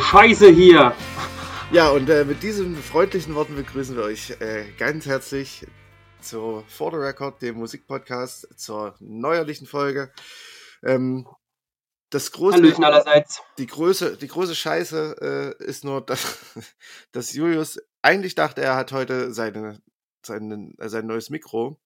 Eine 0.00 0.08
Scheiße 0.08 0.48
hier. 0.48 0.96
Ja, 1.72 1.90
und 1.90 2.08
äh, 2.08 2.24
mit 2.24 2.42
diesen 2.42 2.74
freundlichen 2.74 3.34
Worten 3.34 3.54
begrüßen 3.54 3.94
wir 3.96 4.04
euch 4.04 4.30
äh, 4.40 4.64
ganz 4.78 5.04
herzlich 5.04 5.66
zu 6.22 6.64
For 6.68 6.90
the 6.90 6.96
Record, 6.96 7.42
dem 7.42 7.56
Musikpodcast, 7.56 8.58
zur 8.58 8.94
neuerlichen 8.98 9.66
Folge. 9.66 10.10
Ähm, 10.82 11.28
das 12.08 12.32
große, 12.32 12.56
Hallöchen 12.56 12.82
allerseits. 12.82 13.42
die, 13.58 13.66
große, 13.66 14.16
die 14.16 14.28
große 14.28 14.54
Scheiße 14.54 15.56
äh, 15.60 15.64
ist 15.64 15.84
nur, 15.84 16.00
dass, 16.06 16.38
dass 17.12 17.34
Julius 17.34 17.78
eigentlich 18.00 18.34
dachte, 18.34 18.62
er 18.62 18.76
hat 18.76 18.92
heute 18.92 19.34
seine, 19.34 19.82
seine, 20.24 20.72
äh, 20.78 20.88
sein 20.88 21.06
neues 21.06 21.28
Mikro. 21.28 21.78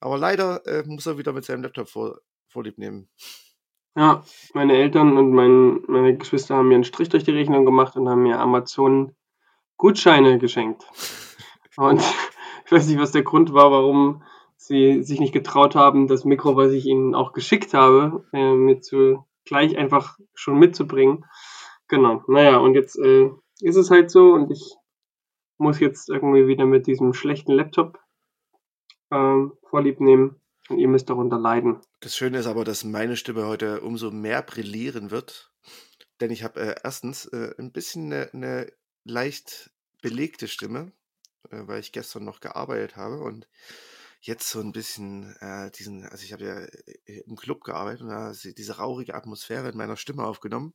Aber 0.00 0.18
leider 0.18 0.66
äh, 0.66 0.82
muss 0.86 1.06
er 1.06 1.18
wieder 1.18 1.32
mit 1.32 1.44
seinem 1.44 1.62
Laptop 1.62 1.88
vor, 1.88 2.18
vorlieb 2.48 2.78
nehmen. 2.78 3.08
Ja, 3.94 4.24
meine 4.54 4.74
Eltern 4.74 5.18
und 5.18 5.32
mein, 5.32 5.82
meine 5.86 6.16
Geschwister 6.16 6.56
haben 6.56 6.68
mir 6.68 6.76
einen 6.76 6.84
Strich 6.84 7.10
durch 7.10 7.24
die 7.24 7.32
Rechnung 7.32 7.66
gemacht 7.66 7.94
und 7.96 8.08
haben 8.08 8.22
mir 8.22 8.40
Amazon 8.40 9.14
Gutscheine 9.76 10.38
geschenkt. 10.38 10.86
Und 11.76 12.02
ich 12.66 12.72
weiß 12.72 12.86
nicht, 12.86 12.98
was 12.98 13.12
der 13.12 13.22
Grund 13.22 13.54
war, 13.54 13.70
warum 13.70 14.22
sie 14.56 15.02
sich 15.02 15.20
nicht 15.20 15.32
getraut 15.32 15.74
haben, 15.74 16.06
das 16.06 16.26
Mikro, 16.26 16.54
was 16.54 16.72
ich 16.72 16.84
ihnen 16.84 17.14
auch 17.14 17.32
geschickt 17.32 17.72
habe, 17.72 18.26
äh, 18.34 18.52
mir 18.52 18.80
zu 18.80 19.24
gleich 19.46 19.76
einfach 19.78 20.18
schon 20.34 20.58
mitzubringen. 20.58 21.24
Genau. 21.88 22.22
Naja, 22.28 22.58
und 22.58 22.74
jetzt 22.74 22.98
äh, 22.98 23.30
ist 23.60 23.76
es 23.76 23.90
halt 23.90 24.10
so 24.10 24.34
und 24.34 24.50
ich 24.50 24.74
muss 25.56 25.80
jetzt 25.80 26.10
irgendwie 26.10 26.46
wieder 26.46 26.66
mit 26.66 26.86
diesem 26.86 27.14
schlechten 27.14 27.52
Laptop 27.52 27.98
ähm, 29.10 29.52
vorlieb 29.62 30.00
nehmen 30.00 30.41
und 30.72 30.78
ihr 30.78 30.88
müsst 30.88 31.08
darunter 31.10 31.38
leiden. 31.38 31.80
Das 32.00 32.16
Schöne 32.16 32.38
ist 32.38 32.46
aber, 32.46 32.64
dass 32.64 32.84
meine 32.84 33.16
Stimme 33.16 33.46
heute 33.46 33.80
umso 33.82 34.10
mehr 34.10 34.42
brillieren 34.42 35.10
wird. 35.10 35.52
Denn 36.20 36.30
ich 36.30 36.42
habe 36.42 36.60
äh, 36.60 36.74
erstens 36.82 37.26
äh, 37.26 37.54
ein 37.58 37.72
bisschen 37.72 38.12
eine, 38.12 38.32
eine 38.32 38.72
leicht 39.04 39.70
belegte 40.02 40.48
Stimme, 40.48 40.92
äh, 41.50 41.62
weil 41.66 41.80
ich 41.80 41.92
gestern 41.92 42.24
noch 42.24 42.40
gearbeitet 42.40 42.96
habe 42.96 43.20
und 43.20 43.48
jetzt 44.20 44.48
so 44.48 44.60
ein 44.60 44.72
bisschen 44.72 45.34
äh, 45.40 45.70
diesen, 45.72 46.04
also 46.04 46.24
ich 46.24 46.32
habe 46.32 46.44
ja 46.44 46.60
äh, 46.60 47.20
im 47.26 47.36
Club 47.36 47.64
gearbeitet 47.64 48.02
und 48.02 48.08
da 48.08 48.32
diese 48.32 48.76
rauchige 48.76 49.14
Atmosphäre 49.14 49.68
in 49.70 49.76
meiner 49.76 49.96
Stimme 49.96 50.24
aufgenommen. 50.24 50.74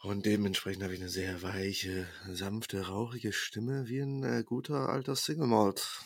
Und 0.00 0.26
dementsprechend 0.26 0.84
habe 0.84 0.94
ich 0.94 1.00
eine 1.00 1.08
sehr 1.08 1.42
weiche, 1.42 2.06
sanfte, 2.28 2.86
rauchige 2.86 3.32
Stimme 3.32 3.88
wie 3.88 4.00
ein 4.00 4.22
äh, 4.22 4.44
guter 4.44 4.88
alter 4.88 5.16
Single 5.16 5.48
Malt. 5.48 6.04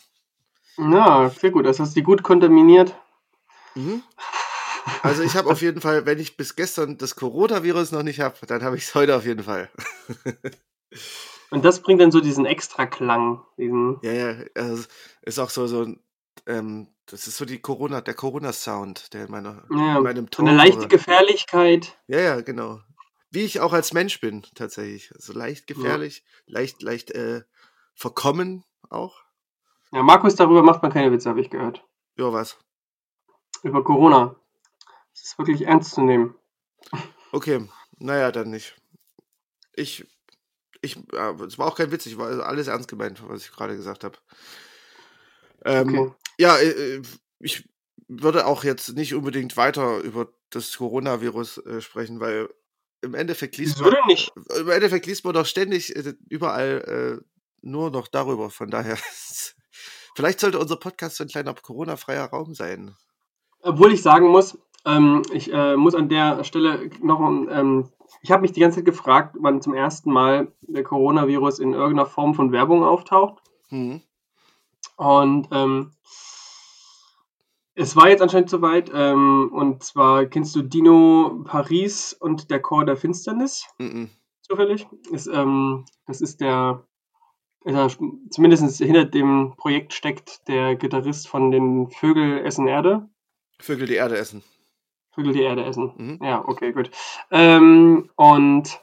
Ja, 0.77 1.31
sehr 1.31 1.51
gut. 1.51 1.67
Das 1.67 1.81
hast 1.81 1.97
du 1.97 2.03
gut 2.03 2.23
kontaminiert. 2.23 2.95
Mhm. 3.75 4.03
Also 5.03 5.23
ich 5.23 5.37
habe 5.37 5.51
auf 5.51 5.62
jeden 5.62 5.81
Fall, 5.81 6.06
wenn 6.06 6.19
ich 6.19 6.37
bis 6.37 6.56
gestern 6.56 6.98
das 6.98 7.14
Coronavirus 7.14 7.92
noch 7.92 8.03
nicht 8.03 8.20
habe, 8.20 8.34
dann 8.47 8.62
habe 8.62 8.77
ich 8.77 8.84
es 8.84 8.95
heute 8.95 9.17
auf 9.17 9.25
jeden 9.25 9.45
Fall. 9.45 9.70
Und 11.51 11.64
das 11.64 11.81
bringt 11.83 12.01
dann 12.01 12.11
so 12.11 12.20
diesen 12.20 12.47
Extra-Klang. 12.47 13.42
Diesen 13.58 13.98
ja, 14.02 14.13
ja, 14.13 14.45
also 14.55 14.85
ist 15.23 15.39
auch 15.39 15.51
so, 15.51 15.67
so 15.67 15.86
ähm, 16.47 16.89
das 17.07 17.27
ist 17.27 17.36
so 17.36 17.45
die 17.45 17.61
Corona, 17.61 18.01
der 18.01 18.14
Corona-Sound, 18.14 19.13
der 19.13 19.27
in, 19.27 19.30
meiner, 19.30 19.64
ja, 19.70 19.98
in 19.98 20.02
meinem 20.02 20.30
Ton. 20.30 20.48
eine 20.48 20.57
leichte 20.57 20.89
Gefährlichkeit. 20.89 21.98
Ja, 22.07 22.20
ja, 22.20 22.41
genau. 22.41 22.80
Wie 23.30 23.41
ich 23.42 23.61
auch 23.61 23.73
als 23.73 23.92
Mensch 23.92 24.20
bin, 24.20 24.42
tatsächlich. 24.55 25.11
So 25.18 25.33
leicht 25.33 25.67
gefährlich, 25.67 26.24
leicht, 26.47 26.83
leicht 26.83 27.11
äh, 27.13 27.42
verkommen 27.95 28.64
auch. 28.89 29.22
Ja, 29.92 30.03
Markus, 30.03 30.35
darüber 30.35 30.63
macht 30.63 30.83
man 30.83 30.91
keine 30.91 31.13
Witze, 31.13 31.29
habe 31.29 31.41
ich 31.41 31.51
gehört. 31.51 31.86
Ja, 32.17 32.33
was? 32.33 32.58
Über 33.63 33.85
Corona. 33.85 34.35
Das 35.13 35.23
ist 35.25 35.39
wirklich 35.39 35.63
ernst 35.63 35.92
zu 35.92 36.01
nehmen. 36.01 36.35
Okay, 37.30 37.69
naja, 37.98 38.33
dann 38.33 38.51
nicht. 38.51 38.75
Ich, 39.75 40.07
ich, 40.80 40.97
es 40.97 41.58
war 41.58 41.67
auch 41.67 41.77
kein 41.77 41.92
Witz, 41.92 42.07
ich 42.07 42.17
war 42.17 42.29
also 42.29 42.42
alles 42.42 42.69
ernst 42.69 42.89
gemeint, 42.89 43.23
was 43.29 43.45
ich 43.45 43.53
gerade 43.53 43.77
gesagt 43.77 44.05
habe. 44.05 44.19
Ähm, 45.64 45.89
Okay. 45.89 46.13
Ja, 46.39 46.57
äh, 46.57 46.97
äh, 46.97 47.03
ich 47.39 47.69
würde 48.09 48.47
auch 48.47 48.64
jetzt 48.64 48.95
nicht 48.95 49.14
unbedingt 49.14 49.57
weiter 49.59 49.98
über 49.98 50.33
das 50.48 50.77
Coronavirus 50.77 51.59
äh, 51.59 51.80
sprechen, 51.83 52.20
weil 52.20 52.48
im 53.03 53.14
Endeffekt 53.14 53.59
liest 53.59 53.80
man, 53.80 53.95
im 54.59 54.69
Endeffekt 54.70 55.07
liest 55.07 55.24
man 55.24 55.35
doch 55.35 55.47
ständig 55.47 55.91
überall 56.29 57.20
nur 57.63 57.91
noch 57.91 58.09
darüber. 58.09 58.51
Von 58.51 58.70
daher, 58.70 58.97
vielleicht 60.14 60.40
sollte 60.40 60.58
unser 60.58 60.77
Podcast 60.77 61.17
so 61.17 61.24
ein 61.24 61.28
kleiner 61.28 61.55
Corona-freier 61.55 62.27
Raum 62.27 62.55
sein. 62.55 62.96
Obwohl 63.62 63.92
ich 63.92 64.02
sagen 64.02 64.28
muss, 64.28 64.58
ähm, 64.84 65.23
ich 65.33 65.52
äh, 65.52 65.77
muss 65.77 65.95
an 65.95 66.08
der 66.08 66.42
Stelle 66.45 66.90
noch, 67.00 67.20
ähm, 67.20 67.89
ich 68.20 68.30
habe 68.30 68.42
mich 68.42 68.52
die 68.52 68.61
ganze 68.61 68.78
Zeit 68.78 68.86
gefragt, 68.86 69.36
wann 69.39 69.62
zum 69.62 69.74
ersten 69.74 70.12
Mal 70.12 70.52
der 70.62 70.83
Coronavirus 70.83 71.61
in 71.61 71.73
irgendeiner 71.73 72.06
Form 72.08 72.34
von 72.34 72.52
Werbung 72.52 72.84
auftaucht. 72.84 73.42
Hm. 73.68 74.00
Und 74.96 75.48
ähm, 75.52 75.92
es 77.74 77.96
war 77.96 78.08
jetzt 78.08 78.20
anscheinend 78.23 78.50
soweit. 78.50 78.90
Ähm, 78.94 79.50
und 79.52 79.83
zwar 79.83 80.27
kennst 80.27 80.55
du 80.55 80.62
Dino 80.62 81.42
Paris 81.44 82.12
und 82.12 82.50
der 82.50 82.61
Chor 82.61 82.84
der 82.84 82.96
Finsternis 82.96 83.67
Mhm. 83.79 84.11
zufällig? 84.42 84.86
Ist, 85.11 85.27
ähm, 85.29 85.84
das 86.06 86.20
ist 86.20 86.40
der, 86.40 86.84
äh, 87.64 87.89
zumindest 88.30 88.78
hinter 88.78 89.05
dem 89.05 89.55
Projekt 89.56 89.92
steckt 89.92 90.46
der 90.48 90.77
Gitarrist 90.77 91.28
von 91.28 91.50
den 91.50 91.89
Vögel 91.89 92.45
essen 92.45 92.67
Erde. 92.67 93.08
Vögel 93.58 93.86
die 93.86 93.95
Erde 93.95 94.17
essen. 94.17 94.42
Vögel 95.12 95.33
die 95.33 95.42
Erde 95.42 95.64
essen. 95.64 95.92
Mhm. 95.96 96.18
Ja, 96.23 96.46
okay, 96.46 96.73
gut. 96.73 96.90
Ähm, 97.30 98.11
und 98.17 98.80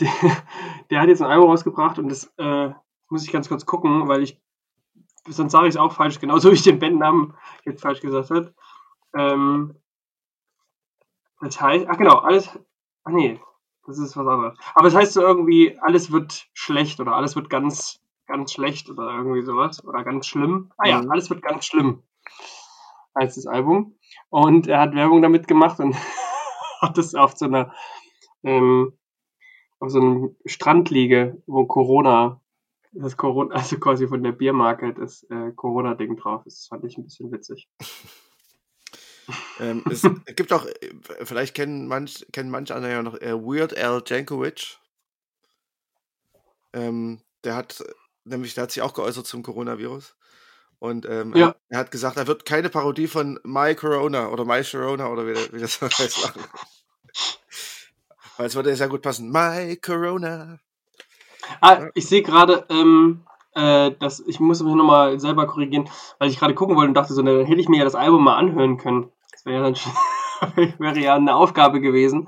der, 0.00 0.08
der 0.90 1.00
hat 1.00 1.08
jetzt 1.08 1.22
ein 1.22 1.30
Album 1.30 1.50
rausgebracht 1.50 1.98
und 1.98 2.08
das 2.08 2.32
äh, 2.38 2.70
muss 3.08 3.24
ich 3.24 3.32
ganz 3.32 3.48
kurz 3.48 3.66
gucken, 3.66 4.08
weil 4.08 4.22
ich, 4.22 4.40
sonst 5.28 5.52
sage 5.52 5.66
ich 5.66 5.74
es 5.74 5.80
auch 5.80 5.92
falsch, 5.92 6.20
genauso 6.20 6.50
wie 6.50 6.54
ich 6.54 6.62
den 6.62 6.78
Bandnamen 6.78 7.34
jetzt 7.64 7.82
falsch 7.82 8.00
gesagt 8.00 8.30
habe. 8.30 8.54
Ähm, 9.14 9.74
das 11.40 11.60
heißt, 11.60 11.86
ach 11.88 11.96
genau, 11.96 12.16
alles, 12.16 12.48
ach 13.04 13.12
nee, 13.12 13.40
das 13.86 13.98
ist 13.98 14.16
was 14.16 14.26
anderes. 14.26 14.58
Aber 14.74 14.88
es 14.88 14.94
heißt 14.94 15.12
so 15.12 15.20
irgendwie, 15.22 15.78
alles 15.80 16.12
wird 16.12 16.48
schlecht 16.52 17.00
oder 17.00 17.14
alles 17.14 17.36
wird 17.36 17.50
ganz, 17.50 18.00
ganz 18.26 18.52
schlecht 18.52 18.90
oder 18.90 19.10
irgendwie 19.16 19.42
sowas 19.42 19.84
oder 19.84 20.04
ganz 20.04 20.26
schlimm. 20.26 20.72
Ah 20.78 20.88
ja, 20.88 21.02
Mhm. 21.02 21.10
alles 21.10 21.30
wird 21.30 21.42
ganz 21.42 21.64
schlimm 21.66 22.02
heißt 23.18 23.36
das 23.36 23.46
Album. 23.46 23.96
Und 24.28 24.66
er 24.66 24.80
hat 24.80 24.94
Werbung 24.94 25.22
damit 25.22 25.48
gemacht 25.48 25.80
und 25.80 25.94
hat 26.80 26.98
es 26.98 27.14
auf 27.14 27.36
so 27.36 27.46
einer 27.46 27.74
ähm, 28.42 28.92
auf 29.80 29.90
so 29.90 30.00
einem 30.00 30.36
Strandliege, 30.44 31.42
wo 31.46 31.66
Corona, 31.66 32.40
das 32.92 33.16
Corona, 33.16 33.54
also 33.54 33.78
quasi 33.78 34.08
von 34.08 34.22
der 34.22 34.32
Biermarke 34.32 34.92
das 34.92 35.22
äh, 35.30 35.52
Corona-Ding 35.52 36.16
drauf 36.16 36.44
ist. 36.46 36.60
Das 36.60 36.66
fand 36.66 36.84
ich 36.84 36.98
ein 36.98 37.04
bisschen 37.04 37.32
witzig. 37.32 37.68
Ähm, 39.60 39.84
es 39.90 40.02
gibt 40.36 40.52
auch, 40.52 40.66
äh, 40.66 41.24
vielleicht 41.24 41.54
kennen 41.54 41.86
manch, 41.86 42.26
kennen 42.32 42.50
manche 42.50 42.74
andere 42.74 42.92
ja 42.92 43.02
noch 43.02 43.20
äh, 43.20 43.34
Weird 43.34 43.76
Al 43.76 44.02
Jankovic. 44.04 44.78
Ähm, 46.72 47.20
der 47.44 47.56
hat, 47.56 47.84
nämlich, 48.24 48.54
der 48.54 48.62
hat 48.62 48.72
sich 48.72 48.82
auch 48.82 48.94
geäußert 48.94 49.26
zum 49.26 49.42
Coronavirus. 49.42 50.16
Und 50.78 51.04
ähm, 51.06 51.34
Ja. 51.36 51.48
er, 51.48 51.56
er 51.68 51.78
hat 51.80 51.90
gesagt, 51.90 52.16
er 52.16 52.26
wird 52.26 52.46
keine 52.46 52.70
Parodie 52.70 53.06
von 53.06 53.38
My 53.44 53.74
Corona 53.74 54.28
oder 54.28 54.46
My 54.46 54.64
Sharona 54.64 55.08
oder 55.08 55.26
wie, 55.26 55.34
wie 55.52 55.60
das 55.60 55.80
heißt 55.82 56.22
machen. 56.22 56.42
Weil 58.38 58.46
es 58.46 58.54
würde 58.54 58.74
sehr 58.74 58.88
gut 58.88 59.02
passen. 59.02 59.30
My 59.30 59.76
Corona. 59.76 60.58
Ah, 61.60 61.88
ich 61.94 62.06
sehe 62.06 62.22
gerade, 62.22 62.64
ähm, 62.70 63.26
äh, 63.54 63.90
dass 63.98 64.20
ich 64.20 64.40
muss 64.40 64.62
mich 64.62 64.74
nochmal 64.74 65.20
selber 65.20 65.46
korrigieren, 65.46 65.90
weil 66.18 66.30
ich 66.30 66.38
gerade 66.38 66.54
gucken 66.54 66.76
wollte 66.76 66.88
und 66.88 66.94
dachte, 66.94 67.12
so, 67.12 67.22
dann 67.22 67.44
hätte 67.44 67.60
ich 67.60 67.68
mir 67.68 67.78
ja 67.78 67.84
das 67.84 67.94
Album 67.94 68.24
mal 68.24 68.36
anhören 68.36 68.78
können. 68.78 69.10
Das 69.40 69.46
wäre 69.46 69.62
ja 69.62 69.70
dann 69.70 70.74
wäre 70.78 70.98
ja 70.98 71.14
eine 71.14 71.34
Aufgabe 71.34 71.80
gewesen. 71.80 72.26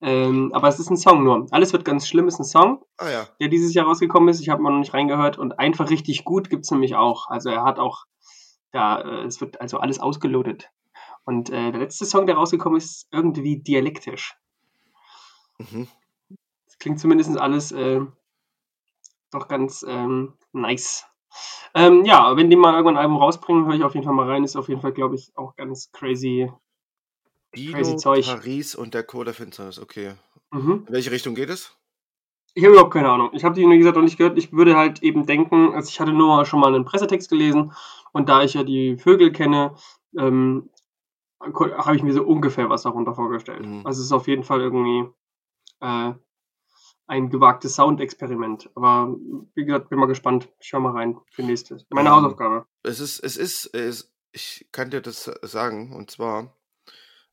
Ähm, 0.00 0.50
aber 0.52 0.66
es 0.66 0.80
ist 0.80 0.90
ein 0.90 0.96
Song 0.96 1.22
nur. 1.22 1.46
Alles 1.52 1.72
wird 1.72 1.84
ganz 1.84 2.08
schlimm 2.08 2.26
ist 2.26 2.40
ein 2.40 2.44
Song. 2.44 2.84
Ah 2.96 3.08
ja. 3.08 3.28
der 3.38 3.48
dieses 3.48 3.72
Jahr 3.72 3.86
rausgekommen 3.86 4.28
ist. 4.28 4.40
Ich 4.40 4.48
habe 4.48 4.60
mal 4.60 4.70
noch 4.70 4.80
nicht 4.80 4.92
reingehört 4.94 5.38
und 5.38 5.60
einfach 5.60 5.90
richtig 5.90 6.24
gut 6.24 6.50
gibt 6.50 6.64
es 6.64 6.70
nämlich 6.72 6.96
auch. 6.96 7.28
Also 7.28 7.50
er 7.50 7.62
hat 7.62 7.78
auch, 7.78 8.04
da, 8.72 9.00
äh, 9.00 9.26
es 9.26 9.40
wird 9.40 9.60
also 9.60 9.78
alles 9.78 10.00
ausgelotet. 10.00 10.70
Und 11.24 11.50
äh, 11.50 11.70
der 11.70 11.80
letzte 11.80 12.04
Song, 12.04 12.26
der 12.26 12.34
rausgekommen 12.34 12.78
ist, 12.78 13.06
irgendwie 13.12 13.62
dialektisch. 13.62 14.36
Mhm. 15.58 15.86
Das 16.66 16.78
klingt 16.78 16.98
zumindest 16.98 17.38
alles 17.38 17.70
äh, 17.70 18.00
doch 19.30 19.46
ganz 19.46 19.84
ähm, 19.86 20.34
nice. 20.52 21.06
Ähm, 21.74 22.04
ja, 22.04 22.36
wenn 22.36 22.50
die 22.50 22.56
mal 22.56 22.72
irgendwann 22.72 22.96
ein 22.96 23.02
Album 23.02 23.18
rausbringen, 23.18 23.66
höre 23.66 23.74
ich 23.74 23.84
auf 23.84 23.94
jeden 23.94 24.04
Fall 24.04 24.14
mal 24.14 24.28
rein. 24.28 24.44
Ist 24.44 24.56
auf 24.56 24.68
jeden 24.68 24.80
Fall, 24.80 24.92
glaube 24.92 25.14
ich, 25.14 25.32
auch 25.36 25.54
ganz 25.56 25.90
crazy. 25.92 26.50
Crazy 27.52 27.72
Dino, 27.72 27.96
Zeug. 27.96 28.26
Paris 28.26 28.74
und 28.74 28.94
der 28.94 29.02
Chor 29.02 29.24
der 29.24 29.34
Finsternis. 29.34 29.78
Okay. 29.78 30.14
Mhm. 30.50 30.84
In 30.86 30.92
welche 30.92 31.10
Richtung 31.10 31.34
geht 31.34 31.50
es? 31.50 31.76
Ich 32.54 32.64
habe 32.64 32.72
überhaupt 32.72 32.92
keine 32.92 33.10
Ahnung. 33.10 33.30
Ich 33.32 33.44
habe 33.44 33.54
die, 33.54 33.68
wie 33.68 33.78
gesagt, 33.78 33.96
noch 33.96 34.02
nicht 34.02 34.18
gehört. 34.18 34.36
Ich 34.36 34.52
würde 34.52 34.76
halt 34.76 35.02
eben 35.02 35.26
denken, 35.26 35.72
also 35.72 35.88
ich 35.88 36.00
hatte 36.00 36.12
nur 36.12 36.44
schon 36.44 36.60
mal 36.60 36.74
einen 36.74 36.84
Pressetext 36.84 37.30
gelesen 37.30 37.72
und 38.12 38.28
da 38.28 38.42
ich 38.42 38.54
ja 38.54 38.64
die 38.64 38.96
Vögel 38.96 39.30
kenne, 39.32 39.74
ähm, 40.18 40.68
habe 41.40 41.96
ich 41.96 42.02
mir 42.02 42.12
so 42.12 42.24
ungefähr 42.24 42.68
was 42.68 42.82
darunter 42.82 43.14
vorgestellt. 43.14 43.64
Mhm. 43.64 43.86
Also 43.86 44.00
es 44.00 44.06
ist 44.06 44.12
auf 44.12 44.26
jeden 44.26 44.44
Fall 44.44 44.60
irgendwie 44.60 45.08
äh, 45.80 46.12
ein 47.10 47.28
gewagtes 47.28 47.74
Soundexperiment. 47.74 48.70
Aber 48.76 49.16
wie 49.54 49.64
gesagt, 49.64 49.90
bin 49.90 49.98
mal 49.98 50.06
gespannt. 50.06 50.48
Ich 50.60 50.68
schau 50.68 50.78
mal 50.78 50.92
rein 50.92 51.18
für 51.32 51.42
nächstes. 51.42 51.84
Meine 51.90 52.08
Ähm, 52.08 52.14
Hausaufgabe. 52.14 52.66
Es 52.84 53.00
ist, 53.00 53.18
es 53.18 53.36
ist, 53.36 53.74
es, 53.74 54.12
ich 54.32 54.68
kann 54.70 54.90
dir 54.90 55.00
das 55.00 55.24
sagen, 55.42 55.94
und 55.94 56.10
zwar, 56.10 56.56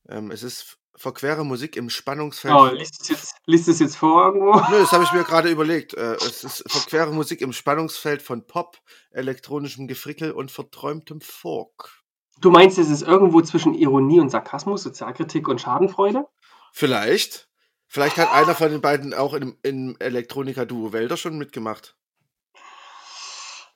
ähm, 0.08 0.32
es 0.32 0.42
ist 0.42 0.78
verquere 0.96 1.44
Musik 1.44 1.76
im 1.76 1.90
Spannungsfeld. 1.90 2.52
Oh, 2.52 2.66
liest 2.66 3.02
es 3.02 3.08
jetzt, 3.08 3.36
liest 3.46 3.68
es 3.68 3.78
jetzt 3.78 3.96
vor 3.96 4.26
irgendwo? 4.26 4.56
Nö, 4.56 4.80
das 4.80 4.90
habe 4.90 5.04
ich 5.04 5.12
mir 5.12 5.22
gerade 5.22 5.48
überlegt. 5.48 5.94
Äh, 5.94 6.16
es 6.16 6.42
ist 6.42 6.64
verquere 6.66 7.12
Musik 7.12 7.40
im 7.40 7.52
Spannungsfeld 7.52 8.20
von 8.20 8.46
Pop, 8.48 8.78
elektronischem 9.12 9.86
Gefrickel 9.86 10.32
und 10.32 10.50
verträumtem 10.50 11.20
Folk. 11.20 12.02
Du 12.40 12.50
meinst, 12.50 12.78
es 12.78 12.90
ist 12.90 13.02
irgendwo 13.02 13.40
zwischen 13.42 13.74
Ironie 13.74 14.18
und 14.18 14.30
Sarkasmus, 14.30 14.82
Sozialkritik 14.82 15.46
und 15.46 15.60
Schadenfreude? 15.60 16.26
Vielleicht. 16.72 17.47
Vielleicht 17.88 18.16
hat 18.18 18.30
einer 18.32 18.54
von 18.54 18.70
den 18.70 18.80
beiden 18.80 19.14
auch 19.14 19.32
im, 19.34 19.56
im 19.62 19.96
Elektroniker-Duo 19.98 20.92
Wälder 20.92 21.16
schon 21.16 21.38
mitgemacht. 21.38 21.96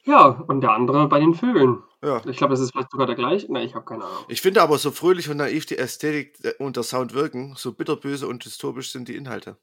Ja, 0.05 0.26
und 0.26 0.61
der 0.61 0.73
andere 0.73 1.09
bei 1.09 1.20
den 1.20 1.35
Vögeln. 1.35 1.82
Ja. 2.03 2.20
Ich 2.26 2.37
glaube, 2.37 2.50
das 2.53 2.61
ist 2.61 2.73
vielleicht 2.73 2.91
sogar 2.91 3.06
der 3.06 3.14
gleiche. 3.14 3.50
Nein, 3.53 3.64
ich 3.67 3.75
habe 3.75 3.85
keine 3.85 4.05
Ahnung. 4.05 4.25
Ich 4.29 4.41
finde 4.43 4.61
aber, 4.61 4.76
so 4.76 4.91
fröhlich 4.91 5.31
und 5.31 5.37
naiv 5.37 5.64
die 5.67 5.79
Ästhetik 5.79 6.37
äh, 6.44 6.55
und 6.59 6.76
der 6.76 6.82
Sound 6.82 7.14
wirken, 7.14 7.55
so 7.56 7.73
bitterböse 7.73 8.26
und 8.26 8.44
dystopisch 8.44 8.91
sind 8.91 9.09
die 9.09 9.17
Inhalte. 9.17 9.56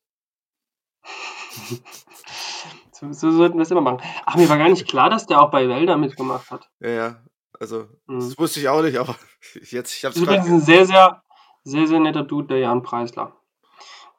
So, 2.91 3.13
so 3.13 3.31
sollten 3.31 3.57
wir 3.57 3.61
es 3.61 3.71
immer 3.71 3.79
machen. 3.79 4.01
Ach, 4.25 4.35
mir 4.35 4.49
war 4.49 4.57
gar 4.57 4.67
nicht 4.67 4.85
klar, 4.85 5.09
dass 5.09 5.25
der 5.25 5.41
auch 5.41 5.51
bei 5.51 5.69
Wälder 5.69 5.95
mitgemacht 5.95 6.51
hat. 6.51 6.69
Ja, 6.81 6.89
ja. 6.89 7.23
Also, 7.57 7.87
Mhm. 8.07 8.19
das 8.19 8.37
wusste 8.37 8.59
ich 8.59 8.67
auch 8.67 8.81
nicht, 8.81 8.97
aber 8.97 9.15
jetzt, 9.53 9.93
ich 9.93 10.03
ist 10.03 10.17
übrigens 10.17 10.45
gerade. 10.45 10.55
ein 10.57 10.59
sehr, 10.59 10.85
sehr, 10.85 11.23
sehr, 11.63 11.87
sehr 11.87 11.99
netter 12.01 12.23
Dude, 12.23 12.47
der 12.49 12.57
Jan 12.59 12.83
Preisler. 12.83 13.38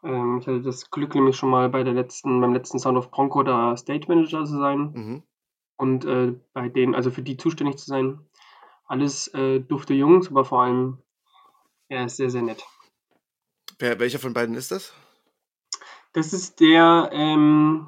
Ähm, 0.03 0.39
ich 0.39 0.47
hatte 0.47 0.63
das 0.63 0.91
Glück, 0.91 1.15
nämlich 1.15 1.37
schon 1.37 1.51
mal 1.51 1.69
bei 1.69 1.83
der 1.83 1.93
letzten, 1.93 2.41
beim 2.41 2.55
letzten 2.55 2.79
Sound 2.79 2.97
of 2.99 3.11
Bronco 3.11 3.43
da 3.43 3.77
Stage 3.77 4.07
Manager 4.09 4.45
zu 4.45 4.59
sein 4.59 4.93
Mhm. 4.93 5.23
und 5.77 6.05
äh, 6.05 6.35
bei 6.53 6.69
denen, 6.69 6.95
also 6.95 7.11
für 7.11 7.23
die 7.23 7.37
zuständig 7.37 7.79
zu 7.79 7.87
sein. 7.87 8.27
Alles 8.87 9.29
äh, 9.35 9.61
dufte 9.61 9.95
Jungs, 9.95 10.29
aber 10.29 10.45
vor 10.45 10.63
allem, 10.63 11.03
er 11.89 12.07
ist 12.07 12.17
sehr, 12.17 12.31
sehr 12.31 12.43
nett. 12.43 12.65
Wer, 13.79 13.99
welcher 14.01 14.19
von 14.19 14.33
beiden 14.33 14.55
ist 14.57 14.73
das? 14.73 14.93
Das 16.13 16.33
ist 16.33 16.59
der 16.61 17.11
ähm, 17.13 17.87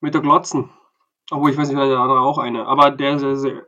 mit 0.00 0.14
der 0.14 0.20
Glotzen. 0.20 0.70
Obwohl, 1.30 1.50
ich 1.50 1.56
weiß 1.56 1.68
nicht, 1.68 1.78
der 1.78 1.98
andere 1.98 2.20
auch 2.20 2.38
eine, 2.38 2.66
aber 2.66 2.90
der 2.90 3.18
sehr, 3.18 3.36
sehr 3.36 3.66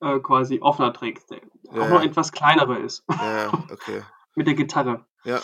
äh, 0.00 0.20
quasi 0.20 0.60
offener 0.60 0.92
trägt, 0.92 1.30
der 1.30 1.40
Ja, 1.72 1.82
auch 1.82 1.88
noch 1.88 2.02
etwas 2.02 2.32
kleinere 2.32 2.78
ist. 2.78 3.04
Ja, 3.10 3.52
okay. 3.70 4.02
mit 4.36 4.46
der 4.46 4.54
Gitarre. 4.54 5.04
Ja. 5.24 5.40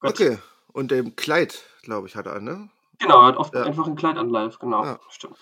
Gott. 0.00 0.12
Okay. 0.12 0.38
Und 0.72 0.90
dem 0.90 1.16
Kleid, 1.16 1.62
glaube 1.82 2.06
ich, 2.08 2.16
hat 2.16 2.26
er 2.26 2.34
an, 2.34 2.44
ne? 2.44 2.70
Genau, 2.98 3.20
er 3.22 3.26
hat 3.28 3.36
oft 3.36 3.54
Ja. 3.54 3.64
einfach 3.64 3.86
ein 3.86 3.96
Kleid 3.96 4.16
an 4.16 4.28
live, 4.28 4.58
genau. 4.58 4.84
Ja. 4.84 5.00
Stimmt. 5.08 5.36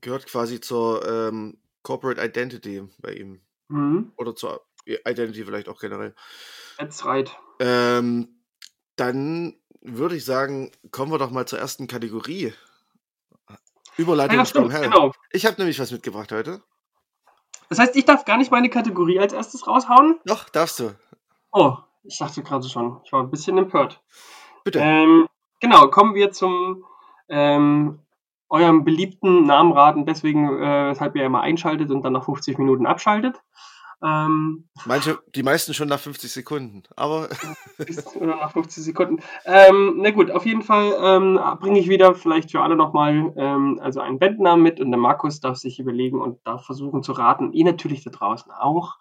Gehört 0.00 0.26
quasi 0.26 0.60
zur 0.60 1.06
ähm, 1.06 1.58
Corporate 1.82 2.22
Identity 2.24 2.82
bei 2.98 3.12
ihm. 3.12 3.40
Mhm. 3.68 4.12
Oder 4.16 4.34
zur 4.34 4.64
Identity 4.86 5.44
vielleicht 5.44 5.68
auch 5.68 5.80
generell. 5.80 6.14
That's 6.78 7.04
right. 7.04 7.30
Ähm, 7.58 8.40
dann 8.96 9.56
würde 9.80 10.16
ich 10.16 10.24
sagen, 10.24 10.72
kommen 10.90 11.12
wir 11.12 11.18
doch 11.18 11.30
mal 11.30 11.46
zur 11.46 11.58
ersten 11.58 11.86
Kategorie. 11.86 12.52
Überleitung 13.96 14.36
Ja, 14.36 14.44
stimmt, 14.44 14.72
Hell. 14.72 14.82
genau. 14.90 15.12
Ich 15.30 15.46
habe 15.46 15.56
nämlich 15.58 15.78
was 15.80 15.90
mitgebracht 15.90 16.30
heute. 16.32 16.62
Das 17.68 17.78
heißt, 17.78 17.96
ich 17.96 18.04
darf 18.04 18.24
gar 18.24 18.36
nicht 18.36 18.50
meine 18.50 18.68
Kategorie 18.70 19.18
als 19.18 19.32
erstes 19.32 19.66
raushauen? 19.66 20.20
Doch, 20.24 20.48
darfst 20.50 20.78
du. 20.78 20.94
Oh, 21.50 21.76
ich 22.06 22.18
dachte 22.18 22.42
gerade 22.42 22.68
schon. 22.68 23.00
Ich 23.04 23.12
war 23.12 23.22
ein 23.22 23.30
bisschen 23.30 23.58
empört. 23.58 24.02
Bitte. 24.64 24.80
Ähm, 24.80 25.28
genau, 25.60 25.88
kommen 25.88 26.14
wir 26.14 26.32
zum 26.32 26.84
ähm, 27.28 28.00
eurem 28.48 28.84
beliebten 28.84 29.44
Namenraten, 29.44 30.06
deswegen, 30.06 30.48
äh, 30.48 30.90
weshalb 30.90 31.16
ihr 31.16 31.24
immer 31.24 31.40
einschaltet 31.40 31.90
und 31.90 32.02
dann 32.02 32.12
nach 32.12 32.24
50 32.24 32.58
Minuten 32.58 32.86
abschaltet. 32.86 33.42
Ähm, 34.02 34.68
Manche, 34.84 35.18
die 35.34 35.42
meisten 35.42 35.72
schon 35.72 35.88
nach 35.88 35.98
50 35.98 36.30
Sekunden. 36.30 36.82
Aber 36.96 37.28
oder 38.16 38.36
nach 38.36 38.52
50 38.52 38.84
Sekunden. 38.84 39.22
Ähm, 39.46 39.94
na 39.96 40.10
gut, 40.10 40.30
auf 40.30 40.44
jeden 40.44 40.62
Fall 40.62 40.92
ähm, 41.00 41.40
bringe 41.60 41.78
ich 41.78 41.88
wieder 41.88 42.14
vielleicht 42.14 42.50
für 42.50 42.60
alle 42.60 42.76
nochmal 42.76 43.32
ähm, 43.36 43.80
also 43.82 44.00
einen 44.00 44.18
Bandnamen 44.18 44.62
mit 44.62 44.80
und 44.80 44.90
der 44.90 45.00
Markus 45.00 45.40
darf 45.40 45.56
sich 45.56 45.78
überlegen 45.78 46.20
und 46.20 46.46
darf 46.46 46.66
versuchen 46.66 47.02
zu 47.02 47.12
raten, 47.12 47.52
ihr 47.52 47.64
natürlich 47.64 48.04
da 48.04 48.10
draußen 48.10 48.52
auch, 48.52 48.96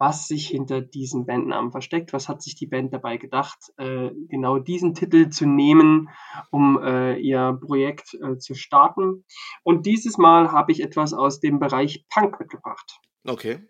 was 0.00 0.26
sich 0.26 0.48
hinter 0.48 0.80
diesen 0.80 1.26
Bandnamen 1.26 1.72
versteckt. 1.72 2.14
Was 2.14 2.26
hat 2.26 2.42
sich 2.42 2.54
die 2.54 2.66
Band 2.66 2.90
dabei 2.94 3.18
gedacht, 3.18 3.58
äh, 3.76 4.10
genau 4.28 4.58
diesen 4.58 4.94
Titel 4.94 5.28
zu 5.28 5.44
nehmen, 5.44 6.08
um 6.50 6.82
äh, 6.82 7.18
ihr 7.18 7.60
Projekt 7.62 8.14
äh, 8.14 8.38
zu 8.38 8.54
starten. 8.54 9.26
Und 9.62 9.84
dieses 9.84 10.16
Mal 10.16 10.52
habe 10.52 10.72
ich 10.72 10.82
etwas 10.82 11.12
aus 11.12 11.38
dem 11.38 11.60
Bereich 11.60 12.06
Punk 12.08 12.40
mitgebracht. 12.40 12.98
okay. 13.28 13.60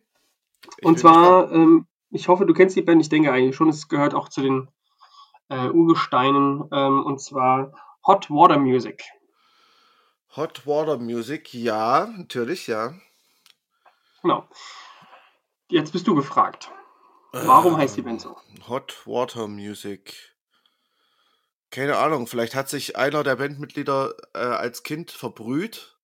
Ich 0.78 0.86
Und 0.86 1.00
zwar, 1.00 1.50
ähm, 1.50 1.88
ich 2.10 2.28
hoffe, 2.28 2.46
du 2.46 2.54
kennst 2.54 2.76
die 2.76 2.82
Band, 2.82 3.02
ich 3.02 3.08
denke 3.08 3.32
eigentlich 3.32 3.56
schon, 3.56 3.68
es 3.68 3.88
gehört 3.88 4.14
auch 4.14 4.28
zu 4.28 4.40
den 4.40 4.68
äh, 5.48 5.68
Urgesteinen, 5.68 6.62
ähm, 6.70 7.04
und 7.04 7.20
zwar 7.20 7.72
Hot 8.06 8.30
Water 8.30 8.58
Music. 8.58 9.02
Hot 10.36 10.64
Water 10.64 10.96
Music, 10.96 11.52
ja, 11.52 12.06
natürlich, 12.06 12.68
ja. 12.68 12.94
Genau. 14.22 14.46
Jetzt 15.70 15.92
bist 15.92 16.06
du 16.06 16.14
gefragt. 16.14 16.70
Warum 17.32 17.76
heißt 17.76 17.96
die 17.96 18.02
Band 18.02 18.20
so? 18.20 18.36
Ähm, 18.48 18.68
Hot 18.68 19.06
Water 19.06 19.46
Music. 19.46 20.36
Keine 21.70 21.96
Ahnung, 21.98 22.26
vielleicht 22.26 22.56
hat 22.56 22.68
sich 22.68 22.96
einer 22.96 23.22
der 23.22 23.36
Bandmitglieder 23.36 24.14
äh, 24.34 24.38
als 24.38 24.82
Kind 24.82 25.12
verbrüht 25.12 25.96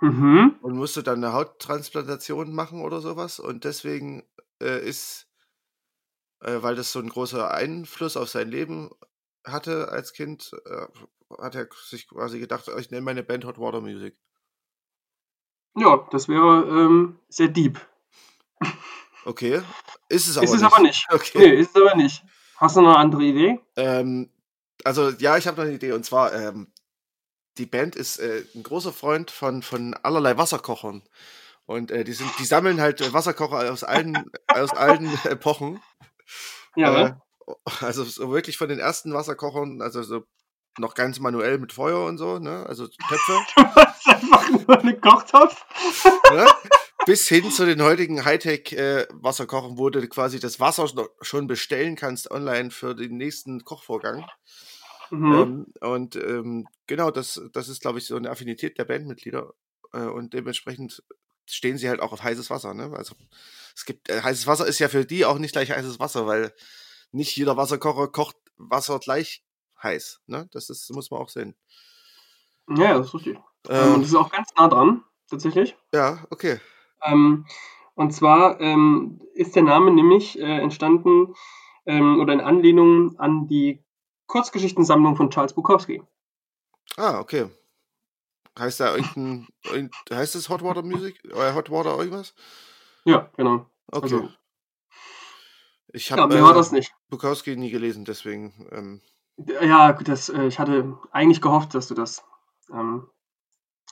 Mhm. 0.00 0.56
und 0.62 0.74
musste 0.76 1.04
dann 1.04 1.22
eine 1.22 1.32
Hauttransplantation 1.32 2.52
machen 2.52 2.82
oder 2.82 3.00
sowas 3.00 3.38
und 3.38 3.62
deswegen 3.62 4.28
äh, 4.60 4.84
ist, 4.84 5.28
äh, 6.40 6.60
weil 6.60 6.74
das 6.74 6.90
so 6.90 6.98
ein 6.98 7.08
großer 7.08 7.52
Einfluss 7.54 8.16
auf 8.16 8.28
sein 8.28 8.48
Leben 8.48 8.90
hatte 9.46 9.90
als 9.90 10.12
Kind, 10.12 10.50
äh, 10.66 10.86
hat 11.40 11.54
er 11.54 11.68
sich 11.84 12.08
quasi 12.08 12.40
gedacht, 12.40 12.68
ich 12.76 12.90
nenne 12.90 13.02
meine 13.04 13.22
Band 13.22 13.44
Hot 13.44 13.58
Water 13.58 13.80
Music. 13.80 14.18
Ja, 15.76 16.04
das 16.10 16.28
wäre 16.28 16.66
ähm, 16.68 17.20
sehr 17.28 17.48
deep. 17.48 17.80
Okay, 19.24 19.62
ist 20.08 20.26
es 20.28 20.36
aber 20.36 20.44
ist 20.44 20.52
es 20.54 20.60
nicht. 20.62 20.72
aber 20.72 20.82
nicht. 20.82 21.06
Okay. 21.12 21.38
Nee, 21.38 21.54
ist 21.60 21.76
es 21.76 21.82
aber 21.82 21.94
nicht. 21.94 22.22
Hast 22.56 22.76
du 22.76 22.80
noch 22.80 22.90
eine 22.90 22.98
andere 22.98 23.22
Idee? 23.22 23.60
Ähm, 23.76 24.30
also 24.84 25.10
ja, 25.10 25.36
ich 25.36 25.46
habe 25.46 25.56
noch 25.58 25.64
eine 25.64 25.74
Idee 25.74 25.92
und 25.92 26.04
zwar 26.04 26.32
ähm, 26.32 26.72
die 27.58 27.66
Band 27.66 27.96
ist 27.96 28.18
äh, 28.18 28.44
ein 28.54 28.62
großer 28.62 28.92
Freund 28.92 29.30
von 29.30 29.62
von 29.62 29.94
allerlei 30.02 30.36
Wasserkochern 30.38 31.02
und 31.66 31.90
äh, 31.90 32.02
die 32.04 32.12
sind 32.14 32.30
die 32.38 32.44
sammeln 32.44 32.80
halt 32.80 33.00
äh, 33.00 33.12
Wasserkocher 33.12 33.70
aus 33.72 33.84
allen 33.84 34.30
aus 34.48 34.70
allen 34.72 35.06
Epochen. 35.24 35.80
Ja, 36.76 37.06
Äh, 37.06 37.12
also 37.80 38.04
so 38.04 38.30
wirklich 38.32 38.56
von 38.56 38.68
den 38.68 38.78
ersten 38.78 39.12
Wasserkochern, 39.12 39.82
also 39.82 40.02
so 40.02 40.24
noch 40.78 40.94
ganz 40.94 41.18
manuell 41.20 41.58
mit 41.58 41.72
Feuer 41.72 42.06
und 42.06 42.16
so, 42.16 42.38
ne? 42.38 42.64
Also 42.66 42.86
Töpfe, 42.86 43.38
Du 43.56 43.62
hast 43.74 44.06
einfach 44.08 44.48
nur 44.48 44.78
eine 44.78 44.98
Kochtopf. 44.98 45.64
ne? 46.32 46.46
Bis 47.06 47.28
hin 47.28 47.50
zu 47.50 47.66
den 47.66 47.82
heutigen 47.82 48.24
Hightech 48.24 48.72
äh, 48.72 49.06
Wasserkochern, 49.10 49.78
wo 49.78 49.90
du 49.90 50.06
quasi 50.08 50.38
das 50.40 50.60
Wasser 50.60 50.88
schon- 51.20 51.46
bestellen 51.46 51.96
kannst 51.96 52.30
online 52.30 52.70
für 52.70 52.94
den 52.94 53.16
nächsten 53.16 53.64
Kochvorgang. 53.64 54.26
Mhm. 55.10 55.32
Ähm, 55.34 55.66
und 55.80 56.16
ähm, 56.16 56.66
genau, 56.86 57.10
das, 57.10 57.40
das 57.52 57.68
ist, 57.68 57.80
glaube 57.82 57.98
ich, 57.98 58.06
so 58.06 58.16
eine 58.16 58.30
Affinität 58.30 58.78
der 58.78 58.84
Bandmitglieder. 58.84 59.52
Äh, 59.92 60.04
und 60.04 60.32
dementsprechend 60.32 61.02
stehen 61.46 61.76
sie 61.76 61.88
halt 61.88 62.00
auch 62.00 62.12
auf 62.12 62.22
heißes 62.22 62.48
Wasser. 62.50 62.72
Ne? 62.72 62.92
Also 62.96 63.14
es 63.74 63.84
gibt 63.84 64.08
äh, 64.08 64.22
heißes 64.22 64.46
Wasser 64.46 64.66
ist 64.66 64.78
ja 64.78 64.88
für 64.88 65.04
die 65.04 65.24
auch 65.24 65.38
nicht 65.38 65.52
gleich 65.52 65.70
heißes 65.70 65.98
Wasser, 66.00 66.26
weil 66.26 66.54
nicht 67.10 67.36
jeder 67.36 67.56
Wasserkocher 67.56 68.08
kocht 68.08 68.36
Wasser 68.56 68.98
gleich 69.00 69.44
heiß. 69.82 70.20
Ne? 70.26 70.48
Das 70.52 70.70
ist, 70.70 70.90
muss 70.94 71.10
man 71.10 71.20
auch 71.20 71.28
sehen. 71.28 71.56
Ja, 72.68 72.96
das 72.96 73.08
ist 73.08 73.14
richtig. 73.14 73.38
Ähm, 73.68 73.94
und 73.94 74.02
das 74.02 74.10
ist 74.10 74.14
auch 74.14 74.30
ganz 74.30 74.48
nah 74.56 74.68
dran, 74.68 75.04
tatsächlich. 75.28 75.76
ja, 75.92 76.24
okay. 76.30 76.60
Ähm, 77.04 77.46
und 77.94 78.12
zwar 78.12 78.60
ähm, 78.60 79.20
ist 79.34 79.54
der 79.56 79.62
Name 79.62 79.90
nämlich 79.90 80.38
äh, 80.38 80.60
entstanden 80.60 81.34
ähm, 81.86 82.20
oder 82.20 82.32
in 82.32 82.40
Anlehnung 82.40 83.18
an 83.18 83.46
die 83.46 83.84
Kurzgeschichtensammlung 84.26 85.16
von 85.16 85.30
Charles 85.30 85.54
Bukowski. 85.54 86.02
Ah, 86.96 87.20
okay. 87.20 87.50
Heißt 88.58 88.80
da 88.80 88.96
irgendein, 88.96 89.48
irgend, 89.64 89.94
heißt 90.10 90.34
es 90.36 90.48
Hot 90.48 90.62
Water 90.62 90.82
Music? 90.82 91.20
Oder 91.32 91.54
Hot 91.54 91.70
Water 91.70 91.98
irgendwas? 91.98 92.34
Ja, 93.04 93.30
genau. 93.36 93.66
Okay. 93.90 94.02
Also, 94.02 94.28
ich 95.92 96.08
ja, 96.08 96.16
habe 96.16 96.40
war 96.40 96.72
äh. 96.72 96.86
Bukowski 97.10 97.56
nie 97.56 97.70
gelesen, 97.70 98.04
deswegen. 98.04 98.66
Ähm, 98.70 99.00
Ja, 99.60 99.92
gut, 99.92 100.08
das, 100.08 100.28
äh, 100.28 100.46
ich 100.46 100.58
hatte 100.58 100.98
eigentlich 101.10 101.40
gehofft, 101.40 101.74
dass 101.74 101.88
du 101.88 101.94
das 101.94 102.24
ähm, 102.72 103.08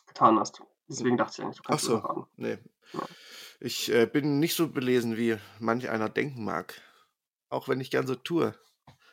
getan 0.06 0.38
hast. 0.38 0.62
Deswegen 0.90 1.16
dachte 1.16 1.34
ich 1.34 1.44
eigentlich, 1.44 1.56
du 1.58 1.62
kannst 1.62 1.88
Ach 1.88 2.02
so. 2.02 2.26
Nee. 2.36 2.58
Ja. 2.92 3.00
Ich 3.60 3.92
äh, 3.92 4.06
bin 4.06 4.40
nicht 4.40 4.56
so 4.56 4.68
belesen, 4.68 5.16
wie 5.16 5.36
manch 5.60 5.88
einer 5.88 6.08
denken 6.08 6.44
mag. 6.44 6.74
Auch 7.48 7.68
wenn 7.68 7.80
ich 7.80 7.92
gern 7.92 8.08
so 8.08 8.16
tue. 8.16 8.54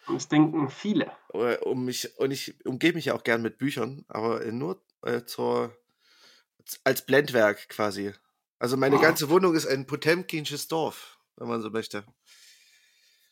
Und 0.08 0.16
es 0.16 0.28
denken 0.28 0.70
viele. 0.70 1.12
Äh, 1.34 1.58
um 1.58 1.86
mich, 1.86 2.18
und 2.18 2.32
ich 2.32 2.66
umgebe 2.66 2.96
mich 2.96 3.06
ja 3.06 3.14
auch 3.14 3.24
gern 3.24 3.44
mit 3.44 3.60
Büchern, 3.60 4.06
aber 4.08 4.44
äh, 4.44 4.52
nur 4.52 4.82
äh, 5.04 5.24
zur, 5.26 5.78
als 6.84 7.06
Blendwerk 7.06 7.70
quasi. 7.70 8.14
Also 8.58 8.76
meine 8.76 9.00
ganze 9.00 9.30
Wohnung 9.30 9.54
ist 9.54 9.68
ein 9.68 9.86
Potemkinsches 9.86 10.68
Dorf, 10.68 11.20
wenn 11.36 11.48
man 11.48 11.62
so 11.62 11.70
möchte. 11.70 12.06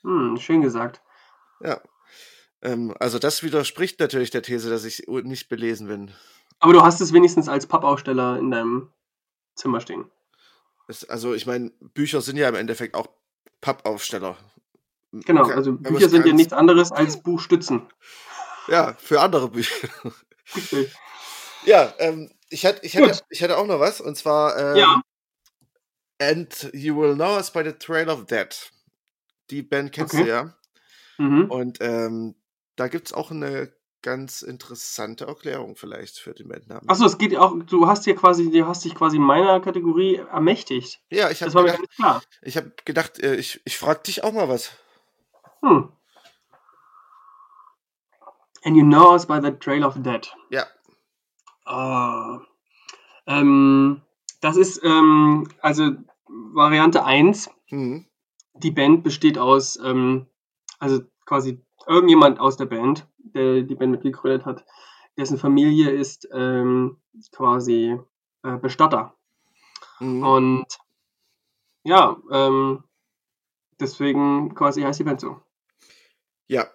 Hm, 0.03 0.37
schön 0.37 0.61
gesagt. 0.61 1.01
Ja. 1.61 1.81
Ähm, 2.61 2.93
also 2.99 3.17
das 3.17 3.41
widerspricht 3.41 3.99
natürlich 3.99 4.29
der 4.29 4.43
These, 4.43 4.69
dass 4.69 4.85
ich 4.85 5.07
nicht 5.07 5.49
belesen 5.49 5.87
bin. 5.87 6.13
Aber 6.59 6.73
du 6.73 6.81
hast 6.81 7.01
es 7.01 7.13
wenigstens 7.13 7.47
als 7.47 7.67
Pappaufsteller 7.67 8.37
in 8.37 8.51
deinem 8.51 8.91
Zimmer 9.55 9.81
stehen. 9.81 10.09
Es, 10.87 11.07
also 11.07 11.33
ich 11.33 11.45
meine, 11.45 11.71
Bücher 11.79 12.21
sind 12.21 12.37
ja 12.37 12.49
im 12.49 12.55
Endeffekt 12.55 12.95
auch 12.95 13.07
Pappaufsteller. 13.61 14.37
Genau, 15.11 15.43
also 15.43 15.75
Wenn 15.75 15.81
man's 15.81 15.95
Bücher 15.95 16.09
sind 16.09 16.25
ja 16.25 16.33
nichts 16.33 16.53
anderes 16.53 16.91
als 16.91 17.21
Buchstützen. 17.21 17.87
Ja, 18.67 18.95
für 18.97 19.21
andere 19.21 19.49
Bücher. 19.49 19.87
Richtig. 20.55 20.93
Ja, 21.65 21.93
ähm, 21.99 22.31
ich, 22.49 22.63
hätte, 22.63 22.85
ich, 22.85 22.93
Gut. 22.93 23.07
hätte, 23.07 23.23
ich 23.29 23.41
hätte 23.41 23.57
auch 23.57 23.65
noch 23.65 23.79
was, 23.79 24.01
und 24.01 24.15
zwar 24.15 24.57
ähm, 24.57 24.75
Ja. 24.75 25.01
And 26.19 26.69
You 26.73 26.95
Will 26.95 27.15
Know 27.15 27.35
Us 27.35 27.51
by 27.51 27.63
the 27.63 27.73
Trail 27.73 28.09
of 28.09 28.25
Dead. 28.25 28.71
Die 29.49 29.61
Band 29.63 29.91
kennst 29.91 30.13
Okay. 30.13 30.23
du 30.23 30.29
ja. 30.29 30.55
Mhm. 31.17 31.49
Und 31.49 31.77
ähm, 31.81 32.35
da 32.75 32.87
gibt 32.87 33.07
es 33.07 33.13
auch 33.13 33.31
eine 33.31 33.73
ganz 34.05 34.43
interessante 34.43 35.25
Erklärung 35.25 35.75
vielleicht 35.75 36.19
für 36.19 36.35
den 36.35 36.47
Bandnamen. 36.47 36.87
Achso, 36.87 37.05
es 37.05 37.17
geht 37.17 37.35
auch, 37.35 37.55
du 37.65 37.87
hast 37.87 38.03
hier 38.03 38.15
quasi, 38.15 38.51
du 38.51 38.67
hast 38.67 38.85
dich 38.85 38.93
quasi 38.93 39.17
meiner 39.17 39.59
Kategorie 39.59 40.17
ermächtigt. 40.17 41.01
Ja, 41.09 41.31
ich 41.31 41.41
habe 41.41 41.51
gedacht, 41.51 41.95
klar. 41.95 42.21
ich 42.43 42.55
hab 42.55 42.85
gedacht 42.85 43.19
äh, 43.19 43.35
ich, 43.35 43.61
ich 43.65 43.79
frage 43.79 44.03
dich 44.03 44.23
auch 44.23 44.31
mal 44.31 44.47
was. 44.47 44.69
Hm. 45.61 45.91
And 48.63 48.77
you 48.77 48.83
know 48.83 49.11
us 49.11 49.25
by 49.25 49.39
the 49.41 49.51
trail 49.53 49.83
of 49.83 49.95
dead. 49.97 50.31
Ja. 50.51 50.67
Ah. 51.65 52.41
Ähm, 53.25 54.03
das 54.39 54.55
ist 54.55 54.83
ähm, 54.83 55.49
also 55.61 55.93
Variante 56.27 57.03
1. 57.03 57.49
Hm. 57.69 58.05
Die 58.53 58.71
Band 58.71 59.03
besteht 59.03 59.39
aus, 59.39 59.79
ähm, 59.83 60.27
also 60.77 61.01
quasi 61.25 61.64
irgendjemand 61.87 62.39
aus 62.39 62.57
der 62.57 62.65
Band, 62.65 63.07
der 63.17 63.61
die 63.61 63.75
Band 63.75 63.91
mitgegründet 63.91 64.45
hat, 64.45 64.65
dessen 65.17 65.37
Familie 65.37 65.91
ist 65.91 66.27
ähm, 66.33 66.97
quasi 67.31 67.97
äh, 68.43 68.57
Bestatter. 68.57 69.15
Hm. 69.99 70.23
Und 70.23 70.65
ja, 71.83 72.17
ähm, 72.31 72.83
deswegen 73.79 74.53
quasi 74.55 74.81
heißt 74.81 74.99
die 74.99 75.03
Band 75.03 75.21
so. 75.21 75.41
Ja, 76.47 76.67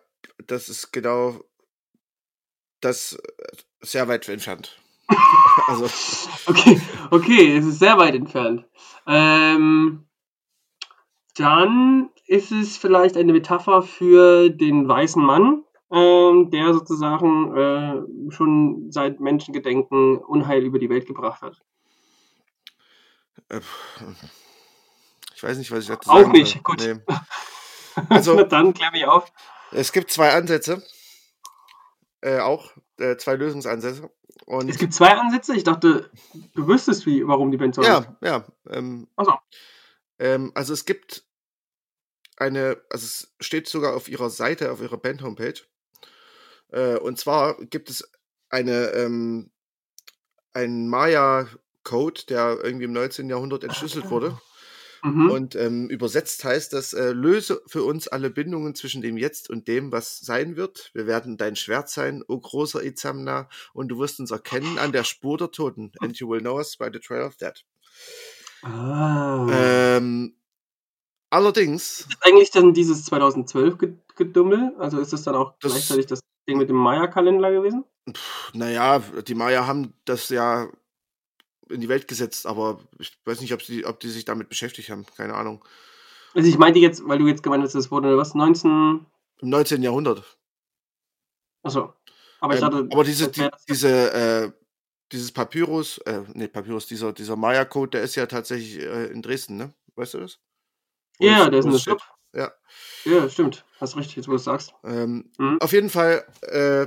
das 0.47 0.69
ist 0.69 0.93
genau 0.93 1.41
das 2.81 3.13
äh, 3.15 3.57
sehr 3.81 4.09
weit 4.09 4.29
entfernt. 4.29 4.81
also, 5.67 5.87
Okay, 6.47 6.81
okay, 7.11 7.57
es 7.57 7.67
ist 7.67 7.79
sehr 7.79 7.99
weit 7.99 8.15
entfernt. 8.15 8.65
Ähm, 9.07 10.07
dann 11.35 12.11
ist 12.31 12.53
es 12.53 12.77
vielleicht 12.77 13.17
eine 13.17 13.33
Metapher 13.33 13.83
für 13.83 14.51
den 14.51 14.87
weißen 14.87 15.21
Mann, 15.21 15.65
ähm, 15.91 16.49
der 16.53 16.73
sozusagen 16.73 17.57
äh, 17.57 18.31
schon 18.33 18.93
seit 18.93 19.19
Menschengedenken 19.19 20.19
Unheil 20.19 20.63
über 20.63 20.79
die 20.79 20.89
Welt 20.89 21.07
gebracht 21.09 21.43
hat. 21.43 21.61
äh, 23.49 23.61
ich 25.35 25.43
weiß 25.43 25.59
nicht, 25.59 25.73
was 25.73 25.81
ich 25.81 25.89
dazu 25.89 26.09
Auch 26.09 26.21
sagen 26.21 26.31
nicht, 26.31 26.53
soll. 26.53 26.63
gut. 26.63 26.81
Nee. 26.87 27.01
Also- 28.09 28.41
dann 28.45 28.73
klär 28.73 28.93
mich 28.93 29.05
auf. 29.05 29.33
Es 29.73 29.91
gibt 29.91 30.13
zwei 30.13 30.33
Ansätze. 30.33 30.83
Äh, 32.21 32.39
auch 32.39 32.71
äh, 32.99 33.17
zwei 33.17 33.35
Lösungsansätze. 33.35 34.09
Und 34.47 34.69
Es 34.71 34.79
gibt 34.79 34.95
zwei 34.95 35.17
Ansätze. 35.19 35.57
Ich 35.57 35.65
dachte, 35.65 36.09
du 36.55 36.69
wüsstest, 36.69 37.05
wie, 37.07 37.27
warum 37.27 37.51
die 37.51 37.57
Band 37.57 37.75
so 37.75 37.83
ja, 37.83 38.17
ja. 38.23 38.45
Ähm, 38.69 39.09
so. 39.19 39.35
ähm, 40.21 40.53
also 40.55 40.73
es 40.73 40.85
gibt 40.87 41.25
eine, 42.41 42.81
also 42.91 43.05
es 43.05 43.35
steht 43.41 43.69
sogar 43.69 43.95
auf 43.95 44.09
ihrer 44.09 44.31
Seite, 44.31 44.73
auf 44.73 44.81
ihrer 44.81 44.97
Band-Homepage. 44.97 45.61
Äh, 46.69 46.97
und 46.97 47.19
zwar 47.19 47.59
gibt 47.67 47.91
es 47.91 48.11
eine, 48.49 48.91
ähm, 48.91 49.51
einen 50.53 50.89
Maya-Code, 50.89 52.23
der 52.29 52.59
irgendwie 52.63 52.87
im 52.87 52.93
19. 52.93 53.29
Jahrhundert 53.29 53.65
entschlüsselt 53.65 54.11
wurde. 54.11 54.39
Mhm. 55.03 55.31
Und 55.31 55.57
ähm, 55.57 55.89
übersetzt 55.89 56.45
heißt 56.45 56.73
das, 56.73 56.93
äh, 56.93 57.13
löse 57.13 57.63
für 57.67 57.85
uns 57.85 58.09
alle 58.09 58.31
Bindungen 58.31 58.75
zwischen 58.75 59.01
dem 59.01 59.17
Jetzt 59.17 59.49
und 59.49 59.67
dem, 59.67 59.93
was 59.93 60.19
sein 60.19 60.57
wird. 60.57 60.91
Wir 60.93 61.07
werden 61.07 61.37
dein 61.39 61.57
Schwert 61.57 61.89
sein, 61.89 62.23
o 62.29 62.39
großer 62.39 62.83
Izamna, 62.83 63.49
und 63.73 63.89
du 63.89 63.99
wirst 63.99 64.21
uns 64.21 64.31
erkennen 64.31 64.79
an 64.79 64.93
der 64.93 65.05
Spur 65.05 65.39
der 65.39 65.51
Toten. 65.51 65.93
And 66.01 66.19
you 66.19 66.29
will 66.29 66.41
know 66.41 66.59
us 66.59 66.77
by 66.77 66.89
the 66.93 66.99
trail 66.99 67.23
of 67.23 67.37
death. 67.37 67.65
ah. 68.63 69.47
Ähm, 69.51 70.37
allerdings, 71.31 72.01
ist 72.01 72.17
eigentlich 72.21 72.51
dann 72.51 72.75
dieses 72.75 73.05
2012 73.07 73.79
Ge- 73.79 73.95
Gedummel? 74.17 74.75
Also 74.79 74.99
ist 75.01 75.13
das 75.13 75.23
dann 75.23 75.35
auch 75.35 75.55
Das- 75.61 75.73
gleichzeitig 75.73 76.07
das 76.07 76.21
Ding 76.49 76.59
mit 76.59 76.69
dem 76.69 76.77
Maya-Kalender 76.77 77.51
gewesen? 77.53 77.85
naja, 78.55 78.99
die 79.27 79.35
Maya 79.35 79.67
haben 79.67 79.95
das 80.05 80.29
ja 80.31 80.69
in 81.69 81.81
die 81.81 81.89
Welt 81.89 82.09
gesetzt, 82.09 82.47
aber 82.47 82.81
ich 82.99 83.13
weiß 83.25 83.41
nicht, 83.41 83.53
ob, 83.55 83.63
sie, 83.63 83.85
ob 83.87 84.01
die 84.01 84.09
sich 84.09 84.25
damit 84.25 84.49
beschäftigt 84.49 84.91
haben. 84.91 85.07
Keine 85.17 85.35
Ahnung. 85.35 85.65
Also 86.35 86.49
ich 86.49 86.59
meinte 86.59 86.81
jetzt, 86.81 87.07
weil 87.07 87.19
du 87.19 87.27
jetzt 87.29 87.43
gemeint 87.43 87.63
hast, 87.63 87.75
das 87.75 87.91
wurde 87.91 88.17
was, 88.17 88.35
19... 88.35 89.07
Im 89.43 89.49
19. 89.49 89.83
Jahrhundert. 89.83 90.25
Achso. 91.63 91.93
Aber 92.41 92.55
ich 92.55 92.61
Ähm, 92.63 92.71
dachte... 92.71 92.89
aber 92.91 93.05
diese, 93.05 93.27
das 93.29 93.33
die, 93.33 93.41
das- 93.51 93.65
diese, 93.67 94.13
äh, 94.13 94.53
dieses 95.13 95.31
Papyrus, 95.33 95.99
äh, 95.99 96.23
nee, 96.35 96.49
Papyrus, 96.49 96.87
dieser, 96.87 97.13
dieser 97.13 97.37
Maya-Code, 97.37 97.91
der 97.91 98.03
ist 98.03 98.15
ja 98.17 98.27
tatsächlich 98.27 98.79
äh, 98.83 99.07
in 99.07 99.23
Dresden, 99.23 99.57
ne? 99.57 99.75
Weißt 99.97 100.15
du 100.15 100.19
das? 100.21 100.39
Ja, 101.27 101.49
das- 101.49 101.51
der 101.51 101.59
ist 101.59 101.65
in 101.67 101.73
der 101.73 101.81
Club. 101.81 102.01
Ja. 102.33 102.53
Ja, 103.05 103.29
stimmt. 103.29 103.65
Hast 103.81 103.97
recht, 103.97 104.15
jetzt 104.17 104.29
wo 104.29 104.33
du 104.33 104.37
es 104.37 104.45
sagst. 104.45 104.73
Ähm, 104.85 105.31
Mhm. 105.39 105.59
Auf 105.61 105.73
jeden 105.73 105.91
Fall, 105.91 106.25
äh, 106.43 106.87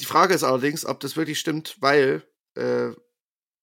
die 0.00 0.04
Frage 0.04 0.34
ist 0.34 0.44
allerdings, 0.44 0.86
ob 0.86 1.00
das 1.00 1.16
wirklich 1.16 1.38
stimmt, 1.38 1.76
weil 1.80 2.22
äh, 2.54 2.90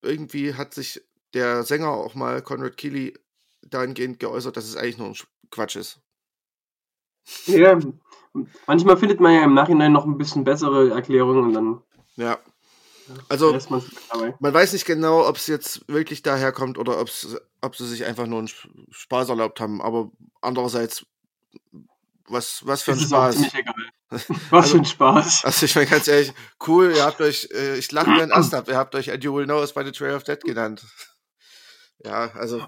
irgendwie 0.02 0.54
hat 0.54 0.74
sich 0.74 1.02
der 1.34 1.64
Sänger 1.64 1.90
auch 1.90 2.16
mal, 2.16 2.42
Conrad 2.42 2.78
Keeley, 2.78 3.18
dahingehend 3.62 4.20
geäußert, 4.20 4.56
dass 4.56 4.66
es 4.66 4.76
eigentlich 4.78 4.98
nur 4.98 5.08
ein 5.08 5.14
Sch- 5.16 5.26
Quatsch 5.52 5.76
ist. 5.76 6.00
Ja, 7.48 7.78
manchmal 8.68 8.98
findet 8.98 9.20
man 9.20 9.34
ja 9.34 9.44
im 9.44 9.54
Nachhinein 9.56 9.92
noch 9.92 10.06
ein 10.06 10.18
bisschen 10.18 10.44
bessere 10.44 10.92
Erklärungen 10.92 11.46
und 11.46 11.54
dann 11.54 11.82
Ja. 12.16 12.38
Also, 13.30 13.58
man 14.40 14.54
weiß 14.54 14.74
nicht 14.74 14.86
genau, 14.86 15.28
ob 15.28 15.38
es 15.38 15.48
jetzt 15.48 15.88
wirklich 15.88 16.22
daher 16.24 16.52
kommt 16.52 16.78
oder 16.78 17.00
ob's, 17.00 17.36
ob 17.62 17.76
sie 17.76 17.88
sich 17.88 18.06
einfach 18.06 18.26
nur 18.26 18.40
einen 18.40 18.48
Sp- 18.50 18.70
Spaß 18.92 19.30
erlaubt 19.30 19.60
haben. 19.60 19.82
Aber 19.82 20.12
andererseits, 20.42 21.06
was, 22.28 22.66
was 22.66 22.82
für 22.84 22.92
ein 22.94 22.98
Das 22.98 23.06
ist 23.06 23.14
auch 23.14 23.32
Spaß. 23.32 23.54
Was 24.10 24.30
Also- 24.52 24.70
für 24.70 24.78
ein 24.78 24.86
Spaß. 24.86 25.46
Also 25.46 25.66
ich 25.66 25.76
meine 25.76 25.88
ganz 25.88 26.08
ehrlich, 26.08 26.32
cool, 26.68 26.94
ihr 26.96 27.04
habt 27.04 27.20
euch, 27.22 27.50
äh, 27.54 27.76
ich 27.78 27.92
lache 27.92 28.10
mir 28.12 28.24
einen 28.24 28.32
Ast 28.32 28.54
ab, 28.54 28.68
ihr 28.68 28.78
habt 28.78 28.94
euch 28.96 29.12
And 29.12 29.24
You 29.24 29.34
Will 29.34 29.46
Know 29.46 29.60
Us 29.60 29.74
by 29.74 29.84
the 29.84 29.92
Trail 29.92 30.16
of 30.16 30.24
Dead 30.24 30.40
genannt. 30.44 30.86
Ja, 32.04 32.30
also 32.36 32.64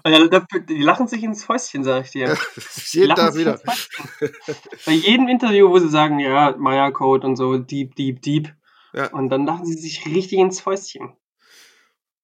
die 0.68 0.82
lachen 0.82 1.06
sich 1.06 1.22
ins 1.22 1.44
Fäustchen, 1.44 1.84
sag 1.84 2.04
ich 2.06 2.10
dir. 2.10 2.36
Jeden 2.90 3.14
Tag 3.14 3.36
wieder. 3.36 3.60
Bei 4.84 4.92
jedem 4.92 5.28
Interview, 5.28 5.70
wo 5.70 5.78
sie 5.78 5.88
sagen, 5.88 6.18
ja, 6.18 6.56
Maya-Code 6.58 7.26
und 7.26 7.36
so, 7.36 7.56
deep, 7.56 7.94
deep, 7.94 8.20
deep. 8.22 8.52
Ja. 8.92 9.12
Und 9.12 9.28
dann 9.30 9.44
lachen 9.46 9.66
sie 9.66 9.74
sich 9.74 10.04
richtig 10.06 10.38
ins 10.38 10.60
Fäustchen. 10.60 11.16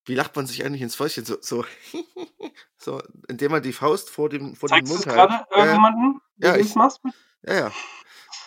Wie 0.06 0.14
lacht 0.14 0.36
man 0.36 0.46
sich 0.46 0.64
eigentlich 0.64 0.82
ins 0.82 0.96
Fäustchen? 0.96 1.24
So, 1.24 1.36
so, 1.40 1.64
so 2.78 3.02
indem 3.28 3.52
man 3.52 3.62
die 3.62 3.72
Faust 3.72 4.10
vor 4.10 4.28
dem, 4.28 4.54
vor 4.54 4.68
Zeigst 4.68 4.90
dem 4.90 4.94
Mund 4.96 5.04
gerade 5.06 5.32
hält. 5.34 5.46
Ja, 5.50 5.56
ja, 5.56 5.64
irgendjemanden, 5.64 6.20
Ja, 6.36 6.56
ich- 6.56 6.74
machst? 6.74 7.00
ja, 7.42 7.54
ja. 7.54 7.72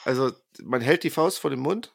Also 0.06 0.32
man 0.64 0.82
hält 0.82 1.04
die 1.04 1.10
Faust 1.10 1.40
vor 1.40 1.50
dem 1.50 1.60
Mund 1.60 1.94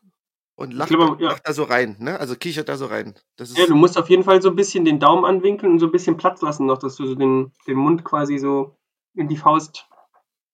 und 0.54 0.72
lacht, 0.74 0.90
glaube, 0.90 1.22
ja. 1.22 1.30
lacht 1.30 1.46
da 1.48 1.52
so 1.52 1.62
rein, 1.64 1.96
ne? 1.98 2.18
Also 2.20 2.36
kichert 2.36 2.68
da 2.68 2.76
so 2.76 2.86
rein. 2.86 3.14
Das 3.36 3.50
ist, 3.50 3.58
Ja, 3.58 3.66
du 3.66 3.74
musst 3.74 3.96
auf 3.96 4.10
jeden 4.10 4.22
Fall 4.24 4.42
so 4.42 4.50
ein 4.50 4.56
bisschen 4.56 4.84
den 4.84 5.00
Daumen 5.00 5.24
anwinkeln 5.24 5.72
und 5.72 5.78
so 5.78 5.86
ein 5.86 5.92
bisschen 5.92 6.16
Platz 6.16 6.42
lassen 6.42 6.66
noch, 6.66 6.78
dass 6.78 6.96
du 6.96 7.06
so 7.06 7.14
den, 7.14 7.52
den 7.66 7.76
Mund 7.76 8.04
quasi 8.04 8.38
so 8.38 8.76
in 9.14 9.28
die 9.28 9.36
Faust, 9.36 9.86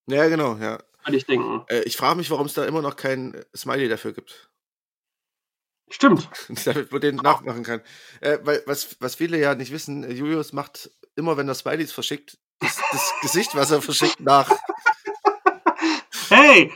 ja 0.07 0.27
genau, 0.29 0.57
ja. 0.57 0.79
ich 1.11 1.27
denken. 1.27 1.65
Äh, 1.69 1.83
ich 1.83 1.97
frage 1.97 2.17
mich, 2.17 2.31
warum 2.31 2.47
es 2.47 2.55
da 2.55 2.65
immer 2.65 2.83
noch 2.83 2.97
kein 2.97 3.35
äh, 3.35 3.45
Smiley 3.57 3.89
dafür 3.89 4.13
gibt. 4.13 4.48
Stimmt. 5.90 6.28
damit 6.64 6.92
man 6.92 7.00
den 7.00 7.16
nachmachen 7.16 7.62
kann. 7.62 7.80
Äh, 8.21 8.38
weil, 8.42 8.62
was, 8.66 8.97
was 9.00 9.14
viele 9.14 9.38
ja 9.38 9.54
nicht 9.54 9.73
wissen, 9.73 10.04
äh, 10.04 10.12
Julius 10.12 10.52
macht 10.52 10.90
immer, 11.16 11.37
wenn 11.37 11.49
er 11.49 11.54
Smileys 11.54 11.92
verschickt, 11.92 12.38
das, 12.61 12.80
das 12.92 13.14
Gesicht, 13.23 13.54
was 13.54 13.71
er 13.71 13.83
verschickt, 13.83 14.21
nach. 14.21 14.50
Hey, 16.30 16.71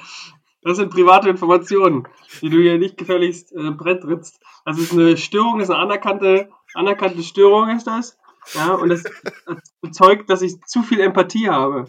das 0.63 0.79
sind 0.79 0.93
private 0.93 1.29
Informationen, 1.29 2.09
die 2.41 2.49
du 2.49 2.59
hier 2.59 2.79
nicht 2.79 2.97
gefälligst 2.97 3.53
äh, 3.53 3.71
brett 3.71 4.03
trittst. 4.03 4.41
Das 4.65 4.79
ist 4.79 4.93
eine 4.93 5.19
Störung, 5.19 5.59
das 5.59 5.69
ist 5.69 5.75
eine 5.75 5.83
anerkannte, 5.83 6.49
anerkannte 6.73 7.23
Störung, 7.23 7.69
ist 7.77 7.87
das. 7.87 8.17
Ja, 8.55 8.73
und 8.73 8.89
das, 8.89 9.03
das 9.03 9.57
bezeugt, 9.83 10.31
dass 10.31 10.41
ich 10.41 10.61
zu 10.63 10.83
viel 10.83 11.01
Empathie 11.01 11.51
habe. 11.51 11.85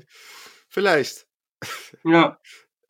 Vielleicht. 0.68 1.26
Ja, 2.04 2.38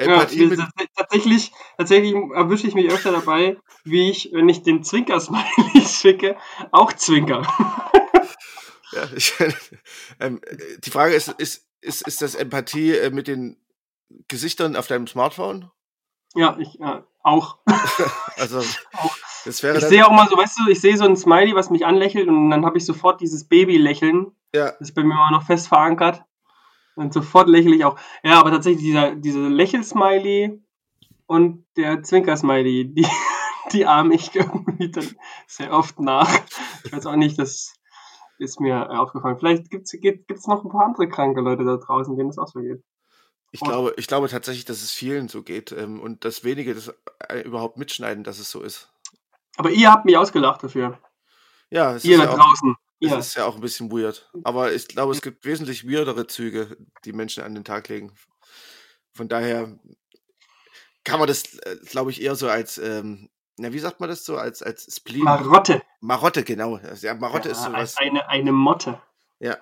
Empathie 0.04 0.46
mit, 0.46 0.58
sind 0.58 0.70
tatsächlich, 0.96 1.52
tatsächlich 1.78 2.14
erwische 2.34 2.68
ich 2.68 2.76
mich 2.76 2.92
öfter 2.92 3.12
dabei, 3.12 3.58
wie 3.84 4.10
ich, 4.10 4.30
wenn 4.34 4.50
ich 4.50 4.64
den 4.64 4.84
Zwinker-Smiley 4.84 5.82
schicke, 5.88 6.38
auch 6.72 6.94
zwinker. 6.94 7.42
ja, 8.92 9.10
ich, 9.16 9.34
ähm, 10.20 10.42
die 10.84 10.92
Frage 10.92 11.14
ist, 11.14 11.30
ist, 11.38 11.68
ist, 11.82 12.08
ist 12.08 12.22
das 12.22 12.36
Empathie 12.36 12.92
äh, 12.92 13.10
mit 13.10 13.28
den 13.28 13.58
Gesichtern 14.28 14.76
auf 14.76 14.88
deinem 14.88 15.08
Smartphone? 15.08 15.72
Ja, 16.36 16.58
ich 16.60 16.76
ja, 16.76 17.06
auch. 17.22 17.58
Also, 18.38 18.60
Auch. 18.60 19.16
das 19.46 19.62
wäre 19.62 19.78
Ich 19.78 19.84
sehe 19.86 20.06
auch 20.06 20.12
mal 20.12 20.28
so, 20.28 20.36
weißt 20.36 20.58
du, 20.60 20.72
ich 20.72 20.82
sehe 20.82 20.98
so 20.98 21.06
ein 21.06 21.16
Smiley, 21.16 21.54
was 21.54 21.70
mich 21.70 21.86
anlächelt 21.86 22.28
und 22.28 22.50
dann 22.50 22.66
habe 22.66 22.80
ich 22.80 22.86
sofort 22.86 23.22
dieses 23.22 23.48
Baby-Lächeln. 23.48 24.36
ja, 24.56 24.72
Das 24.72 24.90
ist 24.90 24.96
bei 24.96 25.04
mir 25.04 25.14
immer 25.14 25.32
noch 25.32 25.46
fest 25.46 25.68
verankert. 25.68 26.24
Und 26.96 27.14
sofort 27.14 27.48
lächle 27.48 27.76
ich 27.76 27.86
auch. 27.86 27.98
Ja, 28.24 28.40
aber 28.40 28.52
tatsächlich 28.52 28.84
dieser, 28.84 29.16
diese 29.16 29.48
Lächel-Smiley 29.48 30.62
und 31.26 31.66
der 31.76 32.04
Zwinker-Smiley, 32.04 32.94
die, 32.94 33.08
die 33.72 33.86
ahme 33.86 34.16
ich 34.16 34.36
irgendwie 34.36 34.92
dann 34.92 35.16
sehr 35.48 35.72
oft 35.74 36.00
nach. 36.00 36.30
Ich 36.84 36.94
weiß 36.94 37.06
auch 37.06 37.16
nicht, 37.16 37.40
das 37.40 37.74
ist 38.38 38.60
mir 38.60 38.90
aufgefallen. 38.92 39.38
Vielleicht 39.40 39.70
gibt 39.70 39.88
es 40.32 40.48
noch 40.48 40.64
ein 40.64 40.70
paar 40.70 40.86
andere 40.86 41.08
kranke 41.08 41.42
Leute 41.42 41.64
da 41.64 41.78
draußen, 41.78 42.16
denen 42.16 42.30
es 42.30 42.38
auch 42.38 42.48
so 42.48 42.60
geht. 42.60 42.84
ich 43.52 43.62
glaube, 43.62 43.94
ich 43.98 44.08
glaube 44.08 44.28
tatsächlich, 44.28 44.66
dass 44.66 44.82
es 44.82 44.92
vielen 44.92 45.28
so 45.28 45.44
geht 45.44 45.72
ähm, 45.72 46.00
und 46.00 46.26
dass 46.26 46.44
wenige 46.44 46.74
das 46.74 46.94
äh, 47.30 47.42
überhaupt 47.42 47.78
mitschneiden, 47.78 48.24
dass 48.24 48.40
es 48.40 48.52
so 48.52 48.62
ist. 48.62 48.92
Aber 49.58 49.70
ihr 49.70 49.92
habt 49.92 50.06
mich 50.06 50.18
ausgelacht 50.18 50.64
dafür. 50.64 51.00
Ja, 51.70 51.96
es 51.96 52.06
Ihr 52.06 52.16
ist 52.16 52.20
da 52.20 52.26
ja 52.26 52.32
auch, 52.32 52.38
draußen. 52.38 52.76
Es 53.06 53.12
Ihr. 53.12 53.18
ist 53.20 53.36
ja 53.36 53.46
auch 53.46 53.56
ein 53.56 53.62
bisschen 53.62 53.92
weird. 53.92 54.30
Aber 54.44 54.74
ich 54.74 54.88
glaube, 54.88 55.12
es 55.14 55.22
gibt 55.22 55.46
wesentlich 55.46 55.88
weirdere 55.88 56.28
Züge, 56.28 56.78
die 57.06 57.14
Menschen 57.14 57.44
an 57.44 57.54
den 57.56 57.64
Tag 57.64 57.88
legen. 57.90 58.14
Von 59.14 59.28
daher 59.28 59.78
kann 61.04 61.20
man 61.20 61.28
das, 61.28 61.54
äh, 61.60 61.78
glaube 61.86 62.12
ich, 62.12 62.22
eher 62.22 62.36
so 62.36 62.50
als, 62.50 62.78
ähm, 62.78 63.30
na, 63.58 63.72
wie 63.74 63.80
sagt 63.80 64.00
man 64.00 64.10
das 64.10 64.26
so, 64.26 64.38
als, 64.38 64.64
als 64.64 64.88
Spleen. 64.96 65.24
Marotte. 65.24 65.82
Marotte, 66.02 66.44
genau. 66.44 66.80
Ja, 67.02 67.14
Marotte 67.16 67.50
ist 67.50 67.60
Ja, 67.60 67.66
sowas. 67.72 67.98
eine, 67.98 68.28
eine 68.30 68.52
Motte. 68.52 69.02
Ja, 69.40 69.58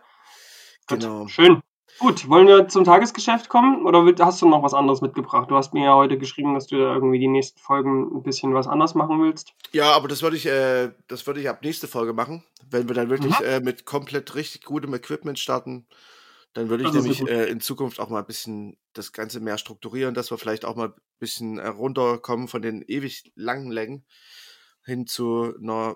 Gut, 0.87 0.99
genau. 1.01 1.27
Schön. 1.27 1.61
Gut, 1.99 2.27
wollen 2.27 2.47
wir 2.47 2.67
zum 2.67 2.83
Tagesgeschäft 2.83 3.47
kommen 3.47 3.85
oder 3.85 4.03
hast 4.25 4.41
du 4.41 4.49
noch 4.49 4.63
was 4.63 4.73
anderes 4.73 5.01
mitgebracht? 5.01 5.51
Du 5.51 5.55
hast 5.55 5.73
mir 5.73 5.85
ja 5.85 5.95
heute 5.95 6.17
geschrieben, 6.17 6.55
dass 6.55 6.67
du 6.67 6.77
da 6.77 6.93
irgendwie 6.95 7.19
die 7.19 7.27
nächsten 7.27 7.59
Folgen 7.59 8.15
ein 8.15 8.23
bisschen 8.23 8.53
was 8.53 8.67
anders 8.67 8.95
machen 8.95 9.21
willst. 9.21 9.53
Ja, 9.71 9.91
aber 9.93 10.07
das 10.07 10.21
würde 10.23 10.35
ich, 10.35 10.47
äh, 10.47 10.91
das 11.07 11.27
würde 11.27 11.41
ich 11.41 11.49
ab 11.49 11.63
nächste 11.63 11.87
Folge 11.87 12.13
machen, 12.13 12.43
wenn 12.69 12.87
wir 12.87 12.95
dann 12.95 13.09
wirklich 13.09 13.37
Mhm. 13.39 13.45
äh, 13.45 13.59
mit 13.59 13.85
komplett 13.85 14.33
richtig 14.35 14.63
gutem 14.63 14.93
Equipment 14.93 15.37
starten. 15.37 15.85
Dann 16.53 16.69
würde 16.69 16.83
ich 16.83 16.89
Das 16.91 17.03
nämlich 17.03 17.21
äh, 17.29 17.49
in 17.49 17.61
Zukunft 17.61 17.99
auch 17.99 18.09
mal 18.09 18.19
ein 18.19 18.25
bisschen 18.25 18.77
das 18.93 19.13
Ganze 19.13 19.39
mehr 19.39 19.57
strukturieren, 19.57 20.13
dass 20.13 20.31
wir 20.31 20.37
vielleicht 20.37 20.65
auch 20.65 20.75
mal 20.75 20.89
ein 20.89 20.93
bisschen 21.19 21.59
äh, 21.59 21.67
runterkommen 21.67 22.47
von 22.47 22.61
den 22.61 22.81
ewig 22.81 23.31
langen 23.35 23.71
Längen 23.71 24.05
hin 24.83 25.07
zu 25.07 25.53
einer 25.61 25.95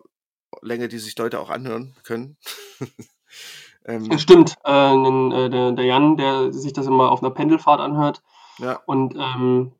Länge, 0.61 0.87
die 0.87 0.99
sich 0.99 1.17
Leute 1.17 1.39
auch 1.39 1.49
anhören 1.49 1.95
können. 2.03 2.37
ähm, 3.85 4.17
Stimmt, 4.17 4.55
äh, 4.65 4.93
äh, 4.93 5.49
der, 5.49 5.71
der 5.71 5.85
Jan, 5.85 6.17
der 6.17 6.51
sich 6.51 6.73
das 6.73 6.87
immer 6.87 7.11
auf 7.11 7.21
einer 7.21 7.31
Pendelfahrt 7.31 7.79
anhört 7.79 8.21
ja, 8.57 8.81
und 8.85 9.15
ähm, 9.15 9.73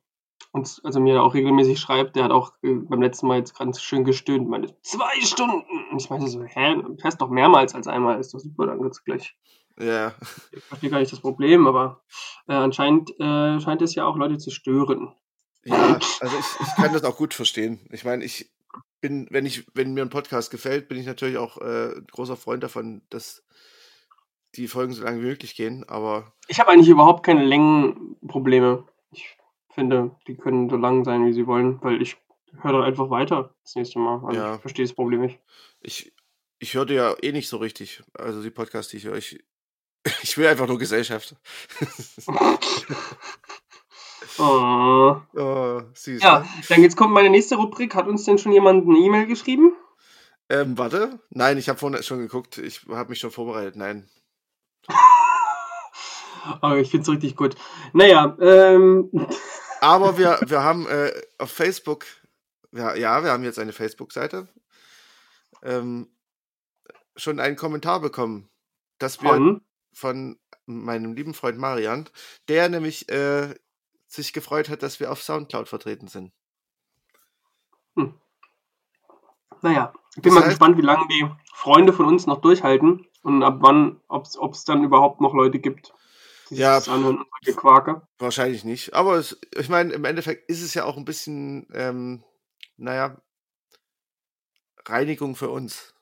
uns, 0.52 0.82
also 0.84 1.00
mir 1.00 1.22
auch 1.22 1.34
regelmäßig 1.34 1.78
schreibt, 1.78 2.16
der 2.16 2.24
hat 2.24 2.30
auch 2.30 2.52
äh, 2.62 2.74
beim 2.74 3.02
letzten 3.02 3.26
Mal 3.26 3.38
jetzt 3.38 3.56
ganz 3.58 3.80
schön 3.80 4.04
gestöhnt, 4.04 4.48
meinte, 4.48 4.74
zwei 4.82 5.20
Stunden. 5.20 5.88
Und 5.90 6.00
ich 6.00 6.10
meinte 6.10 6.28
so, 6.28 6.42
hä, 6.42 6.74
du 6.74 6.96
fährst 7.00 7.20
doch 7.20 7.28
mehrmals 7.28 7.74
als 7.74 7.86
einmal, 7.86 8.18
ist 8.18 8.34
doch 8.34 8.40
super, 8.40 8.66
dann 8.66 8.82
geht's 8.82 9.04
gleich. 9.04 9.36
ja, 9.78 10.14
Ich 10.52 10.62
verstehe 10.64 10.90
gar 10.90 10.98
nicht 11.00 11.12
das 11.12 11.20
Problem, 11.20 11.66
aber 11.66 12.02
äh, 12.48 12.54
anscheinend 12.54 13.10
äh, 13.20 13.60
scheint 13.60 13.82
es 13.82 13.94
ja 13.94 14.06
auch 14.06 14.16
Leute 14.16 14.38
zu 14.38 14.50
stören. 14.50 15.14
ja, 15.64 15.98
also 16.20 16.36
ich, 16.38 16.66
ich 16.66 16.74
kann 16.76 16.92
das 16.92 17.04
auch 17.04 17.16
gut 17.16 17.34
verstehen. 17.34 17.80
Ich 17.90 18.04
meine, 18.04 18.24
ich 18.24 18.50
bin, 19.00 19.26
wenn 19.30 19.46
ich, 19.46 19.66
wenn 19.74 19.94
mir 19.94 20.02
ein 20.02 20.10
Podcast 20.10 20.50
gefällt, 20.50 20.88
bin 20.88 20.98
ich 20.98 21.06
natürlich 21.06 21.36
auch 21.36 21.58
äh, 21.58 21.96
ein 21.96 22.06
großer 22.10 22.36
Freund 22.36 22.62
davon, 22.62 23.02
dass 23.10 23.44
die 24.54 24.68
Folgen 24.68 24.92
so 24.92 25.02
lange 25.04 25.20
wie 25.20 25.26
möglich 25.26 25.54
gehen, 25.54 25.84
aber 25.88 26.32
Ich 26.48 26.58
habe 26.60 26.70
eigentlich 26.70 26.88
überhaupt 26.88 27.24
keine 27.24 27.44
Längenprobleme. 27.44 28.86
Ich 29.10 29.36
finde, 29.74 30.16
die 30.26 30.36
können 30.36 30.70
so 30.70 30.76
lang 30.76 31.04
sein, 31.04 31.26
wie 31.26 31.32
sie 31.32 31.46
wollen, 31.46 31.78
weil 31.82 32.00
ich 32.00 32.16
höre 32.62 32.72
dann 32.72 32.82
einfach 32.84 33.10
weiter 33.10 33.54
das 33.62 33.74
nächste 33.74 33.98
Mal. 33.98 34.24
Also 34.24 34.40
Ja. 34.40 34.54
ich 34.54 34.60
verstehe 34.60 34.84
das 34.86 34.94
Problem 34.94 35.20
nicht. 35.20 35.38
ich, 35.80 36.12
ich 36.58 36.72
höre 36.74 36.90
ja 36.90 37.14
eh 37.22 37.32
nicht 37.32 37.48
so 37.48 37.58
richtig. 37.58 38.02
Also 38.14 38.42
die 38.42 38.50
Podcasts, 38.50 38.90
die 38.90 38.96
ich 38.98 39.04
höre, 39.04 39.16
ich, 39.16 39.44
ich 40.22 40.38
will 40.38 40.46
einfach 40.46 40.66
nur 40.68 40.78
Gesellschaft. 40.78 41.36
Oh. 44.38 45.16
oh, 45.34 45.80
süß. 45.94 46.22
Ja, 46.22 46.40
Ne? 46.40 46.46
dann 46.68 46.82
jetzt 46.82 46.96
kommt 46.96 47.12
meine 47.12 47.30
nächste 47.30 47.56
Rubrik. 47.56 47.94
Hat 47.94 48.06
uns 48.06 48.24
denn 48.24 48.38
schon 48.38 48.52
jemand 48.52 48.86
eine 48.86 48.98
E-Mail 48.98 49.26
geschrieben? 49.26 49.72
Ähm, 50.48 50.76
warte. 50.78 51.20
Nein, 51.30 51.58
ich 51.58 51.68
habe 51.68 51.78
vorhin 51.78 52.02
schon 52.02 52.18
geguckt. 52.18 52.58
Ich 52.58 52.82
habe 52.88 53.08
mich 53.10 53.18
schon 53.18 53.30
vorbereitet. 53.30 53.76
Nein. 53.76 54.08
Aber 56.60 56.78
ich 56.78 56.90
finde 56.90 57.02
es 57.02 57.08
richtig 57.08 57.36
gut. 57.36 57.54
Naja, 57.92 58.36
ähm, 58.40 59.10
Aber 59.80 60.16
wir, 60.18 60.38
wir 60.46 60.62
haben 60.62 60.86
äh, 60.86 61.12
auf 61.38 61.50
Facebook, 61.50 62.04
ja, 62.72 62.94
ja, 62.94 63.22
wir 63.22 63.30
haben 63.30 63.44
jetzt 63.44 63.58
eine 63.58 63.72
Facebook-Seite, 63.72 64.48
ähm, 65.62 66.08
schon 67.16 67.40
einen 67.40 67.56
Kommentar 67.56 68.00
bekommen, 68.00 68.48
dass 68.98 69.22
wir 69.22 69.30
von. 69.30 69.60
von 69.92 70.38
meinem 70.68 71.14
lieben 71.14 71.32
Freund 71.34 71.58
Marian, 71.58 72.08
der 72.48 72.68
nämlich 72.68 73.08
äh, 73.08 73.54
sich 74.08 74.32
gefreut 74.32 74.68
hat, 74.68 74.82
dass 74.82 74.98
wir 74.98 75.12
auf 75.12 75.22
Soundcloud 75.22 75.68
vertreten 75.68 76.08
sind. 76.08 76.32
Naja, 79.62 79.92
ich 80.16 80.22
bin 80.22 80.24
Das 80.24 80.34
mal 80.34 80.40
heißt- 80.42 80.48
gespannt, 80.50 80.76
wie 80.78 80.82
lange 80.82 81.06
die 81.08 81.26
Freunde 81.54 81.92
von 81.92 82.06
uns 82.06 82.26
noch 82.26 82.40
durchhalten 82.40 83.06
und 83.22 83.42
ab 83.42 83.58
wann, 83.60 84.00
ob 84.08 84.24
es 84.26 84.64
dann 84.64 84.84
überhaupt 84.84 85.20
noch 85.20 85.34
Leute 85.34 85.58
gibt, 85.58 85.94
Ja, 86.50 86.76
das 86.76 86.88
anhören 86.88 87.18
und 87.18 87.26
solche 87.44 87.58
Quake. 87.58 88.02
Wahrscheinlich 88.18 88.64
nicht. 88.64 88.94
Aber 88.94 89.14
es, 89.16 89.38
ich 89.56 89.68
meine, 89.68 89.92
im 89.92 90.04
Endeffekt 90.04 90.48
ist 90.48 90.62
es 90.62 90.74
ja 90.74 90.84
auch 90.84 90.96
ein 90.96 91.04
bisschen, 91.04 91.66
ähm, 91.72 92.22
naja, 92.76 93.16
Reinigung 94.86 95.34
für 95.34 95.48
uns. 95.50 95.92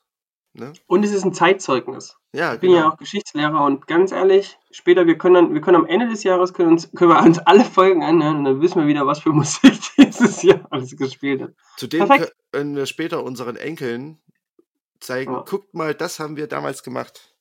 Ne? 0.52 0.72
Und 0.87 1.02
es 1.04 1.11
ist 1.12 1.24
ein 1.24 1.33
Zeitzeugnis. 1.33 2.16
Ja, 2.33 2.54
Ich 2.54 2.61
bin 2.61 2.70
ja 2.70 2.83
genau. 2.83 2.92
auch 2.92 2.96
Geschichtslehrer 2.98 3.64
und 3.64 3.87
ganz 3.87 4.12
ehrlich, 4.12 4.57
später, 4.70 5.07
wir 5.07 5.18
können 5.18 5.35
dann, 5.35 5.54
wir 5.54 5.61
können 5.61 5.76
am 5.76 5.87
Ende 5.87 6.09
des 6.09 6.22
Jahres 6.22 6.52
können, 6.54 6.70
uns, 6.72 6.90
können 6.92 7.11
wir 7.11 7.20
uns 7.22 7.38
alle 7.40 7.64
Folgen 7.64 8.02
anhören 8.04 8.37
und 8.38 8.44
dann 8.44 8.61
wissen 8.61 8.80
wir 8.80 8.87
wieder, 8.87 9.07
was 9.07 9.20
für 9.20 9.30
Musik 9.33 9.74
dieses 9.98 10.42
Jahr 10.42 10.66
alles 10.70 10.96
gespielt 10.96 11.42
hat. 11.42 11.54
Zudem 11.76 12.07
Perfekt. 12.07 12.35
können 12.52 12.76
wir 12.76 12.87
später 12.87 13.24
unseren 13.24 13.57
Enkeln 13.57 14.20
zeigen, 15.00 15.33
Ja. 15.33 15.40
guckt 15.48 15.74
mal, 15.74 15.94
das 15.94 16.20
haben 16.20 16.37
wir 16.37 16.46
damals 16.46 16.83
gemacht. 16.83 17.35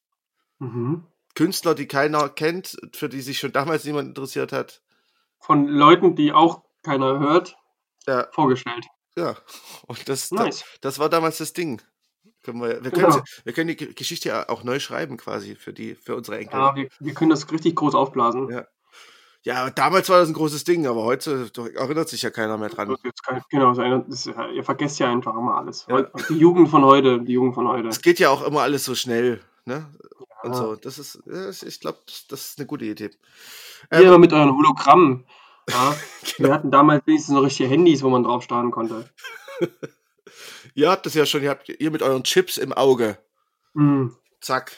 Mhm. 0.59 1.05
Künstler, 1.35 1.75
die 1.75 1.87
keiner 1.87 2.29
kennt, 2.29 2.77
für 2.93 3.09
die 3.09 3.21
sich 3.21 3.39
schon 3.39 3.51
damals 3.51 3.83
niemand 3.85 4.09
interessiert 4.09 4.51
hat. 4.51 4.81
Von 5.39 5.67
Leuten, 5.67 6.15
die 6.15 6.31
auch 6.31 6.63
keiner 6.83 7.19
hört, 7.19 7.55
Ja, 8.07 8.27
vorgestellt. 8.31 8.85
ja. 9.15 9.35
Und 9.87 10.07
das, 10.09 10.31
Nice. 10.31 10.59
das, 10.59 10.65
das 10.81 10.99
war 10.99 11.09
damals 11.09 11.37
das 11.39 11.53
Ding. 11.53 11.81
Können 12.43 12.61
wir, 12.61 12.83
wir, 12.83 12.91
Genau. 12.91 13.09
können, 13.09 13.23
wir 13.45 13.53
können 13.53 13.67
die 13.69 13.75
Ge- 13.77 13.93
Geschichte 13.93 14.29
ja 14.29 14.49
auch 14.49 14.63
neu 14.63 14.79
schreiben, 14.79 15.15
quasi, 15.17 15.55
für, 15.55 15.71
die, 15.73 15.95
für 15.95 16.15
unsere 16.15 16.37
Enkel. 16.39 16.59
Ja, 16.59 16.75
wir, 16.75 16.89
wir 16.99 17.13
können 17.13 17.29
das 17.29 17.49
richtig 17.51 17.75
groß 17.75 17.95
aufblasen. 17.95 18.49
Ja. 18.49 18.65
Ja, 19.45 19.69
damals 19.69 20.07
war 20.09 20.19
das 20.19 20.29
ein 20.29 20.33
großes 20.33 20.63
Ding, 20.63 20.87
aber 20.87 21.03
heute 21.03 21.49
erinnert 21.75 22.07
sich 22.07 22.21
ja 22.21 22.29
keiner 22.29 22.57
mehr 22.57 22.69
dran. 22.69 22.95
Genau, 23.49 23.73
das 23.73 24.25
ihr 24.25 24.63
vergesst 24.63 24.99
ja 24.99 25.11
einfach 25.11 25.33
immer 25.35 25.57
alles. 25.57 25.85
Ja. 25.89 26.03
Die 26.29 26.37
Jugend 26.37 26.69
von 26.69 26.85
heute, 26.85 27.19
die 27.21 27.33
Jugend 27.33 27.53
von 27.53 27.67
heute. 27.67 27.89
Es 27.89 28.01
geht 28.01 28.19
ja 28.19 28.29
auch 28.29 28.41
immer 28.41 28.61
alles 28.61 28.85
so 28.85 28.95
schnell, 28.95 29.41
ne? 29.65 29.89
Und 30.43 30.51
Ja. 30.51 30.57
so. 30.57 30.75
Das 30.75 30.99
ist, 30.99 31.19
das- 31.25 31.63
ich 31.63 31.79
glaube, 31.79 31.99
das, 32.05 32.27
das 32.27 32.45
ist 32.49 32.59
eine 32.59 32.67
gute 32.67 32.85
Idee. 32.85 33.11
Ihr 33.91 33.99
Ähm, 33.99 34.07
immer 34.07 34.17
mit 34.17 34.33
euren 34.33 34.55
Hologrammen. 34.55 35.25
Ja? 35.69 35.95
genau. 36.35 36.49
Wir 36.49 36.53
hatten 36.53 36.71
damals 36.71 37.05
wenigstens 37.07 37.33
noch 37.33 37.43
richtige 37.43 37.69
Handys, 37.69 38.03
wo 38.03 38.09
man 38.09 38.23
drauf 38.23 38.43
starten 38.43 38.71
konnte. 38.71 39.09
Ihr 40.75 40.89
habt 40.89 41.05
das 41.05 41.13
ja 41.13 41.25
schon, 41.27 41.43
ihr 41.43 41.51
habt 41.51 41.69
ihr 41.69 41.91
mit 41.91 42.01
euren 42.01 42.23
Chips 42.23 42.57
im 42.57 42.73
Auge. 42.73 43.19
Hm. 43.75 44.15
Zack. 44.41 44.71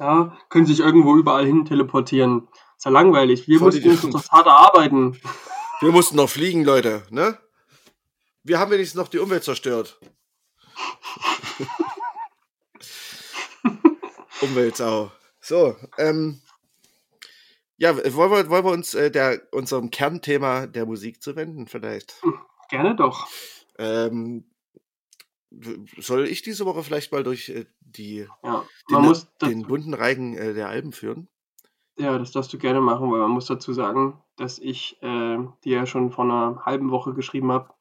Ja, 0.00 0.36
können 0.48 0.66
sich 0.66 0.80
irgendwo 0.80 1.14
überall 1.16 1.46
hin 1.46 1.64
teleportieren. 1.64 2.48
Ist 2.76 2.84
ja 2.86 2.90
langweilig. 2.90 3.46
Wir 3.46 3.60
Voll 3.60 3.68
mussten 3.70 3.88
uns 3.90 4.10
das 4.10 4.30
hart 4.32 4.48
arbeiten. 4.48 5.20
Wir 5.80 5.92
mussten 5.92 6.16
noch 6.16 6.28
fliegen, 6.28 6.64
Leute, 6.64 7.04
ne? 7.10 7.38
Wir 8.44 8.58
haben 8.58 8.70
wenigstens 8.72 8.98
noch 9.00 9.08
die 9.08 9.18
Umwelt 9.20 9.44
zerstört. 9.44 9.98
Umweltsau. 14.42 15.12
So, 15.40 15.76
ähm, 15.98 16.40
ja, 17.76 17.96
wollen 18.14 18.30
wir, 18.30 18.50
wollen 18.50 18.64
wir 18.64 18.72
uns 18.72 18.94
äh, 18.94 19.10
der, 19.10 19.40
unserem 19.52 19.90
Kernthema 19.90 20.66
der 20.66 20.86
Musik 20.86 21.22
zuwenden, 21.22 21.66
vielleicht? 21.66 22.20
Gerne 22.68 22.94
doch. 22.96 23.28
Ähm, 23.78 24.44
soll 25.98 26.26
ich 26.26 26.42
diese 26.42 26.64
Woche 26.64 26.82
vielleicht 26.82 27.12
mal 27.12 27.22
durch 27.22 27.48
äh, 27.50 27.66
die, 27.80 28.26
Ja, 28.42 28.64
den, 28.90 29.02
muss 29.02 29.28
den 29.38 29.62
bunten 29.62 29.94
Reigen 29.94 30.36
äh, 30.36 30.54
der 30.54 30.68
Alben 30.68 30.92
führen? 30.92 31.28
Ja, 31.96 32.18
das 32.18 32.32
darfst 32.32 32.52
du 32.52 32.58
gerne 32.58 32.80
machen, 32.80 33.10
weil 33.10 33.20
man 33.20 33.30
muss 33.30 33.46
dazu 33.46 33.72
sagen, 33.72 34.22
dass 34.36 34.58
ich 34.58 35.00
äh, 35.02 35.38
dir 35.64 35.76
ja 35.76 35.86
schon 35.86 36.10
vor 36.10 36.24
einer 36.24 36.64
halben 36.64 36.90
Woche 36.90 37.14
geschrieben 37.14 37.52
habe, 37.52 37.74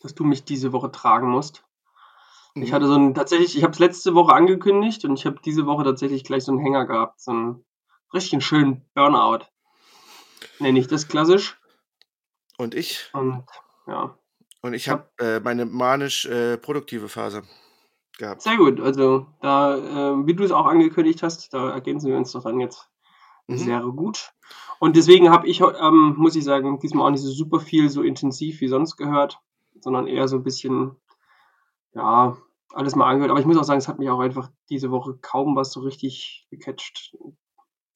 dass 0.00 0.14
du 0.14 0.24
mich 0.24 0.44
diese 0.44 0.72
Woche 0.72 0.92
tragen 0.92 1.28
musst. 1.28 1.65
Ich 2.58 2.70
Mhm. 2.70 2.74
hatte 2.74 2.86
so 2.86 2.94
einen 2.94 3.14
tatsächlich, 3.14 3.56
ich 3.56 3.62
habe 3.62 3.72
es 3.72 3.78
letzte 3.78 4.14
Woche 4.14 4.32
angekündigt 4.32 5.04
und 5.04 5.18
ich 5.18 5.26
habe 5.26 5.38
diese 5.44 5.66
Woche 5.66 5.84
tatsächlich 5.84 6.24
gleich 6.24 6.44
so 6.44 6.52
einen 6.52 6.60
Hänger 6.60 6.86
gehabt, 6.86 7.20
so 7.20 7.30
einen 7.30 7.64
richtigen 8.14 8.40
schönen 8.40 8.82
Burnout. 8.94 9.44
Nenne 10.58 10.78
ich 10.78 10.86
das 10.86 11.06
klassisch. 11.08 11.58
Und 12.58 12.74
ich, 12.74 13.12
Und 13.12 13.44
ja, 13.86 14.16
und 14.62 14.72
ich 14.72 14.84
Ich 14.84 14.88
habe 14.88 15.08
äh, 15.18 15.40
meine 15.40 15.66
manisch 15.66 16.24
äh, 16.26 16.56
produktive 16.56 17.08
Phase 17.08 17.42
gehabt. 18.18 18.42
sehr 18.42 18.56
gut. 18.56 18.80
Also 18.80 19.26
da, 19.42 19.76
äh, 19.76 20.26
wie 20.26 20.34
du 20.34 20.42
es 20.44 20.50
auch 20.50 20.66
angekündigt 20.66 21.22
hast, 21.22 21.52
da 21.52 21.70
ergänzen 21.70 22.10
wir 22.10 22.16
uns 22.16 22.32
doch 22.32 22.42
dann 22.42 22.60
jetzt 22.60 22.88
Mhm. 23.48 23.58
sehr 23.58 23.80
gut. 23.82 24.32
Und 24.80 24.96
deswegen 24.96 25.30
habe 25.30 25.46
ich, 25.46 25.60
ähm, 25.60 26.14
muss 26.16 26.34
ich 26.36 26.44
sagen, 26.44 26.80
diesmal 26.80 27.06
auch 27.06 27.10
nicht 27.10 27.22
so 27.22 27.30
super 27.30 27.60
viel 27.60 27.88
so 27.88 28.02
intensiv 28.02 28.60
wie 28.60 28.68
sonst 28.68 28.96
gehört, 28.96 29.38
sondern 29.80 30.08
eher 30.08 30.26
so 30.26 30.36
ein 30.36 30.42
bisschen, 30.42 30.96
ja, 31.94 32.36
alles 32.72 32.94
mal 32.94 33.08
angehört. 33.08 33.30
Aber 33.30 33.40
ich 33.40 33.46
muss 33.46 33.56
auch 33.56 33.64
sagen, 33.64 33.78
es 33.78 33.88
hat 33.88 33.98
mich 33.98 34.10
auch 34.10 34.20
einfach 34.20 34.50
diese 34.68 34.90
Woche 34.90 35.16
kaum 35.20 35.56
was 35.56 35.72
so 35.72 35.80
richtig 35.80 36.46
gecatcht. 36.50 37.16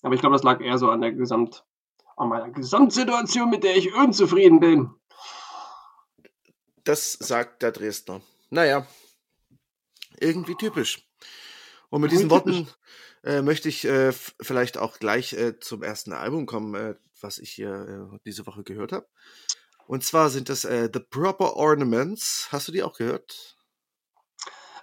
Aber 0.02 0.14
ich 0.14 0.20
glaube, 0.20 0.34
das 0.34 0.42
lag 0.42 0.60
eher 0.60 0.78
so 0.78 0.90
an 0.90 1.00
der 1.00 1.12
Gesamt, 1.12 1.64
an 2.16 2.28
meiner 2.28 2.50
Gesamtsituation, 2.50 3.50
mit 3.50 3.64
der 3.64 3.76
ich 3.76 3.94
unzufrieden 3.94 4.60
bin. 4.60 4.90
Das 6.84 7.12
sagt 7.12 7.62
der 7.62 7.72
Dresdner. 7.72 8.22
Naja, 8.48 8.86
irgendwie 10.18 10.54
typisch. 10.54 11.06
Und 11.90 12.00
mit 12.00 12.12
diesen 12.12 12.30
Worten 12.30 12.68
äh, 13.24 13.42
möchte 13.42 13.68
ich 13.68 13.84
äh, 13.84 14.12
vielleicht 14.12 14.78
auch 14.78 14.98
gleich 14.98 15.32
äh, 15.34 15.58
zum 15.58 15.82
ersten 15.82 16.12
Album 16.12 16.46
kommen, 16.46 16.74
äh, 16.74 16.94
was 17.20 17.38
ich 17.38 17.50
hier 17.50 18.10
äh, 18.14 18.18
diese 18.24 18.46
Woche 18.46 18.62
gehört 18.62 18.92
habe. 18.92 19.06
Und 19.86 20.04
zwar 20.04 20.30
sind 20.30 20.48
das 20.48 20.64
äh, 20.64 20.88
The 20.92 21.00
Proper 21.00 21.56
Ornaments. 21.56 22.48
Hast 22.50 22.68
du 22.68 22.72
die 22.72 22.82
auch 22.82 22.96
gehört? 22.96 23.56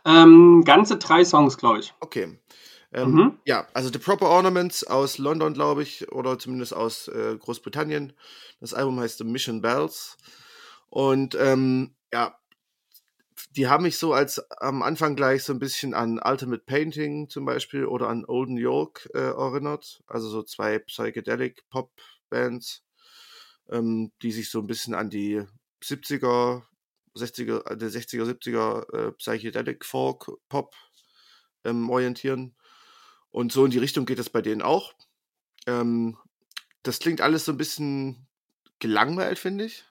Ähm, 0.07 0.63
ganze 0.65 0.97
drei 0.97 1.25
Songs, 1.25 1.57
glaube 1.57 1.79
ich. 1.79 1.93
Okay. 1.99 2.39
Ähm, 2.93 3.11
Mhm. 3.11 3.39
Ja, 3.45 3.67
also 3.73 3.89
The 3.91 3.99
Proper 3.99 4.29
Ornaments 4.29 4.85
aus 4.85 5.17
London, 5.17 5.53
glaube 5.53 5.83
ich, 5.83 6.09
oder 6.11 6.39
zumindest 6.39 6.73
aus 6.73 7.09
äh, 7.09 7.35
Großbritannien. 7.37 8.13
Das 8.61 8.73
Album 8.73 8.99
heißt 8.99 9.17
The 9.17 9.25
Mission 9.25 9.61
Bells. 9.61 10.17
Und 10.89 11.35
ähm, 11.35 11.93
ja, 12.13 12.37
die 13.57 13.67
haben 13.67 13.83
mich 13.83 13.97
so 13.97 14.13
als 14.13 14.39
am 14.61 14.81
Anfang 14.81 15.15
gleich 15.15 15.43
so 15.43 15.51
ein 15.51 15.59
bisschen 15.59 15.93
an 15.93 16.21
Ultimate 16.23 16.63
Painting 16.65 17.27
zum 17.27 17.43
Beispiel 17.43 17.85
oder 17.85 18.07
an 18.07 18.23
Olden 18.25 18.57
York 18.57 19.09
äh, 19.13 19.19
erinnert. 19.19 20.01
Also 20.07 20.29
so 20.29 20.41
zwei 20.43 20.79
Psychedelic 20.79 21.67
Pop 21.69 21.91
Bands, 22.29 22.83
ähm, 23.69 24.11
die 24.21 24.31
sich 24.31 24.49
so 24.49 24.59
ein 24.59 24.67
bisschen 24.67 24.93
an 24.93 25.09
die 25.09 25.43
70er, 25.83 26.63
60er, 27.17 27.65
äh, 27.69 27.77
der 27.77 27.89
60er, 27.89 28.23
70er 28.23 28.93
äh, 28.93 29.11
Psychedelic 29.13 29.85
Folk 29.85 30.31
Pop 30.49 30.75
ähm, 31.63 31.89
orientieren. 31.89 32.55
Und 33.29 33.51
so 33.51 33.65
in 33.65 33.71
die 33.71 33.79
Richtung 33.79 34.05
geht 34.05 34.19
es 34.19 34.29
bei 34.29 34.41
denen 34.41 34.61
auch. 34.61 34.93
Ähm, 35.65 36.17
das 36.83 36.99
klingt 36.99 37.21
alles 37.21 37.45
so 37.45 37.51
ein 37.51 37.57
bisschen 37.57 38.27
gelangweilt, 38.79 39.39
finde 39.39 39.65
ich. 39.65 39.85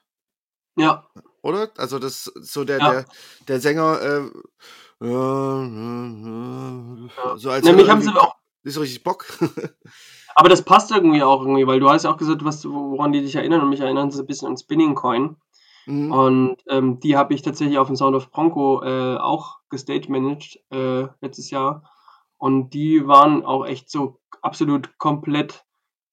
Ja, 0.75 1.09
Oder? 1.41 1.71
Also 1.77 1.97
das 1.97 2.25
so 2.25 2.63
der, 2.63 2.79
Ja. 2.79 2.91
der, 2.91 3.05
der 3.47 3.59
Sänger 3.59 4.01
äh, 4.01 4.29
so 7.37 7.51
als 7.51 7.63
nämlich 7.63 7.89
haben 7.89 8.01
sie 8.01 8.09
auch 8.09 8.35
nicht 8.63 8.73
so 8.73 8.81
richtig 8.81 9.03
Bock. 9.03 9.25
Aber 10.35 10.49
das 10.49 10.63
passt 10.63 10.91
irgendwie 10.91 11.23
auch 11.23 11.41
irgendwie, 11.41 11.65
weil 11.65 11.79
du 11.79 11.89
hast 11.89 12.03
ja 12.03 12.11
auch 12.11 12.17
gesagt, 12.17 12.43
was, 12.43 12.65
woran 12.65 13.11
die 13.11 13.21
dich 13.21 13.35
erinnern 13.35 13.61
und 13.61 13.69
mich 13.69 13.79
erinnern 13.79 14.11
sie 14.11 14.21
ein 14.21 14.27
bisschen 14.27 14.49
an 14.49 14.57
Spinning 14.57 14.93
Coin. 14.93 15.37
Mhm. 15.87 16.11
Und 16.11 16.57
ähm, 16.69 16.99
die 16.99 17.17
habe 17.17 17.33
ich 17.33 17.41
tatsächlich 17.41 17.77
auf 17.77 17.87
dem 17.87 17.95
Sound 17.95 18.15
of 18.15 18.29
Bronco 18.29 18.83
äh, 18.83 19.17
auch 19.17 19.57
gestage 19.69 20.11
managed 20.11 20.59
äh, 20.69 21.07
letztes 21.21 21.49
Jahr. 21.49 21.89
Und 22.37 22.73
die 22.73 23.07
waren 23.07 23.43
auch 23.43 23.65
echt 23.65 23.89
so 23.89 24.19
absolut 24.41 24.97
komplett, 24.97 25.65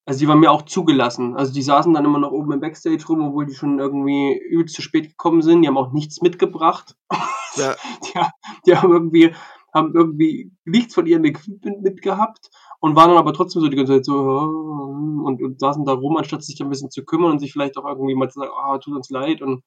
also 0.06 0.20
die 0.20 0.28
waren 0.28 0.38
mir 0.38 0.52
auch 0.52 0.62
zugelassen. 0.62 1.36
Also 1.36 1.52
die 1.52 1.62
saßen 1.62 1.92
dann 1.92 2.04
immer 2.04 2.20
noch 2.20 2.30
oben 2.30 2.52
im 2.52 2.60
Backstage 2.60 3.04
rum, 3.08 3.20
obwohl 3.22 3.46
die 3.46 3.54
schon 3.54 3.80
irgendwie 3.80 4.38
übel 4.48 4.66
zu 4.66 4.80
spät 4.80 5.08
gekommen 5.08 5.42
sind. 5.42 5.62
Die 5.62 5.68
haben 5.68 5.76
auch 5.76 5.92
nichts 5.92 6.22
mitgebracht. 6.22 6.96
Ja, 7.56 7.76
Die, 8.02 8.20
die 8.66 8.76
haben 8.76 8.90
irgendwie, 8.90 9.32
haben 9.72 9.94
irgendwie 9.94 10.50
nichts 10.64 10.92
von 10.92 11.06
ihrem 11.06 11.24
Equipment 11.24 11.82
mitgehabt 11.82 12.50
und 12.84 12.96
waren 12.96 13.08
dann 13.08 13.16
aber 13.16 13.32
trotzdem 13.32 13.62
so 13.62 13.68
die 13.68 13.76
ganze 13.78 13.94
Zeit 13.94 14.04
so 14.04 14.14
und, 14.14 15.42
und 15.42 15.58
saßen 15.58 15.86
da 15.86 15.92
rum, 15.92 16.18
anstatt 16.18 16.44
sich 16.44 16.60
ein 16.60 16.68
bisschen 16.68 16.90
zu 16.90 17.02
kümmern 17.02 17.30
und 17.30 17.38
sich 17.38 17.50
vielleicht 17.50 17.78
auch 17.78 17.86
irgendwie 17.86 18.14
mal 18.14 18.28
zu 18.30 18.40
sagen, 18.40 18.52
ah, 18.54 18.76
tut 18.76 18.94
uns 18.94 19.08
leid 19.08 19.40
und 19.40 19.64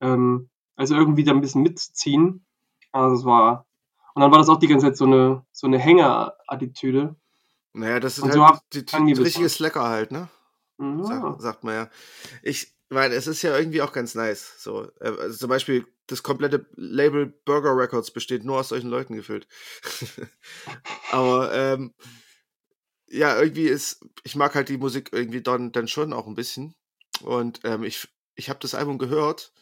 ähm, 0.00 0.48
also 0.76 0.94
irgendwie 0.94 1.24
da 1.24 1.32
ein 1.32 1.40
bisschen 1.40 1.62
mitzuziehen. 1.62 2.46
Also 2.92 3.16
es 3.16 3.24
war 3.24 3.66
und 4.14 4.22
dann 4.22 4.30
war 4.30 4.38
das 4.38 4.48
auch 4.48 4.60
die 4.60 4.68
ganze 4.68 4.86
Zeit 4.86 4.96
so 4.96 5.06
eine 5.06 5.44
so 5.50 5.66
eine 5.66 5.80
Hänger-Attitüde. 5.80 7.16
naja, 7.72 7.98
das 7.98 8.18
ist 8.18 8.22
Und 8.22 8.38
halt 8.38 8.54
so 8.54 8.60
die, 8.74 8.86
die, 8.86 9.12
die 9.12 9.20
richtige. 9.20 9.48
Slacker 9.48 9.88
halt, 9.88 10.12
ne? 10.12 10.28
Ja. 10.78 11.04
Sagt, 11.04 11.42
sagt 11.42 11.64
man 11.64 11.74
ja. 11.74 11.90
Ich 12.44 12.72
meine, 12.90 13.14
es 13.14 13.26
ist 13.26 13.42
ja 13.42 13.58
irgendwie 13.58 13.82
auch 13.82 13.92
ganz 13.92 14.14
nice. 14.14 14.54
So, 14.58 14.84
äh, 15.00 15.08
also 15.18 15.36
zum 15.36 15.48
Beispiel 15.48 15.84
das 16.06 16.22
komplette 16.22 16.64
Label 16.76 17.26
Burger 17.44 17.76
Records 17.76 18.12
besteht 18.12 18.44
nur 18.44 18.58
aus 18.58 18.68
solchen 18.68 18.88
Leuten 18.88 19.16
gefüllt. 19.16 19.48
Aber 21.10 21.52
ähm, 21.52 21.92
ja, 23.12 23.38
irgendwie 23.38 23.66
ist, 23.66 24.04
ich 24.24 24.36
mag 24.36 24.54
halt 24.54 24.70
die 24.70 24.78
Musik 24.78 25.10
irgendwie 25.12 25.42
dann, 25.42 25.70
dann 25.70 25.86
schon 25.86 26.12
auch 26.14 26.26
ein 26.26 26.34
bisschen. 26.34 26.74
Und 27.20 27.60
ähm, 27.64 27.84
ich, 27.84 28.08
ich 28.34 28.48
habe 28.48 28.58
das 28.60 28.74
Album 28.74 28.98
gehört, 28.98 29.52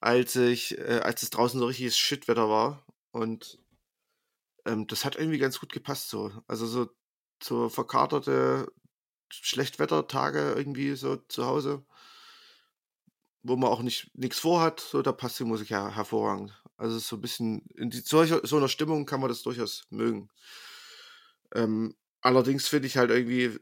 als 0.00 0.36
ich, 0.36 0.78
äh, 0.78 1.00
als 1.02 1.22
es 1.22 1.30
draußen 1.30 1.60
so 1.60 1.66
richtiges 1.66 1.98
Shitwetter 1.98 2.48
war. 2.48 2.86
Und 3.10 3.58
ähm, 4.64 4.86
das 4.86 5.04
hat 5.04 5.16
irgendwie 5.16 5.38
ganz 5.38 5.60
gut 5.60 5.70
gepasst 5.70 6.08
so. 6.08 6.32
Also 6.46 6.66
so, 6.66 6.88
so 7.42 7.68
verkaterte 7.68 8.72
Schlechtwettertage 9.30 10.54
irgendwie 10.56 10.96
so 10.96 11.16
zu 11.16 11.44
Hause, 11.44 11.84
wo 13.42 13.56
man 13.56 13.70
auch 13.70 13.82
nicht 13.82 14.10
nichts 14.14 14.38
vorhat, 14.38 14.80
so 14.80 15.02
da 15.02 15.12
passt 15.12 15.38
die 15.38 15.44
Musik 15.44 15.68
ja 15.68 15.90
hervorragend. 15.90 16.58
Also 16.78 16.98
so 16.98 17.16
ein 17.16 17.20
bisschen 17.20 17.66
in 17.76 17.90
die, 17.90 18.00
solcher, 18.00 18.40
so 18.46 18.56
einer 18.56 18.68
Stimmung 18.68 19.04
kann 19.04 19.20
man 19.20 19.28
das 19.28 19.42
durchaus 19.42 19.86
mögen. 19.90 20.30
Ähm, 21.54 21.94
allerdings 22.28 22.68
finde 22.68 22.86
ich 22.86 22.98
halt 22.98 23.10
irgendwie 23.10 23.58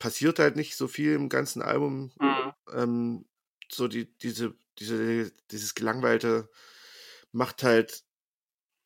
passiert 0.00 0.40
halt 0.40 0.56
nicht 0.56 0.76
so 0.76 0.88
viel 0.88 1.12
im 1.12 1.28
ganzen 1.28 1.62
Album. 1.62 2.10
Mhm. 2.20 2.52
Ähm, 2.72 3.24
so 3.70 3.86
die 3.86 4.12
diese 4.18 4.54
diese 4.78 5.30
dieses 5.52 5.76
gelangweilte 5.76 6.50
macht 7.30 7.62
halt 7.62 8.02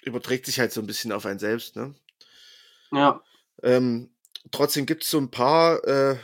überträgt 0.02 0.44
sich 0.44 0.60
halt 0.60 0.72
so 0.72 0.82
ein 0.82 0.86
bisschen 0.86 1.10
auf 1.10 1.24
einen 1.24 1.38
selbst, 1.38 1.74
ne? 1.74 1.94
Ja. 2.92 3.22
Ähm, 3.62 4.10
trotzdem 4.50 4.84
gibt 4.84 5.04
es 5.04 5.10
so 5.10 5.18
ein 5.18 5.30
paar 5.30 5.82
äh, 5.84 6.18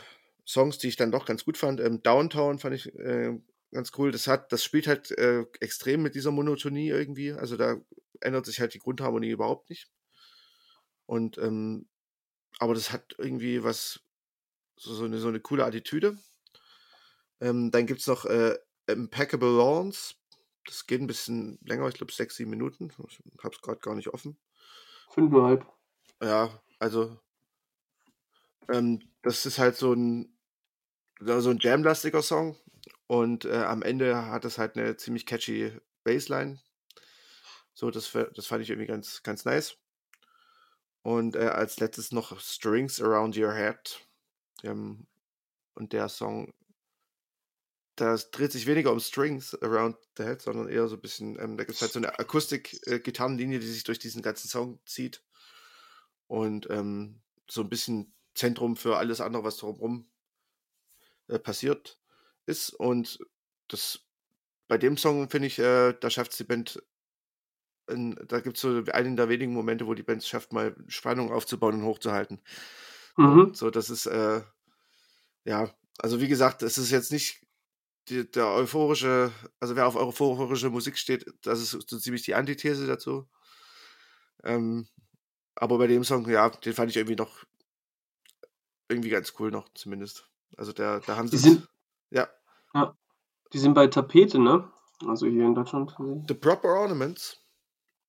Songs, 0.47 0.77
die 0.77 0.89
ich 0.89 0.97
dann 0.97 1.11
doch 1.11 1.25
ganz 1.25 1.47
gut 1.47 1.57
fand. 1.57 1.81
Ähm, 1.81 2.03
Downtown 2.03 2.59
fand 2.59 2.75
ich 2.75 2.95
äh, 2.97 3.41
ganz 3.73 3.93
cool. 3.97 4.13
Das 4.13 4.27
hat, 4.27 4.53
das 4.53 4.63
spielt 4.63 4.87
halt 4.87 5.11
äh, 5.13 5.47
extrem 5.61 6.03
mit 6.03 6.15
dieser 6.15 6.31
Monotonie 6.31 6.91
irgendwie. 6.91 7.33
Also 7.33 7.57
da 7.57 7.81
ändert 8.21 8.45
sich 8.45 8.61
halt 8.61 8.75
die 8.75 8.79
Grundharmonie 8.79 9.31
überhaupt 9.31 9.71
nicht. 9.71 9.89
Und 11.07 11.39
ähm, 11.39 11.89
aber 12.61 12.75
das 12.75 12.93
hat 12.93 13.15
irgendwie 13.19 13.65
was, 13.65 14.01
so, 14.77 14.95
so, 14.95 15.05
eine, 15.05 15.19
so 15.19 15.29
eine 15.29 15.41
coole 15.41 15.65
Attitüde. 15.65 16.19
Ähm, 17.41 17.71
dann 17.71 17.87
gibt 17.87 18.01
es 18.01 18.07
noch 18.07 18.27
äh, 18.27 18.57
Impeccable 18.87 19.57
Lawns. 19.57 20.17
Das 20.67 20.87
geht 20.87 21.01
ein 21.01 21.07
bisschen 21.07 21.59
länger, 21.65 21.89
ich 21.89 21.95
glaube 21.95 22.13
sechs, 22.13 22.37
sieben 22.37 22.51
Minuten. 22.51 22.93
Ich 23.09 23.43
habe 23.43 23.55
es 23.55 23.63
gerade 23.63 23.81
gar 23.81 23.95
nicht 23.95 24.09
offen. 24.09 24.39
Fünfeinhalb. 25.09 25.67
Ja, 26.23 26.63
also 26.79 27.19
ähm, 28.71 29.01
das 29.23 29.47
ist 29.47 29.59
halt 29.59 29.77
so 29.77 29.95
ein 29.95 30.37
so 31.23 31.51
ein 31.51 31.59
Jam-lastiger 31.59 32.23
Song 32.23 32.57
und 33.07 33.45
äh, 33.45 33.65
am 33.65 33.83
Ende 33.83 34.27
hat 34.27 34.45
es 34.45 34.57
halt 34.57 34.77
eine 34.77 34.97
ziemlich 34.97 35.27
catchy 35.27 35.73
Bassline. 36.03 36.59
So, 37.75 37.91
das, 37.91 38.11
das 38.13 38.47
fand 38.47 38.63
ich 38.63 38.71
irgendwie 38.71 38.87
ganz, 38.87 39.23
ganz 39.23 39.45
nice. 39.45 39.77
Und 41.03 41.37
äh, 41.37 41.47
als 41.47 41.81
letztes 41.81 42.13
noch 42.13 42.39
Strings 42.41 43.01
Around 43.01 43.37
Your 43.37 43.55
Head. 43.55 44.01
Ähm, 44.63 45.07
und 45.75 45.93
der 45.93 46.09
Song, 46.09 46.53
das 47.97 48.31
dreht 48.31 48.53
sich 48.53 48.67
weniger 48.67 48.93
um 48.93 49.01
Strings 49.01 49.55
Around 49.63 49.97
the 50.17 50.25
Head, 50.25 50.43
sondern 50.43 50.69
eher 50.69 50.89
so 50.89 50.97
ein 50.97 51.01
bisschen, 51.01 51.39
ähm, 51.39 51.57
da 51.57 51.65
gibt 51.65 51.77
es 51.77 51.83
halt 51.83 51.93
so 51.93 51.99
eine 51.99 52.19
Akustik-Gitarrenlinie, 52.19 53.61
die 53.61 53.67
sich 53.67 53.85
durch 53.85 53.99
diesen 53.99 54.23
ganzen 54.23 54.49
Song 54.49 54.81
zieht. 54.85 55.23
Und 56.27 56.69
ähm, 56.71 57.21
so 57.49 57.63
ein 57.63 57.69
bisschen 57.69 58.15
Zentrum 58.35 58.77
für 58.77 58.97
alles 58.97 59.21
andere, 59.21 59.43
was 59.43 59.57
drumherum 59.57 60.09
äh, 61.29 61.39
passiert 61.39 61.99
ist. 62.47 62.71
Und 62.71 63.19
das 63.69 64.01
bei 64.69 64.79
dem 64.79 64.97
Song 64.97 65.29
finde 65.29 65.49
ich, 65.49 65.59
äh, 65.59 65.95
da 65.99 66.11
schafft 66.11 66.31
es 66.31 66.37
die 66.37 66.45
Band, 66.45 66.81
da 68.27 68.41
gibt 68.41 68.57
es 68.57 68.63
so 68.63 68.83
einen 68.93 69.17
der 69.17 69.29
wenigen 69.29 69.53
Momente, 69.53 69.87
wo 69.87 69.95
die 69.95 70.03
Band 70.03 70.23
es 70.23 70.29
schafft, 70.29 70.53
mal 70.53 70.75
Spannung 70.89 71.33
aufzubauen 71.33 71.75
und 71.75 71.85
hochzuhalten. 71.85 72.41
Mhm. 73.17 73.55
So, 73.55 73.71
das 73.71 73.91
ist, 73.91 74.07
äh, 74.07 74.43
ja, 75.45 75.71
also 75.99 76.21
wie 76.21 76.29
gesagt, 76.29 76.63
es 76.63 76.79
ist 76.79 76.91
jetzt 76.91 77.13
nicht 77.13 77.47
die, 78.09 78.31
der 78.31 78.49
euphorische, 78.49 79.33
also 79.61 79.77
wer 79.77 79.87
auf 79.87 79.97
euphorische 79.97 80.71
Musik 80.71 80.97
steht, 80.97 81.27
das 81.43 81.61
ist 81.61 81.71
so 81.71 81.99
ziemlich 81.99 82.23
die 82.23 82.35
Antithese 82.35 82.87
dazu. 82.87 83.29
Ähm, 84.43 84.89
aber 85.55 85.79
bei 85.79 85.87
dem 85.87 86.05
Song, 86.05 86.29
ja, 86.29 86.49
den 86.49 86.73
fand 86.73 86.91
ich 86.91 86.97
irgendwie 86.97 87.17
noch 87.17 87.45
irgendwie 88.89 89.11
ganz 89.11 89.35
cool 89.39 89.51
noch, 89.51 89.69
zumindest. 89.75 90.29
Also 90.57 90.73
der, 90.73 91.01
da 91.01 91.17
haben 91.17 91.31
Die 91.31 91.37
sie 91.37 91.51
sind, 91.51 91.69
ja, 92.11 92.29
ja, 92.75 92.97
die 93.53 93.59
sind 93.59 93.75
bei 93.75 93.87
Tapete, 93.87 94.39
ne? 94.39 94.71
Also 95.07 95.27
hier 95.27 95.45
in 95.45 95.55
Deutschland. 95.55 95.95
The 96.29 96.35
Proper 96.35 96.69
Ornaments. 96.69 97.40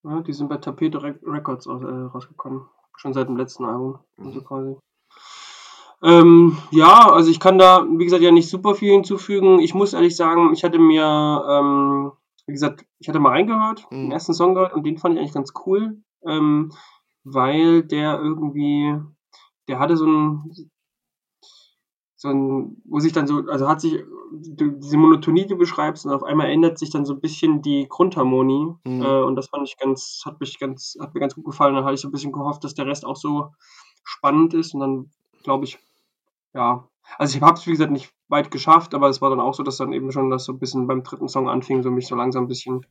Ja, 0.03 0.21
die 0.21 0.33
sind 0.33 0.49
bei 0.49 0.57
Tapete 0.57 1.01
Rec- 1.01 1.21
Records 1.25 1.67
aus, 1.67 1.81
äh, 1.83 1.85
rausgekommen. 1.85 2.65
Schon 2.97 3.13
seit 3.13 3.27
dem 3.27 3.37
letzten 3.37 3.65
Album. 3.65 3.99
Also 4.17 4.39
Mhm. 4.39 4.43
quasi. 4.45 4.77
Ähm, 6.03 6.57
ja, 6.71 7.11
also 7.11 7.29
ich 7.29 7.39
kann 7.39 7.59
da, 7.59 7.85
wie 7.87 8.03
gesagt, 8.05 8.23
ja 8.23 8.31
nicht 8.31 8.49
super 8.49 8.73
viel 8.73 8.91
hinzufügen. 8.91 9.59
Ich 9.59 9.75
muss 9.75 9.93
ehrlich 9.93 10.15
sagen, 10.15 10.51
ich 10.53 10.63
hatte 10.63 10.79
mir, 10.79 11.45
ähm, 11.47 12.11
wie 12.47 12.53
gesagt, 12.53 12.85
ich 12.99 13.07
hatte 13.07 13.19
mal 13.19 13.29
reingehört, 13.29 13.85
den 13.91 14.05
Mhm. 14.07 14.11
ersten 14.11 14.33
Song 14.33 14.55
gehört 14.55 14.73
und 14.73 14.83
den 14.83 14.97
fand 14.97 15.13
ich 15.15 15.19
eigentlich 15.21 15.33
ganz 15.33 15.53
cool, 15.65 16.01
ähm, 16.25 16.71
weil 17.23 17.83
der 17.83 18.19
irgendwie, 18.19 18.95
der 19.67 19.77
hatte 19.77 19.95
so 19.95 20.07
ein, 20.07 20.70
so 22.21 22.29
ein, 22.29 22.77
wo 22.86 22.99
sich 22.99 23.13
dann 23.13 23.25
so, 23.25 23.47
also 23.47 23.67
hat 23.67 23.81
sich 23.81 24.03
diese 24.31 24.97
Monotonie, 24.97 25.41
die 25.41 25.47
du 25.47 25.57
beschreibst, 25.57 26.05
und 26.05 26.12
auf 26.12 26.21
einmal 26.21 26.51
ändert 26.51 26.77
sich 26.77 26.91
dann 26.91 27.03
so 27.03 27.15
ein 27.15 27.19
bisschen 27.19 27.63
die 27.63 27.88
Grundharmonie. 27.89 28.75
Mhm. 28.86 29.01
Äh, 29.01 29.23
und 29.23 29.36
das 29.36 29.49
fand 29.49 29.67
ich 29.67 29.75
ganz, 29.75 30.21
hat 30.23 30.39
mich 30.39 30.60
ganz, 30.60 30.95
hat 30.99 31.15
mir 31.15 31.19
ganz 31.19 31.34
gut 31.34 31.45
gefallen. 31.45 31.73
Dann 31.73 31.84
hatte 31.84 31.95
ich 31.95 32.01
so 32.01 32.10
ein 32.10 32.12
bisschen 32.12 32.31
gehofft, 32.31 32.63
dass 32.63 32.75
der 32.75 32.86
Rest 32.86 33.05
auch 33.05 33.15
so 33.15 33.53
spannend 34.03 34.53
ist. 34.53 34.75
Und 34.75 34.81
dann 34.81 35.12
glaube 35.41 35.65
ich, 35.65 35.79
ja. 36.53 36.88
Also 37.17 37.36
ich 37.36 37.41
habe 37.41 37.57
es, 37.57 37.65
wie 37.65 37.71
gesagt, 37.71 37.91
nicht 37.91 38.13
weit 38.27 38.51
geschafft, 38.51 38.93
aber 38.93 39.10
es 39.10 39.19
war 39.19 39.31
dann 39.31 39.39
auch 39.39 39.55
so, 39.55 39.63
dass 39.63 39.77
dann 39.77 39.91
eben 39.91 40.12
schon 40.12 40.29
das 40.29 40.45
so 40.45 40.53
ein 40.53 40.60
bisschen 40.60 40.86
beim 40.86 41.01
dritten 41.01 41.27
Song 41.27 41.49
anfing, 41.49 41.81
so 41.81 41.89
mich 41.89 42.05
so 42.05 42.13
langsam 42.13 42.43
ein 42.43 42.49
bisschen 42.49 42.86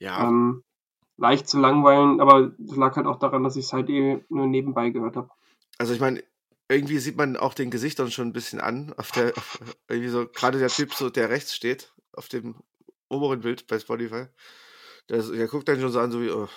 Ja, 0.00 0.26
ähm, 0.26 0.64
leicht 1.16 1.48
zu 1.48 1.60
langweilen. 1.60 2.20
Aber 2.20 2.50
das 2.58 2.76
lag 2.76 2.96
halt 2.96 3.06
auch 3.06 3.20
daran, 3.20 3.44
dass 3.44 3.54
ich 3.54 3.66
es 3.66 3.72
halt 3.72 3.88
eh 3.88 4.24
nur 4.30 4.48
nebenbei 4.48 4.90
gehört 4.90 5.14
habe. 5.14 5.30
also 5.78 5.94
ich 5.94 6.00
meine, 6.00 6.24
irgendwie 6.68 6.98
sieht 6.98 7.16
man 7.16 7.36
auch 7.36 7.54
den 7.54 7.70
Gesichtern 7.70 8.10
schon 8.10 8.28
ein 8.28 8.32
bisschen 8.32 8.60
an, 8.60 8.94
auf 8.96 9.10
der, 9.12 9.32
irgendwie 9.88 10.08
so, 10.08 10.26
gerade 10.26 10.58
der 10.58 10.68
Typ, 10.68 10.94
so, 10.94 11.10
der 11.10 11.30
rechts 11.30 11.54
steht, 11.54 11.92
auf 12.12 12.28
dem 12.28 12.56
oberen 13.08 13.40
Bild 13.40 13.66
bei 13.66 13.78
Spotify, 13.78 14.26
der, 15.08 15.22
der 15.22 15.48
guckt 15.48 15.68
dann 15.68 15.80
schon 15.80 15.92
so 15.92 16.00
an, 16.00 16.10
so 16.10 16.20
wie, 16.22 16.30
oh, 16.30 16.48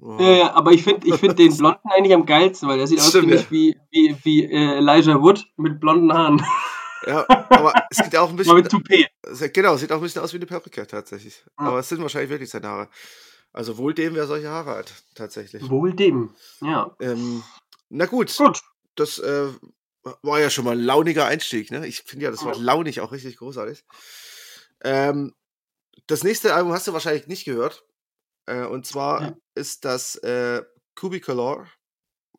oh. 0.00 0.16
Ja, 0.20 0.30
ja, 0.30 0.52
aber 0.54 0.72
ich 0.72 0.82
finde 0.82 1.06
ich 1.06 1.14
find 1.14 1.38
den 1.38 1.56
Blonden 1.56 1.88
eigentlich 1.88 2.14
am 2.14 2.26
geilsten, 2.26 2.68
weil 2.68 2.78
der 2.78 2.86
sieht 2.86 3.00
aus, 3.00 3.10
Stimmt, 3.10 3.30
ja. 3.30 3.44
wie, 3.50 3.76
wie, 3.90 4.16
wie 4.22 4.44
äh, 4.44 4.78
Elijah 4.78 5.20
Wood 5.20 5.46
mit 5.56 5.80
blonden 5.80 6.12
Haaren. 6.12 6.44
Ja, 7.06 7.24
aber 7.28 7.72
es 7.90 7.98
sieht 7.98 8.16
auch 8.16 8.30
ein 8.30 8.38
Aber 8.40 8.54
mit 8.54 8.64
bisschen, 8.64 8.84
Toupet. 8.84 9.52
genau, 9.52 9.76
sieht 9.76 9.92
auch 9.92 9.96
ein 9.98 10.02
bisschen 10.02 10.22
aus 10.22 10.32
wie 10.32 10.38
eine 10.38 10.46
Perücke 10.46 10.86
tatsächlich. 10.86 11.44
Ja. 11.58 11.66
Aber 11.66 11.78
es 11.78 11.88
sind 11.88 12.02
wahrscheinlich 12.02 12.30
wirklich 12.30 12.50
seine 12.50 12.68
Haare. 12.68 12.88
Also 13.52 13.78
wohl 13.78 13.94
dem, 13.94 14.14
wer 14.14 14.26
solche 14.26 14.48
Haare 14.48 14.76
hat, 14.76 14.92
tatsächlich. 15.14 15.68
Wohl 15.70 15.94
dem. 15.94 16.34
Ja. 16.60 16.94
Ähm, 17.00 17.42
na 17.88 18.06
gut, 18.06 18.36
Gut. 18.36 18.60
Das 19.00 19.18
äh, 19.18 19.48
war 20.22 20.40
ja 20.40 20.50
schon 20.50 20.64
mal 20.64 20.72
ein 20.76 20.84
launiger 20.84 21.26
Einstieg, 21.26 21.70
ne? 21.70 21.86
Ich 21.86 22.02
finde 22.02 22.24
ja 22.26 22.30
das 22.30 22.44
Wort 22.44 22.56
Ja. 22.56 22.62
launig 22.62 23.00
auch 23.00 23.12
richtig 23.12 23.36
großartig. 23.38 23.84
Ähm, 24.82 25.34
das 26.06 26.24
nächste 26.24 26.54
Album 26.54 26.72
hast 26.72 26.86
du 26.88 26.92
wahrscheinlich 26.92 27.26
nicht 27.28 27.44
gehört. 27.44 27.86
Äh, 28.46 28.64
und 28.66 28.86
zwar 28.86 29.24
Ja. 29.24 29.38
ist 29.54 29.84
das 29.84 30.16
äh, 30.16 30.64
Cubicolor 30.96 31.68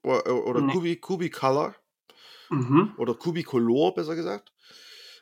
oder, 0.04 0.46
oder 0.48 0.62
Nee. 0.62 0.64
Cubi, 0.64 0.98
Cubicolor 0.98 1.76
Mhm. 2.52 2.94
oder 2.98 3.16
Cubicolor, 3.16 3.94
besser 3.96 4.16
gesagt. 4.16 4.54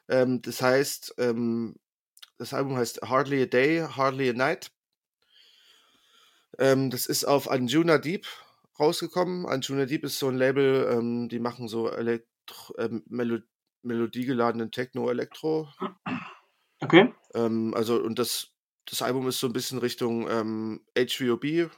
Ähm, 0.09 0.41
das 0.41 0.61
heißt, 0.61 1.15
ähm, 1.17 1.75
das 2.37 2.53
Album 2.53 2.77
heißt 2.77 3.01
Hardly 3.03 3.43
a 3.43 3.45
Day, 3.47 3.81
Hardly 3.81 4.29
a 4.31 4.33
Night. 4.33 4.71
Ähm, 6.59 6.89
das 6.89 7.05
ist 7.07 7.25
auf 7.25 7.49
Anjuna 7.49 7.97
Deep 7.97 8.25
rausgekommen. 8.79 9.45
Anjuna 9.45 9.85
Deep 9.85 10.03
ist 10.03 10.19
so 10.19 10.27
ein 10.27 10.37
Label, 10.37 10.87
ähm, 10.91 11.29
die 11.29 11.39
machen 11.39 11.67
so 11.67 11.89
Elektro, 11.89 12.73
ähm, 12.77 13.03
Melo 13.07 13.39
melodiegeladenen 13.83 14.71
Techno-Elektro. 14.71 15.69
Okay. 16.81 17.13
Ähm, 17.33 17.73
also, 17.75 18.01
und 18.01 18.19
das, 18.19 18.53
das 18.89 19.01
Album 19.01 19.27
ist 19.27 19.39
so 19.39 19.47
ein 19.47 19.53
bisschen 19.53 19.79
Richtung 19.79 20.27
ähm, 20.29 20.81
HVOB, 20.97 21.71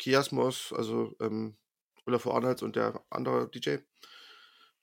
Chiasmos, 0.00 0.72
also 0.76 1.14
ähm, 1.20 1.56
Olafur 2.06 2.34
Arnolds 2.34 2.62
und 2.62 2.76
der 2.76 3.02
andere 3.10 3.48
DJ. 3.50 3.78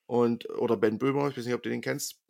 Und, 0.05 0.49
oder 0.51 0.77
Ben 0.77 0.99
Böhmer, 0.99 1.27
ich 1.27 1.37
weiß 1.37 1.45
nicht, 1.45 1.55
ob 1.55 1.63
du 1.63 1.69
den 1.69 1.81
kennst. 1.81 2.21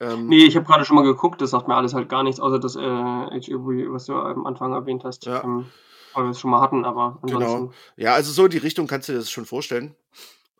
Ähm, 0.00 0.28
Nee, 0.28 0.44
ich 0.44 0.56
habe 0.56 0.66
gerade 0.66 0.84
schon 0.84 0.96
mal 0.96 1.02
geguckt, 1.02 1.40
das 1.40 1.50
sagt 1.50 1.68
mir 1.68 1.76
alles 1.76 1.94
halt 1.94 2.08
gar 2.08 2.22
nichts, 2.22 2.40
außer 2.40 2.58
das 2.58 2.76
äh, 2.76 2.80
HEV, 2.80 3.90
was 3.92 4.06
du 4.06 4.14
am 4.14 4.46
Anfang 4.46 4.72
erwähnt 4.72 5.04
hast. 5.04 5.26
Ja. 5.26 5.42
Weil 6.14 6.24
wir 6.24 6.30
es 6.30 6.40
schon 6.40 6.50
mal 6.50 6.60
hatten, 6.60 6.84
aber 6.84 7.18
Genau. 7.22 7.34
ansonsten. 7.54 7.74
Ja, 7.96 8.14
also 8.14 8.32
so 8.32 8.44
in 8.44 8.50
die 8.50 8.58
Richtung 8.58 8.86
kannst 8.86 9.08
du 9.08 9.12
dir 9.12 9.18
das 9.18 9.30
schon 9.30 9.46
vorstellen. 9.46 9.94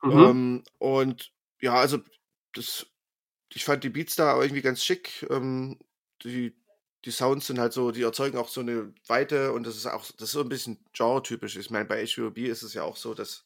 Mhm. 0.03 0.11
Ähm, 0.13 0.63
und 0.79 1.33
ja, 1.61 1.75
also 1.75 1.99
das, 2.55 2.87
ich 3.53 3.65
fand 3.65 3.85
die 3.85 3.89
Beats 3.91 4.17
da 4.17 4.41
irgendwie 4.41 4.63
ganz 4.63 4.85
schick. 4.85 5.27
Ähm, 5.31 5.79
die, 6.23 6.55
die 7.05 7.11
Sounds 7.11 7.47
sind 7.47 7.59
halt 7.59 7.73
so, 7.73 7.91
die 7.91 8.03
erzeugen 8.03 8.39
auch 8.39 8.49
so 8.49 8.61
eine 8.61 8.93
Weite 9.07 9.53
und 9.53 9.67
das 9.67 9.77
ist 9.77 9.87
auch, 9.87 10.05
das 10.19 10.29
ist 10.29 10.33
so 10.33 10.41
ein 10.41 10.49
bisschen 10.49 10.79
genre-typisch. 10.93 11.57
Ich 11.57 11.71
meine, 11.71 11.85
bei 11.85 12.05
HVOB 12.07 12.39
ist 12.39 12.63
es 12.63 12.75
ja 12.75 12.83
auch 12.83 12.97
so, 12.97 13.15
dass 13.15 13.45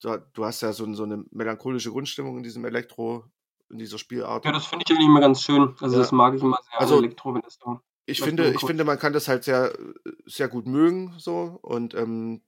du, 0.00 0.16
du 0.34 0.44
hast 0.44 0.60
ja 0.62 0.72
so, 0.72 0.92
so 0.94 1.02
eine 1.04 1.24
melancholische 1.30 1.90
Grundstimmung 1.90 2.36
in 2.38 2.42
diesem 2.42 2.64
Elektro, 2.64 3.24
in 3.70 3.78
dieser 3.78 3.98
Spielart. 3.98 4.44
Ja, 4.44 4.52
das 4.52 4.66
finde 4.66 4.84
ich 4.86 4.92
eigentlich 4.94 5.06
immer 5.08 5.20
ganz 5.20 5.42
schön. 5.42 5.74
Also 5.80 5.96
Ja. 5.96 6.02
das 6.02 6.12
mag 6.12 6.34
ich 6.34 6.42
immer 6.42 6.58
sehr 6.70 6.80
Also, 6.80 6.98
Elektro, 6.98 7.34
wenn 7.34 7.42
das 7.42 7.58
so. 7.62 7.80
Ich 8.08 8.22
finde, 8.22 8.52
ich 8.54 8.60
finde, 8.60 8.84
man 8.84 8.98
kann 8.98 9.12
das 9.12 9.28
halt 9.28 9.44
sehr, 9.44 9.76
sehr 10.24 10.48
gut 10.48 10.66
mögen, 10.66 11.14
so. 11.18 11.58
Und 11.60 11.94
ähm, 11.94 12.40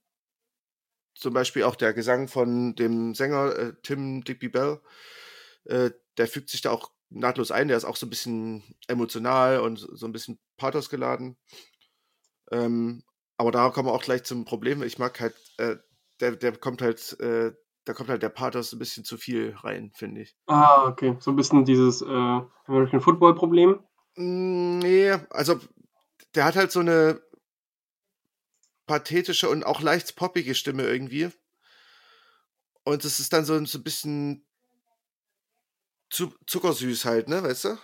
zum 1.15 1.35
Beispiel 1.35 1.65
auch 1.65 1.77
der 1.77 1.93
Gesang 1.93 2.29
von 2.29 2.75
dem 2.77 3.15
Sänger 3.15 3.55
äh, 3.57 3.73
Tim 3.83 4.25
Digby 4.25 4.49
Bell, 4.49 4.81
äh, 5.65 5.91
der 6.17 6.29
fügt 6.29 6.49
sich 6.49 6.63
da 6.63 6.71
auch 6.71 6.91
nahtlos 7.11 7.51
ein. 7.51 7.69
Der 7.69 7.77
ist 7.77 7.85
auch 7.85 7.97
so 7.97 8.07
ein 8.07 8.11
bisschen 8.11 8.63
emotional 8.89 9.61
und 9.61 9.77
so 9.79 10.07
ein 10.07 10.13
bisschen 10.13 10.39
Pathos 10.57 10.89
geladen. 10.89 11.37
Ähm, 12.51 13.03
aber 13.37 13.51
da 13.51 13.69
kommen 13.69 13.89
wir 13.89 13.93
auch 13.93 14.03
gleich 14.03 14.25
zum 14.25 14.47
Problem. 14.47 14.83
Ich 14.83 14.99
mag 14.99 15.21
halt, 15.21 15.35
äh, 15.59 15.77
der, 16.21 16.37
der 16.37 16.57
kommt 16.57 16.81
halt, 16.81 17.21
äh, 17.21 17.53
da 17.85 17.93
kommt 17.93 18.09
halt 18.09 18.23
der 18.23 18.31
Pathos 18.31 18.73
ein 18.73 18.79
bisschen 18.79 19.05
zu 19.05 19.19
viel 19.19 19.55
rein, 19.59 19.93
finde 19.95 20.23
ich. 20.23 20.35
Ah, 20.47 20.87
okay. 20.87 21.17
So 21.21 21.31
ein 21.33 21.37
bisschen 21.37 21.67
dieses 21.67 22.01
äh, 22.01 22.41
American 22.67 23.01
Football 23.03 23.35
Problem. 23.35 23.81
Mm, 24.17 24.79
Nee, 24.79 25.13
also 25.31 25.61
der 26.35 26.45
hat 26.45 26.57
halt 26.57 26.73
so 26.73 26.81
eine 26.81 27.21
pathetische 28.87 29.49
und 29.49 29.65
auch 29.65 29.81
leicht 29.83 30.17
poppige 30.17 30.55
Stimme 30.55 30.85
irgendwie. 30.85 31.31
Und 32.83 33.05
es 33.05 33.21
ist 33.21 33.33
dann 33.33 33.45
so, 33.45 33.65
so 33.65 33.79
ein 33.79 33.85
bisschen 33.85 34.45
zu, 36.11 36.33
zuckersüß 36.47 37.05
halt, 37.05 37.29
ne, 37.29 37.43
weißt 37.43 37.65
du? 37.65 37.79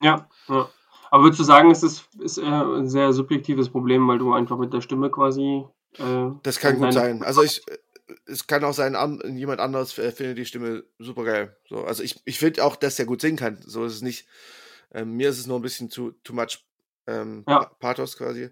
Ja, 0.00 0.28
ja. 0.48 0.68
Aber 1.10 1.24
würdest 1.24 1.40
du 1.40 1.44
sagen, 1.44 1.70
es 1.70 1.82
ist, 1.82 2.08
ist 2.20 2.38
ein 2.38 2.88
sehr 2.88 3.12
subjektives 3.12 3.68
Problem, 3.68 4.08
weil 4.08 4.18
du 4.18 4.32
einfach 4.32 4.56
mit 4.58 4.72
der 4.72 4.80
Stimme 4.80 5.10
quasi. 5.10 5.64
Äh, 5.98 6.30
Das 6.42 6.58
kann 6.58 6.78
gut 6.78 6.94
sein. 6.94 7.22
Also 7.22 7.42
ich, 7.42 7.60
äh, 7.68 7.76
es 8.24 8.46
kann 8.46 8.64
auch 8.64 8.72
sein, 8.72 8.96
an, 8.96 9.20
jemand 9.36 9.60
anderes 9.60 9.96
äh, 9.98 10.10
findet 10.10 10.38
die 10.38 10.46
Stimme 10.46 10.84
super 10.98 11.24
geil. 11.24 11.56
So, 11.68 11.84
also 11.84 12.02
ich, 12.02 12.20
ich 12.24 12.38
finde 12.38 12.64
auch, 12.64 12.76
dass 12.76 12.98
er 12.98 13.04
gut 13.04 13.20
singen 13.20 13.36
kann. 13.36 13.60
So 13.64 13.84
ist 13.84 13.94
es 13.94 14.02
nicht. 14.02 14.26
Ähm, 14.92 15.12
mir 15.16 15.30
ist 15.30 15.38
es 15.38 15.46
nur 15.46 15.58
ein 15.58 15.62
bisschen 15.62 15.90
zu 15.90 16.12
too 16.22 16.34
much 16.34 16.64
ähm, 17.06 17.44
Ja. 17.48 17.60
Pa- 17.64 17.74
Pathos 17.78 18.16
quasi. 18.16 18.50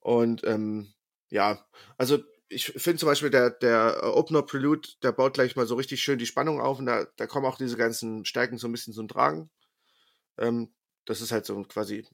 Und 0.00 0.44
ähm, 0.44 0.92
ja, 1.28 1.64
also 1.98 2.18
ich 2.48 2.66
finde 2.66 2.98
zum 2.98 3.08
Beispiel 3.08 3.30
der, 3.30 3.50
der 3.50 4.00
äh, 4.02 4.06
Opener 4.06 4.42
Prelude, 4.42 4.88
der 5.02 5.12
baut 5.12 5.34
gleich 5.34 5.54
mal 5.54 5.66
so 5.66 5.76
richtig 5.76 6.02
schön 6.02 6.18
die 6.18 6.26
Spannung 6.26 6.60
auf 6.60 6.78
und 6.78 6.86
da, 6.86 7.06
da 7.16 7.26
kommen 7.26 7.46
auch 7.46 7.56
diese 7.58 7.76
ganzen 7.76 8.24
Stärken 8.24 8.58
so 8.58 8.66
ein 8.66 8.72
bisschen 8.72 8.92
zum 8.94 9.06
Tragen. 9.08 9.50
Ähm, 10.38 10.72
das 11.04 11.20
ist 11.20 11.32
halt 11.32 11.46
so 11.46 11.62
quasi 11.64 12.08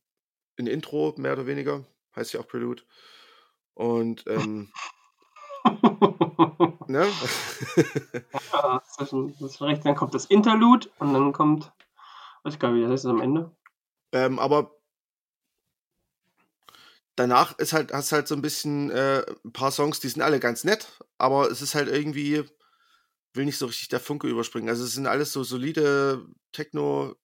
ein 0.58 0.66
Intro, 0.66 1.14
mehr 1.16 1.32
oder 1.32 1.46
weniger. 1.46 1.86
Heißt 2.14 2.32
ja 2.32 2.40
auch 2.40 2.48
Prelude. 2.48 2.82
Und 3.74 4.24
ähm, 4.26 4.72
ne? 6.86 7.06
ja, 8.52 8.78
das 8.80 8.98
ist, 9.00 9.10
schon, 9.10 9.32
das 9.38 9.50
ist 9.50 9.56
schon 9.58 9.68
recht. 9.68 9.84
Dann 9.84 9.94
kommt 9.96 10.14
das 10.14 10.26
Interlude 10.26 10.88
und 10.98 11.12
dann 11.14 11.32
kommt. 11.32 11.72
Weiß 12.46 12.58
gar 12.60 12.70
nicht, 12.70 12.78
wie 12.78 12.82
das 12.82 12.92
heißt 12.92 13.06
am 13.06 13.20
Ende. 13.20 13.50
ähm, 14.12 14.38
aber 14.38 14.78
danach 17.16 17.58
ist 17.58 17.72
halt, 17.72 17.92
hast 17.92 18.12
halt 18.12 18.28
so 18.28 18.36
ein 18.36 18.42
bisschen 18.42 18.90
äh, 18.90 19.24
ein 19.44 19.52
paar 19.52 19.72
Songs, 19.72 19.98
die 19.98 20.08
sind 20.08 20.22
alle 20.22 20.38
ganz 20.38 20.62
nett, 20.62 20.86
aber 21.18 21.50
es 21.50 21.60
ist 21.60 21.74
halt 21.74 21.88
irgendwie, 21.88 22.44
will 23.34 23.46
nicht 23.46 23.58
so 23.58 23.66
richtig 23.66 23.88
der 23.88 23.98
Funke 23.98 24.28
überspringen. 24.28 24.68
Also 24.68 24.84
es 24.84 24.94
sind 24.94 25.08
alles 25.08 25.32
so 25.32 25.42
solide 25.42 26.24
Techno, 26.52 27.16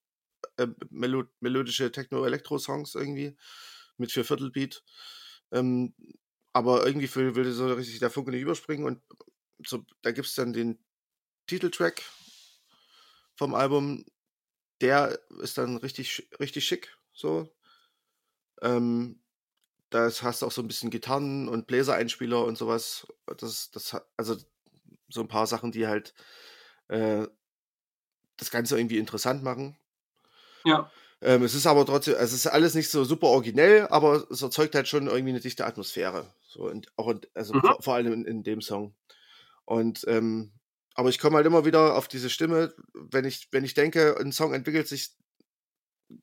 äh, 0.56 0.66
melo 0.90 1.24
melodische 1.38 1.92
Techno-Elektro-Songs 1.92 2.96
irgendwie 2.96 3.36
mit 3.98 4.10
Vierviertelbeat. 4.10 4.82
Ähm, 5.52 5.94
aber 6.52 6.84
irgendwie 6.84 7.14
will, 7.14 7.36
will 7.36 7.52
so 7.52 7.72
richtig 7.72 8.00
der 8.00 8.10
Funke 8.10 8.32
nicht 8.32 8.42
überspringen 8.42 8.86
und 8.86 9.00
so, 9.64 9.84
da 10.02 10.10
gibt 10.10 10.26
es 10.26 10.34
dann 10.34 10.52
den, 10.52 10.78
Titeltrack 11.46 12.02
vom 13.36 13.54
Album, 13.54 14.04
der 14.82 15.18
ist 15.40 15.58
dann 15.58 15.76
richtig, 15.78 16.28
richtig 16.38 16.66
schick. 16.66 16.96
So. 17.12 17.48
Ähm, 18.60 19.20
da 19.90 20.10
hast 20.10 20.42
du 20.42 20.46
auch 20.46 20.52
so 20.52 20.62
ein 20.62 20.68
bisschen 20.68 20.90
Gitarren 20.90 21.48
und 21.48 21.66
Bläsereinspieler 21.66 22.44
und 22.44 22.58
sowas. 22.58 23.06
Das, 23.38 23.70
das, 23.70 23.96
also 24.16 24.36
so 25.08 25.20
ein 25.20 25.28
paar 25.28 25.46
Sachen, 25.46 25.72
die 25.72 25.86
halt 25.86 26.14
äh, 26.88 27.26
das 28.36 28.50
Ganze 28.50 28.78
irgendwie 28.78 28.98
interessant 28.98 29.42
machen. 29.42 29.76
Ja. 30.64 30.90
Ähm, 31.20 31.44
es 31.44 31.54
ist 31.54 31.66
aber 31.66 31.86
trotzdem, 31.86 32.14
also 32.14 32.34
es 32.34 32.44
ist 32.44 32.46
alles 32.48 32.74
nicht 32.74 32.90
so 32.90 33.04
super 33.04 33.28
originell, 33.28 33.86
aber 33.88 34.26
es 34.30 34.42
erzeugt 34.42 34.74
halt 34.74 34.88
schon 34.88 35.06
irgendwie 35.06 35.30
eine 35.30 35.40
dichte 35.40 35.64
Atmosphäre. 35.64 36.34
So, 36.42 36.68
und 36.68 36.88
auch 36.96 37.08
in, 37.08 37.20
also 37.34 37.54
mhm. 37.54 37.60
vor, 37.60 37.82
vor, 37.82 37.94
allem 37.94 38.12
in, 38.12 38.24
in, 38.24 38.42
dem 38.42 38.60
Song. 38.60 38.94
Und 39.64 40.04
ähm, 40.08 40.52
aber 40.94 41.08
ich 41.08 41.18
komme 41.18 41.36
halt 41.36 41.46
immer 41.46 41.64
wieder 41.64 41.96
auf 41.96 42.08
diese 42.08 42.30
Stimme, 42.30 42.74
wenn 42.94 43.24
ich, 43.24 43.48
wenn 43.50 43.64
ich 43.64 43.74
denke, 43.74 44.16
ein 44.18 44.32
Song 44.32 44.52
entwickelt 44.52 44.88
sich 44.88 45.16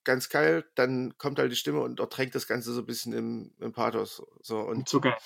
ganz 0.04 0.30
geil, 0.30 0.70
dann 0.76 1.18
kommt 1.18 1.40
halt 1.40 1.52
die 1.52 1.56
Stimme 1.56 1.82
und 1.82 2.00
ertränkt 2.00 2.36
das 2.36 2.48
Ganze 2.48 2.74
so 2.74 2.82
ein 2.82 2.86
bisschen 2.86 3.14
im, 3.14 3.54
im 3.60 3.74
Pathos. 3.74 4.22
So, 4.42 4.60
und 4.60 4.90
geil. 5.02 5.18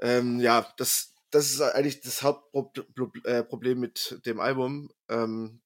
Ähm, 0.00 0.40
ja, 0.40 0.72
das, 0.76 1.14
das 1.30 1.50
ist 1.50 1.60
eigentlich 1.60 2.00
das 2.00 2.22
Hauptproblem 2.22 3.14
äh, 3.24 3.74
mit 3.74 4.20
dem 4.26 4.40
Album, 4.40 4.90
ähm, 5.08 5.60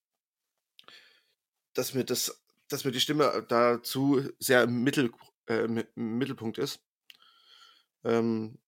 dass 1.74 1.94
mir 1.94 2.04
das, 2.04 2.42
dass 2.68 2.84
mir 2.84 2.92
die 2.92 3.00
Stimme 3.00 3.44
dazu 3.48 4.22
sehr 4.38 4.62
im, 4.62 4.82
Mittel, 4.82 5.10
äh, 5.48 5.64
im 5.64 6.18
Mittelpunkt 6.18 6.58
ist. 6.58 6.80
Ähm, 8.04 8.58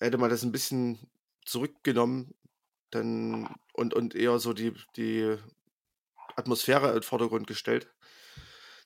hätte 0.00 0.18
man 0.18 0.30
das 0.30 0.42
ein 0.42 0.52
bisschen 0.52 0.98
zurückgenommen, 1.44 2.34
dann 2.90 3.48
und, 3.72 3.94
und 3.94 4.14
eher 4.14 4.38
so 4.38 4.52
die, 4.52 4.74
die 4.96 5.36
Atmosphäre 6.36 6.88
in 6.88 6.94
den 6.94 7.02
Vordergrund 7.02 7.46
gestellt, 7.46 7.92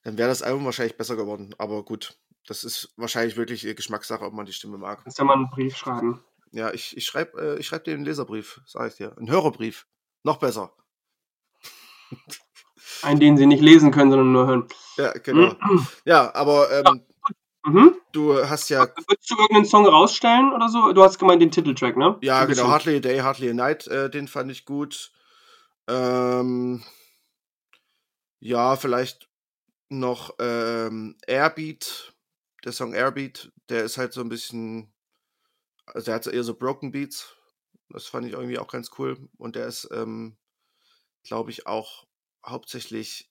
dann 0.04 0.18
wäre 0.18 0.28
das 0.28 0.42
Album 0.42 0.64
wahrscheinlich 0.64 0.96
besser 0.96 1.16
geworden. 1.16 1.54
Aber 1.58 1.84
gut, 1.84 2.18
das 2.46 2.64
ist 2.64 2.92
wahrscheinlich 2.96 3.36
wirklich 3.36 3.62
Geschmackssache, 3.76 4.24
ob 4.24 4.32
man 4.32 4.46
die 4.46 4.52
Stimme 4.52 4.78
mag. 4.78 5.02
Kannst 5.02 5.18
ja 5.18 5.24
mal 5.24 5.34
einen 5.34 5.50
Brief 5.50 5.76
schreiben. 5.76 6.24
Ja, 6.50 6.72
ich, 6.72 6.96
ich 6.96 7.06
schreibe 7.06 7.58
äh, 7.58 7.62
schreib 7.62 7.84
dir 7.84 7.94
einen 7.94 8.04
Leserbrief, 8.04 8.60
sage 8.66 8.88
ich 8.88 8.96
dir. 8.96 9.16
Einen 9.16 9.30
Hörerbrief. 9.30 9.86
Noch 10.22 10.38
besser. 10.38 10.72
Einen, 13.02 13.20
den 13.20 13.36
sie 13.36 13.46
nicht 13.46 13.62
lesen 13.62 13.90
können, 13.90 14.10
sondern 14.10 14.32
nur 14.32 14.46
hören. 14.46 14.68
Ja, 14.96 15.12
genau. 15.12 15.54
ja, 16.04 16.34
aber 16.34 16.70
ähm, 16.70 17.02
Mhm. 17.64 17.94
Du 18.12 18.36
hast 18.48 18.68
ja. 18.70 18.80
Würdest 18.80 19.30
du 19.30 19.36
irgendeinen 19.36 19.66
Song 19.66 19.86
rausstellen 19.86 20.52
oder 20.52 20.68
so? 20.68 20.92
Du 20.92 21.02
hast 21.02 21.18
gemeint 21.18 21.40
den 21.40 21.50
Titeltrack, 21.50 21.96
ne? 21.96 22.18
Ja, 22.20 22.44
genau. 22.44 22.68
Hardly 22.68 22.96
a 22.96 23.00
Day, 23.00 23.18
Hardly 23.18 23.50
a 23.50 23.54
Night, 23.54 23.86
äh, 23.86 24.10
den 24.10 24.26
fand 24.26 24.50
ich 24.50 24.64
gut. 24.64 25.12
Ähm, 25.88 26.82
ja, 28.40 28.76
vielleicht 28.76 29.28
noch 29.88 30.34
ähm, 30.40 31.16
Airbeat. 31.26 32.14
Der 32.64 32.72
Song 32.72 32.94
Airbeat, 32.94 33.52
der 33.68 33.84
ist 33.84 33.98
halt 33.98 34.12
so 34.12 34.20
ein 34.20 34.28
bisschen. 34.28 34.92
Also, 35.86 36.06
der 36.06 36.14
hat 36.16 36.26
eher 36.26 36.44
so 36.44 36.54
Broken 36.54 36.90
Beats. 36.92 37.36
Das 37.88 38.06
fand 38.06 38.26
ich 38.26 38.32
irgendwie 38.32 38.58
auch 38.58 38.68
ganz 38.68 38.90
cool. 38.98 39.28
Und 39.36 39.56
der 39.56 39.66
ist, 39.66 39.88
ähm, 39.92 40.36
glaube 41.24 41.50
ich, 41.50 41.66
auch 41.66 42.06
hauptsächlich 42.44 43.30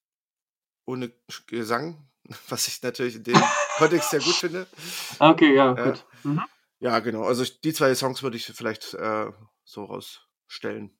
ohne 0.85 1.11
Gesang, 1.47 2.10
was 2.49 2.67
ich 2.67 2.81
natürlich 2.81 3.15
in 3.15 3.23
dem 3.23 3.41
Kontext 3.77 4.11
sehr 4.11 4.19
gut 4.19 4.35
finde. 4.35 4.67
Okay, 5.19 5.55
ja, 5.55 5.73
äh, 5.73 5.83
gut. 5.83 6.05
Mhm. 6.23 6.41
Ja, 6.79 6.99
genau. 6.99 7.23
Also 7.23 7.45
die 7.63 7.73
zwei 7.73 7.93
Songs 7.93 8.23
würde 8.23 8.37
ich 8.37 8.45
vielleicht 8.45 8.93
äh, 8.95 9.31
so 9.63 9.85
rausstellen. 9.85 10.97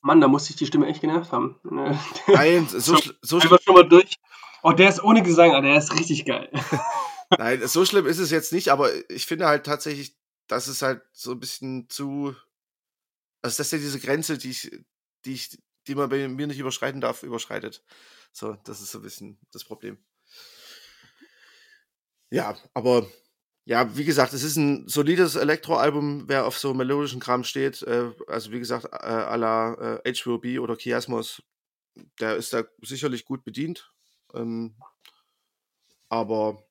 Mann, 0.00 0.20
da 0.20 0.28
musste 0.28 0.50
ich 0.50 0.56
die 0.56 0.66
Stimme 0.66 0.86
echt 0.86 1.00
genervt 1.00 1.32
haben. 1.32 1.58
Ne? 1.64 1.98
Nein, 2.28 2.68
so, 2.68 2.78
so, 2.78 3.12
so 3.22 3.40
schlimm. 3.40 3.58
schon 3.64 3.74
mal 3.74 3.88
durch. 3.88 4.16
Oh, 4.62 4.72
der 4.72 4.88
ist 4.88 5.02
ohne 5.02 5.22
Gesang, 5.22 5.52
aber 5.52 5.66
der 5.66 5.76
ist 5.76 5.92
richtig 5.98 6.24
geil. 6.24 6.50
Nein, 7.38 7.66
so 7.66 7.84
schlimm 7.84 8.06
ist 8.06 8.18
es 8.18 8.30
jetzt 8.30 8.52
nicht, 8.52 8.68
aber 8.68 8.90
ich 9.10 9.26
finde 9.26 9.46
halt 9.46 9.66
tatsächlich, 9.66 10.16
dass 10.46 10.68
es 10.68 10.82
halt 10.82 11.02
so 11.12 11.32
ein 11.32 11.40
bisschen 11.40 11.88
zu. 11.88 12.34
Also, 13.42 13.58
das 13.58 13.60
ist 13.60 13.72
ja 13.72 13.78
diese 13.78 14.00
Grenze, 14.00 14.38
die 14.38 14.50
ich, 14.50 14.70
die 15.24 15.32
ich, 15.32 15.58
die 15.86 15.94
man 15.94 16.08
bei 16.08 16.28
mir 16.28 16.46
nicht 16.46 16.58
überschreiten 16.58 17.00
darf, 17.00 17.22
überschreitet. 17.22 17.82
So, 18.32 18.56
das 18.64 18.80
ist 18.80 18.90
so 18.90 18.98
ein 18.98 19.02
bisschen 19.02 19.38
das 19.52 19.64
Problem. 19.64 19.98
Ja, 22.30 22.56
aber 22.74 23.06
ja, 23.66 23.96
wie 23.96 24.04
gesagt, 24.04 24.32
es 24.34 24.42
ist 24.42 24.56
ein 24.56 24.86
solides 24.88 25.36
Elektroalbum, 25.36 26.24
wer 26.28 26.46
auf 26.46 26.58
so 26.58 26.74
melodischen 26.74 27.20
Kram 27.20 27.44
steht. 27.44 27.82
Äh, 27.82 28.12
also 28.26 28.52
wie 28.52 28.58
gesagt, 28.58 28.86
äh, 28.86 28.96
à 28.96 29.36
la 29.36 29.74
äh, 30.04 30.10
H2B 30.10 30.60
oder 30.60 30.76
Chiasmus, 30.76 31.42
der 32.20 32.36
ist 32.36 32.52
da 32.52 32.64
sicherlich 32.82 33.24
gut 33.24 33.44
bedient. 33.44 33.90
Ähm, 34.34 34.74
aber 36.08 36.62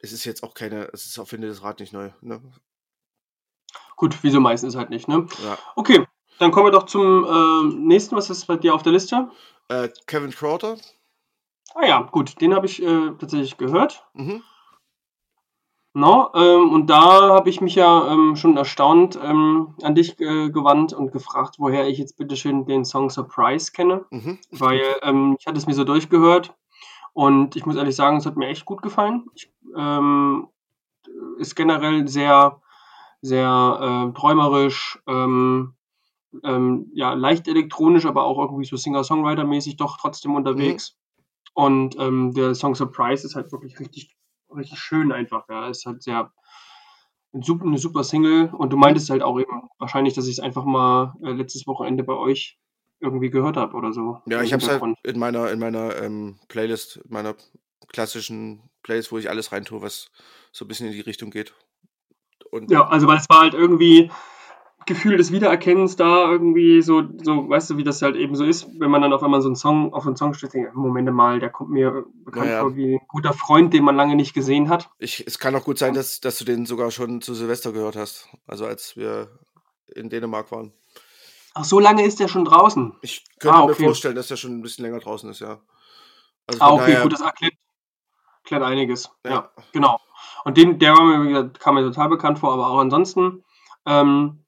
es 0.00 0.12
ist 0.12 0.24
jetzt 0.24 0.42
auch 0.42 0.54
keine, 0.54 0.88
es 0.92 1.04
ist 1.04 1.18
auch, 1.18 1.28
finde 1.28 1.48
das 1.48 1.62
Rad 1.62 1.80
nicht 1.80 1.92
neu. 1.92 2.10
Ne? 2.20 2.40
Gut, 3.96 4.16
wieso 4.22 4.40
meistens 4.40 4.76
halt 4.76 4.90
nicht, 4.90 5.08
ne? 5.08 5.26
Ja. 5.44 5.58
Okay, 5.74 6.06
dann 6.38 6.52
kommen 6.52 6.66
wir 6.66 6.70
doch 6.70 6.86
zum 6.86 7.24
äh, 7.24 7.74
nächsten. 7.76 8.16
Was 8.16 8.30
ist 8.30 8.46
bei 8.46 8.56
dir 8.56 8.74
auf 8.74 8.82
der 8.82 8.92
Liste? 8.92 9.30
Äh, 9.68 9.88
Kevin 10.06 10.30
Crowder. 10.30 10.78
Ah 11.74 11.86
ja, 11.86 12.02
gut, 12.02 12.40
den 12.40 12.54
habe 12.54 12.66
ich 12.66 12.82
äh, 12.82 13.10
tatsächlich 13.18 13.56
gehört. 13.56 14.04
Mhm. 14.14 14.42
No, 15.98 16.30
ähm, 16.32 16.70
und 16.70 16.86
da 16.86 17.34
habe 17.34 17.50
ich 17.50 17.60
mich 17.60 17.74
ja 17.74 18.12
ähm, 18.12 18.36
schon 18.36 18.56
erstaunt 18.56 19.18
ähm, 19.20 19.74
an 19.82 19.96
dich 19.96 20.20
äh, 20.20 20.48
gewandt 20.48 20.92
und 20.92 21.10
gefragt, 21.10 21.56
woher 21.58 21.88
ich 21.88 21.98
jetzt 21.98 22.16
bitteschön 22.16 22.66
den 22.66 22.84
Song 22.84 23.10
Surprise 23.10 23.72
kenne. 23.72 24.04
Mhm. 24.10 24.38
Weil 24.52 24.80
ähm, 25.02 25.36
ich 25.40 25.48
hatte 25.48 25.58
es 25.58 25.66
mir 25.66 25.74
so 25.74 25.82
durchgehört 25.82 26.54
und 27.14 27.56
ich 27.56 27.66
muss 27.66 27.74
ehrlich 27.74 27.96
sagen, 27.96 28.18
es 28.18 28.26
hat 28.26 28.36
mir 28.36 28.46
echt 28.46 28.64
gut 28.64 28.80
gefallen. 28.80 29.26
Ich, 29.34 29.50
ähm, 29.76 30.46
ist 31.38 31.56
generell 31.56 32.06
sehr, 32.06 32.60
sehr 33.20 34.06
äh, 34.08 34.16
träumerisch, 34.16 35.02
ähm, 35.08 35.74
ja, 36.92 37.14
leicht 37.14 37.48
elektronisch, 37.48 38.06
aber 38.06 38.22
auch 38.22 38.38
irgendwie 38.38 38.66
so 38.66 38.76
Singer-Songwriter-mäßig 38.76 39.76
doch 39.76 39.96
trotzdem 39.96 40.36
unterwegs. 40.36 40.96
Mhm. 41.56 41.96
Und 41.96 42.36
der 42.36 42.54
Song 42.54 42.76
Surprise 42.76 43.26
ist 43.26 43.34
halt 43.34 43.50
wirklich 43.50 43.80
richtig 43.80 44.14
richtig 44.54 44.78
schön 44.78 45.12
einfach. 45.12 45.48
Ja, 45.48 45.68
ist 45.68 45.86
halt 45.86 46.02
sehr 46.02 46.32
eine 47.32 47.44
super, 47.44 47.66
eine 47.66 47.78
super 47.78 48.04
Single. 48.04 48.50
Und 48.52 48.72
du 48.72 48.76
meintest 48.76 49.10
halt 49.10 49.22
auch 49.22 49.38
eben 49.38 49.68
wahrscheinlich, 49.78 50.14
dass 50.14 50.26
ich 50.26 50.38
es 50.38 50.40
einfach 50.40 50.64
mal 50.64 51.14
äh, 51.22 51.32
letztes 51.32 51.66
Wochenende 51.66 52.04
bei 52.04 52.14
euch 52.14 52.58
irgendwie 53.00 53.30
gehört 53.30 53.56
habe 53.56 53.76
oder 53.76 53.92
so. 53.92 54.20
Ja, 54.26 54.42
ich 54.42 54.52
habe 54.52 54.62
es 54.62 54.68
halt 54.68 54.82
in 55.04 55.18
meiner 55.18 55.50
in 55.50 55.58
meiner 55.58 55.96
ähm, 56.02 56.38
Playlist, 56.48 57.00
meiner 57.08 57.36
klassischen 57.88 58.62
Playlist, 58.82 59.12
wo 59.12 59.18
ich 59.18 59.30
alles 59.30 59.52
reintue, 59.52 59.82
was 59.82 60.10
so 60.52 60.64
ein 60.64 60.68
bisschen 60.68 60.88
in 60.88 60.92
die 60.92 61.00
Richtung 61.00 61.30
geht. 61.30 61.54
Und 62.50 62.70
ja, 62.70 62.86
also 62.86 63.06
weil 63.06 63.18
es 63.18 63.28
war 63.28 63.40
halt 63.40 63.54
irgendwie 63.54 64.10
Gefühl 64.88 65.16
des 65.16 65.30
Wiedererkennens 65.30 65.96
da 65.96 66.30
irgendwie 66.30 66.82
so, 66.82 67.02
so, 67.22 67.48
weißt 67.48 67.70
du, 67.70 67.76
wie 67.76 67.84
das 67.84 68.02
halt 68.02 68.16
eben 68.16 68.34
so 68.34 68.44
ist, 68.44 68.66
wenn 68.80 68.90
man 68.90 69.02
dann 69.02 69.12
auf 69.12 69.22
einmal 69.22 69.40
so 69.42 69.48
einen 69.48 69.56
Song, 69.56 69.92
auf 69.92 70.06
einen 70.06 70.16
Song 70.16 70.34
steht, 70.34 70.54
denkt, 70.54 70.74
Moment 70.74 71.12
mal, 71.12 71.38
der 71.38 71.50
kommt 71.50 71.70
mir 71.70 72.04
bekannt 72.24 72.46
naja. 72.46 72.62
vor 72.62 72.74
wie 72.74 72.94
ein 72.94 73.00
guter 73.06 73.32
Freund, 73.32 73.72
den 73.72 73.84
man 73.84 73.94
lange 73.94 74.16
nicht 74.16 74.34
gesehen 74.34 74.68
hat. 74.68 74.90
Ich, 74.98 75.24
es 75.26 75.38
kann 75.38 75.54
auch 75.54 75.64
gut 75.64 75.78
sein, 75.78 75.94
dass, 75.94 76.20
dass 76.20 76.38
du 76.38 76.44
den 76.44 76.66
sogar 76.66 76.90
schon 76.90 77.20
zu 77.20 77.34
Silvester 77.34 77.72
gehört 77.72 77.96
hast, 77.96 78.28
also 78.46 78.66
als 78.66 78.96
wir 78.96 79.28
in 79.94 80.08
Dänemark 80.08 80.50
waren. 80.50 80.72
Ach, 81.54 81.64
so 81.64 81.78
lange 81.78 82.04
ist 82.04 82.20
der 82.20 82.28
schon 82.28 82.44
draußen? 82.44 82.94
Ich 83.02 83.24
könnte 83.38 83.58
ah, 83.58 83.62
okay. 83.62 83.82
mir 83.82 83.88
vorstellen, 83.88 84.16
dass 84.16 84.28
der 84.28 84.36
schon 84.36 84.58
ein 84.58 84.62
bisschen 84.62 84.84
länger 84.84 85.00
draußen 85.00 85.28
ist, 85.30 85.40
ja. 85.40 85.60
Also 86.46 86.60
ah, 86.62 86.72
okay, 86.72 86.92
daher, 86.92 87.02
gut, 87.02 87.12
das 87.12 87.20
erklärt, 87.20 87.54
erklärt 88.42 88.62
einiges. 88.62 89.10
Ja. 89.24 89.30
ja. 89.30 89.50
genau. 89.72 90.00
Und 90.44 90.56
den, 90.56 90.78
der 90.78 90.94
war 90.94 91.04
mir, 91.18 91.50
kam 91.50 91.74
mir 91.74 91.82
total 91.82 92.08
bekannt 92.08 92.38
vor, 92.38 92.52
aber 92.52 92.68
auch 92.68 92.78
ansonsten, 92.78 93.44
ähm, 93.86 94.44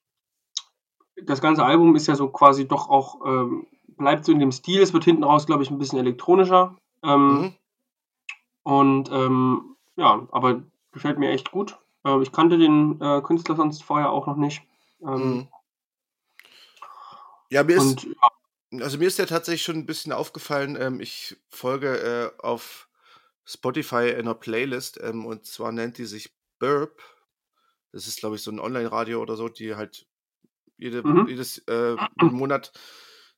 das 1.25 1.41
ganze 1.41 1.65
Album 1.65 1.97
ist 1.97 2.07
ja 2.07 2.15
so 2.15 2.29
quasi 2.29 2.67
doch 2.67 2.89
auch, 2.89 3.25
ähm, 3.27 3.67
bleibt 3.97 4.25
so 4.25 4.33
in 4.33 4.39
dem 4.39 4.53
Stil. 4.53 4.81
Es 4.81 4.93
wird 4.93 5.05
hinten 5.05 5.25
raus, 5.25 5.47
glaube 5.47 5.63
ich, 5.63 5.71
ein 5.71 5.79
bisschen 5.79 5.99
elektronischer. 5.99 6.77
Ähm, 7.03 7.41
mhm. 7.41 7.53
Und 8.63 9.11
ähm, 9.11 9.77
ja, 9.97 10.27
aber 10.31 10.63
gefällt 10.93 11.19
mir 11.19 11.31
echt 11.31 11.51
gut. 11.51 11.79
Äh, 12.05 12.21
ich 12.23 12.33
kannte 12.33 12.59
den 12.59 13.01
äh, 13.01 13.21
Künstler 13.23 13.57
sonst 13.57 13.83
vorher 13.83 14.11
auch 14.11 14.27
noch 14.27 14.37
nicht. 14.37 14.63
Ähm, 15.03 15.35
mhm. 15.35 15.49
Ja, 17.51 17.65
mir 17.65 17.77
ist, 17.77 18.05
ja. 18.05 18.83
also 18.83 18.99
mir 18.99 19.09
ist 19.09 19.19
ja 19.19 19.27
tatsächlich 19.27 19.63
schon 19.63 19.77
ein 19.77 19.87
bisschen 19.87 20.13
aufgefallen. 20.13 20.77
Ähm, 20.81 21.01
ich 21.01 21.37
folge 21.49 22.33
äh, 22.39 22.43
auf 22.43 22.89
Spotify 23.45 24.15
einer 24.17 24.35
Playlist 24.35 25.01
ähm, 25.03 25.27
und 25.27 25.47
zwar 25.47 25.73
nennt 25.73 25.99
die 25.99 26.05
sich 26.05 26.33
Burp. 26.59 27.03
Das 27.93 28.07
ist, 28.07 28.21
glaube 28.21 28.37
ich, 28.37 28.43
so 28.43 28.53
ein 28.53 28.61
Online-Radio 28.61 29.21
oder 29.21 29.35
so, 29.35 29.49
die 29.49 29.75
halt 29.75 30.07
jede, 30.81 31.07
mhm. 31.07 31.29
jedes 31.29 31.59
äh, 31.69 31.97
Monat 32.21 32.73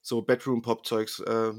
so 0.01 0.23
Bedroom-Pop-Zeugs 0.23 1.21
äh, 1.21 1.53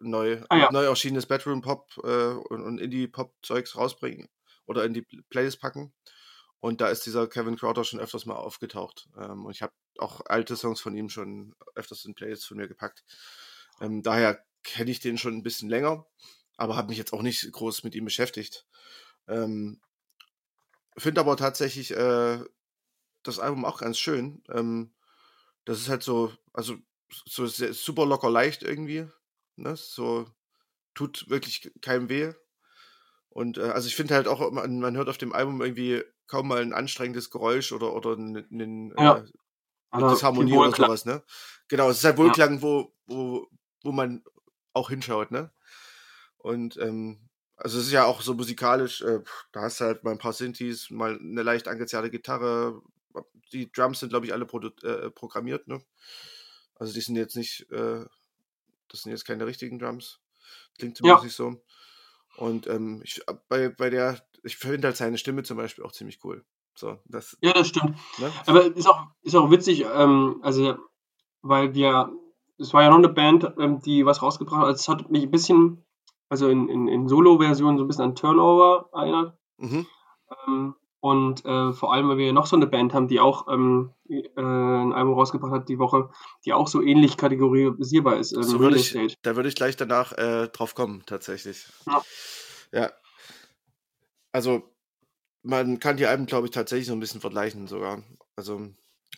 neu, 0.00 0.42
ah, 0.48 0.56
ja. 0.56 0.72
neu 0.72 0.84
erschienenes 0.84 1.26
Bedroom-Pop 1.26 2.00
äh, 2.04 2.32
und, 2.32 2.62
und 2.62 2.78
Indie-Pop-Zeugs 2.78 3.76
rausbringen 3.76 4.28
oder 4.66 4.84
in 4.84 4.94
die 4.94 5.02
Playlist 5.02 5.60
packen. 5.60 5.92
Und 6.60 6.80
da 6.80 6.88
ist 6.88 7.06
dieser 7.06 7.28
Kevin 7.28 7.56
Crowder 7.56 7.84
schon 7.84 8.00
öfters 8.00 8.26
mal 8.26 8.34
aufgetaucht. 8.34 9.08
Ähm, 9.16 9.46
und 9.46 9.52
ich 9.52 9.62
habe 9.62 9.72
auch 9.98 10.20
alte 10.26 10.56
Songs 10.56 10.80
von 10.80 10.94
ihm 10.94 11.08
schon 11.08 11.54
öfters 11.74 12.04
in 12.04 12.14
Playlists 12.14 12.46
von 12.46 12.56
mir 12.56 12.68
gepackt. 12.68 13.04
Ähm, 13.80 14.02
daher 14.02 14.44
kenne 14.64 14.90
ich 14.90 15.00
den 15.00 15.18
schon 15.18 15.34
ein 15.34 15.42
bisschen 15.42 15.68
länger, 15.68 16.06
aber 16.56 16.76
habe 16.76 16.88
mich 16.88 16.98
jetzt 16.98 17.12
auch 17.12 17.22
nicht 17.22 17.50
groß 17.52 17.84
mit 17.84 17.94
ihm 17.94 18.04
beschäftigt. 18.04 18.66
Ähm, 19.28 19.80
Finde 20.96 21.20
aber 21.20 21.36
tatsächlich 21.36 21.92
äh, 21.92 22.40
das 23.22 23.38
Album 23.38 23.64
auch 23.64 23.78
ganz 23.78 23.98
schön. 23.98 24.42
Ähm, 24.52 24.92
das 25.68 25.80
ist 25.80 25.90
halt 25.90 26.02
so, 26.02 26.32
also 26.54 26.76
so 27.10 27.46
super 27.46 28.06
locker 28.06 28.30
leicht 28.30 28.62
irgendwie. 28.62 29.06
Ne? 29.56 29.76
So 29.76 30.26
tut 30.94 31.28
wirklich 31.28 31.70
keinem 31.82 32.08
weh. 32.08 32.32
Und 33.28 33.58
äh, 33.58 33.68
also 33.68 33.86
ich 33.86 33.94
finde 33.94 34.14
halt 34.14 34.28
auch, 34.28 34.50
man, 34.50 34.80
man, 34.80 34.96
hört 34.96 35.10
auf 35.10 35.18
dem 35.18 35.34
Album 35.34 35.60
irgendwie 35.60 36.02
kaum 36.26 36.48
mal 36.48 36.62
ein 36.62 36.72
anstrengendes 36.72 37.28
Geräusch 37.28 37.72
oder, 37.72 37.94
oder 37.94 38.16
einen, 38.16 38.94
ja. 38.96 39.18
äh, 39.92 40.08
Disharmonie 40.08 40.54
oder 40.54 40.72
sowas, 40.74 41.04
ne? 41.04 41.22
Genau, 41.68 41.90
es 41.90 41.98
ist 41.98 42.04
halt 42.04 42.16
Wohlklang, 42.16 42.54
ja. 42.56 42.62
wo, 42.62 42.94
wo, 43.06 43.46
wo 43.82 43.92
man 43.92 44.24
auch 44.72 44.88
hinschaut, 44.88 45.30
ne? 45.30 45.52
Und 46.38 46.78
ähm, 46.78 47.28
also 47.56 47.78
es 47.78 47.88
ist 47.88 47.92
ja 47.92 48.06
auch 48.06 48.22
so 48.22 48.32
musikalisch, 48.32 49.02
äh, 49.02 49.20
da 49.52 49.62
hast 49.62 49.80
du 49.80 49.84
halt 49.84 50.02
mal 50.02 50.12
ein 50.12 50.18
paar 50.18 50.32
Synthes, 50.32 50.88
mal 50.88 51.18
eine 51.18 51.42
leicht 51.42 51.68
angezerrte 51.68 52.10
Gitarre. 52.10 52.80
Die 53.52 53.70
Drums 53.72 54.00
sind, 54.00 54.10
glaube 54.10 54.26
ich, 54.26 54.32
alle 54.32 54.44
äh, 54.44 55.10
programmiert, 55.10 55.68
ne? 55.68 55.82
Also 56.76 56.92
die 56.92 57.00
sind 57.00 57.16
jetzt 57.16 57.36
nicht, 57.36 57.70
äh, 57.70 58.04
das 58.88 59.02
sind 59.02 59.12
jetzt 59.12 59.24
keine 59.24 59.46
richtigen 59.46 59.78
Drums. 59.78 60.20
Klingt 60.78 60.96
zumindest 60.96 61.24
ja. 61.24 61.30
so. 61.30 61.62
Und 62.36 62.66
ähm, 62.68 63.00
ich, 63.04 63.20
bei, 63.48 63.68
bei 63.68 63.90
der, 63.90 64.20
ich 64.44 64.56
finde 64.56 64.88
halt 64.88 64.96
seine 64.96 65.18
Stimme 65.18 65.42
zum 65.42 65.56
Beispiel 65.56 65.84
auch 65.84 65.92
ziemlich 65.92 66.22
cool. 66.24 66.44
So, 66.74 66.98
das, 67.06 67.36
ja, 67.40 67.52
das 67.52 67.68
stimmt. 67.68 67.98
Ne? 68.18 68.32
Aber 68.46 68.64
ist 68.64 68.86
auch, 68.86 69.06
ist 69.22 69.34
auch 69.34 69.50
witzig, 69.50 69.84
ähm, 69.92 70.38
also, 70.42 70.76
weil 71.42 71.74
wir, 71.74 72.12
es 72.58 72.72
war 72.72 72.82
ja 72.82 72.90
noch 72.90 72.98
eine 72.98 73.08
Band, 73.08 73.52
ähm, 73.58 73.80
die 73.80 74.06
was 74.06 74.22
rausgebracht 74.22 74.60
hat. 74.60 74.66
Also 74.66 74.76
es 74.76 74.88
hat 74.88 75.10
mich 75.10 75.24
ein 75.24 75.30
bisschen 75.30 75.84
also 76.28 76.48
in, 76.48 76.68
in, 76.68 76.88
in 76.88 77.08
Solo-Version 77.08 77.78
so 77.78 77.84
ein 77.84 77.86
bisschen 77.86 78.04
an 78.04 78.14
Turnover 78.14 78.88
erinnert. 78.92 79.38
Mhm. 79.56 79.86
Ähm, 80.46 80.74
und 81.00 81.44
äh, 81.44 81.72
vor 81.72 81.92
allem, 81.92 82.08
weil 82.08 82.18
wir 82.18 82.32
noch 82.32 82.46
so 82.46 82.56
eine 82.56 82.66
Band 82.66 82.92
haben, 82.92 83.06
die 83.06 83.20
auch 83.20 83.46
ähm, 83.48 83.92
äh, 84.08 84.22
ein 84.36 84.92
Album 84.92 85.14
rausgebracht 85.14 85.52
hat 85.52 85.68
die 85.68 85.78
Woche, 85.78 86.10
die 86.44 86.52
auch 86.52 86.66
so 86.66 86.82
ähnlich 86.82 87.16
kategorisierbar 87.16 88.18
ist. 88.18 88.32
Ähm, 88.32 88.42
so 88.42 88.58
würde 88.58 88.76
ich, 88.76 89.16
da 89.22 89.36
würde 89.36 89.48
ich 89.48 89.54
gleich 89.54 89.76
danach 89.76 90.12
äh, 90.12 90.48
drauf 90.48 90.74
kommen, 90.74 91.04
tatsächlich. 91.06 91.66
Ja. 91.86 92.02
ja. 92.72 92.92
Also, 94.32 94.74
man 95.42 95.78
kann 95.78 95.96
die 95.96 96.06
Alben, 96.06 96.26
glaube 96.26 96.48
ich, 96.48 96.50
tatsächlich 96.50 96.88
so 96.88 96.94
ein 96.94 97.00
bisschen 97.00 97.20
vergleichen 97.20 97.68
sogar. 97.68 98.02
Also, 98.34 98.68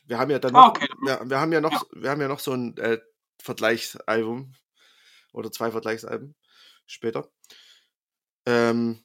wir 0.04 0.18
haben 0.18 0.30
ja 0.30 0.38
dann 0.38 0.52
noch, 0.52 0.60
ah, 0.60 0.68
okay. 0.68 0.88
wir, 1.02 1.20
wir, 1.24 1.40
haben 1.40 1.52
ja 1.52 1.62
noch, 1.62 1.72
ja. 1.72 2.02
wir 2.02 2.10
haben 2.10 2.20
ja 2.20 2.28
noch 2.28 2.40
so 2.40 2.52
ein 2.52 2.76
äh, 2.76 2.98
Vergleichsalbum 3.42 4.52
oder 5.32 5.50
zwei 5.50 5.70
Vergleichsalben 5.70 6.36
später. 6.84 7.30
Ähm, 8.44 9.02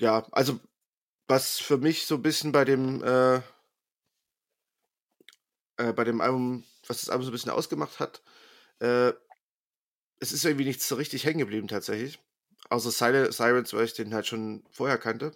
ja, 0.00 0.26
also 0.32 0.60
was 1.28 1.58
für 1.58 1.76
mich 1.76 2.06
so 2.06 2.16
ein 2.16 2.22
bisschen 2.22 2.52
bei 2.52 2.64
dem 2.64 3.02
äh, 3.04 3.36
äh, 5.76 5.92
bei 5.92 6.04
dem 6.04 6.20
Album, 6.20 6.64
was 6.86 7.00
das 7.00 7.10
Album 7.10 7.24
so 7.24 7.30
ein 7.30 7.32
bisschen 7.32 7.52
ausgemacht 7.52 8.00
hat, 8.00 8.22
äh, 8.80 9.12
es 10.20 10.32
ist 10.32 10.44
irgendwie 10.44 10.64
nichts 10.64 10.88
so 10.88 10.96
richtig 10.96 11.24
hängen 11.24 11.38
geblieben 11.38 11.68
tatsächlich. 11.68 12.18
Außer 12.70 12.90
Sil 12.90 13.30
Sirens, 13.30 13.72
weil 13.72 13.84
ich 13.84 13.94
den 13.94 14.12
halt 14.14 14.26
schon 14.26 14.64
vorher 14.70 14.98
kannte. 14.98 15.32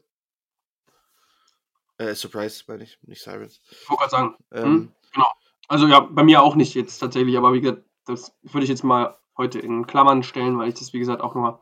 Äh, 1.99 2.14
Surprise, 2.14 2.64
meine 2.66 2.84
ich, 2.84 2.99
nicht 3.03 3.22
Sirens. 3.22 3.61
Ich 3.70 3.88
wollte 3.88 4.01
gerade 4.01 4.11
sagen. 4.11 4.36
Ähm, 4.51 4.64
hm, 4.64 4.93
genau. 5.12 5.26
Also 5.68 5.86
ja, 5.86 6.01
bei 6.01 6.24
mir 6.24 6.43
auch 6.43 6.57
nicht 6.57 6.74
jetzt 6.74 6.99
tatsächlich, 6.99 7.36
aber 7.36 7.53
wie 7.53 7.61
gesagt, 7.61 7.84
das 8.07 8.34
würde 8.43 8.64
ich 8.64 8.70
jetzt 8.70 8.82
mal 8.82 9.16
heute 9.36 9.61
in 9.61 9.86
Klammern 9.86 10.22
stellen, 10.22 10.59
weil 10.59 10.68
ich 10.68 10.74
das, 10.74 10.93
wie 10.93 10.99
gesagt, 10.99 11.22
auch 11.22 11.34
nochmal 11.34 11.61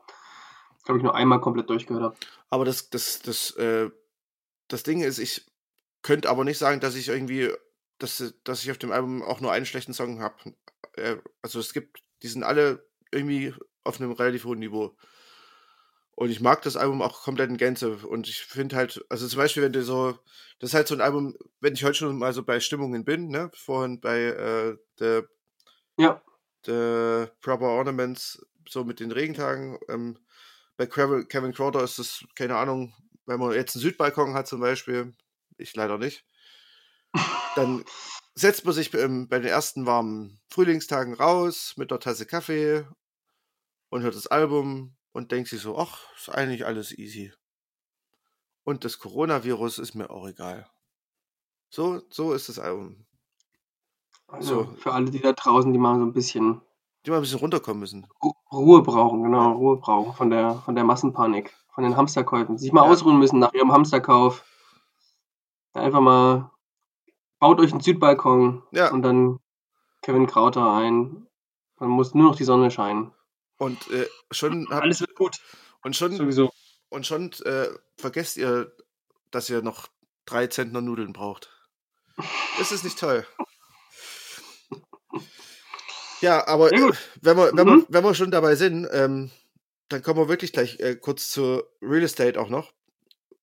glaube 0.83 0.97
ich, 0.97 1.03
nur 1.03 1.15
einmal 1.15 1.39
komplett 1.41 1.69
durchgehört 1.69 2.03
habe. 2.03 2.15
Aber 2.49 2.65
das, 2.65 2.89
das, 2.89 3.21
das, 3.21 3.51
äh, 3.51 3.89
das 4.71 4.83
Ding 4.83 5.01
ist, 5.01 5.19
ich 5.19 5.45
könnte 6.01 6.29
aber 6.29 6.43
nicht 6.43 6.57
sagen, 6.57 6.79
dass 6.79 6.95
ich 6.95 7.09
irgendwie, 7.09 7.51
dass, 7.99 8.33
dass 8.43 8.63
ich 8.63 8.71
auf 8.71 8.77
dem 8.77 8.91
Album 8.91 9.21
auch 9.21 9.41
nur 9.41 9.51
einen 9.51 9.65
schlechten 9.65 9.93
Song 9.93 10.21
habe. 10.21 10.35
Äh, 10.93 11.17
also 11.41 11.59
es 11.59 11.73
gibt, 11.73 12.01
die 12.23 12.27
sind 12.27 12.43
alle 12.43 12.87
irgendwie 13.11 13.53
auf 13.83 13.99
einem 13.99 14.11
relativ 14.11 14.45
hohen 14.45 14.59
Niveau. 14.59 14.95
Und 16.15 16.29
ich 16.29 16.39
mag 16.39 16.61
das 16.61 16.77
Album 16.77 17.01
auch 17.01 17.23
komplett 17.23 17.49
in 17.49 17.57
Gänze. 17.57 17.97
Und 17.97 18.27
ich 18.27 18.41
finde 18.41 18.75
halt, 18.75 19.03
also 19.09 19.27
zum 19.27 19.37
Beispiel, 19.37 19.63
wenn 19.63 19.73
du 19.73 19.83
so, 19.83 20.17
das 20.59 20.69
ist 20.69 20.73
halt 20.73 20.87
so 20.87 20.95
ein 20.95 21.01
Album, 21.01 21.35
wenn 21.59 21.73
ich 21.73 21.83
heute 21.83 21.95
schon 21.95 22.17
mal 22.17 22.33
so 22.33 22.43
bei 22.43 22.59
Stimmungen 22.59 23.05
bin, 23.05 23.29
ne, 23.29 23.49
vorhin 23.53 23.99
bei 23.99 24.19
äh, 24.19 24.77
The, 24.99 25.21
ja. 25.97 26.21
The 26.65 27.27
Proper 27.41 27.69
Ornaments, 27.69 28.45
so 28.69 28.83
mit 28.83 28.99
den 28.99 29.11
Regentagen, 29.11 29.79
ähm, 29.89 30.19
bei 30.77 30.85
Kevin 30.85 31.53
Crowder 31.53 31.83
ist 31.83 31.99
es, 31.99 32.23
keine 32.35 32.55
Ahnung, 32.55 32.93
wenn 33.25 33.39
man 33.39 33.53
jetzt 33.53 33.75
einen 33.75 33.81
Südbalkon 33.81 34.33
hat 34.33 34.47
zum 34.47 34.59
Beispiel, 34.59 35.13
ich 35.57 35.75
leider 35.75 35.97
nicht, 35.97 36.25
dann 37.55 37.83
setzt 38.35 38.65
man 38.65 38.73
sich 38.73 38.93
ähm, 38.93 39.27
bei 39.27 39.39
den 39.39 39.49
ersten 39.49 39.85
warmen 39.85 40.39
Frühlingstagen 40.49 41.13
raus 41.13 41.73
mit 41.77 41.91
einer 41.91 41.99
Tasse 41.99 42.25
Kaffee 42.25 42.85
und 43.89 44.01
hört 44.01 44.15
das 44.15 44.27
Album 44.27 44.95
und 45.11 45.31
denkt 45.31 45.49
sich 45.49 45.61
so, 45.61 45.77
ach, 45.77 46.07
ist 46.15 46.29
eigentlich 46.29 46.65
alles 46.65 46.97
easy. 46.97 47.33
Und 48.63 48.85
das 48.85 48.99
Coronavirus 48.99 49.79
ist 49.79 49.95
mir 49.95 50.09
auch 50.09 50.27
egal. 50.27 50.69
So, 51.69 52.01
so 52.09 52.33
ist 52.33 52.49
das 52.49 52.59
Album. 52.59 53.05
Also 54.27 54.63
so. 54.63 54.75
für 54.75 54.93
alle, 54.93 55.11
die 55.11 55.19
da 55.19 55.33
draußen, 55.33 55.73
die 55.73 55.79
machen 55.79 55.99
so 55.99 56.05
ein 56.05 56.13
bisschen 56.13 56.61
die 57.05 57.09
mal 57.09 57.17
ein 57.17 57.21
bisschen 57.21 57.39
runterkommen 57.39 57.79
müssen. 57.79 58.07
Ruhe 58.51 58.81
brauchen, 58.81 59.23
genau. 59.23 59.53
Ruhe 59.53 59.77
brauchen 59.77 60.13
von 60.13 60.29
der, 60.29 60.55
von 60.65 60.75
der 60.75 60.83
Massenpanik, 60.83 61.53
von 61.73 61.83
den 61.83 61.97
Hamsterkäufen. 61.97 62.57
Sich 62.57 62.71
mal 62.71 62.85
ja. 62.85 62.91
ausruhen 62.91 63.17
müssen 63.17 63.39
nach 63.39 63.53
ihrem 63.53 63.71
Hamsterkauf. 63.71 64.45
Einfach 65.73 66.01
mal, 66.01 66.51
baut 67.39 67.59
euch 67.59 67.71
einen 67.71 67.81
Südbalkon 67.81 68.63
ja. 68.71 68.91
und 68.91 69.01
dann 69.03 69.39
Kevin 70.01 70.27
Krauter 70.27 70.71
ein. 70.73 71.27
Dann 71.77 71.89
muss 71.89 72.13
nur 72.13 72.25
noch 72.25 72.35
die 72.35 72.43
Sonne 72.43 72.69
scheinen. 72.69 73.13
Und 73.57 73.89
äh, 73.89 74.07
schon 74.31 74.67
habt, 74.71 74.83
alles 74.83 75.01
wird 75.01 75.15
gut. 75.15 75.39
Und 75.83 75.95
schon 75.95 76.15
sowieso. 76.15 76.51
Und 76.89 77.07
schon 77.07 77.31
äh, 77.45 77.69
vergesst 77.97 78.37
ihr, 78.37 78.75
dass 79.31 79.49
ihr 79.49 79.61
noch 79.61 79.87
drei 80.25 80.47
Zentner 80.47 80.81
Nudeln 80.81 81.13
braucht. 81.13 81.49
Das 82.59 82.71
ist 82.71 82.83
nicht 82.83 82.99
toll. 82.99 83.25
Ja, 86.21 86.47
aber 86.47 86.71
äh, 86.71 86.91
wenn, 87.21 87.37
wir, 87.37 87.51
wenn, 87.53 87.67
mhm. 87.67 87.79
wir, 87.81 87.85
wenn 87.89 88.03
wir 88.03 88.15
schon 88.15 88.31
dabei 88.31 88.55
sind, 88.55 88.87
ähm, 88.91 89.31
dann 89.89 90.01
kommen 90.01 90.19
wir 90.19 90.29
wirklich 90.29 90.53
gleich 90.53 90.79
äh, 90.79 90.95
kurz 90.95 91.29
zu 91.29 91.63
Real 91.81 92.03
Estate 92.03 92.39
auch 92.39 92.49
noch. 92.49 92.71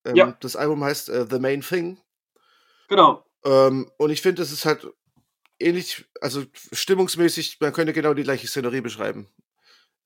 Ähm, 0.05 0.17
ja. 0.17 0.37
Das 0.41 0.57
Album 0.57 0.83
heißt 0.83 1.09
äh, 1.11 1.27
The 1.29 1.39
Main 1.39 1.61
Thing. 1.61 1.99
Genau. 2.89 3.25
Ähm, 3.45 3.91
und 3.99 4.11
ich 4.11 4.23
finde, 4.23 4.43
es 4.43 4.53
ist 4.53 4.65
halt 4.65 4.87
ähnlich, 5.59 6.07
also 6.21 6.45
stimmungsmäßig, 6.73 7.59
man 7.61 7.73
könnte 7.73 7.93
genau 7.93 8.15
die 8.15 8.23
gleiche 8.23 8.47
Szenerie 8.47 8.81
beschreiben. 8.81 9.29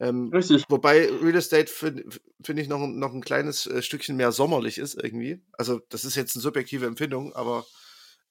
Ähm, 0.00 0.30
Richtig. 0.32 0.64
Wobei 0.68 1.08
Real 1.22 1.36
Estate 1.36 1.70
finde 1.70 2.04
find 2.42 2.58
ich 2.58 2.68
noch, 2.68 2.84
noch 2.86 3.12
ein 3.12 3.22
kleines 3.22 3.66
äh, 3.66 3.82
Stückchen 3.82 4.16
mehr 4.16 4.32
sommerlich 4.32 4.78
ist 4.78 5.00
irgendwie. 5.00 5.40
Also 5.52 5.80
das 5.90 6.04
ist 6.04 6.16
jetzt 6.16 6.34
eine 6.34 6.42
subjektive 6.42 6.86
Empfindung, 6.86 7.32
aber 7.34 7.64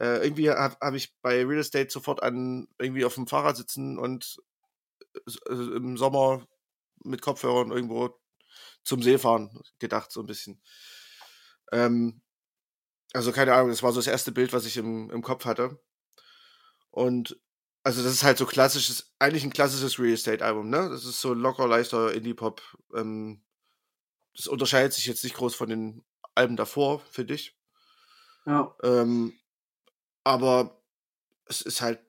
äh, 0.02 0.24
irgendwie 0.24 0.50
habe 0.50 0.76
hab 0.82 0.94
ich 0.96 1.14
bei 1.22 1.46
Real 1.46 1.60
Estate 1.60 1.92
sofort 1.92 2.24
an 2.24 2.68
irgendwie 2.80 3.06
auf 3.06 3.14
dem 3.14 3.28
Fahrrad 3.28 3.56
sitzen 3.56 4.00
und 4.00 4.42
äh, 5.48 5.54
im 5.54 5.96
Sommer 5.96 6.48
mit 7.04 7.22
Kopfhörern 7.22 7.72
irgendwo 7.72 8.20
zum 8.84 9.04
See 9.04 9.20
fahren 9.20 9.62
gedacht, 9.78 10.12
so 10.12 10.22
ein 10.22 10.26
bisschen. 10.26 10.60
Ähm, 11.72 12.22
also 13.14 13.32
keine 13.32 13.54
Ahnung, 13.54 13.70
das 13.70 13.84
war 13.84 13.92
so 13.92 14.00
das 14.00 14.08
erste 14.08 14.32
Bild, 14.32 14.54
was 14.54 14.66
ich 14.66 14.78
im, 14.78 15.12
im 15.12 15.22
Kopf 15.22 15.46
hatte. 15.46 15.80
Und 16.90 17.40
also 17.84 18.02
das 18.02 18.14
ist 18.14 18.24
halt 18.24 18.40
so 18.40 18.48
klassisches, 18.48 19.14
eigentlich 19.20 19.44
ein 19.44 19.54
klassisches 19.54 20.00
Real 20.00 20.14
Estate 20.14 20.44
Album, 20.44 20.70
ne? 20.72 20.90
Das 20.90 21.06
ist 21.06 21.22
so 21.22 21.36
locker, 21.36 21.68
leichter 21.68 22.12
Indie-Pop. 22.12 22.62
Ähm, 22.96 23.44
das 24.36 24.48
unterscheidet 24.48 24.94
sich 24.94 25.06
jetzt 25.06 25.24
nicht 25.24 25.36
groß 25.36 25.54
von 25.54 25.70
den 25.70 26.04
Alben 26.34 26.56
davor, 26.56 27.02
finde 27.12 27.36
ich. 27.36 27.56
Ja. 28.48 28.76
Ähm, 28.82 29.34
aber 30.24 30.82
es 31.46 31.62
ist 31.62 31.82
halt 31.82 32.00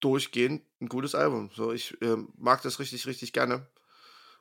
durchgehend 0.00 0.62
ein 0.80 0.88
gutes 0.88 1.14
Album. 1.14 1.50
So, 1.52 1.72
ich 1.72 2.00
äh, 2.02 2.16
mag 2.36 2.62
das 2.62 2.78
richtig, 2.78 3.06
richtig 3.06 3.32
gerne. 3.32 3.66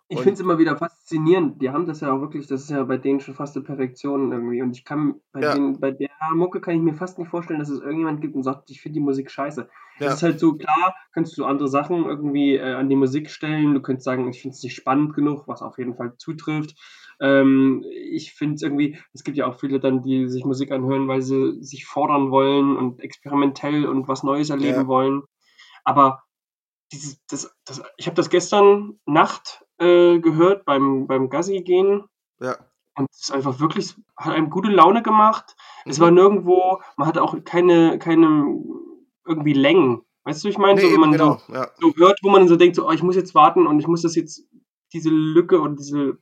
Ich 0.09 0.17
Und 0.17 0.23
finde 0.23 0.33
es 0.35 0.39
immer 0.41 0.57
wieder 0.59 0.75
faszinierend. 0.75 1.61
Die 1.61 1.69
haben 1.69 1.87
das 1.87 2.01
ja 2.01 2.11
auch 2.11 2.19
wirklich, 2.19 2.45
das 2.45 2.63
ist 2.63 2.69
ja 2.69 2.83
bei 2.83 2.97
denen 2.97 3.21
schon 3.21 3.33
fast 3.33 3.55
eine 3.55 3.63
Perfektion 3.63 4.31
irgendwie. 4.33 4.61
Und 4.61 4.75
ich 4.75 4.83
kann 4.83 5.21
bei 5.31 5.41
ja, 5.41 5.53
denen, 5.53 5.79
bei 5.79 5.91
der 5.91 6.09
Mucke 6.35 6.59
kann 6.59 6.75
ich 6.75 6.81
mir 6.81 6.93
fast 6.93 7.17
nicht 7.17 7.29
vorstellen, 7.29 7.59
dass 7.59 7.69
es 7.69 7.79
irgendjemand 7.79 8.19
gibt 8.19 8.35
und 8.35 8.43
sagt, 8.43 8.69
ich 8.69 8.81
finde 8.81 8.95
die 8.95 9.05
Musik 9.05 9.31
scheiße. 9.31 9.69
Ja, 9.99 10.13
ist 10.13 10.21
halt 10.21 10.39
so, 10.39 10.55
klar, 10.55 10.93
kannst 11.13 11.37
du 11.37 11.45
andere 11.45 11.69
Sachen 11.69 12.05
irgendwie 12.05 12.55
äh, 12.55 12.73
an 12.73 12.89
die 12.89 12.95
Musik 12.97 13.29
stellen. 13.29 13.73
Du 13.73 13.81
könntest 13.81 14.05
sagen, 14.05 14.27
ich 14.29 14.41
finde 14.41 14.55
es 14.55 14.63
nicht 14.63 14.75
spannend 14.75 15.13
genug, 15.13 15.47
was 15.47 15.61
auf 15.61 15.77
jeden 15.77 15.95
Fall 15.95 16.15
zutrifft. 16.17 16.75
Ähm, 17.19 17.83
ich 18.11 18.33
finde 18.33 18.55
es 18.55 18.61
irgendwie, 18.61 18.97
es 19.13 19.23
gibt 19.23 19.37
ja 19.37 19.47
auch 19.47 19.59
viele 19.59 19.79
dann, 19.79 20.01
die 20.01 20.27
sich 20.27 20.45
Musik 20.45 20.71
anhören, 20.71 21.07
weil 21.07 21.21
sie 21.21 21.63
sich 21.63 21.85
fordern 21.85 22.31
wollen 22.31 22.75
und 22.77 22.99
experimentell 23.01 23.85
und 23.85 24.07
was 24.07 24.23
Neues 24.23 24.49
erleben 24.49 24.81
ja, 24.81 24.87
wollen. 24.87 25.23
Aber 25.83 26.23
dieses, 26.91 27.23
das, 27.27 27.55
das, 27.65 27.81
ich 27.97 28.05
habe 28.05 28.15
das 28.15 28.29
gestern 28.29 28.99
Nacht 29.05 29.65
äh, 29.79 30.19
gehört 30.19 30.65
beim, 30.65 31.07
beim 31.07 31.29
Gassi 31.29 31.61
gehen 31.61 32.03
ja. 32.39 32.55
und 32.97 33.07
es 33.11 33.23
ist 33.23 33.31
einfach 33.31 33.59
wirklich, 33.59 33.95
hat 34.17 34.33
einem 34.35 34.49
gute 34.49 34.69
Laune 34.69 35.01
gemacht. 35.01 35.55
Es 35.85 35.99
war 35.99 36.09
Mhm. 36.11 36.15
nirgendwo, 36.15 36.81
man 36.97 37.07
hatte 37.07 37.21
auch 37.23 37.35
keine, 37.43 37.99
keine 37.99 38.45
irgendwie 39.25 39.53
Längen. 39.53 40.01
Weißt 40.25 40.43
du, 40.43 40.47
ich 40.47 40.57
meine, 40.57 40.79
Nee, 40.79 40.87
so, 40.87 40.93
wenn 40.93 40.99
man 40.99 41.11
so, 41.11 41.17
genau. 41.17 41.41
Ja, 41.49 41.67
so 41.79 41.93
hört, 41.95 42.19
wo 42.21 42.29
man 42.29 42.47
so 42.47 42.55
denkt, 42.55 42.75
so, 42.75 42.87
oh, 42.87 42.91
ich 42.91 43.03
muss 43.03 43.15
jetzt 43.15 43.35
warten 43.35 43.67
und 43.67 43.79
ich 43.79 43.87
muss 43.87 44.03
das 44.03 44.15
jetzt, 44.15 44.47
diese 44.93 45.09
Lücke 45.09 45.59
und 45.59 45.79
diese 45.79 46.17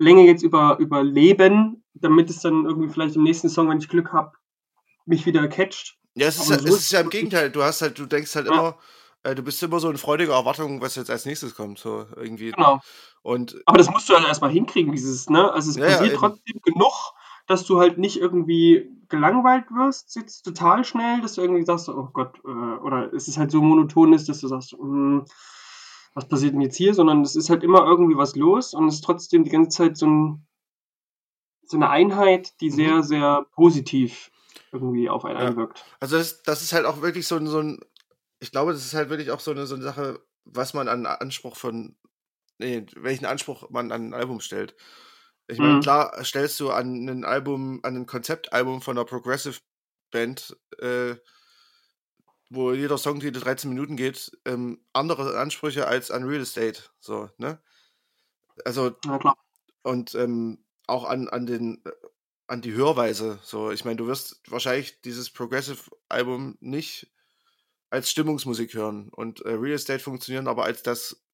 Länge 0.00 0.26
jetzt 0.26 0.42
über, 0.42 0.78
überleben, 0.78 1.84
damit 1.94 2.30
es 2.30 2.40
dann 2.40 2.64
irgendwie 2.64 2.88
vielleicht 2.88 3.16
im 3.16 3.22
nächsten 3.22 3.50
Song, 3.50 3.68
wenn 3.68 3.78
ich 3.78 3.88
Glück 3.88 4.12
habe, 4.12 4.32
mich 5.04 5.26
wieder 5.26 5.46
catcht. 5.46 5.98
ja 6.14 6.26
es, 6.26 6.38
ist 6.38 6.48
ja, 6.48 6.58
so 6.58 6.66
es 6.68 6.80
ist 6.80 6.92
ja 6.92 7.00
im 7.00 7.10
Gegenteil. 7.10 7.50
Du 7.50 7.62
hast 7.62 7.82
halt, 7.82 7.98
du 7.98 8.06
denkst 8.06 8.34
halt 8.34 8.46
ja, 8.46 8.52
immer, 8.52 8.78
äh, 9.24 9.34
du 9.34 9.42
bist 9.42 9.62
immer 9.62 9.78
so 9.78 9.90
in 9.90 9.98
freudiger 9.98 10.32
Erwartung, 10.32 10.80
was 10.80 10.96
jetzt 10.96 11.10
als 11.10 11.26
nächstes 11.26 11.54
kommt. 11.54 11.78
So 11.78 12.06
irgendwie. 12.16 12.52
genau. 12.52 12.80
Und 13.22 13.60
Aber 13.66 13.76
das 13.76 13.90
musst 13.90 14.08
du 14.08 14.14
halt 14.14 14.26
erstmal 14.26 14.50
hinkriegen, 14.50 14.92
dieses, 14.92 15.28
ne? 15.28 15.52
Also 15.52 15.70
es 15.70 15.76
ja, 15.76 15.86
passiert 15.86 16.16
trotzdem 16.16 16.60
genug, 16.64 17.12
dass 17.46 17.64
du 17.64 17.78
halt 17.78 17.98
nicht 17.98 18.16
irgendwie 18.16 18.88
gelangweilt 19.10 19.66
wirst, 19.70 20.16
jetzt 20.16 20.42
total 20.42 20.84
schnell, 20.84 21.20
dass 21.20 21.34
du 21.34 21.42
irgendwie 21.42 21.64
sagst, 21.64 21.90
oh 21.90 22.08
Gott, 22.12 22.38
äh, 22.46 22.48
oder 22.48 23.12
es 23.12 23.28
ist 23.28 23.36
halt 23.36 23.50
so 23.50 23.60
monoton 23.60 24.14
ist, 24.14 24.30
dass 24.30 24.40
du 24.40 24.48
sagst, 24.48 24.72
hm, 24.72 25.26
was 26.14 26.28
passiert 26.28 26.54
denn 26.54 26.60
jetzt 26.60 26.76
hier? 26.76 26.94
Sondern 26.94 27.22
es 27.22 27.36
ist 27.36 27.50
halt 27.50 27.62
immer 27.62 27.84
irgendwie 27.84 28.16
was 28.16 28.34
los 28.36 28.74
und 28.74 28.88
es 28.88 28.96
ist 28.96 29.04
trotzdem 29.04 29.44
die 29.44 29.50
ganze 29.50 29.76
Zeit 29.76 29.96
so, 29.96 30.06
ein, 30.06 30.46
so 31.66 31.76
eine 31.76 31.90
Einheit, 31.90 32.60
die 32.60 32.70
Mhm. 32.70 32.74
sehr, 32.74 33.02
sehr 33.02 33.46
positiv 33.52 34.30
irgendwie 34.72 35.08
auf 35.08 35.24
einen 35.24 35.38
Ja. 35.38 35.46
einwirkt. 35.48 35.84
Also 36.00 36.18
das, 36.18 36.42
das 36.42 36.62
ist 36.62 36.72
halt 36.72 36.86
auch 36.86 37.02
wirklich 37.02 37.26
so 37.26 37.36
ein, 37.36 37.46
so 37.46 37.58
ein, 37.60 37.80
ich 38.40 38.50
glaube, 38.52 38.72
das 38.72 38.84
ist 38.84 38.94
halt 38.94 39.10
wirklich 39.10 39.30
auch 39.30 39.40
so 39.40 39.50
eine, 39.50 39.66
so 39.66 39.74
eine 39.74 39.84
Sache, 39.84 40.20
was 40.44 40.74
man 40.74 40.88
an 40.88 41.06
Anspruch 41.06 41.56
von, 41.56 41.96
nee, 42.58 42.86
welchen 42.96 43.26
Anspruch 43.26 43.68
man 43.70 43.92
an 43.92 44.08
ein 44.08 44.14
Album 44.14 44.40
stellt. 44.40 44.74
Ich 45.48 45.58
meine, 45.58 45.76
Mhm. 45.76 45.80
klar 45.80 46.24
stellst 46.24 46.58
du 46.60 46.70
an 46.70 47.08
ein 47.08 47.24
Album, 47.24 47.80
an 47.82 47.96
ein 47.96 48.06
Konzeptalbum 48.06 48.82
von 48.82 48.96
einer 48.96 49.04
Progressive 49.04 49.58
Band, 50.12 50.56
äh, 50.78 51.16
wo 52.50 52.72
jeder 52.72 52.98
Songtitel 52.98 53.40
13 53.40 53.70
Minuten 53.70 53.96
geht, 53.96 54.32
ähm, 54.44 54.84
andere 54.92 55.38
Ansprüche 55.38 55.86
als 55.86 56.10
an 56.10 56.24
Real 56.24 56.42
Estate. 56.42 56.82
So, 56.98 57.30
ne? 57.38 57.60
Also, 58.64 58.96
Ja, 59.04 59.34
und 59.82 60.14
ähm, 60.14 60.64
auch 60.86 61.04
an, 61.04 61.28
an 61.28 61.46
den 61.46 61.82
äh, 61.84 61.92
an 62.48 62.60
die 62.62 62.74
Hörweise. 62.74 63.38
So, 63.44 63.70
ich 63.70 63.84
meine, 63.84 63.96
du 63.96 64.08
wirst 64.08 64.40
wahrscheinlich 64.48 65.00
dieses 65.02 65.30
Progressive-Album 65.30 66.58
nicht 66.60 67.08
als 67.90 68.10
Stimmungsmusik 68.10 68.74
hören. 68.74 69.08
Und 69.10 69.40
äh, 69.42 69.50
Real 69.50 69.76
Estate 69.76 70.00
funktionieren 70.00 70.48
aber 70.48 70.64
als 70.64 70.82
das 70.82 71.24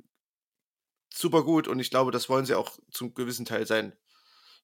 super 1.12 1.42
gut 1.42 1.68
und 1.68 1.80
ich 1.80 1.88
glaube, 1.90 2.10
das 2.10 2.28
wollen 2.28 2.44
sie 2.44 2.54
auch 2.54 2.78
zum 2.90 3.14
gewissen 3.14 3.46
Teil 3.46 3.66
sein. 3.66 3.94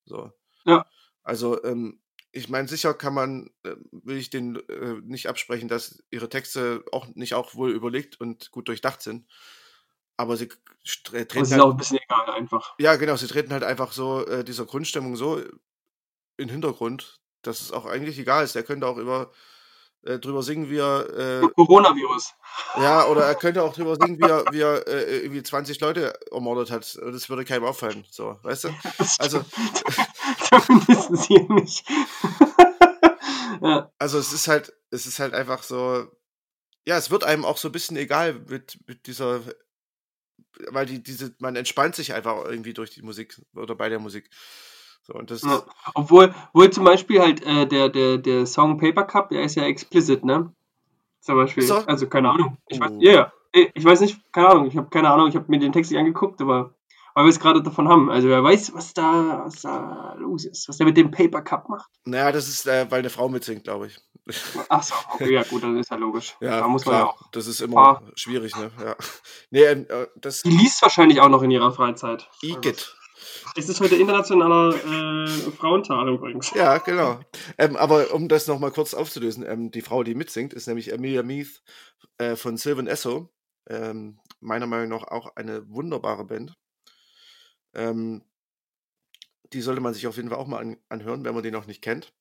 So. 0.05 0.31
Ja. 0.67 0.87
Also, 1.23 1.65
ähm, 1.65 2.03
ich 2.33 2.49
meine, 2.49 2.67
sicher 2.67 2.95
kann 2.95 3.15
man, 3.15 3.51
äh, 3.63 3.77
will 3.91 4.17
ich 4.17 4.31
den 4.31 4.57
äh, 4.69 4.95
nicht 5.03 5.29
absprechen, 5.29 5.69
dass 5.69 6.03
ihre 6.11 6.29
Texte 6.29 6.85
auch 6.91 7.07
nicht 7.15 7.35
auch 7.35 7.55
wohl 7.55 7.71
überlegt 7.71 8.21
und 8.21 8.51
gut 8.51 8.69
durchdacht 8.69 9.03
sind. 9.03 9.27
Aber 10.17 10.37
sie 10.37 10.49
Aber 10.51 11.29
treten 11.29 11.51
halt, 11.51 11.61
auch 11.61 11.71
ein 11.71 11.77
bisschen 11.77 11.99
egal 11.99 12.31
einfach. 12.31 12.75
ja, 12.79 12.97
genau, 12.97 13.17
sie 13.17 13.27
treten 13.27 13.53
halt 13.53 13.65
einfach 13.65 13.93
so 13.93 14.27
äh, 14.27 14.45
dieser 14.45 14.67
Grundstimmung 14.67 15.17
so 15.17 15.39
in 15.39 15.53
den 16.39 16.49
Hintergrund, 16.49 17.21
dass 17.43 17.61
es 17.61 17.73
auch 17.73 17.87
eigentlich 17.87 18.19
egal 18.19 18.45
ist. 18.45 18.57
Er 18.57 18.63
könnte 18.63 18.87
auch 18.87 18.97
über 18.97 19.31
äh, 20.05 20.19
drüber 20.19 20.43
singen, 20.43 20.69
wie 20.69 20.79
er 20.79 21.43
äh, 21.43 21.49
Coronavirus. 21.55 22.35
ja, 22.77 23.07
oder 23.07 23.25
er 23.25 23.35
könnte 23.35 23.63
auch 23.63 23.73
drüber 23.73 23.97
singen, 24.01 24.19
wie 24.19 24.29
er, 24.29 24.45
wie 24.51 24.61
er 24.61 24.87
äh, 24.89 25.19
irgendwie 25.21 25.43
20 25.43 25.81
Leute 25.81 26.13
ermordet 26.33 26.71
hat. 26.71 26.99
Das 27.01 27.29
würde 27.29 27.45
keinem 27.45 27.65
auffallen. 27.65 28.05
So, 28.11 28.39
weißt 28.43 28.65
du? 28.65 28.69
Also, 29.19 29.45
Zumindest 30.67 31.25
hier 31.27 31.49
nicht. 31.53 31.89
ja. 33.63 33.91
also 33.99 34.19
es 34.19 34.33
ist 34.33 34.49
halt, 34.49 34.73
es 34.91 35.07
ist 35.07 35.19
halt 35.19 35.35
einfach 35.35 35.63
so, 35.63 36.07
ja, 36.87 36.97
es 36.97 37.11
wird 37.11 37.25
einem 37.25 37.45
auch 37.45 37.57
so 37.57 37.69
ein 37.69 37.73
bisschen 37.73 37.97
egal 37.97 38.35
mit, 38.49 38.79
mit 38.87 39.07
dieser, 39.07 39.41
weil 40.71 40.87
die, 40.87 41.03
diese, 41.03 41.35
man 41.39 41.57
entspannt 41.57 41.95
sich 41.95 42.13
einfach 42.15 42.45
irgendwie 42.45 42.75
durch 42.75 42.91
die 42.91 43.03
Musik 43.03 43.41
oder 43.55 43.75
bei 43.75 43.89
der 43.89 43.99
Musik. 43.99 44.29
So, 45.05 45.15
und 45.15 45.31
das, 45.31 45.43
Ja. 45.43 45.63
Obwohl, 45.95 46.35
obwohl 46.53 46.71
zum 46.71 46.85
Beispiel 46.85 47.21
halt 47.21 47.45
äh, 47.45 47.67
der, 47.67 47.89
der, 47.89 48.19
der 48.19 48.47
Song 48.47 48.79
Paper 48.79 49.05
Cup, 49.05 49.31
der 49.31 49.43
ist 49.43 49.57
ja 49.57 49.65
explicit, 49.65 50.25
ne? 50.25 50.55
Zum 51.21 51.37
Beispiel. 51.37 51.71
Also 51.87 52.09
keine 52.09 52.31
Ahnung. 52.31 52.59
Ich 52.69 52.81
weiß, 52.81 52.91
Oh. 52.93 52.99
ja. 53.01 53.33
Eh, 53.53 53.69
Ich 53.75 53.85
weiß 53.85 54.01
nicht, 54.01 54.19
keine 54.33 54.49
Ahnung. 54.49 54.67
Ich 54.67 54.77
habe 54.77 54.89
keine 54.91 55.11
Ahnung. 55.11 55.29
Ich 55.29 55.37
habe 55.37 55.47
mir 55.49 55.59
den 55.59 55.73
Text 55.73 55.91
nicht 55.91 55.99
angeguckt, 56.01 56.41
aber 56.41 56.75
weil 57.15 57.25
wir 57.25 57.31
es 57.31 57.41
gerade 57.41 57.63
davon 57.63 57.89
haben. 57.89 58.11
Also 58.11 58.29
wer 58.29 58.43
weiß, 58.43 58.75
was 58.75 58.95
da, 58.95 59.43
was 59.45 59.63
da 59.63 60.15
los 60.19 60.45
ist, 60.45 60.69
was 60.69 60.77
der 60.79 60.87
mit 60.87 60.97
dem 60.97 61.11
Paper 61.11 61.43
Cup 61.43 61.69
macht. 61.69 61.91
naja, 62.05 62.33
das 62.33 62.49
ist, 62.49 62.67
äh, 62.67 62.91
weil 62.91 63.01
eine 63.01 63.11
Frau 63.11 63.29
mitsingt, 63.29 63.65
glaube 63.65 63.89
ich. 63.89 63.99
Ach 64.69 64.83
so, 64.83 64.95
okay, 65.15 65.33
ja 65.35 65.43
gut, 65.43 65.63
dann 65.65 65.77
ist 65.79 65.91
ja 65.91 65.97
logisch. 65.97 66.37
Ja, 66.41 66.61
da 66.61 66.69
muss 66.69 66.85
man 66.87 66.95
ja 66.95 67.01
klar, 67.03 67.11
auch. 67.15 67.31
das 67.33 67.47
ist 67.47 67.61
immer 67.61 67.77
Ah. 67.79 68.03
schwierig, 68.15 68.55
ne? 68.57 68.71
Ja. 68.83 68.97
Nee, 69.51 69.65
ähm, 69.65 69.87
äh, 69.89 70.07
das 70.17 70.43
Die 70.43 70.51
liest 70.51 70.81
wahrscheinlich 70.83 71.21
auch 71.21 71.29
noch 71.29 71.43
in 71.43 71.51
ihrer 71.51 71.73
Freizeit. 71.73 72.29
Igitt. 72.41 72.97
Es 73.57 73.69
ist 73.69 73.81
heute 73.81 73.97
internationaler 73.97 74.75
äh, 74.75 75.27
Frauentag 75.53 76.07
übrigens. 76.07 76.53
Ja, 76.55 76.79
genau. 76.79 77.21
Ähm, 77.59 77.77
aber 77.77 78.13
um 78.15 78.29
das 78.29 78.47
nochmal 78.47 78.71
kurz 78.71 78.95
aufzulösen, 78.95 79.45
ähm, 79.47 79.71
die 79.71 79.83
Frau, 79.83 80.03
die 80.03 80.15
mitsingt, 80.15 80.55
ist 80.55 80.67
nämlich 80.69 80.93
Amelia 80.95 81.23
Meath 81.23 81.63
äh, 82.19 82.37
von 82.37 82.57
Sylvan 82.57 82.87
Esso. 82.87 83.29
Ähm, 83.69 84.19
meiner 84.41 84.67
Meinung 84.67 84.89
nach 84.89 85.07
auch 85.09 85.37
eine 85.37 85.69
wunderbare 85.69 86.25
Band. 86.25 86.55
Ähm, 87.75 88.23
die 89.53 89.61
sollte 89.61 89.81
man 89.81 89.95
sich 89.95 90.07
auf 90.07 90.17
jeden 90.17 90.29
Fall 90.29 90.39
auch 90.39 90.47
mal 90.47 90.61
an, 90.61 90.77
anhören, 90.89 91.25
wenn 91.25 91.35
man 91.35 91.43
die 91.43 91.51
noch 91.51 91.67
nicht 91.67 91.83
kennt. 91.83 92.13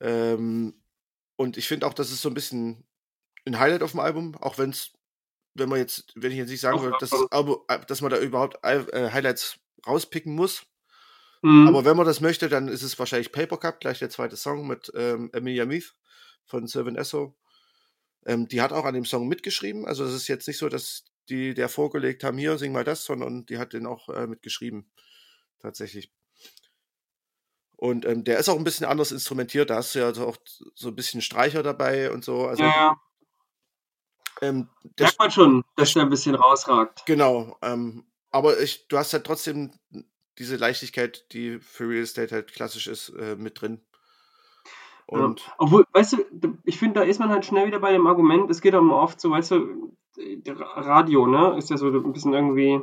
Ähm, 0.00 0.74
und 1.36 1.56
ich 1.56 1.68
finde 1.68 1.86
auch, 1.86 1.94
das 1.94 2.10
ist 2.10 2.22
so 2.22 2.28
ein 2.28 2.34
bisschen 2.34 2.84
ein 3.46 3.58
Highlight 3.58 3.82
auf 3.82 3.92
dem 3.92 4.00
Album, 4.00 4.34
auch 4.36 4.58
wenn 4.58 4.70
es, 4.70 4.92
wenn 5.54 5.68
man 5.68 5.78
jetzt, 5.78 6.12
wenn 6.16 6.32
ich 6.32 6.38
jetzt 6.38 6.50
nicht 6.50 6.60
sagen 6.60 6.82
würde, 6.82 6.96
dass, 6.98 7.10
das 7.10 7.26
äh, 7.30 7.86
dass 7.86 8.00
man 8.00 8.10
da 8.10 8.18
überhaupt 8.18 8.62
Al- 8.64 8.88
äh, 8.92 9.10
Highlights 9.10 9.58
rauspicken 9.86 10.34
muss. 10.34 10.66
Mhm. 11.42 11.68
Aber 11.68 11.84
wenn 11.84 11.96
man 11.96 12.06
das 12.06 12.20
möchte, 12.20 12.48
dann 12.48 12.68
ist 12.68 12.82
es 12.82 12.98
wahrscheinlich 12.98 13.32
Paper 13.32 13.58
Cup, 13.58 13.80
gleich 13.80 13.98
der 14.00 14.10
zweite 14.10 14.36
Song 14.36 14.66
mit 14.66 14.90
ähm, 14.94 15.30
Emilia 15.32 15.64
Meath 15.64 15.94
von 16.44 16.66
Sylvan 16.66 16.96
Esso. 16.96 17.36
Ähm, 18.24 18.48
die 18.48 18.60
hat 18.60 18.72
auch 18.72 18.84
an 18.84 18.94
dem 18.94 19.04
Song 19.04 19.28
mitgeschrieben. 19.28 19.86
Also 19.86 20.04
es 20.04 20.14
ist 20.14 20.28
jetzt 20.28 20.48
nicht 20.48 20.58
so, 20.58 20.68
dass 20.68 21.04
die 21.28 21.54
der 21.54 21.68
vorgelegt 21.68 22.24
haben, 22.24 22.38
hier, 22.38 22.58
sing 22.58 22.72
mal 22.72 22.84
das, 22.84 23.04
sondern 23.04 23.46
die 23.46 23.58
hat 23.58 23.72
den 23.72 23.86
auch 23.86 24.08
äh, 24.08 24.26
mitgeschrieben. 24.26 24.90
Tatsächlich. 25.60 26.12
Und 27.76 28.06
ähm, 28.06 28.24
der 28.24 28.38
ist 28.38 28.48
auch 28.48 28.56
ein 28.56 28.64
bisschen 28.64 28.86
anders 28.86 29.12
instrumentiert. 29.12 29.70
Da 29.70 29.76
hast 29.76 29.94
du 29.94 29.98
ja 29.98 30.06
also 30.06 30.26
auch 30.26 30.36
so 30.74 30.88
ein 30.88 30.96
bisschen 30.96 31.20
Streicher 31.20 31.62
dabei 31.62 32.10
und 32.10 32.24
so. 32.24 32.46
Also 32.46 32.62
ja, 32.62 32.68
ja. 32.68 33.00
ähm, 34.40 34.70
Merkt 34.98 35.18
man 35.18 35.30
schon, 35.30 35.64
dass 35.76 35.92
der 35.92 36.02
ein 36.02 36.10
bisschen 36.10 36.34
rausragt. 36.34 37.04
Genau, 37.04 37.58
ähm, 37.62 38.06
aber 38.30 38.60
ich, 38.60 38.88
du 38.88 38.96
hast 38.96 39.12
halt 39.12 39.24
trotzdem 39.24 39.72
diese 40.38 40.56
Leichtigkeit, 40.56 41.32
die 41.32 41.58
für 41.58 41.88
Real 41.88 42.02
Estate 42.02 42.34
halt 42.34 42.52
klassisch 42.52 42.86
ist, 42.86 43.10
äh, 43.10 43.36
mit 43.36 43.60
drin. 43.60 43.86
Ja. 45.10 45.24
Und 45.26 45.52
Obwohl, 45.58 45.84
weißt 45.92 46.14
du, 46.14 46.58
ich 46.64 46.78
finde, 46.78 47.00
da 47.00 47.06
ist 47.06 47.20
man 47.20 47.28
halt 47.30 47.44
schnell 47.44 47.66
wieder 47.66 47.78
bei 47.80 47.92
dem 47.92 48.06
Argument, 48.06 48.50
es 48.50 48.60
geht 48.60 48.74
auch 48.74 48.80
immer 48.80 48.96
oft 48.96 49.20
so, 49.20 49.30
weißt 49.30 49.52
du, 49.52 49.92
Radio, 50.58 51.26
ne, 51.26 51.56
ist 51.58 51.70
ja 51.70 51.76
so 51.76 51.88
ein 51.88 52.12
bisschen 52.12 52.32
irgendwie, 52.32 52.80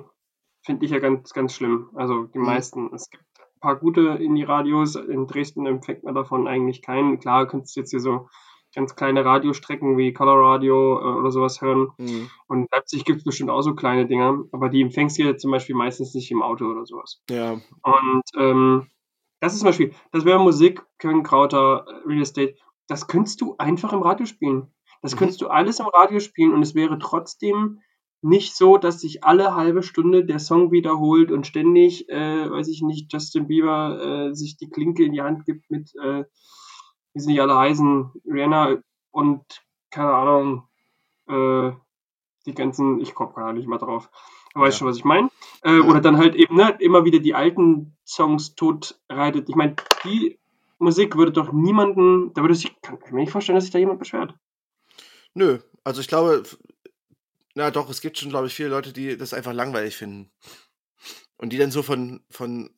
finde 0.65 0.85
ich 0.85 0.91
ja 0.91 0.99
ganz, 0.99 1.33
ganz 1.33 1.53
schlimm. 1.53 1.89
Also 1.95 2.23
die 2.25 2.39
Mhm. 2.39 2.45
meisten, 2.45 2.93
es 2.93 3.09
gibt 3.09 3.23
ein 3.39 3.59
paar 3.59 3.75
gute 3.75 4.01
Indie-Radios, 4.01 4.95
in 4.95 5.27
Dresden 5.27 5.65
empfängt 5.65 6.03
man 6.03 6.15
davon 6.15 6.47
eigentlich 6.47 6.81
keinen. 6.81 7.19
Klar, 7.19 7.47
könntest 7.47 7.75
du 7.75 7.81
jetzt 7.81 7.89
hier 7.91 7.99
so 7.99 8.27
ganz 8.75 8.95
kleine 8.95 9.23
Radiostrecken 9.23 9.97
wie 9.97 10.13
Color 10.13 10.41
Radio 10.41 10.99
äh, 10.99 11.19
oder 11.19 11.31
sowas 11.31 11.61
hören. 11.61 11.89
mh, 11.97 12.27
Und 12.47 12.59
in 12.61 12.67
Leipzig 12.71 13.05
gibt 13.05 13.19
es 13.19 13.23
bestimmt 13.23 13.49
auch 13.51 13.61
so 13.61 13.75
kleine 13.75 14.07
Dinger, 14.07 14.43
aber 14.51 14.69
die 14.69 14.81
empfängst 14.81 15.17
du 15.19 15.23
ja 15.23 15.37
zum 15.37 15.51
Beispiel 15.51 15.75
meistens 15.75 16.13
nicht 16.15 16.31
im 16.31 16.41
Auto 16.41 16.65
oder 16.65 16.85
sowas. 16.85 17.21
ja, 17.29 17.53
Und 17.83 18.23
ähm, 18.37 18.87
das 19.43 19.53
ist 19.53 19.59
zum 19.59 19.67
Beispiel, 19.67 19.93
das 20.11 20.25
wäre 20.25 20.39
Musik, 20.39 20.83
Köln-Krauter, 20.99 21.85
Real 22.05 22.21
Estate, 22.21 22.55
das 22.87 23.07
könntest 23.07 23.41
du 23.41 23.55
einfach 23.57 23.93
im 23.93 24.01
Radio 24.01 24.25
spielen. 24.25 24.73
Das 25.01 25.13
Mhm. 25.13 25.19
könntest 25.19 25.41
du 25.41 25.47
alles 25.47 25.79
im 25.79 25.87
Radio 25.87 26.19
spielen 26.19 26.53
und 26.53 26.61
es 26.61 26.75
wäre 26.75 26.97
trotzdem 26.97 27.79
nicht 28.21 28.55
so, 28.55 28.77
dass 28.77 29.01
sich 29.01 29.25
alle 29.25 29.53
halbe 29.53 29.83
Stunde 29.83 30.23
der 30.25 30.39
Song 30.39 30.71
wiederholt 30.71 31.29
und 31.29 31.45
ständig, 31.45 32.07
äh, 32.09 32.49
weiß 32.49 32.69
ich 32.69 32.81
nicht, 32.81 33.11
Justin 33.11 33.47
Bieber 33.47 34.29
äh, 34.29 34.33
sich 34.33 34.55
die 34.55 34.69
Klinke 34.69 35.03
in 35.03 35.11
die 35.11 35.21
Hand 35.21 35.43
gibt 35.45 35.69
mit, 35.69 35.93
äh, 36.01 36.23
wie 37.13 37.19
sie 37.19 37.31
nicht 37.31 37.41
alle 37.41 37.57
heißen, 37.57 38.11
Rihanna 38.25 38.77
und 39.11 39.43
keine 39.91 40.13
Ahnung, 40.13 40.67
äh, 41.27 41.71
die 42.45 42.53
ganzen, 42.53 43.01
ich 43.01 43.13
komme 43.13 43.33
gar 43.33 43.53
nicht 43.53 43.67
mal 43.67 43.77
drauf. 43.77 44.09
Weißt 44.53 44.75
ja. 44.75 44.79
schon, 44.79 44.87
was 44.87 44.97
ich 44.97 45.03
meine? 45.03 45.29
Äh, 45.63 45.77
ja. 45.77 45.81
Oder 45.81 46.01
dann 46.01 46.17
halt 46.17 46.35
eben 46.35 46.55
ne, 46.55 46.75
immer 46.79 47.05
wieder 47.05 47.19
die 47.19 47.33
alten 47.33 47.95
Songs 48.05 48.55
tot 48.55 48.99
reitet. 49.09 49.49
Ich 49.49 49.55
meine, 49.55 49.75
die 50.03 50.39
Musik 50.77 51.15
würde 51.15 51.31
doch 51.31 51.51
niemanden, 51.51 52.33
da 52.33 52.41
würde 52.41 52.55
sich, 52.55 52.79
kann 52.81 52.99
ich 53.03 53.11
mir 53.11 53.21
nicht 53.21 53.31
vorstellen, 53.31 53.55
dass 53.55 53.63
sich 53.63 53.73
da 53.73 53.79
jemand 53.79 53.99
beschwert. 53.99 54.35
Nö, 55.33 55.59
also 55.83 56.01
ich 56.01 56.07
glaube, 56.07 56.43
na 57.55 57.71
doch, 57.71 57.89
es 57.89 58.01
gibt 58.01 58.17
schon, 58.17 58.29
glaube 58.29 58.47
ich, 58.47 58.53
viele 58.53 58.69
Leute, 58.69 58.93
die 58.93 59.17
das 59.17 59.33
einfach 59.33 59.53
langweilig 59.53 59.95
finden. 59.95 60.31
Und 61.37 61.49
die 61.51 61.57
dann 61.57 61.71
so 61.71 61.83
von, 61.83 62.21
von, 62.29 62.69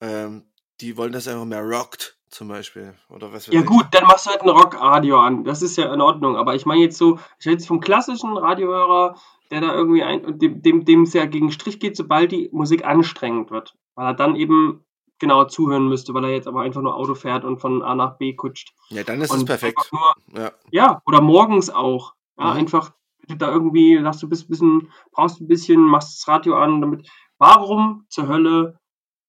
ähm, 0.00 0.46
die 0.80 0.96
wollen 0.96 1.12
das 1.12 1.28
einfach 1.28 1.44
mehr 1.44 1.62
rockt, 1.62 2.18
zum 2.34 2.48
Beispiel. 2.48 2.94
Oder 3.08 3.32
was 3.32 3.46
Ja, 3.46 3.62
gut, 3.62 3.86
dann 3.92 4.04
machst 4.04 4.26
du 4.26 4.30
halt 4.30 4.42
ein 4.42 4.48
Rockradio 4.48 5.20
an. 5.20 5.44
Das 5.44 5.62
ist 5.62 5.76
ja 5.76 5.92
in 5.92 6.00
Ordnung. 6.00 6.36
Aber 6.36 6.54
ich 6.54 6.66
meine 6.66 6.80
jetzt 6.80 6.98
so, 6.98 7.18
ich 7.38 7.46
rede 7.46 7.56
jetzt 7.56 7.68
vom 7.68 7.80
klassischen 7.80 8.36
Radiohörer, 8.36 9.16
der 9.50 9.60
da 9.60 9.72
irgendwie 9.72 10.02
ein, 10.02 10.38
dem, 10.38 10.84
dem, 10.84 11.02
es 11.02 11.12
ja 11.12 11.26
gegen 11.26 11.52
Strich 11.52 11.78
geht, 11.78 11.96
sobald 11.96 12.32
die 12.32 12.50
Musik 12.52 12.84
anstrengend 12.84 13.50
wird. 13.50 13.74
Weil 13.94 14.08
er 14.08 14.14
dann 14.14 14.36
eben 14.36 14.84
genau 15.18 15.44
zuhören 15.44 15.88
müsste, 15.88 16.12
weil 16.12 16.24
er 16.24 16.32
jetzt 16.32 16.48
aber 16.48 16.62
einfach 16.62 16.82
nur 16.82 16.96
Auto 16.96 17.14
fährt 17.14 17.44
und 17.44 17.60
von 17.60 17.82
A 17.82 17.94
nach 17.94 18.18
B 18.18 18.34
kutscht. 18.34 18.74
Ja, 18.88 19.04
dann 19.04 19.22
ist 19.22 19.32
es 19.32 19.44
perfekt. 19.44 19.90
Nur, 19.92 20.42
ja. 20.42 20.52
ja, 20.70 21.02
oder 21.06 21.20
morgens 21.20 21.70
auch. 21.70 22.14
Ja, 22.36 22.50
mhm. 22.50 22.58
einfach 22.58 22.92
da 23.28 23.50
irgendwie, 23.50 24.00
sagst 24.02 24.22
du 24.22 24.28
bist 24.28 24.44
ein 24.44 24.48
bisschen, 24.48 24.92
brauchst 25.12 25.40
ein 25.40 25.46
bisschen, 25.46 25.80
machst 25.80 26.20
das 26.20 26.28
Radio 26.28 26.56
an, 26.56 26.80
damit. 26.80 27.08
Warum 27.38 28.04
zur 28.08 28.28
Hölle 28.28 28.78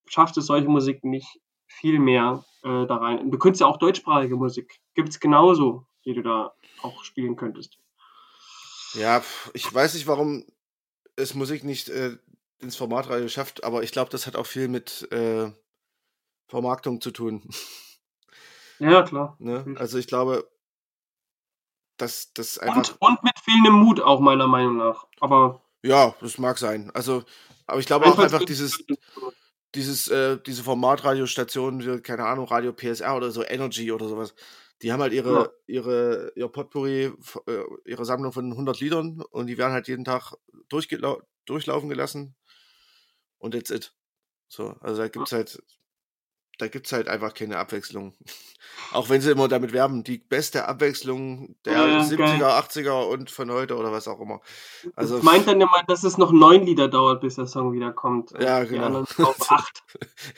schafft 0.07 0.37
es 0.37 0.47
solche 0.47 0.67
Musik 0.67 1.03
nicht 1.03 1.39
viel 1.67 1.99
mehr 1.99 2.43
äh, 2.65 2.87
da 2.87 2.97
rein? 2.97 3.29
Du 3.29 3.37
könntest 3.37 3.61
ja 3.61 3.67
auch 3.67 3.77
deutschsprachige 3.77 4.35
Musik. 4.35 4.81
Gibt 4.95 5.09
es 5.09 5.19
genauso, 5.19 5.85
die 6.03 6.13
du 6.13 6.23
da 6.23 6.53
auch 6.81 7.03
spielen 7.03 7.35
könntest. 7.35 7.77
Ja, 8.93 9.23
ich 9.53 9.71
weiß 9.71 9.93
nicht, 9.93 10.07
warum 10.07 10.45
es 11.15 11.35
Musik 11.35 11.63
nicht 11.63 11.89
äh, 11.89 12.17
ins 12.59 12.75
Formatradio 12.75 13.27
schafft, 13.27 13.63
aber 13.63 13.83
ich 13.83 13.91
glaube, 13.91 14.09
das 14.09 14.25
hat 14.25 14.35
auch 14.35 14.45
viel 14.45 14.67
mit 14.67 15.09
äh, 15.11 15.51
Vermarktung 16.47 17.01
zu 17.01 17.11
tun. 17.11 17.47
Ja, 18.77 19.03
klar. 19.03 19.37
Ne? 19.39 19.73
Also 19.79 19.97
ich 19.97 20.05
glaube, 20.05 20.51
dass 21.95 22.33
das 22.33 22.57
einfach. 22.57 22.75
Und, 22.75 22.97
und 22.99 23.23
mit 23.23 23.39
fehlendem 23.39 23.75
Mut 23.75 24.01
auch 24.01 24.19
meiner 24.19 24.47
Meinung 24.47 24.75
nach. 24.75 25.07
Aber. 25.21 25.61
Ja, 25.81 26.13
das 26.19 26.37
mag 26.37 26.57
sein. 26.57 26.91
Also, 26.93 27.23
aber 27.67 27.79
ich 27.79 27.85
glaube 27.85 28.05
auch 28.05 28.19
einfach 28.19 28.43
dieses, 28.43 28.83
dieses, 29.75 30.07
äh, 30.07 30.37
diese 30.45 30.63
Formatradiostationen, 30.63 32.01
keine 32.01 32.25
Ahnung, 32.25 32.47
Radio 32.47 32.73
PSR 32.73 33.15
oder 33.15 33.31
so, 33.31 33.43
Energy 33.43 33.91
oder 33.91 34.07
sowas, 34.07 34.33
die 34.81 34.91
haben 34.91 35.01
halt 35.01 35.13
ihre, 35.13 35.33
ja. 35.33 35.49
ihre, 35.67 36.33
ihr 36.35 36.47
Potpourri, 36.47 37.11
äh, 37.47 37.63
ihre 37.85 38.05
Sammlung 38.05 38.31
von 38.31 38.51
100 38.51 38.79
Liedern 38.79 39.21
und 39.31 39.47
die 39.47 39.57
werden 39.57 39.73
halt 39.73 39.87
jeden 39.87 40.05
Tag 40.05 40.33
durchlaufen 40.69 41.89
gelassen 41.89 42.35
und 43.37 43.53
that's 43.53 43.69
it. 43.69 43.93
So, 44.47 44.75
also 44.81 45.01
da 45.01 45.07
gibt's 45.07 45.31
halt 45.31 45.61
da 46.57 46.67
gibt 46.67 46.87
es 46.87 46.93
halt 46.93 47.07
einfach 47.07 47.33
keine 47.33 47.57
Abwechslung. 47.57 48.13
Auch 48.91 49.09
wenn 49.09 49.21
sie 49.21 49.31
immer 49.31 49.47
damit 49.47 49.73
werben, 49.73 50.03
die 50.03 50.17
beste 50.17 50.67
Abwechslung 50.67 51.55
der 51.65 51.73
ja, 51.73 52.01
70er, 52.01 52.17
geil. 52.17 52.41
80er 52.43 53.09
und 53.09 53.31
von 53.31 53.51
heute 53.51 53.77
oder 53.77 53.91
was 53.91 54.07
auch 54.07 54.19
immer. 54.19 54.41
Also, 54.95 55.15
das 55.15 55.23
meint 55.23 55.47
dann 55.47 55.61
immer, 55.61 55.83
dass 55.87 56.03
es 56.03 56.17
noch 56.17 56.31
neun 56.31 56.65
Lieder 56.65 56.87
dauert, 56.87 57.21
bis 57.21 57.35
der 57.35 57.47
Song 57.47 57.73
wiederkommt. 57.73 58.31
Ja, 58.39 58.63
genau. 58.63 59.01
Auf 59.01 59.17
acht. 59.51 59.83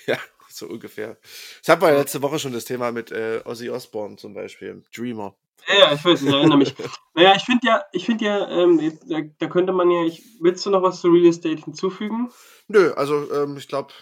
ja, 0.06 0.18
so 0.50 0.68
ungefähr. 0.68 1.18
Ich 1.64 1.70
habe 1.70 1.88
ja 1.88 1.94
letzte 1.94 2.22
Woche 2.22 2.38
schon 2.38 2.54
das 2.54 2.66
Thema 2.66 2.92
mit 2.92 3.12
äh, 3.12 3.42
Ozzy 3.44 3.70
Osbourne 3.70 4.18
zum 4.18 4.34
Beispiel, 4.34 4.84
Dreamer. 4.96 5.36
Ja, 5.68 5.92
ich 5.92 6.04
weiß, 6.04 6.22
ich 6.22 6.30
erinnere 6.30 6.58
mich. 6.58 6.76
naja, 7.14 7.34
ich 7.36 7.44
finde 7.44 7.68
ja, 7.68 7.84
ich 7.92 8.06
finde 8.06 8.26
ja, 8.26 8.48
ähm, 8.50 8.98
da, 9.08 9.20
da, 9.40 9.48
könnte 9.48 9.74
man 9.74 9.92
ja, 9.92 10.04
ich, 10.04 10.24
willst 10.40 10.66
du 10.66 10.70
noch 10.70 10.82
was 10.82 11.02
zu 11.02 11.10
Real 11.10 11.28
Estate 11.28 11.64
hinzufügen? 11.64 12.30
Nö, 12.68 12.94
also 12.94 13.32
ähm, 13.34 13.58
ich 13.58 13.68
glaube, 13.68 13.94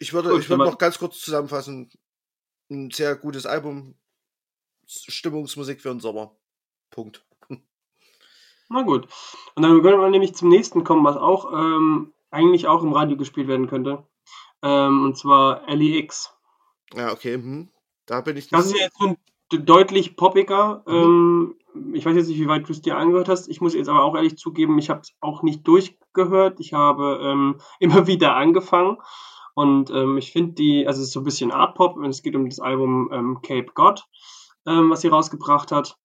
ich 0.00 0.12
würde, 0.12 0.30
Gut, 0.30 0.40
ich 0.40 0.48
würde 0.48 0.64
noch 0.64 0.78
ganz 0.78 0.98
kurz 0.98 1.20
zusammenfassen. 1.20 1.90
Ein 2.70 2.90
sehr 2.90 3.16
gutes 3.16 3.46
Album. 3.46 3.96
Stimmungsmusik 4.86 5.80
für 5.80 5.88
den 5.90 6.00
Sommer. 6.00 6.36
Punkt. 6.90 7.24
Na 8.68 8.82
gut. 8.82 9.08
Und 9.54 9.62
dann 9.62 9.82
können 9.82 10.00
wir 10.00 10.10
nämlich 10.10 10.34
zum 10.34 10.48
nächsten 10.48 10.84
kommen, 10.84 11.04
was 11.04 11.16
auch 11.16 11.52
ähm, 11.52 12.12
eigentlich 12.30 12.66
auch 12.66 12.82
im 12.82 12.92
Radio 12.92 13.16
gespielt 13.16 13.48
werden 13.48 13.68
könnte. 13.68 14.06
Ähm, 14.62 15.04
und 15.04 15.16
zwar 15.16 15.68
LEX. 15.68 16.32
Ja, 16.94 17.12
okay. 17.12 17.34
Hm. 17.34 17.68
Da 18.06 18.20
bin 18.20 18.36
ich. 18.36 18.48
Das 18.48 18.66
ist 18.66 18.76
ja 18.76 18.84
jetzt 18.84 18.98
so 18.98 19.16
deutlich 19.50 20.16
poppiger. 20.16 20.82
Mhm. 20.86 21.54
Ähm, 21.74 21.94
ich 21.94 22.04
weiß 22.06 22.16
jetzt 22.16 22.28
nicht, 22.28 22.40
wie 22.40 22.48
weit 22.48 22.66
du 22.66 22.72
es 22.72 22.80
dir 22.82 22.96
angehört 22.96 23.28
hast. 23.28 23.48
Ich 23.48 23.60
muss 23.60 23.74
jetzt 23.74 23.88
aber 23.88 24.02
auch 24.02 24.14
ehrlich 24.14 24.36
zugeben, 24.36 24.78
ich 24.78 24.90
habe 24.90 25.00
es 25.00 25.14
auch 25.20 25.42
nicht 25.42 25.66
durchgehört. 25.66 26.60
Ich 26.60 26.72
habe 26.72 27.20
ähm, 27.22 27.60
immer 27.78 28.06
wieder 28.06 28.34
angefangen 28.34 28.98
und 29.58 29.90
ähm, 29.90 30.18
ich 30.18 30.30
finde 30.30 30.52
die, 30.52 30.86
also 30.86 31.00
es 31.00 31.08
ist 31.08 31.14
so 31.14 31.20
ein 31.20 31.24
bisschen 31.24 31.50
Art 31.50 31.74
Pop, 31.74 31.96
und 31.96 32.04
es 32.04 32.22
geht 32.22 32.36
um 32.36 32.48
das 32.48 32.60
Album 32.60 33.10
ähm, 33.12 33.40
Cape 33.42 33.72
God, 33.74 34.04
ähm, 34.66 34.88
was 34.88 35.00
sie 35.00 35.08
rausgebracht 35.08 35.72
hat. 35.72 35.96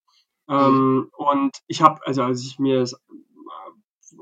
Mhm. 0.47 1.12
Und 1.16 1.51
ich 1.68 1.84
habe, 1.84 2.01
also 2.04 2.24
als 2.24 2.43
ich 2.43 2.58
mir 2.58 2.80
das 2.80 2.99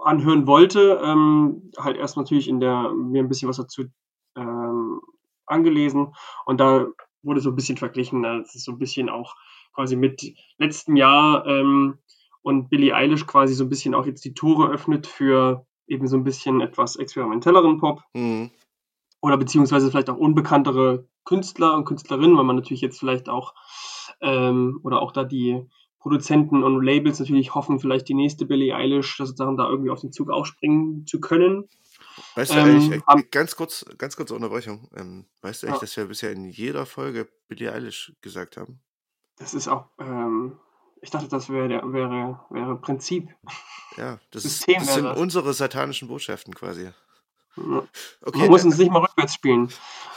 anhören 0.03 0.47
wollte, 0.47 0.99
ähm, 1.01 1.71
halt 1.77 1.95
erst 1.95 2.17
natürlich 2.17 2.49
in 2.49 2.59
der, 2.59 2.91
mir 2.91 3.23
ein 3.23 3.29
bisschen 3.29 3.47
was 3.47 3.55
dazu 3.55 3.85
ähm, 4.35 4.99
angelesen 5.45 6.13
und 6.45 6.59
da 6.59 6.87
wurde 7.23 7.39
so 7.39 7.51
ein 7.51 7.55
bisschen 7.55 7.77
verglichen, 7.77 8.23
das 8.23 8.53
ist 8.53 8.65
so 8.65 8.73
ein 8.73 8.79
bisschen 8.79 9.07
auch 9.07 9.35
quasi 9.73 9.95
mit 9.95 10.33
letztem 10.57 10.97
Jahr 10.97 11.47
ähm, 11.47 11.99
und 12.41 12.69
Billie 12.69 12.93
Eilish 12.93 13.27
quasi 13.27 13.53
so 13.53 13.63
ein 13.63 13.69
bisschen 13.69 13.95
auch 13.95 14.05
jetzt 14.05 14.25
die 14.25 14.33
Tore 14.33 14.69
öffnet 14.69 15.07
für 15.07 15.65
eben 15.87 16.07
so 16.07 16.17
ein 16.17 16.25
bisschen 16.25 16.59
etwas 16.59 16.97
experimentelleren 16.97 17.77
Pop. 17.79 18.01
Mhm 18.13 18.51
oder 19.21 19.37
beziehungsweise 19.37 19.89
vielleicht 19.89 20.09
auch 20.09 20.17
unbekanntere 20.17 21.07
Künstler 21.23 21.75
und 21.75 21.85
Künstlerinnen, 21.85 22.37
weil 22.37 22.43
man 22.43 22.55
natürlich 22.55 22.81
jetzt 22.81 22.99
vielleicht 22.99 23.29
auch 23.29 23.53
ähm, 24.19 24.79
oder 24.83 25.01
auch 25.01 25.11
da 25.11 25.23
die 25.23 25.65
Produzenten 25.99 26.63
und 26.63 26.83
Labels 26.83 27.19
natürlich 27.19 27.53
hoffen, 27.53 27.79
vielleicht 27.79 28.09
die 28.09 28.15
nächste 28.15 28.45
Billie 28.45 28.75
Eilish 28.75 29.17
sozusagen 29.17 29.55
da 29.55 29.69
irgendwie 29.69 29.91
auf 29.91 30.01
den 30.01 30.11
Zug 30.11 30.31
aufspringen 30.31 31.05
zu 31.05 31.19
können. 31.19 31.69
Weißt 32.35 32.51
du 32.51 32.57
ähm, 32.57 32.65
eigentlich, 32.65 33.01
äh, 33.07 33.23
ganz 33.29 33.55
kurz, 33.55 33.85
ganz 33.99 34.17
kurze 34.17 34.33
Unterbrechung, 34.33 34.89
ähm, 34.95 35.25
weißt 35.41 35.61
du 35.61 35.67
eigentlich, 35.67 35.81
ja. 35.81 35.85
dass 35.85 35.97
wir 35.97 36.05
bisher 36.05 36.31
in 36.31 36.49
jeder 36.49 36.87
Folge 36.87 37.27
Billie 37.47 37.71
Eilish 37.71 38.13
gesagt 38.21 38.57
haben? 38.57 38.79
Das 39.37 39.53
ist 39.53 39.67
auch, 39.67 39.85
ähm, 39.99 40.57
ich 41.01 41.11
dachte, 41.11 41.27
das 41.27 41.49
wäre, 41.49 41.69
wäre, 41.93 42.39
wäre 42.49 42.75
Prinzip. 42.77 43.29
Ja, 43.97 44.19
das, 44.31 44.43
System 44.43 44.81
ist, 44.81 44.87
das 44.87 44.95
sind 44.95 45.05
das. 45.05 45.19
unsere 45.19 45.53
satanischen 45.53 46.07
Botschaften 46.07 46.55
quasi. 46.55 46.89
Okay. 47.57 48.39
Man 48.39 48.49
muss 48.49 48.65
uns 48.65 48.77
nicht 48.77 48.91
mal 48.91 48.99
rückwärts 48.99 49.33
spielen. 49.33 49.69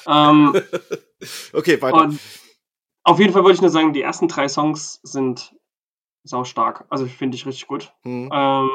Ähm, 0.07 0.55
okay, 1.53 1.81
weiter. 1.83 2.13
auf 3.03 3.19
jeden 3.19 3.33
Fall 3.33 3.43
wollte 3.43 3.57
ich 3.57 3.61
nur 3.61 3.71
sagen, 3.71 3.93
die 3.93 4.03
ersten 4.03 4.29
drei 4.29 4.49
Songs 4.49 5.01
sind 5.03 5.55
sau 6.23 6.45
stark. 6.45 6.85
Also 6.89 7.07
finde 7.07 7.37
ich 7.37 7.47
richtig 7.47 7.67
gut. 7.67 7.93
Mhm. 8.05 8.31
Ähm, 8.33 8.71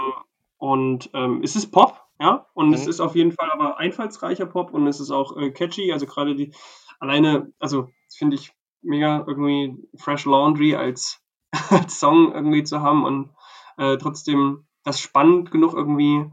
und 0.57 1.09
ähm, 1.13 1.41
es 1.43 1.55
ist 1.55 1.71
Pop, 1.71 2.05
ja, 2.19 2.47
und 2.53 2.67
mhm. 2.67 2.73
es 2.73 2.85
ist 2.85 2.99
auf 2.99 3.15
jeden 3.15 3.31
Fall 3.31 3.49
aber 3.51 3.77
einfallsreicher 3.77 4.45
Pop 4.45 4.73
und 4.73 4.87
es 4.87 4.99
ist 4.99 5.11
auch 5.11 5.37
äh, 5.37 5.51
catchy. 5.51 5.93
Also 5.93 6.05
gerade 6.05 6.35
die 6.35 6.53
alleine, 6.99 7.51
also 7.59 7.89
finde 8.13 8.35
ich 8.35 8.51
mega 8.81 9.23
irgendwie 9.25 9.77
Fresh 9.97 10.25
Laundry 10.25 10.75
als, 10.75 11.21
als 11.69 11.99
Song 11.99 12.33
irgendwie 12.33 12.63
zu 12.63 12.81
haben 12.81 13.05
und 13.05 13.31
äh, 13.77 13.97
trotzdem 13.97 14.67
das 14.83 14.99
spannend 14.99 15.51
genug 15.51 15.73
irgendwie 15.73 16.25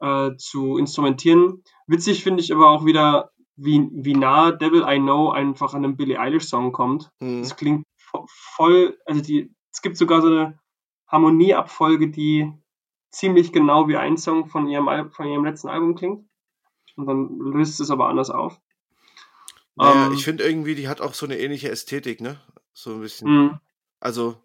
äh, 0.00 0.36
zu 0.36 0.76
instrumentieren. 0.78 1.62
Witzig 1.86 2.22
finde 2.22 2.42
ich 2.42 2.52
aber 2.52 2.70
auch 2.70 2.84
wieder, 2.84 3.30
wie, 3.56 3.88
wie 3.92 4.14
nah 4.14 4.52
Devil 4.52 4.84
I 4.86 4.98
Know 4.98 5.30
einfach 5.30 5.74
an 5.74 5.84
einem 5.84 5.96
Billie 5.96 6.18
Eilish-Song 6.18 6.72
kommt. 6.72 7.10
Mhm. 7.20 7.42
Das 7.42 7.56
klingt 7.56 7.84
voll, 8.26 8.98
also 9.04 9.20
die, 9.22 9.54
es 9.72 9.82
gibt 9.82 9.96
sogar 9.96 10.22
so 10.22 10.28
eine 10.28 10.58
Harmonieabfolge, 11.08 12.10
die 12.10 12.52
ziemlich 13.10 13.52
genau 13.52 13.88
wie 13.88 13.96
ein 13.96 14.16
Song 14.16 14.46
von 14.46 14.68
ihrem, 14.68 15.10
von 15.10 15.26
ihrem 15.26 15.44
letzten 15.44 15.68
Album 15.68 15.94
klingt. 15.94 16.28
Und 16.96 17.06
dann 17.06 17.38
löst 17.38 17.80
es 17.80 17.90
aber 17.90 18.08
anders 18.08 18.30
auf. 18.30 18.60
Naja, 19.76 20.06
ähm, 20.06 20.12
ich 20.14 20.24
finde 20.24 20.44
irgendwie, 20.44 20.74
die 20.74 20.88
hat 20.88 21.00
auch 21.00 21.14
so 21.14 21.26
eine 21.26 21.38
ähnliche 21.38 21.70
Ästhetik, 21.70 22.20
ne? 22.20 22.40
So 22.72 22.94
ein 22.94 23.00
bisschen. 23.00 23.28
Mhm. 23.30 23.60
Also, 24.00 24.36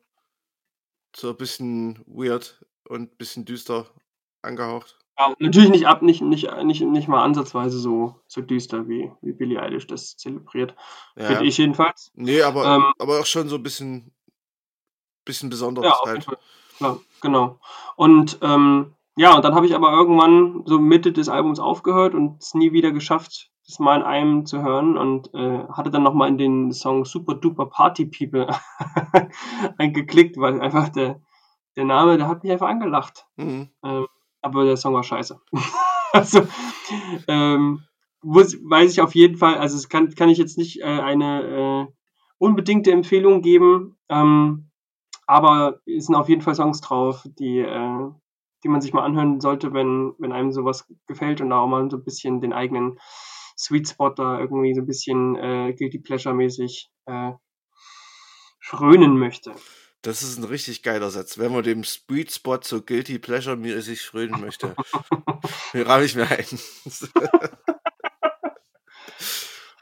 so 1.16 1.30
ein 1.30 1.38
bisschen 1.38 2.04
weird 2.06 2.66
und 2.88 3.14
ein 3.14 3.18
bisschen 3.18 3.46
düster 3.46 3.90
angehaucht. 4.42 5.00
Ja, 5.30 5.36
natürlich 5.40 5.70
nicht 5.70 5.88
ab, 5.88 6.02
nicht, 6.02 6.22
nicht, 6.22 6.50
nicht, 6.64 6.82
nicht 6.82 7.08
mal 7.08 7.24
ansatzweise 7.24 7.78
so, 7.78 8.16
so 8.28 8.42
düster, 8.42 8.88
wie, 8.88 9.12
wie 9.22 9.34
Billie 9.34 9.62
Eilish 9.62 9.88
das 9.88 10.18
zelebriert. 10.18 10.76
Ja. 11.16 11.26
Finde 11.26 11.46
ich 11.46 11.58
jedenfalls. 11.58 12.12
Nee, 12.16 12.42
aber, 12.42 12.66
ähm, 12.66 12.94
aber 12.98 13.20
auch 13.20 13.26
schon 13.26 13.48
so 13.48 13.56
ein 13.56 13.64
bisschen, 13.64 14.14
bisschen 15.26 15.50
besonderes 15.50 15.90
ja, 15.90 16.10
halt. 16.10 16.28
Klar, 16.78 17.00
genau. 17.22 17.60
Und 17.96 18.40
ähm, 18.42 18.96
ja, 19.16 19.36
und 19.36 19.46
dann 19.46 19.54
habe 19.54 19.66
ich 19.66 19.76
aber 19.76 19.92
irgendwann 19.92 20.64
so 20.66 20.80
Mitte 20.80 21.12
des 21.12 21.30
Albums 21.30 21.60
aufgehört 21.60 22.16
und 22.16 22.42
es 22.42 22.54
nie 22.54 22.72
wieder 22.72 22.92
geschafft, 22.92 23.52
das 23.68 23.80
mal 23.80 23.98
in 23.98 24.04
einem 24.04 24.46
zu 24.46 24.62
hören 24.62 24.98
und 24.98 25.34
äh, 25.34 25.68
hatte 25.70 25.92
dann 25.92 26.04
nochmal 26.04 26.30
in 26.30 26.38
den 26.38 26.72
Song 26.72 27.06
Super 27.06 27.36
Duper 27.36 27.68
Party 27.68 28.06
People 28.06 28.48
eingeklickt, 29.78 30.38
weil 30.38 30.60
einfach 30.62 30.90
der, 30.90 31.22
der 31.76 31.86
Name, 31.86 32.18
der 32.18 32.28
hat 32.28 32.44
mich 32.44 32.52
einfach 32.52 32.70
angelacht. 32.70 33.28
Mhm. 33.36 33.70
Ähm, 33.84 34.08
aber 34.42 34.66
der 34.66 34.78
Song 34.78 34.94
war 34.94 35.04
scheiße. 35.04 35.40
also, 36.14 36.42
ähm, 37.28 37.84
muss, 38.22 38.58
weiß 38.64 38.92
ich 38.92 39.02
auf 39.02 39.16
jeden 39.16 39.38
Fall, 39.38 39.56
also 39.58 39.76
es 39.76 39.90
kann, 39.90 40.14
kann 40.14 40.30
ich 40.30 40.38
jetzt 40.38 40.58
nicht 40.58 40.82
äh, 40.82 40.84
eine 40.84 41.88
äh, 41.90 41.94
unbedingte 42.38 42.92
Empfehlung 42.92 43.42
geben, 43.42 43.98
ähm, 44.10 44.70
aber 45.28 45.80
es 45.86 46.06
sind 46.06 46.16
auf 46.16 46.30
jeden 46.30 46.42
Fall 46.42 46.56
Songs 46.56 46.82
drauf, 46.82 47.24
die, 47.40 47.60
äh, 47.60 48.10
die 48.64 48.68
man 48.68 48.82
sich 48.82 48.94
mal 48.94 49.04
anhören 49.04 49.40
sollte, 49.40 49.74
wenn, 49.74 50.14
wenn 50.20 50.32
einem 50.32 50.52
sowas 50.52 50.88
gefällt 51.08 51.42
und 51.42 51.50
da 51.50 51.60
auch 51.60 51.68
mal 51.68 51.90
so 51.90 51.98
ein 51.98 52.04
bisschen 52.04 52.42
den 52.42 52.54
eigenen 52.54 53.00
Sweet 53.58 53.90
Spot 53.90 54.10
da 54.10 54.40
irgendwie 54.40 54.74
so 54.74 54.82
ein 54.82 54.88
bisschen 54.88 55.36
äh, 55.36 55.74
Guilty 55.74 56.00
Pleasure 56.00 56.36
mäßig 56.36 56.92
äh, 57.06 57.32
frönen 58.60 59.18
möchte. 59.18 59.54
Das 60.02 60.24
ist 60.24 60.38
ein 60.38 60.44
richtig 60.44 60.82
geiler 60.82 61.12
Satz. 61.12 61.38
Wenn 61.38 61.52
man 61.52 61.64
dem 61.64 61.84
Sweet 61.84 62.32
Spot 62.32 62.60
so 62.64 62.82
Guilty 62.82 63.20
Pleasure 63.20 63.56
mäßig 63.56 64.02
frönen 64.02 64.42
möchte, 64.42 64.76
den 65.74 65.84
rabe 65.84 66.06
ich 66.06 66.16
mir 66.16 66.30
ein. 66.30 66.46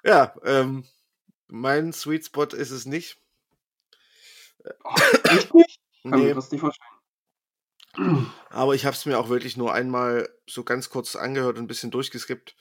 ja, 0.04 0.34
ähm, 0.44 0.84
mein 1.48 1.94
Sweet 1.94 2.26
Spot 2.26 2.46
ist 2.46 2.72
es 2.72 2.86
nicht. 2.86 3.18
Echt 5.30 5.54
nicht? 5.54 5.80
Kann 6.04 6.20
Nee, 6.20 6.28
mir 6.28 6.36
das 6.36 6.52
nicht 6.52 6.62
vorstellen. 6.62 6.90
aber 8.50 8.76
ich 8.76 8.86
habe 8.86 8.96
es 8.96 9.06
mir 9.06 9.20
auch 9.20 9.30
wirklich 9.30 9.58
nur 9.58 9.74
einmal 9.74 10.30
so 10.48 10.64
ganz 10.64 10.90
kurz 10.90 11.16
angehört 11.16 11.58
und 11.58 11.64
ein 11.64 11.68
bisschen 11.68 11.92
durchgeskippt. 11.92 12.56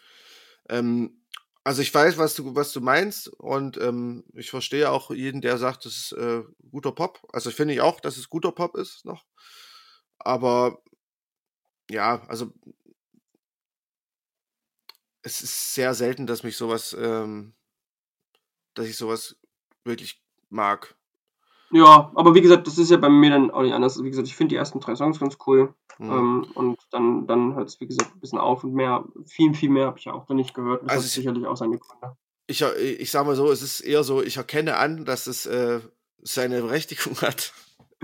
Ähm, 0.69 1.23
also 1.69 1.83
ich 1.83 1.93
weiß, 1.95 2.17
was 2.17 2.35
du, 2.35 2.55
was 2.55 2.73
du 2.73 2.81
meinst 2.81 3.29
und 3.29 3.77
ähm, 3.77 4.25
ich 4.33 4.49
verstehe 4.49 4.91
auch 4.91 5.11
jeden, 5.11 5.43
der 5.43 5.59
sagt, 5.59 5.85
das 5.85 5.99
ist 5.99 6.13
äh, 6.13 6.43
guter 6.71 6.93
Pop. 6.93 7.21
Also 7.31 7.51
finde 7.51 7.75
ich 7.75 7.83
auch, 7.83 8.01
dass 8.01 8.17
es 8.17 8.31
guter 8.31 8.53
Pop 8.53 8.75
ist 8.75 9.05
noch. 9.05 9.27
Aber 10.19 10.81
ja, 11.91 12.23
also 12.29 12.53
es 15.23 15.43
ist 15.43 15.75
sehr 15.75 15.95
selten, 15.95 16.27
dass 16.27 16.43
mich 16.43 16.57
sowas, 16.57 16.97
ähm, 16.99 17.55
dass 18.73 18.87
ich 18.87 18.97
sowas 18.97 19.37
wirklich 19.85 20.23
mag. 20.49 20.98
Ja, 21.71 22.11
aber 22.15 22.35
wie 22.35 22.41
gesagt, 22.41 22.67
das 22.67 22.79
ist 22.79 22.91
ja 22.91 22.97
bei 22.97 23.09
mir 23.11 23.31
dann 23.31 23.51
auch 23.51 23.63
nicht 23.63 23.75
anders. 23.75 24.03
Wie 24.03 24.09
gesagt, 24.09 24.27
ich 24.29 24.35
finde 24.37 24.51
die 24.55 24.57
ersten 24.57 24.81
drei 24.81 24.95
Songs 24.97 25.21
ganz 25.21 25.37
cool. 25.47 25.75
Hm. 25.99 26.11
Ähm, 26.11 26.47
und 26.55 26.79
dann, 26.91 27.27
dann 27.27 27.55
hört 27.57 27.69
es, 27.69 27.81
wie 27.81 27.87
gesagt, 27.87 28.15
ein 28.15 28.21
bisschen 28.21 28.39
auf 28.39 28.65
und 28.65 28.73
mehr, 28.73 29.05
viel, 29.27 29.53
viel 29.55 29.69
mehr 29.69 29.87
habe 29.87 29.99
ich 29.99 30.05
ja 30.07 30.13
auch 30.13 30.29
noch 30.29 30.37
nicht 30.37 30.55
gehört. 30.55 30.83
Das 30.85 30.91
Also 30.91 31.01
hat 31.03 31.07
ich- 31.09 31.13
sicherlich 31.15 31.47
auch 31.47 31.57
seine 31.57 31.79
Gründe. 31.79 32.17
Ich, 32.47 32.63
ich 32.63 33.11
sag 33.11 33.27
mal 33.27 33.37
so, 33.37 33.51
es 33.51 33.61
ist 33.61 33.81
eher 33.81 34.03
so, 34.05 34.23
ich 34.23 34.39
erkenne 34.39 34.79
an, 34.79 35.05
dass 35.05 35.27
es 35.27 35.45
äh, 35.45 35.81
seine 36.23 36.63
Berechtigung 36.63 37.17
hat. 37.21 37.53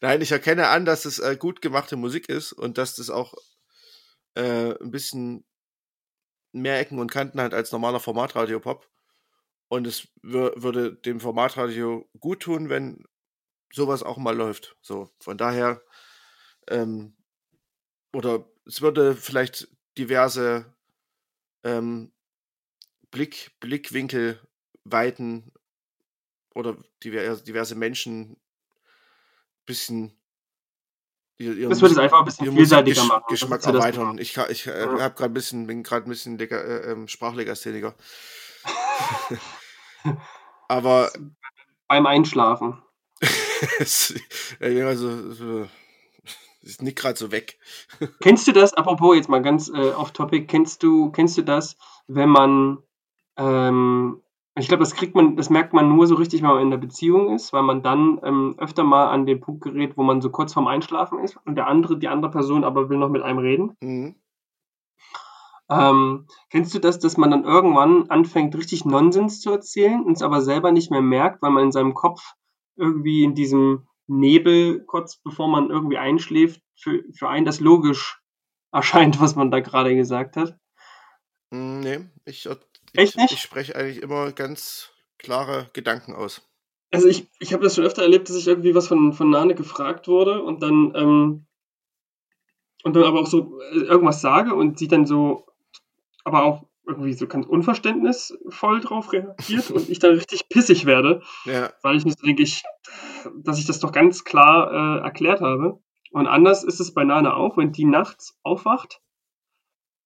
Nein, 0.00 0.20
ich 0.22 0.32
erkenne 0.32 0.68
an, 0.68 0.84
dass 0.84 1.04
es 1.04 1.18
äh, 1.18 1.36
gut 1.36 1.60
gemachte 1.62 1.96
Musik 1.96 2.28
ist 2.28 2.52
und 2.52 2.78
dass 2.78 2.96
das 2.96 3.10
auch 3.10 3.34
äh, 4.34 4.74
ein 4.80 4.90
bisschen 4.90 5.44
mehr 6.52 6.80
Ecken 6.80 6.98
und 6.98 7.10
Kanten 7.10 7.40
hat 7.40 7.54
als 7.54 7.72
normaler 7.72 8.00
Formatradio-Pop. 8.00 8.88
Und 9.68 9.86
es 9.86 10.08
wür 10.22 10.52
würde 10.56 10.94
dem 10.94 11.18
Formatradio 11.20 12.08
gut 12.20 12.40
tun, 12.40 12.68
wenn 12.68 13.04
sowas 13.72 14.02
auch 14.02 14.16
mal 14.16 14.36
läuft. 14.36 14.76
So, 14.80 15.10
von 15.20 15.36
daher, 15.36 15.82
ähm, 16.68 17.16
oder 18.12 18.48
es 18.64 18.80
würde 18.80 19.14
vielleicht 19.16 19.68
diverse 19.98 20.72
ähm, 21.64 22.12
Blick, 23.10 23.52
Blickwinkel 23.60 24.40
weiten 24.84 25.52
oder 26.54 26.76
diverse, 27.02 27.42
diverse 27.42 27.74
Menschen 27.74 28.36
bisschen 29.66 30.16
ihr- 31.38 31.54
ihren 31.56 31.70
Das 31.70 31.80
würde 31.80 31.94
es 31.94 31.98
einfach 31.98 32.20
ein 32.20 32.24
bisschen 32.24 32.52
vielseitiger 32.54 33.02
Musikgesch- 33.02 33.08
machen. 33.08 33.24
Geschmack 33.28 33.64
erweitern. 33.66 34.18
Ich, 34.18 34.36
ich 34.36 34.66
äh, 34.68 34.80
Ja. 34.80 35.00
habe 35.00 35.14
gerade 35.14 35.24
ein 35.32 35.34
bisschen, 35.34 35.66
bin 35.66 35.82
gerade 35.82 36.06
ein 36.06 36.10
bisschen 36.10 36.38
Lega, 36.38 36.56
äh, 36.60 36.92
ähm, 36.92 37.08
Sprachlegastheniker. 37.08 37.96
Aber 40.68 41.10
Beim 41.88 42.06
Einschlafen. 42.06 42.82
also, 44.60 45.32
so, 45.32 45.66
ist 46.66 46.82
nicht 46.82 46.98
gerade 46.98 47.16
so 47.16 47.30
weg. 47.30 47.58
Kennst 48.20 48.46
du 48.46 48.52
das, 48.52 48.74
apropos 48.74 49.16
jetzt 49.16 49.28
mal 49.28 49.42
ganz 49.42 49.68
äh, 49.68 49.90
off-topic, 49.90 50.46
kennst 50.46 50.82
du, 50.82 51.10
kennst 51.10 51.38
du 51.38 51.42
das, 51.42 51.76
wenn 52.08 52.28
man, 52.28 52.78
ähm, 53.36 54.20
ich 54.58 54.68
glaube, 54.68 54.82
das 54.82 54.94
kriegt 54.94 55.14
man, 55.14 55.36
das 55.36 55.48
merkt 55.48 55.72
man 55.72 55.88
nur 55.88 56.06
so 56.06 56.16
richtig, 56.16 56.42
wenn 56.42 56.50
man 56.50 56.62
in 56.62 56.70
der 56.70 56.78
Beziehung 56.78 57.34
ist, 57.34 57.52
weil 57.52 57.62
man 57.62 57.82
dann 57.82 58.20
ähm, 58.24 58.56
öfter 58.58 58.82
mal 58.84 59.08
an 59.08 59.26
den 59.26 59.40
Punkt 59.40 59.62
gerät, 59.62 59.96
wo 59.96 60.02
man 60.02 60.20
so 60.20 60.30
kurz 60.30 60.54
vorm 60.54 60.66
Einschlafen 60.66 61.20
ist 61.20 61.36
und 61.44 61.54
der 61.54 61.68
andere, 61.68 61.98
die 61.98 62.08
andere 62.08 62.30
Person 62.30 62.64
aber 62.64 62.88
will 62.88 62.98
noch 62.98 63.10
mit 63.10 63.22
einem 63.22 63.38
reden. 63.38 63.76
Mhm. 63.80 64.16
Ähm, 65.68 66.26
kennst 66.50 66.74
du 66.74 66.78
das, 66.78 66.98
dass 66.98 67.16
man 67.16 67.30
dann 67.30 67.44
irgendwann 67.44 68.08
anfängt, 68.10 68.56
richtig 68.56 68.84
Nonsens 68.84 69.40
zu 69.40 69.50
erzählen 69.50 70.02
und 70.04 70.12
es 70.12 70.22
aber 70.22 70.40
selber 70.40 70.70
nicht 70.70 70.90
mehr 70.90 71.02
merkt, 71.02 71.42
weil 71.42 71.50
man 71.50 71.64
in 71.64 71.72
seinem 71.72 71.94
Kopf 71.94 72.34
irgendwie 72.76 73.24
in 73.24 73.34
diesem 73.34 73.88
Nebel, 74.06 74.84
kurz 74.84 75.16
bevor 75.16 75.48
man 75.48 75.70
irgendwie 75.70 75.98
einschläft, 75.98 76.60
für, 76.76 77.02
für 77.12 77.28
einen 77.28 77.46
das 77.46 77.60
logisch 77.60 78.20
erscheint, 78.72 79.20
was 79.20 79.34
man 79.34 79.50
da 79.50 79.60
gerade 79.60 79.94
gesagt 79.96 80.36
hat? 80.36 80.56
Mm, 81.50 81.80
Nee, 81.80 82.00
ich, 82.24 82.46
ich, 82.46 82.58
Echt 82.94 83.16
nicht? 83.16 83.32
ich 83.32 83.40
spreche 83.40 83.74
eigentlich 83.74 84.02
immer 84.02 84.32
ganz 84.32 84.90
klare 85.18 85.68
Gedanken 85.72 86.14
aus. 86.14 86.42
Also 86.92 87.08
ich, 87.08 87.28
ich 87.40 87.52
habe 87.52 87.64
das 87.64 87.74
schon 87.74 87.84
öfter 87.84 88.02
erlebt, 88.02 88.28
dass 88.28 88.36
ich 88.36 88.46
irgendwie 88.46 88.74
was 88.74 88.86
von, 88.86 89.12
von 89.12 89.30
Nane 89.30 89.54
gefragt 89.54 90.06
wurde 90.08 90.42
und 90.42 90.62
dann, 90.62 90.92
ähm, 90.94 91.46
und 92.84 92.94
dann 92.94 93.04
aber 93.04 93.20
auch 93.20 93.26
so 93.26 93.58
äh, 93.72 93.80
irgendwas 93.80 94.20
sage 94.20 94.54
und 94.54 94.78
sie 94.78 94.88
dann 94.88 95.06
so, 95.06 95.46
aber 96.26 96.42
auch 96.42 96.66
irgendwie 96.86 97.12
so 97.12 97.26
ganz 97.26 97.46
unverständnisvoll 97.46 98.80
drauf 98.80 99.12
reagiert 99.12 99.70
und 99.70 99.88
ich 99.88 100.00
dann 100.00 100.14
richtig 100.14 100.48
pissig 100.48 100.84
werde, 100.84 101.22
Ja, 101.44 101.70
weil 101.82 101.96
ich 101.96 102.04
nicht 102.04 102.24
denke, 102.24 102.42
ich, 102.42 102.64
dass 103.36 103.58
ich 103.58 103.66
das 103.66 103.78
doch 103.78 103.92
ganz 103.92 104.24
klar 104.24 104.72
äh, 104.72 105.04
erklärt 105.04 105.40
habe. 105.40 105.80
Und 106.10 106.26
anders 106.26 106.64
ist 106.64 106.80
es 106.80 106.94
bei 106.94 107.04
Nane 107.04 107.34
auch, 107.34 107.56
wenn 107.56 107.72
die 107.72 107.84
nachts 107.84 108.38
aufwacht 108.42 109.00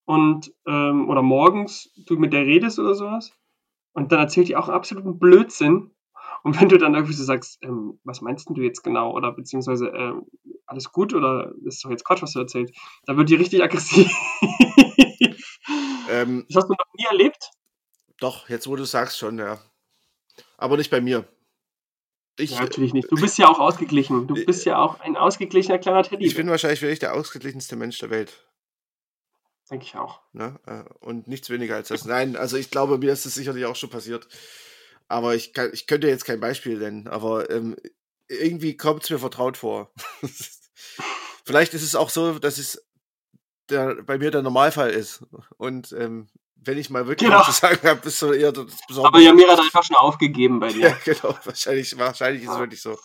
und 0.05 0.53
ähm, 0.67 1.09
oder 1.09 1.23
morgens 1.23 1.91
du 2.07 2.17
mit 2.17 2.33
der 2.33 2.45
redest 2.45 2.79
oder 2.79 2.95
sowas 2.95 3.33
und 3.93 4.13
dann 4.13 4.21
erzählt 4.21 4.49
die 4.49 4.57
auch 4.57 4.69
absoluten 4.69 5.19
Blödsinn. 5.19 5.91
Und 6.43 6.61
wenn 6.61 6.69
du 6.69 6.79
dann 6.79 6.95
irgendwie 6.95 7.13
so 7.13 7.25
sagst, 7.25 7.59
ähm, 7.63 7.99
was 8.05 8.23
meinst 8.23 8.49
denn 8.49 8.57
du 8.57 8.63
jetzt 8.63 8.83
genau? 8.83 9.15
Oder 9.15 9.33
beziehungsweise 9.33 9.89
ähm, 9.89 10.27
alles 10.67 10.91
gut 10.91 11.15
oder 11.15 11.53
ist 11.65 11.85
doch 11.85 11.91
jetzt 11.91 12.05
Quatsch, 12.05 12.23
was 12.23 12.33
du 12.33 12.41
erzählst, 12.41 12.75
dann 13.05 13.17
wird 13.17 13.29
die 13.29 13.35
richtig 13.35 13.63
aggressiv. 13.63 14.11
ähm, 16.11 16.47
das 16.49 16.63
hast 16.63 16.69
du 16.69 16.75
noch 16.75 16.95
nie 16.95 17.05
erlebt? 17.07 17.51
doch, 18.21 18.49
jetzt 18.49 18.67
wo 18.69 18.77
du 18.77 18.85
sagst 18.85 19.19
schon, 19.19 19.39
ja. 19.39 19.59
Aber 20.57 20.77
nicht 20.77 20.91
bei 20.91 21.01
mir. 21.01 21.27
Ich, 22.39 22.53
Ja, 22.53 22.61
natürlich 22.61 22.95
nicht. 22.95 23.11
Du 23.11 23.17
bist 23.17 23.39
ja 23.39 23.49
auch 23.49 23.59
ausgeglichen. 23.59 24.27
Du 24.27 24.35
bist 24.35 24.65
ja 24.65 24.79
auch 24.79 25.01
ein 25.01 25.17
ausgeglichener 25.17 25.79
kleiner 25.79 26.03
Teddy. 26.03 26.27
ich 26.27 26.35
bin 26.35 26.49
wahrscheinlich 26.49 26.81
wirklich 26.81 27.01
der 27.01 27.15
ausgeglichenste 27.15 27.77
Mensch 27.77 27.99
der 27.99 28.11
Welt. 28.11 28.47
Denke 29.71 29.85
ich 29.85 29.97
auch. 29.97 30.21
Ne? 30.33 30.59
Äh, 30.67 30.85
Und 31.01 31.29
nichts 31.29 31.51
weniger 31.51 31.77
als 31.77 31.89
das. 31.89 32.05
Nein, 32.05 32.37
also 32.37 32.57
ich 32.57 32.71
glaube, 32.71 32.99
mir 32.99 33.13
ist 33.13 33.27
es 33.27 33.35
sicherlich 33.35 33.65
auch 33.67 33.77
schon 33.77 33.91
passiert. 33.91 34.29
Aber 35.09 35.35
ich, 35.35 35.53
kann, 35.53 35.71
ich 35.73 35.87
könnte 35.87 36.09
jetzt 36.09 36.25
kein 36.25 36.41
Beispiel 36.41 36.79
nennen, 36.79 37.09
aber 37.09 37.51
ähm, 37.51 37.77
irgendwie 38.29 38.77
kommt 38.77 39.05
es 39.05 39.11
mir 39.11 39.19
vertraut 39.19 39.57
vor. 39.57 39.93
Vielleicht 41.45 41.75
ist 41.75 41.83
es 41.83 41.97
auch 41.97 42.11
so, 42.11 42.39
dass 42.39 42.59
es 42.59 42.87
der, 43.71 44.03
bei 44.03 44.19
mir 44.19 44.31
der 44.31 44.43
Normalfall 44.43 44.91
ist. 44.91 45.23
Und 45.57 45.93
ähm, 45.93 46.29
wenn 46.63 46.77
ich 46.77 46.91
mal 46.91 47.07
wirklich 47.07 47.29
Genau. 47.31 47.41
was 47.41 47.47
zu 47.55 47.61
sagen 47.67 47.89
habe, 47.89 48.07
ist 48.07 48.19
so 48.19 48.33
eher 48.33 48.53
das 48.53 48.67
Besondere. 48.87 49.15
Aber 49.15 49.21
Jamira 49.21 49.53
hat 49.53 49.61
einfach 49.61 49.83
schon 49.83 49.97
aufgegeben 49.97 50.61
bei 50.61 50.69
Ja, 50.71 50.91
dir. 50.91 50.97
genau. 51.15 51.35
Wahrscheinlich, 51.45 51.97
wahrscheinlich 51.99 52.43
ist 52.43 52.49
es 52.51 52.55
Ja. 52.55 52.61
wirklich 52.61 52.83
so. 52.83 52.99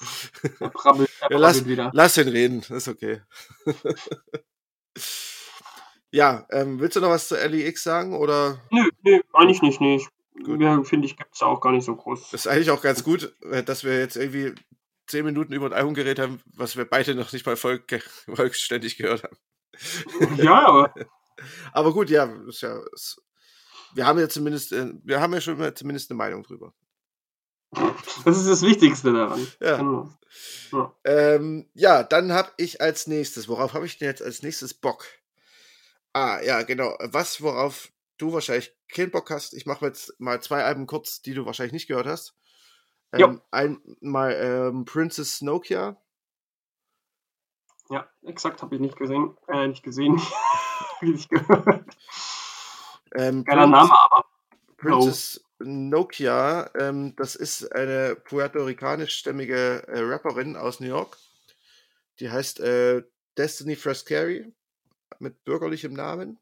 Er 0.59 0.69
brabbelt, 0.69 1.09
er 1.21 1.31
Ja, 1.31 1.37
lass, 1.37 1.65
wieder. 1.65 1.89
lass 1.93 2.17
ihn 2.17 2.27
reden, 2.27 2.63
ist 2.69 2.87
okay. 2.87 3.21
ja, 6.11 6.45
ähm, 6.51 6.79
willst 6.79 6.95
du 6.95 7.01
noch 7.01 7.09
was 7.09 7.27
zu 7.27 7.35
LEX 7.35 7.83
sagen? 7.83 8.15
Oder 8.15 8.61
Nö, 8.71 8.89
nö, 9.03 9.19
eigentlich 9.33 9.79
nicht. 9.79 10.09
Gut. 10.43 10.59
Ja, 10.61 10.83
finde 10.83 11.07
ich, 11.07 11.15
gibt 11.15 11.33
es 11.33 11.41
auch 11.41 11.61
gar 11.61 11.71
nicht 11.71 11.85
so 11.85 11.95
groß. 11.95 12.31
das 12.31 12.41
ist 12.45 12.47
eigentlich 12.47 12.69
auch 12.71 12.81
ganz 12.81 13.03
gut, 13.05 13.33
äh, 13.51 13.63
dass 13.63 13.83
wir 13.85 13.97
jetzt 13.97 14.17
irgendwie 14.17 14.53
zehn 15.07 15.23
Minuten 15.23 15.53
über 15.53 15.67
ein 15.67 15.73
Album 15.73 15.93
geredet 15.93 16.19
haben, 16.19 16.41
was 16.53 16.75
wir 16.75 16.83
beide 16.85 17.15
noch 17.15 17.31
nicht 17.31 17.45
mal 17.45 17.55
voll, 17.55 17.81
vollständig 18.35 18.97
gehört 18.97 19.23
haben. 19.23 19.37
Ja, 20.37 20.67
aber 20.67 20.93
Aber 21.73 21.93
gut, 21.93 22.09
ja, 22.09 22.25
ist 22.47 22.61
ja 22.61 22.81
ist, 22.93 23.21
wir 23.93 24.05
haben 24.05 24.19
ja 24.19 24.29
zumindest, 24.29 24.71
äh, 24.71 24.93
wir 25.03 25.21
haben 25.21 25.33
ja 25.33 25.41
schon 25.41 25.57
mal 25.57 25.73
zumindest 25.73 26.09
eine 26.09 26.17
Meinung 26.17 26.43
drüber. 26.43 26.73
Das 28.23 28.37
ist 28.37 28.47
das 28.47 28.61
Wichtigste 28.61 29.11
daran. 29.11 29.45
Ja. 29.59 29.77
Genau. 29.77 30.09
Ja. 30.71 30.95
Ähm, 31.03 31.69
ja, 31.73 32.03
dann 32.03 32.31
habe 32.31 32.51
ich 32.57 32.79
als 32.79 33.07
nächstes, 33.07 33.47
worauf 33.47 33.73
habe 33.73 33.85
ich 33.85 33.97
denn 33.97 34.07
jetzt 34.07 34.21
als 34.21 34.43
nächstes 34.43 34.73
Bock? 34.73 35.05
Ah, 36.13 36.39
ja, 36.41 36.61
genau. 36.61 36.95
Was, 37.01 37.41
worauf 37.41 37.91
du 38.17 38.31
wahrscheinlich 38.31 38.73
keinen 38.87 39.11
Bock 39.11 39.29
hast. 39.29 39.53
Ich 39.53 39.65
mache 39.65 39.85
jetzt 39.85 40.17
mal 40.19 40.41
zwei 40.41 40.63
Alben 40.63 40.87
kurz, 40.87 41.21
die 41.21 41.33
du 41.33 41.45
wahrscheinlich 41.45 41.73
nicht 41.73 41.87
gehört 41.87 42.07
hast. 42.07 42.35
Ähm, 43.11 43.41
einmal 43.51 44.33
ähm, 44.33 44.85
Princess 44.85 45.41
Nokia. 45.41 46.01
Ja, 47.89 48.07
exakt, 48.23 48.61
habe 48.61 48.75
ich 48.75 48.81
nicht 48.81 48.97
gesehen. 48.97 49.37
Äh, 49.47 49.67
nicht 49.67 49.83
gesehen. 49.83 50.19
Nicht 51.01 51.29
gehört. 51.29 51.85
Ähm, 53.13 53.43
Geiler 53.43 53.67
Name, 53.67 53.91
aber. 53.91 54.25
Princess 54.77 55.45
Nokia, 55.59 56.69
ähm, 56.79 57.15
das 57.15 57.35
ist 57.35 57.71
eine 57.73 58.15
puerto-ricanischstämmige 58.15 59.87
äh, 59.87 59.99
Rapperin 59.99 60.55
aus 60.55 60.79
New 60.79 60.87
York. 60.87 61.17
Die 62.19 62.29
heißt 62.29 62.59
äh, 62.61 63.03
Destiny 63.37 63.75
Frascari 63.75 64.53
mit 65.19 65.43
bürgerlichem 65.43 65.93
Namen. 65.93 66.39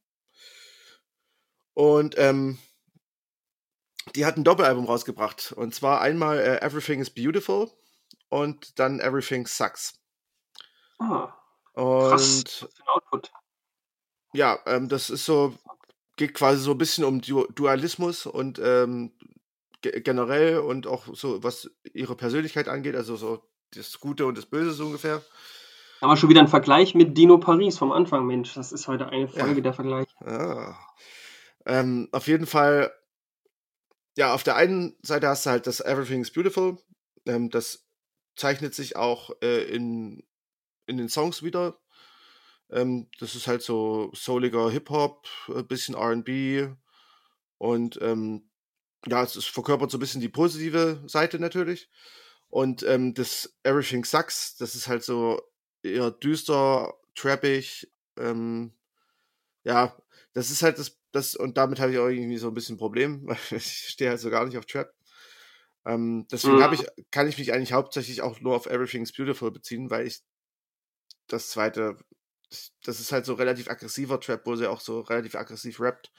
Und 1.74 2.16
ähm, 2.18 2.60
die 4.16 4.26
hat 4.26 4.38
ein 4.38 4.44
Doppelalbum 4.44 4.86
rausgebracht. 4.86 5.52
Und 5.54 5.74
zwar 5.74 6.02
einmal 6.02 6.40
äh, 6.40 6.62
Everything 6.62 7.00
is 7.00 7.10
Beautiful 7.10 7.72
und 8.30 8.80
dann 8.80 9.00
Everything 9.00 9.48
Sucks. 9.48 10.03
Ah, 11.04 11.34
Und 11.74 12.10
krass. 12.10 12.44
Was 12.44 12.70
für 12.74 12.84
ein 12.84 12.88
Output. 12.88 13.32
ja, 14.34 14.60
ähm, 14.66 14.90
das 14.90 15.10
ist 15.10 15.26
so, 15.26 15.54
geht 16.16 16.34
quasi 16.34 16.62
so 16.62 16.72
ein 16.72 16.78
bisschen 16.78 17.04
um 17.04 17.22
du 17.22 17.46
Dualismus 17.54 18.26
und 18.26 18.60
ähm, 18.64 19.12
ge 19.82 20.00
generell 20.02 20.60
und 20.60 20.88
auch 20.88 21.04
so, 21.14 21.44
was 21.44 21.70
ihre 21.94 22.16
Persönlichkeit 22.16 22.68
angeht, 22.68 22.96
also 22.96 23.16
so 23.16 23.44
das 23.76 24.00
Gute 24.00 24.26
und 24.26 24.38
das 24.38 24.46
Böse 24.46 24.72
so 24.72 24.86
ungefähr. 24.86 25.22
Aber 26.00 26.18
schon 26.18 26.30
wieder 26.30 26.42
ein 26.42 26.48
Vergleich 26.48 26.96
mit 26.96 27.18
Dino 27.18 27.38
Paris 27.38 27.78
vom 27.78 27.92
Anfang, 27.92 28.26
Mensch. 28.26 28.54
Das 28.54 28.72
ist 28.72 28.88
heute 28.88 29.08
eine 29.08 29.22
Ja. 29.26 29.46
Folge 29.46 29.62
der 29.62 29.74
Vergleich. 29.74 30.08
Ah. 30.20 30.76
Ähm, 31.66 32.10
auf 32.12 32.28
jeden 32.28 32.46
Fall, 32.46 32.92
ja, 34.18 34.34
auf 34.34 34.44
der 34.44 34.56
einen 34.58 34.96
Seite 35.02 35.28
hast 35.30 35.46
du 35.46 35.50
halt 35.50 35.66
das 35.66 35.80
Everything 35.80 36.22
is 36.22 36.32
Beautiful. 36.32 36.78
Ähm, 37.26 37.50
das 37.50 37.88
zeichnet 38.36 38.76
sich 38.76 38.96
auch 38.98 39.32
äh, 39.42 39.64
in, 39.64 40.24
in 40.88 40.98
den 40.98 41.10
Songs 41.10 41.44
wieder. 41.44 41.80
Ähm, 42.70 43.10
das 43.20 43.36
ist 43.36 43.48
halt 43.48 43.62
so 43.62 44.12
souliger 44.14 44.70
Hip-Hop, 44.72 45.28
ein 45.50 45.68
bisschen 45.68 45.96
RB 45.96 46.76
und 47.58 48.00
ähm, 48.02 48.50
ja, 49.08 49.24
es 49.24 49.36
ist, 49.36 49.48
verkörpert 49.50 49.92
so 49.92 49.98
ein 49.98 50.02
bisschen 50.02 50.22
die 50.22 50.30
positive 50.30 51.04
Seite 51.08 51.40
natürlich. 51.40 51.90
Und 52.50 52.84
ähm, 52.84 53.14
das 53.14 53.58
Everything 53.64 54.06
Sucks, 54.06 54.58
das 54.58 54.76
ist 54.76 54.88
halt 54.88 55.04
so 55.04 55.42
eher 55.84 56.12
düster, 56.12 56.94
trappig. 57.16 57.92
Ähm, 58.18 58.74
ja, 59.64 59.98
das 60.34 60.52
ist 60.52 60.64
halt 60.64 60.80
das, 60.80 61.00
das 61.12 61.36
und 61.36 61.58
damit 61.58 61.80
habe 61.80 61.92
ich 61.92 61.98
auch 62.00 62.08
irgendwie 62.08 62.38
so 62.38 62.48
ein 62.48 62.54
bisschen 62.54 62.76
ein 62.76 62.80
Problem, 62.80 63.24
weil 63.28 63.38
ich 63.52 63.90
stehe 63.90 64.10
halt 64.12 64.20
so 64.20 64.30
gar 64.30 64.46
nicht 64.46 64.58
auf 64.58 64.66
Trap. 64.66 64.94
Ähm, 65.86 66.28
deswegen 66.32 66.60
Mhm. 66.60 66.74
ich, 66.74 66.86
kann 67.12 67.28
ich 67.28 67.38
mich 67.38 67.54
eigentlich 67.54 67.74
hauptsächlich 67.74 68.22
auch 68.22 68.40
nur 68.40 68.56
auf 68.56 68.68
Everything's 68.68 69.12
Beautiful 69.14 69.52
beziehen, 69.52 69.90
weil 69.90 70.08
ich 70.08 70.22
das 71.28 71.50
zweite, 71.50 71.98
das, 72.84 73.00
ist 73.00 73.12
halt 73.12 73.26
so 73.26 73.34
relativ 73.34 73.70
aggressiver 73.70 74.20
Trap, 74.20 74.46
wo 74.46 74.56
sie 74.56 74.70
auch 74.70 74.80
so 74.80 75.02
relativ 75.02 75.36
aggressiv 75.36 75.80
rappt. 75.80 76.12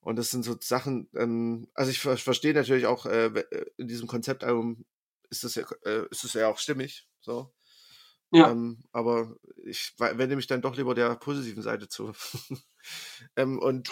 Und 0.00 0.16
das 0.16 0.30
sind 0.30 0.44
so 0.44 0.56
Sachen, 0.60 1.08
ähm, 1.16 1.68
also 1.74 1.90
ich 1.90 2.00
ver 2.00 2.16
verstehe 2.16 2.54
natürlich 2.54 2.86
auch, 2.86 3.06
äh, 3.06 3.26
äh, 3.26 3.66
in 3.76 3.88
diesem 3.88 4.06
Konzeptalbum 4.08 4.84
ist 5.30 5.44
das 5.44 5.54
ja, 5.56 5.64
äh, 5.84 6.06
ist 6.10 6.24
das 6.24 6.34
ja 6.34 6.48
auch 6.48 6.58
stimmig, 6.58 7.08
so. 7.20 7.52
Ja. 8.30 8.50
Ähm, 8.50 8.84
aber 8.92 9.36
ich 9.64 9.94
we- 9.98 10.18
wende 10.18 10.36
mich 10.36 10.46
dann 10.46 10.60
doch 10.62 10.76
lieber 10.76 10.94
der 10.94 11.16
positiven 11.16 11.62
Seite 11.62 11.88
zu. 11.88 12.12
ähm, 13.36 13.58
und 13.58 13.90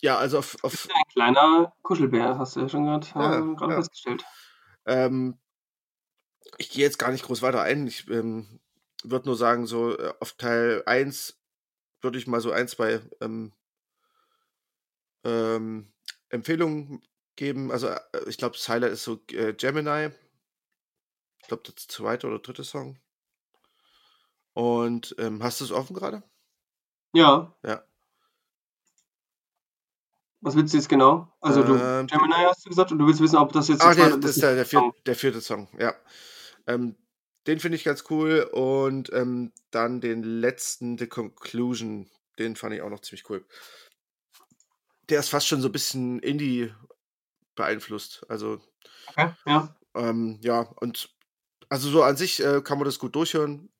ja, 0.00 0.16
also 0.16 0.38
auf, 0.38 0.56
auf 0.62 0.88
Ein 0.94 1.12
kleiner 1.12 1.72
Kuschelbär, 1.82 2.38
hast 2.38 2.56
du 2.56 2.60
ja 2.60 2.68
schon 2.68 2.84
gerade 2.84 3.06
Ja, 3.14 3.38
äh, 3.40 3.54
gerade 3.56 3.72
ja. 3.72 3.76
festgestellt. 3.78 4.24
ähm, 4.86 5.38
ich 6.58 6.70
gehe 6.70 6.84
jetzt 6.84 6.98
gar 6.98 7.10
nicht 7.10 7.24
groß 7.24 7.42
weiter 7.42 7.62
ein. 7.62 7.86
Ich 7.86 8.08
ähm, 8.08 8.60
würde 9.04 9.26
nur 9.26 9.36
sagen, 9.36 9.66
so 9.66 9.96
äh, 9.96 10.12
auf 10.20 10.32
Teil 10.32 10.82
1 10.86 11.36
würde 12.00 12.18
ich 12.18 12.26
mal 12.26 12.40
so 12.40 12.50
ein, 12.52 12.68
zwei 12.68 13.00
ähm, 13.20 13.52
ähm, 15.24 15.92
Empfehlungen 16.28 17.02
geben. 17.36 17.70
Also 17.70 17.88
äh, 17.88 18.00
ich 18.26 18.38
glaube, 18.38 18.56
das 18.56 18.68
Highlight 18.68 18.92
ist 18.92 19.04
so 19.04 19.20
äh, 19.30 19.54
Gemini. 19.54 20.10
Ich 21.40 21.48
glaube, 21.48 21.62
das 21.64 21.86
zweite 21.86 22.26
oder 22.26 22.38
dritte 22.38 22.64
Song. 22.64 22.98
Und 24.52 25.14
ähm, 25.18 25.42
hast 25.42 25.60
du 25.60 25.64
es 25.64 25.72
offen 25.72 25.94
gerade? 25.94 26.22
Ja. 27.14 27.54
Ja. 27.64 27.84
Was 30.40 30.54
willst 30.54 30.72
du 30.72 30.78
jetzt 30.78 30.88
genau? 30.88 31.32
Also 31.40 31.62
du 31.62 31.74
Ähm, 31.74 32.06
Gemini 32.06 32.34
hast 32.44 32.64
du 32.64 32.68
gesagt 32.68 32.92
und 32.92 32.98
du 32.98 33.06
willst 33.06 33.20
wissen, 33.20 33.36
ob 33.36 33.52
das 33.52 33.68
jetzt 33.68 33.82
Ah, 33.82 33.94
der 33.94 34.16
das 34.16 34.36
ist 34.36 34.42
der, 34.42 34.54
der, 34.54 34.66
vierte, 34.66 34.90
der 35.04 35.16
vierte 35.16 35.40
Song, 35.40 35.68
ja. 35.78 35.94
Ähm, 36.66 36.96
den 37.46 37.60
finde 37.60 37.76
ich 37.76 37.84
ganz 37.84 38.04
cool. 38.10 38.42
Und 38.52 39.12
ähm, 39.12 39.52
dann 39.70 40.00
den 40.00 40.22
letzten, 40.22 40.98
The 40.98 41.06
Conclusion, 41.06 42.10
den 42.38 42.56
fand 42.56 42.74
ich 42.74 42.82
auch 42.82 42.90
noch 42.90 43.00
ziemlich 43.00 43.28
cool. 43.30 43.44
Der 45.08 45.20
ist 45.20 45.30
fast 45.30 45.46
schon 45.46 45.60
so 45.62 45.68
ein 45.68 45.72
bisschen 45.72 46.18
Indie 46.20 46.72
beeinflusst. 47.54 48.24
Also, 48.28 48.60
Okay, 49.08 49.32
ja. 49.46 49.74
ähm, 49.94 50.38
ja, 50.42 50.60
und 50.60 51.14
also 51.70 51.88
so 51.90 52.02
an 52.02 52.16
sich 52.16 52.40
äh, 52.44 52.60
kann 52.62 52.78
man 52.78 52.84
das 52.84 52.98
gut 52.98 53.14
durchhören. 53.14 53.70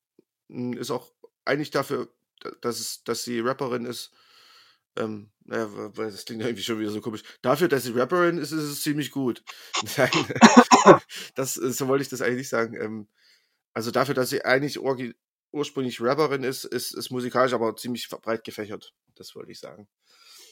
Mm, 0.48 0.72
Ist 0.74 0.90
auch 0.90 1.12
eigentlich 1.44 1.70
dafür, 1.70 2.08
da- 2.40 2.50
dass, 2.62 2.80
es, 2.80 3.04
dass 3.04 3.24
sie 3.24 3.40
Rapperin 3.40 3.84
ist. 3.84 4.12
Ähm, 4.96 5.30
naja, 5.44 5.68
das 5.96 6.24
klingt 6.24 6.42
irgendwie 6.44 6.62
schon 6.62 6.78
wieder 6.80 6.90
so 6.90 7.00
komisch. 7.00 7.22
Dafür, 7.42 7.68
dass 7.68 7.84
sie 7.84 7.92
Rapperin 7.92 8.38
ist, 8.38 8.52
ist 8.52 8.62
es 8.62 8.82
ziemlich 8.82 9.10
gut. 9.10 9.44
Nein, 9.96 10.10
das, 11.34 11.56
äh, 11.58 11.70
so 11.72 11.88
wollte 11.88 12.02
ich 12.02 12.08
das 12.08 12.22
eigentlich 12.22 12.38
nicht 12.38 12.48
sagen. 12.48 12.74
Ähm, 12.80 13.08
also 13.78 13.92
dafür, 13.92 14.16
dass 14.16 14.30
sie 14.30 14.44
eigentlich 14.44 14.80
ursprünglich 15.52 16.00
Rapperin 16.00 16.42
ist, 16.42 16.64
ist, 16.64 16.94
ist 16.94 17.10
musikalisch 17.10 17.52
aber 17.52 17.76
ziemlich 17.76 18.08
breit 18.08 18.42
gefächert. 18.42 18.92
Das 19.14 19.36
wollte 19.36 19.52
ich 19.52 19.60
sagen. 19.60 19.86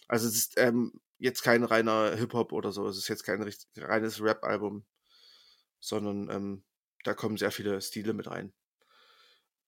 Also 0.06 0.28
es 0.28 0.36
ist 0.36 0.52
ähm, 0.58 1.00
jetzt 1.18 1.42
kein 1.42 1.64
reiner 1.64 2.14
Hip-Hop 2.14 2.52
oder 2.52 2.70
so. 2.70 2.86
Es 2.86 2.96
ist 2.96 3.08
jetzt 3.08 3.24
kein 3.24 3.42
reines 3.78 4.22
Rap-Album, 4.22 4.86
sondern 5.80 6.30
ähm, 6.30 6.64
da 7.02 7.14
kommen 7.14 7.36
sehr 7.36 7.50
viele 7.50 7.80
Stile 7.80 8.12
mit 8.12 8.28
rein. 8.28 8.52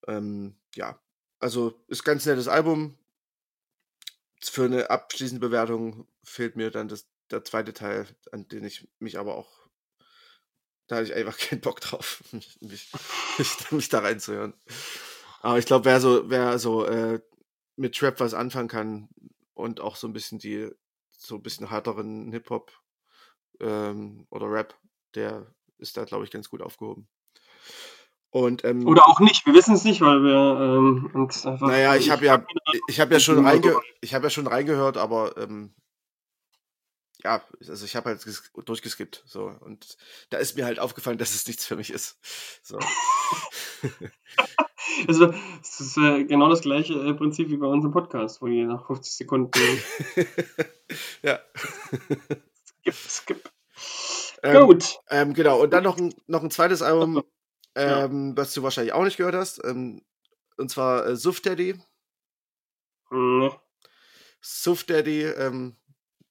Ähm, 0.06 0.60
ja, 0.76 1.02
also 1.40 1.82
ist 1.88 2.04
ganz 2.04 2.26
nettes 2.26 2.46
Album. 2.46 2.96
Für 4.40 4.66
eine 4.66 4.88
abschließende 4.88 5.44
Bewertung 5.44 6.06
fehlt 6.22 6.54
mir 6.54 6.70
dann 6.70 6.86
das, 6.86 7.08
der 7.32 7.42
zweite 7.42 7.72
Teil, 7.72 8.06
an 8.30 8.46
den 8.46 8.62
ich 8.62 8.88
mich 9.00 9.18
aber 9.18 9.34
auch, 9.34 9.67
da 10.88 10.96
hatte 10.96 11.06
ich 11.06 11.14
einfach 11.14 11.38
keinen 11.38 11.60
Bock 11.60 11.80
drauf, 11.80 12.22
mich, 12.32 12.58
mich, 12.60 12.90
mich, 13.70 13.88
da 13.88 14.00
reinzuhören. 14.00 14.54
Aber 15.40 15.58
ich 15.58 15.66
glaube, 15.66 15.84
wer 15.84 16.00
so, 16.00 16.28
wer 16.28 16.58
so 16.58 16.84
äh, 16.84 17.20
mit 17.76 17.94
Trap 17.94 18.18
was 18.18 18.34
anfangen 18.34 18.68
kann 18.68 19.08
und 19.54 19.80
auch 19.80 19.94
so 19.94 20.08
ein 20.08 20.12
bisschen 20.12 20.38
die, 20.38 20.68
so 21.10 21.36
ein 21.36 21.42
bisschen 21.42 21.68
härteren 21.68 22.32
Hip-Hop 22.32 22.72
ähm, 23.60 24.26
oder 24.30 24.50
Rap, 24.50 24.76
der 25.14 25.46
ist 25.78 25.96
da, 25.96 26.04
glaube 26.04 26.24
ich, 26.24 26.30
ganz 26.30 26.50
gut 26.50 26.60
aufgehoben. 26.60 27.08
Und 28.30 28.64
ähm, 28.64 28.86
Oder 28.86 29.08
auch 29.08 29.20
nicht, 29.20 29.46
wir 29.46 29.54
wissen 29.54 29.74
es 29.74 29.84
nicht, 29.84 30.00
weil 30.02 30.22
wir 30.22 30.60
ähm, 30.60 31.10
uns 31.14 31.46
einfach. 31.46 31.66
naja, 31.66 31.96
ich 31.96 32.10
habe 32.10 32.26
ja, 32.26 32.44
ich 32.86 33.00
habe 33.00 33.14
ja 33.14 33.20
schon 33.20 33.38
Immer 33.38 33.52
so. 33.52 33.68
reinge 33.68 33.80
ich 34.02 34.14
habe 34.14 34.26
ja 34.26 34.30
schon 34.30 34.46
reingehört, 34.46 34.98
aber 34.98 35.36
ähm, 35.38 35.74
ja, 37.24 37.42
also 37.66 37.84
ich 37.84 37.96
habe 37.96 38.10
halt 38.10 38.20
ges- 38.22 38.50
durchgeskippt, 38.64 39.22
so 39.26 39.52
und 39.60 39.96
da 40.30 40.38
ist 40.38 40.56
mir 40.56 40.64
halt 40.64 40.78
aufgefallen, 40.78 41.18
dass 41.18 41.34
es 41.34 41.46
nichts 41.46 41.64
für 41.66 41.76
mich 41.76 41.90
ist. 41.90 42.18
So. 42.62 42.78
Also, 45.06 45.32
es 45.62 45.80
ist 45.80 45.96
äh, 45.98 46.24
genau 46.24 46.48
das 46.48 46.62
gleiche 46.62 46.94
äh, 46.94 47.14
Prinzip 47.14 47.50
wie 47.50 47.56
bei 47.56 47.66
unserem 47.66 47.92
Podcast, 47.92 48.40
wo 48.42 48.46
die 48.46 48.64
nach 48.64 48.86
50 48.86 49.14
Sekunden 49.14 49.50
ja. 51.22 51.38
skip, 52.82 52.94
skip. 52.94 53.50
Ähm, 54.42 54.66
Gut. 54.66 54.98
Ähm, 55.10 55.34
genau, 55.34 55.60
und 55.62 55.70
dann 55.72 55.84
noch 55.84 55.98
ein, 55.98 56.14
noch 56.26 56.42
ein 56.42 56.50
zweites 56.50 56.82
Album, 56.82 57.22
Ja. 57.76 58.04
ähm, 58.06 58.36
was 58.36 58.54
du 58.54 58.62
wahrscheinlich 58.62 58.92
auch 58.92 59.04
nicht 59.04 59.18
gehört 59.18 59.34
hast, 59.34 59.62
ähm, 59.64 60.02
und 60.56 60.70
zwar 60.70 61.06
äh, 61.06 61.16
Suff 61.16 61.40
Daddy. 61.42 61.78
Nee. 63.10 63.50
Suff 64.40 64.84
Daddy, 64.84 65.22
ähm, 65.24 65.76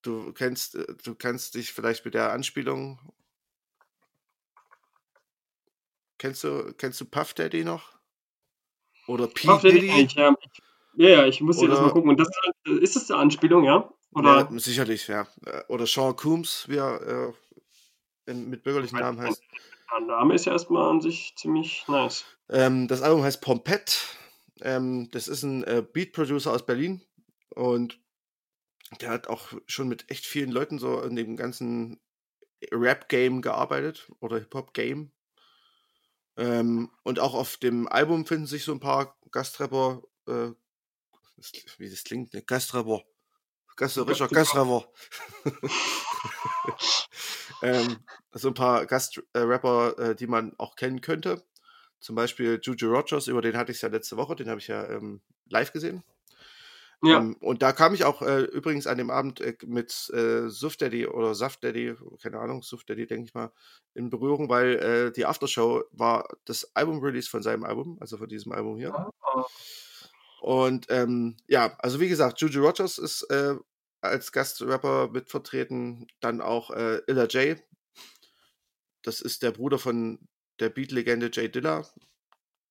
du 0.02 0.34
kennst, 0.34 0.76
äh, 0.76 0.86
du 1.04 1.16
kennst 1.16 1.56
dich 1.56 1.74
vielleicht 1.74 2.06
mit 2.06 2.14
der 2.14 2.32
Anspielung. 2.32 3.00
Kennst 6.18 6.44
du, 6.44 6.74
kennst 6.78 7.00
du 7.00 7.06
Puff 7.06 7.34
Daddy 7.34 7.64
noch? 7.64 7.98
Oder 9.08 9.28
P. 9.28 9.48
Puff 9.48 9.62
Daddy 9.62 9.88
kenn 9.88 10.06
ich, 10.06 10.14
ja. 10.14 10.36
ja, 10.96 11.10
ja, 11.10 11.26
ich 11.26 11.42
muss 11.42 11.60
dir 11.60 11.68
das 11.68 11.80
mal 11.80 11.92
gucken. 11.92 12.10
Und 12.10 12.20
das 12.20 12.30
äh, 12.66 12.72
ist 12.80 12.96
das 12.96 13.12
eine 13.12 13.20
Anspielung, 13.22 13.64
ja? 13.64 13.92
Oder? 14.12 14.50
Ja, 14.52 14.60
sicherlich, 14.60 15.08
ja. 15.08 15.28
Äh, 15.46 15.64
Oder 15.68 15.86
Sean 15.86 16.16
Coombs, 16.16 16.66
wie 16.68 16.78
er, 16.78 17.34
äh, 18.28 18.34
mit 18.34 18.64
bürgerlichen 18.64 19.00
Namen 19.00 19.22
heißt. 19.22 19.42
Der 19.92 20.06
Name 20.06 20.34
ist 20.34 20.46
ja 20.46 20.52
erstmal 20.52 20.90
an 20.90 21.02
sich 21.02 21.34
ziemlich 21.38 21.86
nice. 21.88 22.26
Ähm, 22.50 22.88
das 22.88 23.02
Album 23.02 23.24
heißt 23.24 23.42
Pompette. 23.42 23.94
Ähm, 24.62 25.10
das 25.12 25.28
ist 25.28 25.44
ein 25.44 25.64
äh, 25.64 25.82
Beat-Producer 25.82 26.52
aus 26.52 26.66
Berlin 26.66 27.02
und 27.50 28.00
der 29.02 29.10
hat 29.10 29.28
auch 29.28 29.54
schon 29.66 29.88
mit 29.88 30.10
echt 30.10 30.26
vielen 30.26 30.52
Leuten 30.52 30.80
so 30.80 31.02
in 31.02 31.16
dem 31.16 31.36
ganzen 31.36 32.00
Rap-Game 32.72 33.42
gearbeitet 33.42 34.12
oder 34.20 34.40
Hip-Hop-Game. 34.40 35.12
Ähm, 36.38 36.92
und 37.04 37.20
auch 37.20 37.34
auf 37.34 37.58
dem 37.58 37.88
Album 37.88 38.26
finden 38.26 38.46
sich 38.46 38.64
so 38.64 38.72
ein 38.72 38.80
paar 38.80 39.18
Gastrapper, 39.32 40.04
äh, 40.28 40.52
wie 41.78 41.90
das 41.90 42.04
klingt, 42.04 42.34
ne? 42.34 42.44
Gastrapper. 42.44 43.04
Gast, 43.78 43.98
Richard 44.00 44.32
Gastrapper. 44.32 44.92
ähm, 47.62 47.98
so 48.32 48.48
ein 48.48 48.54
paar 48.56 48.88
Gastrapper, 48.88 50.00
äh, 50.00 50.16
die 50.16 50.26
man 50.26 50.56
auch 50.58 50.76
kennen 50.76 51.00
könnte. 51.02 51.44
Zum 52.00 52.16
Beispiel 52.16 52.60
Juju 52.62 52.90
Rogers, 52.92 53.28
über 53.28 53.42
den 53.42 53.56
hatte 53.56 53.72
ich 53.72 53.78
es 53.78 53.82
ja 53.82 53.90
letzte 53.90 54.18
Woche, 54.18 54.36
den 54.36 54.50
habe 54.50 54.60
ich 54.60 54.68
ja 54.68 54.88
ähm, 54.90 55.22
live 55.46 55.72
gesehen. 55.72 56.04
Ja. 57.04 57.20
Ähm, 57.20 57.36
und 57.42 57.62
da 57.62 57.74
kam 57.74 57.94
ich 57.94 58.06
auch 58.06 58.24
äh, 58.24 58.42
übrigens 58.42 58.88
an 58.88 58.98
dem 58.98 59.12
Abend 59.12 59.40
äh, 59.40 59.56
mit 59.66 60.10
äh, 60.14 60.50
Suff 60.50 60.78
Daddy 60.78 61.06
oder 61.06 61.36
Saft 61.36 61.64
Daddy, 61.64 61.96
keine 62.22 62.40
Ahnung, 62.40 62.64
Suff 62.64 62.84
Daddy, 62.86 63.06
denke 63.06 63.28
ich 63.28 63.34
mal, 63.36 63.52
in 63.94 64.10
Berührung, 64.10 64.50
weil 64.50 64.76
äh, 64.78 65.12
die 65.12 65.26
Aftershow 65.26 65.84
war 65.92 66.28
das 66.46 66.76
Album-Release 66.76 67.30
von 67.30 67.44
seinem 67.44 67.66
Album, 67.66 67.98
also 68.00 68.18
von 68.18 68.28
diesem 68.28 68.52
Album 68.52 68.78
hier. 68.78 69.12
Oh. 69.22 69.44
Und 70.42 70.88
ähm, 70.90 71.38
ja, 71.48 71.76
also 71.80 72.00
wie 72.00 72.10
gesagt, 72.10 72.42
Juju 72.42 72.66
Rogers 72.66 72.98
ist 72.98 73.24
äh, 73.30 73.56
als 74.02 74.32
Gastrapper 74.32 75.10
mitvertreten, 75.10 76.08
dann 76.20 76.42
auch 76.42 76.72
äh, 76.72 77.02
Illa 77.08 77.26
J. 77.26 77.60
Das 79.04 79.22
ist 79.22 79.44
der 79.44 79.52
Bruder 79.52 79.78
von 79.78 80.20
der 80.60 80.70
Beat-Legende 80.70 81.30
Jay 81.32 81.50
Dilla. 81.50 81.88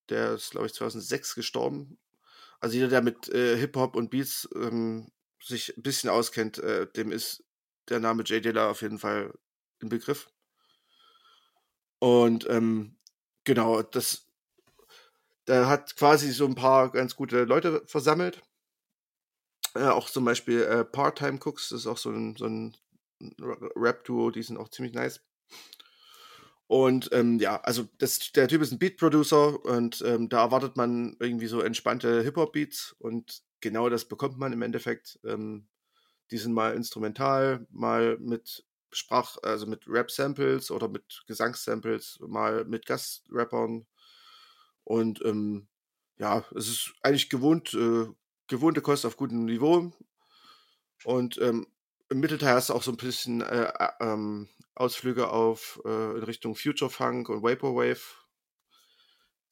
Der 0.09 0.33
ist, 0.33 0.51
glaube 0.51 0.67
ich, 0.67 0.73
2006 0.73 1.35
gestorben 1.35 1.97
also 2.59 2.75
jeder, 2.75 2.89
der 2.89 3.01
mit 3.01 3.29
äh, 3.29 3.57
Hip-Hop 3.57 3.95
und 3.95 4.09
Beats 4.09 4.47
ähm, 4.55 5.11
sich 5.41 5.77
ein 5.77 5.83
bisschen 5.83 6.09
auskennt, 6.09 6.57
äh, 6.59 6.87
dem 6.91 7.11
ist 7.11 7.43
der 7.89 7.99
Name 7.99 8.23
Jay 8.25 8.41
Dilla 8.41 8.69
auf 8.69 8.81
jeden 8.81 8.99
Fall 8.99 9.33
im 9.79 9.89
Begriff. 9.89 10.29
Und 11.99 12.47
ähm, 12.49 12.97
genau, 13.43 13.81
das, 13.81 14.27
der 15.47 15.67
hat 15.67 15.95
quasi 15.95 16.31
so 16.31 16.45
ein 16.45 16.55
paar 16.55 16.91
ganz 16.91 17.15
gute 17.15 17.43
Leute 17.45 17.83
versammelt. 17.85 18.41
Äh, 19.73 19.87
auch 19.87 20.09
zum 20.09 20.25
Beispiel 20.25 20.61
äh, 20.63 20.83
Part-Time 20.83 21.39
Cooks, 21.39 21.69
das 21.69 21.81
ist 21.81 21.87
auch 21.87 21.97
so 21.97 22.09
ein, 22.09 22.35
so 22.35 22.45
ein 22.45 22.75
Rap-Duo, 23.39 24.31
die 24.31 24.43
sind 24.43 24.57
auch 24.57 24.69
ziemlich 24.69 24.93
nice. 24.93 25.21
Und 26.67 27.09
ähm, 27.13 27.39
ja, 27.39 27.61
also 27.61 27.87
das, 27.97 28.31
der 28.33 28.49
Typ 28.49 28.61
ist 28.61 28.73
ein 28.73 28.79
Beat-Producer 28.79 29.63
und 29.65 30.03
ähm, 30.05 30.27
da 30.27 30.41
erwartet 30.41 30.75
man 30.75 31.15
irgendwie 31.19 31.47
so 31.47 31.61
entspannte 31.61 32.21
Hip-Hop-Beats 32.23 32.95
und 32.99 33.41
genau 33.61 33.89
das 33.89 34.05
bekommt 34.05 34.37
man 34.37 34.51
im 34.51 34.61
Endeffekt. 34.61 35.19
Ähm, 35.23 35.67
die 36.29 36.37
sind 36.37 36.53
mal 36.53 36.73
instrumental, 36.75 37.65
mal 37.71 38.17
mit 38.19 38.65
Sprach, 38.91 39.37
also 39.43 39.65
mit 39.65 39.87
Rap-Samples 39.87 40.71
oder 40.71 40.89
mit 40.89 41.23
Gesangssamples, 41.27 42.19
mal 42.27 42.65
mit 42.65 42.85
Gastrappern. 42.85 43.85
Und 44.83 45.23
ähm, 45.23 45.67
ja, 46.17 46.43
es 46.55 46.67
ist 46.67 46.93
eigentlich 47.01 47.29
gewohnt, 47.29 47.73
äh, 47.73 48.07
gewohnte 48.47 48.81
Kost 48.81 49.05
auf 49.05 49.17
gutem 49.17 49.45
Niveau. 49.45 49.91
Und 51.03 51.37
ähm, 51.41 51.67
im 52.09 52.19
Mittelteil 52.19 52.55
hast 52.55 52.69
du 52.69 52.73
auch 52.73 52.83
so 52.83 52.91
ein 52.91 52.97
bisschen 52.97 53.41
äh, 53.41 53.71
äh, 53.77 53.89
ähm, 53.99 54.47
Ausflüge 54.79 55.29
auf 55.29 55.81
äh, 55.85 56.17
in 56.17 56.23
Richtung 56.23 56.55
Future 56.55 56.89
Funk 56.89 57.29
und 57.29 57.43
Vaporwave. 57.43 58.01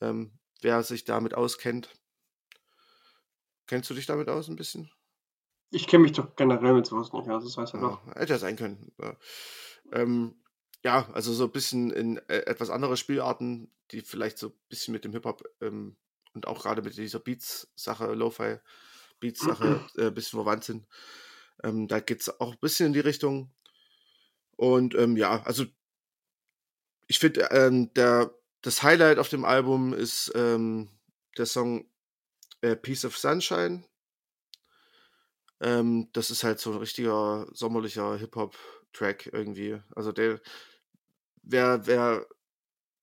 Ähm, 0.01 0.37
wer 0.61 0.83
sich 0.83 1.05
damit 1.05 1.33
auskennt. 1.33 1.93
Kennst 3.67 3.89
du 3.89 3.93
dich 3.93 4.05
damit 4.05 4.29
aus 4.29 4.47
ein 4.47 4.55
bisschen? 4.55 4.91
Ich 5.71 5.87
kenne 5.87 6.03
mich 6.03 6.13
doch 6.13 6.35
generell 6.35 6.73
mit 6.73 6.85
sowas 6.85 7.11
nicht 7.11 7.29
aus, 7.29 7.43
das 7.43 7.57
weiß 7.57 7.73
ja 7.73 7.79
doch. 7.79 8.05
Hätte 8.15 8.33
ja 8.33 8.39
sein 8.39 8.55
können. 8.55 8.91
Ja. 9.01 9.17
Ähm, 9.91 10.35
ja, 10.83 11.09
also 11.13 11.33
so 11.33 11.45
ein 11.45 11.51
bisschen 11.51 11.89
in 11.89 12.17
äh, 12.29 12.45
etwas 12.45 12.69
andere 12.69 12.95
Spielarten, 12.95 13.71
die 13.91 14.01
vielleicht 14.01 14.37
so 14.37 14.49
ein 14.49 14.53
bisschen 14.69 14.91
mit 14.91 15.03
dem 15.03 15.13
Hip-Hop 15.13 15.43
ähm, 15.61 15.97
und 16.33 16.47
auch 16.47 16.61
gerade 16.61 16.83
mit 16.83 16.95
dieser 16.95 17.19
Beats-Sache, 17.19 18.13
Lo-Fi-Beats-Sache 18.13 19.81
äh, 19.97 20.07
ein 20.07 20.13
bisschen 20.13 20.37
verwandt 20.37 20.63
sind. 20.63 20.87
Ähm, 21.63 21.87
da 21.87 21.99
geht 21.99 22.21
es 22.21 22.39
auch 22.39 22.51
ein 22.51 22.59
bisschen 22.59 22.87
in 22.87 22.93
die 22.93 22.99
Richtung. 22.99 23.51
Und 24.55 24.95
ähm, 24.95 25.17
ja, 25.17 25.43
also 25.43 25.65
ich 27.07 27.19
finde, 27.19 27.49
ähm, 27.51 27.93
der, 27.93 28.33
das 28.61 28.83
Highlight 28.83 29.19
auf 29.19 29.29
dem 29.29 29.45
Album 29.45 29.93
ist 29.93 30.31
ähm, 30.35 30.89
der 31.37 31.45
Song 31.45 31.89
äh, 32.61 32.75
Piece 32.75 33.05
of 33.05 33.17
Sunshine. 33.17 33.85
Ähm, 35.61 36.09
das 36.13 36.31
ist 36.31 36.43
halt 36.43 36.59
so 36.59 36.71
ein 36.71 36.77
richtiger 36.77 37.47
sommerlicher 37.53 38.17
Hip-Hop-Track 38.17 39.29
irgendwie. 39.33 39.81
Also 39.95 40.11
der, 40.11 40.41
wer, 41.43 41.85
wer 41.85 42.25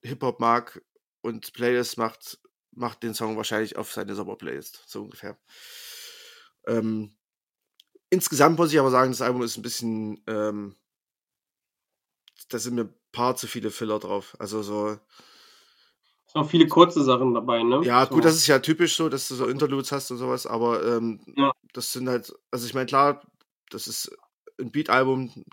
Hip-Hop 0.02 0.40
mag 0.40 0.82
und 1.20 1.52
Playlist 1.52 1.96
macht, 1.98 2.40
macht 2.72 3.02
den 3.02 3.14
Song 3.14 3.36
wahrscheinlich 3.36 3.76
auf 3.76 3.92
seine 3.92 4.14
Sommerplaylist, 4.14 4.84
so 4.86 5.02
ungefähr. 5.02 5.38
Ähm, 6.66 7.16
Insgesamt 8.12 8.58
muss 8.58 8.70
ich 8.70 8.78
aber 8.78 8.90
sagen, 8.90 9.10
das 9.10 9.22
Album 9.22 9.40
ist 9.40 9.56
ein 9.56 9.62
bisschen, 9.62 10.22
ähm, 10.26 10.76
da 12.48 12.58
sind 12.58 12.74
mir 12.74 12.82
ein 12.82 12.94
paar 13.12 13.36
zu 13.36 13.46
viele 13.46 13.70
Filler 13.70 13.98
drauf. 13.98 14.36
Also 14.38 14.62
so. 14.62 14.88
Es 14.88 16.32
sind 16.32 16.42
auch 16.42 16.50
viele 16.50 16.66
kurze 16.66 17.02
Sachen 17.04 17.34
dabei, 17.34 17.62
ne? 17.62 17.82
Ja, 17.84 18.06
so. 18.06 18.14
gut, 18.14 18.24
das 18.24 18.36
ist 18.36 18.46
ja 18.46 18.58
typisch 18.58 18.96
so, 18.96 19.08
dass 19.08 19.28
du 19.28 19.34
so 19.34 19.46
Interludes 19.46 19.92
hast 19.92 20.10
und 20.10 20.18
sowas, 20.18 20.46
aber 20.46 20.84
ähm, 20.84 21.20
ja. 21.36 21.52
das 21.72 21.92
sind 21.92 22.08
halt, 22.08 22.32
also 22.50 22.66
ich 22.66 22.74
meine, 22.74 22.86
klar, 22.86 23.22
das 23.70 23.86
ist 23.86 24.16
ein 24.58 24.70
Beat-Album, 24.70 25.44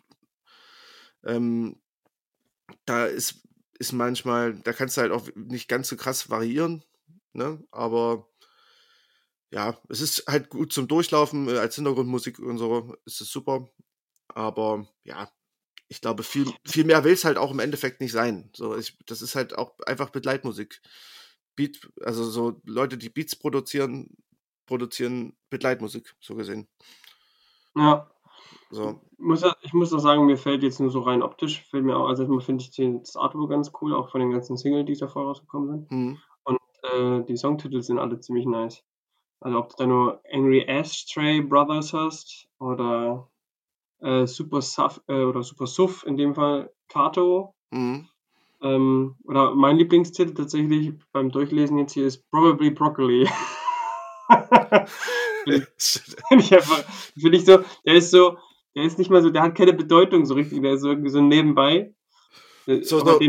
ähm, 1.26 1.76
da 2.86 3.06
ist, 3.06 3.42
ist 3.78 3.94
manchmal, 3.94 4.60
da 4.60 4.74
kannst 4.74 4.98
du 4.98 5.02
halt 5.02 5.12
auch 5.12 5.28
nicht 5.36 5.68
ganz 5.68 5.90
so 5.90 5.98
krass 5.98 6.30
variieren, 6.30 6.84
ne? 7.34 7.64
Aber 7.72 8.28
ja, 9.52 9.78
es 9.90 10.02
ist 10.02 10.26
halt 10.28 10.50
gut 10.50 10.72
zum 10.72 10.88
Durchlaufen, 10.88 11.48
äh, 11.50 11.58
als 11.58 11.76
Hintergrundmusik 11.76 12.40
und 12.40 12.58
so 12.58 12.96
ist 13.06 13.22
es 13.22 13.32
super. 13.32 13.68
Aber 14.28 14.88
ja, 15.04 15.32
ich 15.90 16.02
glaube, 16.02 16.24
viel, 16.24 16.46
viel 16.66 16.86
mehr 16.86 17.04
will 17.04 17.14
es 17.14 17.26
halt 17.26 17.38
auch 17.38 17.52
im 17.52 17.60
Endeffekt 17.60 18.00
nicht 18.00 18.12
sein. 18.12 18.50
So, 18.54 18.78
ich, 18.78 18.98
das 19.08 19.24
ist 19.24 19.36
halt 19.36 19.58
auch 19.58 19.74
einfach 19.86 20.12
Begleitmusik. 20.12 20.82
Beat, 21.56 21.92
also 22.02 22.24
so 22.24 22.62
Leute, 22.64 22.98
die 22.98 23.10
Beats 23.10 23.36
produzieren, 23.36 24.16
produzieren 24.68 25.36
Begleitmusik, 25.50 26.16
so 26.22 26.36
gesehen. 26.36 26.68
Ja. 27.76 28.10
So. 28.70 29.02
Ich 29.14 29.20
muss, 29.20 29.44
ich 29.62 29.74
muss 29.74 29.92
auch 29.92 30.00
sagen, 30.00 30.28
mir 30.28 30.38
fällt 30.38 30.62
jetzt 30.62 30.80
nur 30.80 30.92
so 30.92 31.02
rein 31.02 31.24
optisch, 31.24 31.64
fällt 31.70 31.84
mir 31.84 31.98
auch, 31.98 32.08
also 32.08 32.22
erstmal 32.22 32.42
finde 32.42 32.64
ich 32.64 33.02
das 33.02 33.16
Artwork 33.16 33.50
ganz 33.50 33.72
cool, 33.82 33.96
auch 33.96 34.12
von 34.12 34.22
den 34.22 34.32
ganzen 34.32 34.58
Singles, 34.58 34.86
die 34.86 34.96
davor 34.96 35.24
rausgekommen 35.24 35.70
sind. 35.70 35.92
Mhm. 35.92 36.18
Und 36.44 36.60
äh, 36.84 37.26
die 37.26 37.36
Songtitel 37.36 37.82
sind 37.82 37.98
alle 37.98 38.20
ziemlich 38.20 38.46
nice. 38.46 38.84
Also 39.42 39.58
ob 39.58 39.70
du 39.70 39.76
da 39.80 39.88
nur 39.88 40.22
Angry 40.32 40.62
Ashtray 40.68 41.42
Brothers 41.42 41.94
hast 41.94 42.48
oder 42.60 43.28
äh, 44.02 44.26
Super 44.26 44.62
Suff 44.62 45.02
äh, 45.08 45.24
oder 45.24 45.44
Super 45.44 45.68
Suff, 45.68 46.04
in 46.06 46.18
dem 46.18 46.36
Fall 46.36 46.72
Kato. 46.88 47.56
Mhm. 47.72 48.08
Ähm, 48.62 49.16
oder 49.24 49.56
mein 49.56 49.78
Lieblingstitel 49.78 50.34
tatsächlich 50.34 50.94
beim 51.14 51.32
Durchlesen 51.32 51.78
jetzt 51.78 51.94
hier 51.94 52.06
ist 52.06 52.30
Probably 52.30 52.72
Broccoli. 52.72 53.30
Finde 55.44 55.68
ich, 56.38 56.54
einfach, 56.54 56.84
finde 57.20 57.38
ich 57.38 57.46
so, 57.46 57.64
der 57.86 57.96
ist 57.96 58.12
so, 58.12 58.38
der 58.76 58.84
ist 58.84 59.00
nicht 59.00 59.10
mal 59.10 59.22
so, 59.22 59.30
der 59.30 59.42
hat 59.42 59.56
keine 59.56 59.74
Bedeutung 59.74 60.26
so 60.26 60.34
richtig, 60.36 60.62
der 60.62 60.74
ist 60.74 60.82
so 60.82 60.90
irgendwie 60.90 61.10
so 61.10 61.22
nebenbei. 61.22 61.94
Äh, 62.68 62.84
so, 62.84 63.00
so, 63.00 63.20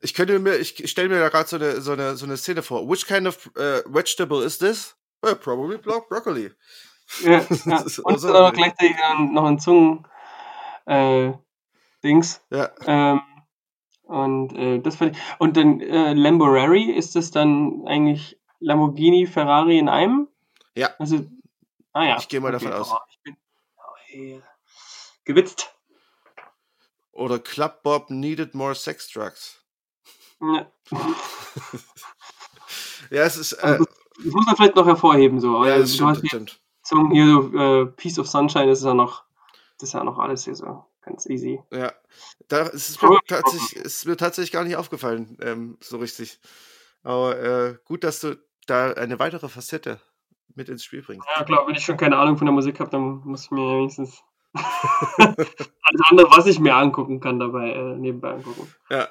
ich 0.00 0.14
könnte 0.14 0.38
mir, 0.38 0.56
ich 0.56 0.88
stelle 0.90 1.08
mir 1.08 1.18
da 1.18 1.28
gerade 1.28 1.48
so 1.48 1.56
eine, 1.56 1.80
so, 1.80 1.92
eine, 1.92 2.16
so 2.16 2.24
eine 2.24 2.36
Szene 2.36 2.62
vor. 2.62 2.88
Which 2.88 3.06
kind 3.06 3.26
of 3.26 3.50
uh, 3.56 3.82
vegetable 3.86 4.44
is 4.44 4.58
this? 4.58 4.94
Well, 5.22 5.34
probably 5.34 5.76
broccoli. 5.78 6.50
Ja, 7.22 7.40
ja. 7.64 7.84
und 8.04 8.18
so 8.18 8.34
aber 8.34 8.52
gleichzeitig 8.52 8.96
noch 9.30 9.44
ein 9.44 9.58
Zungen 9.58 10.06
äh. 10.86 11.32
Ja. 12.50 12.70
Ähm, 12.86 13.20
und 14.04 14.52
äh, 14.54 14.78
das 14.80 14.96
fand 14.96 15.16
ich. 15.16 15.22
Und 15.38 15.56
dann 15.56 15.80
äh, 15.80 16.14
Lamborghini, 16.14 16.92
ist 16.92 17.14
das 17.14 17.30
dann 17.30 17.84
eigentlich 17.86 18.40
Lamborghini, 18.60 19.26
Ferrari 19.26 19.78
in 19.78 19.88
einem? 19.88 20.28
Ja. 20.74 20.90
Also, 20.98 21.26
ah 21.92 22.04
ja. 22.04 22.16
Ich 22.18 22.28
gehe 22.28 22.40
mal 22.40 22.54
okay. 22.54 22.64
davon 22.64 22.80
aus. 22.80 22.92
Oh, 22.92 22.98
ich 23.10 23.20
bin 23.22 23.36
oh, 23.76 24.42
gewitzt. 25.24 25.74
Oder 27.12 27.38
Club 27.38 27.82
Bob 27.82 28.10
needed 28.10 28.54
more 28.54 28.74
sex 28.74 29.10
drugs. 29.10 29.62
Ja. 30.40 30.70
ja, 33.10 33.22
es 33.24 33.36
ist. 33.36 33.52
Äh, 33.54 33.78
das 33.78 34.32
muss 34.32 34.46
man 34.46 34.56
vielleicht 34.56 34.76
noch 34.76 34.86
hervorheben, 34.86 35.40
so. 35.40 35.64
Ja, 35.66 35.78
das 35.78 35.94
stimmt, 35.94 36.16
das 36.16 36.26
stimmt. 36.26 36.60
Song 36.88 37.10
hier, 37.10 37.26
so, 37.26 37.58
äh, 37.58 37.86
Piece 37.86 38.18
of 38.18 38.28
Sunshine, 38.28 38.66
das 38.66 38.78
ist 38.78 38.84
ja 38.86 38.94
noch, 38.94 39.24
das 39.78 39.90
ist 39.90 39.92
ja 39.92 40.04
noch 40.04 40.18
alles 40.18 40.44
hier 40.44 40.54
so. 40.54 40.84
ganz 41.02 41.26
easy. 41.26 41.60
Ja, 41.70 41.92
da 42.48 42.62
ist 42.62 42.88
es 42.88 43.02
mir, 43.02 43.18
tatsächlich, 43.26 43.76
ist 43.76 44.06
mir 44.06 44.16
tatsächlich 44.16 44.52
gar 44.52 44.64
nicht 44.64 44.76
aufgefallen, 44.76 45.36
ähm, 45.42 45.76
so 45.80 45.98
richtig. 45.98 46.40
Aber 47.02 47.38
äh, 47.38 47.78
gut, 47.84 48.04
dass 48.04 48.20
du 48.20 48.38
da 48.66 48.92
eine 48.92 49.18
weitere 49.18 49.48
Facette 49.48 50.00
mit 50.54 50.68
ins 50.68 50.82
Spiel 50.82 51.02
bringst. 51.02 51.26
Ja, 51.36 51.44
klar, 51.44 51.66
wenn 51.66 51.74
ich 51.74 51.84
schon 51.84 51.96
keine 51.96 52.16
Ahnung 52.16 52.38
von 52.38 52.46
der 52.46 52.54
Musik 52.54 52.80
habe, 52.80 52.90
dann 52.90 53.20
muss 53.24 53.44
ich 53.44 53.50
mir 53.50 53.78
wenigstens 53.78 54.22
alles 54.54 56.00
andere, 56.10 56.30
was 56.30 56.46
ich 56.46 56.58
mir 56.58 56.74
angucken 56.74 57.20
kann, 57.20 57.38
dabei 57.38 57.70
äh, 57.72 57.96
nebenbei 57.96 58.32
angucken. 58.32 58.72
Ja. 58.90 59.08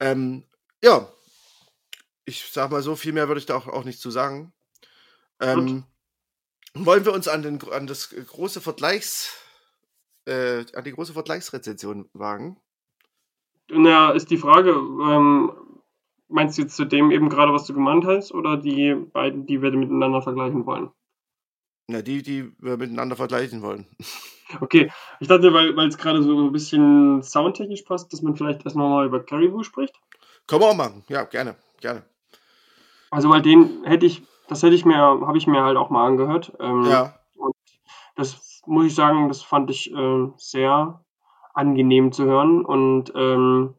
Ähm, 0.00 0.44
ja. 0.82 1.08
Ich 2.24 2.50
sag 2.50 2.70
mal 2.70 2.82
so, 2.82 2.96
viel 2.96 3.12
mehr 3.12 3.28
würde 3.28 3.38
ich 3.38 3.46
da 3.46 3.54
auch, 3.54 3.68
auch 3.68 3.84
nicht 3.84 4.00
zu 4.00 4.10
sagen. 4.10 4.52
Ähm, 5.40 5.84
wollen 6.84 7.04
wir 7.04 7.12
uns 7.12 7.28
an, 7.28 7.42
den, 7.42 7.58
an 7.70 7.86
das 7.86 8.10
große 8.10 8.60
Vergleichs, 8.60 9.32
äh, 10.26 10.64
an 10.74 10.84
die 10.84 10.92
große 10.92 11.12
Vergleichsrezension 11.12 12.08
wagen? 12.12 12.58
Na, 13.70 14.10
ist 14.10 14.30
die 14.30 14.36
Frage, 14.36 14.70
ähm, 14.70 15.52
meinst 16.28 16.58
du 16.58 16.62
jetzt 16.62 16.76
zu 16.76 16.84
dem 16.84 17.10
eben 17.10 17.28
gerade, 17.28 17.52
was 17.52 17.66
du 17.66 17.74
gemeint 17.74 18.04
hast, 18.04 18.32
oder 18.32 18.56
die 18.56 18.94
beiden, 18.94 19.46
die 19.46 19.62
wir 19.62 19.70
miteinander 19.72 20.22
vergleichen 20.22 20.66
wollen? 20.66 20.90
Na, 21.88 22.02
die, 22.02 22.22
die 22.22 22.52
wir 22.58 22.76
miteinander 22.76 23.16
vergleichen 23.16 23.62
wollen. 23.62 23.86
Okay, 24.60 24.92
ich 25.18 25.26
dachte, 25.26 25.52
weil 25.52 25.88
es 25.88 25.98
gerade 25.98 26.22
so 26.22 26.38
ein 26.38 26.52
bisschen 26.52 27.20
soundtechnisch 27.20 27.82
passt, 27.82 28.12
dass 28.12 28.22
man 28.22 28.36
vielleicht 28.36 28.64
erstmal 28.64 28.88
mal 28.88 29.04
über 29.04 29.18
Caribou 29.18 29.64
spricht. 29.64 29.98
Können 30.46 30.62
wir 30.62 30.68
auch 30.68 30.76
machen, 30.76 31.02
ja, 31.08 31.24
gerne, 31.24 31.56
gerne. 31.80 32.04
Also, 33.10 33.28
weil 33.28 33.42
den 33.42 33.82
hätte 33.84 34.06
ich, 34.06 34.22
das 34.48 34.62
hätte 34.62 34.74
ich 34.74 34.84
mir, 34.84 34.96
habe 34.98 35.38
ich 35.38 35.46
mir 35.46 35.62
halt 35.62 35.76
auch 35.76 35.90
mal 35.90 36.06
angehört. 36.06 36.52
Ähm, 36.60 36.84
Ja. 36.84 37.14
Und 37.36 37.54
das 38.14 38.62
muss 38.66 38.86
ich 38.86 38.94
sagen, 38.94 39.28
das 39.28 39.42
fand 39.42 39.70
ich 39.70 39.92
äh, 39.94 40.28
sehr 40.36 41.04
angenehm 41.54 42.12
zu 42.12 42.24
hören. 42.24 42.64
Und 42.64 43.12
ähm, 43.14 43.74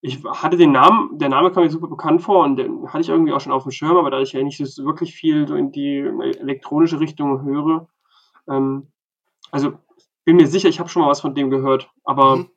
ich 0.00 0.22
hatte 0.24 0.56
den 0.56 0.72
Namen, 0.72 1.18
der 1.18 1.28
Name 1.28 1.52
kam 1.52 1.62
mir 1.62 1.70
super 1.70 1.86
bekannt 1.86 2.22
vor 2.22 2.42
und 2.44 2.56
den 2.56 2.88
hatte 2.88 3.00
ich 3.02 3.08
irgendwie 3.08 3.32
auch 3.32 3.40
schon 3.40 3.52
auf 3.52 3.62
dem 3.62 3.70
Schirm, 3.72 3.96
aber 3.96 4.10
da 4.10 4.20
ich 4.20 4.32
ja 4.32 4.42
nicht 4.42 4.58
so 4.58 4.84
wirklich 4.84 5.14
viel 5.14 5.46
so 5.46 5.54
in 5.54 5.70
die 5.70 5.98
elektronische 5.98 6.98
Richtung 6.98 7.42
höre, 7.42 7.88
ähm, 8.48 8.88
also 9.52 9.74
bin 10.24 10.36
mir 10.36 10.46
sicher, 10.48 10.68
ich 10.68 10.80
habe 10.80 10.88
schon 10.88 11.02
mal 11.02 11.08
was 11.08 11.20
von 11.20 11.34
dem 11.34 11.50
gehört, 11.50 11.90
aber, 12.04 12.36
Mhm. 12.36 12.50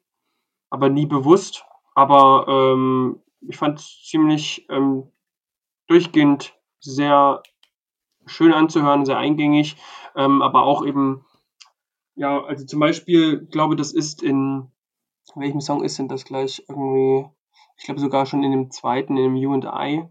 aber 0.69 0.89
nie 0.89 1.05
bewusst. 1.05 1.65
Aber 1.93 2.45
ähm, 2.47 3.21
ich 3.41 3.57
fand 3.57 3.79
es 3.79 4.03
ziemlich 4.05 4.65
ähm, 4.69 5.11
durchgehend 5.87 6.53
sehr 6.79 7.41
schön 8.25 8.53
anzuhören, 8.53 9.05
sehr 9.05 9.17
eingängig, 9.17 9.77
ähm, 10.15 10.41
aber 10.41 10.63
auch 10.63 10.85
eben, 10.85 11.25
ja, 12.15 12.43
also 12.43 12.65
zum 12.65 12.79
Beispiel, 12.79 13.45
glaube 13.47 13.75
das 13.75 13.91
ist 13.93 14.23
in, 14.23 14.71
in 15.35 15.41
welchem 15.41 15.61
Song 15.61 15.83
ist 15.83 15.99
denn 15.99 16.07
das 16.07 16.25
gleich 16.25 16.63
irgendwie, 16.69 17.27
ich 17.77 17.85
glaube 17.85 17.99
sogar 17.99 18.25
schon 18.25 18.43
in 18.43 18.51
dem 18.51 18.71
zweiten, 18.71 19.17
in 19.17 19.23
dem 19.23 19.35
You 19.35 19.53
and 19.53 19.65
I, 19.65 20.03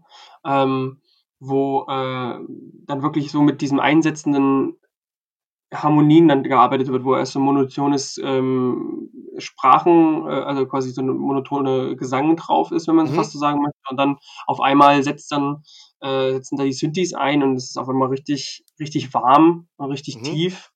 ähm, 0.45 1.01
wo 1.39 1.83
äh, 1.89 2.39
dann 2.85 3.01
wirklich 3.01 3.31
so 3.31 3.41
mit 3.41 3.61
diesem 3.61 3.79
einsetzenden 3.79 4.77
Harmonien 5.73 6.27
dann 6.27 6.43
gearbeitet 6.43 6.87
wird, 6.87 7.03
wo 7.03 7.15
erst 7.15 7.33
so 7.33 7.39
monotones 7.39 8.19
ähm, 8.23 9.09
Sprachen, 9.37 10.25
äh, 10.27 10.31
also 10.31 10.65
quasi 10.67 10.91
so 10.91 11.01
eine 11.01 11.13
monotone 11.13 11.95
Gesang 11.95 12.35
drauf 12.37 12.71
ist, 12.71 12.87
wenn 12.87 12.95
man 12.95 13.05
es 13.07 13.11
Mhm. 13.11 13.15
fast 13.15 13.31
so 13.33 13.39
sagen 13.39 13.61
möchte. 13.61 13.77
Und 13.89 13.97
dann 13.97 14.17
auf 14.47 14.61
einmal 14.61 15.03
setzt 15.03 15.31
dann, 15.31 15.63
äh, 16.05 16.33
setzen 16.33 16.57
da 16.57 16.63
die 16.63 16.73
Synthes 16.73 17.13
ein 17.13 17.41
und 17.41 17.55
es 17.55 17.69
ist 17.71 17.77
auf 17.77 17.89
einmal 17.89 18.09
richtig, 18.09 18.63
richtig 18.79 19.13
warm 19.13 19.67
und 19.77 19.91
richtig 19.91 20.17
Mhm. 20.17 20.23
tief. 20.23 20.71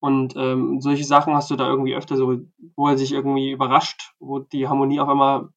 Und 0.00 0.34
ähm, 0.36 0.80
solche 0.80 1.02
Sachen 1.04 1.34
hast 1.34 1.50
du 1.50 1.56
da 1.56 1.68
irgendwie 1.68 1.96
öfter 1.96 2.16
so, 2.16 2.38
wo 2.76 2.86
er 2.86 2.96
sich 2.96 3.12
irgendwie 3.12 3.50
überrascht, 3.50 4.12
wo 4.20 4.38
die 4.38 4.68
Harmonie 4.68 5.00
auf 5.00 5.08
einmal 5.08 5.48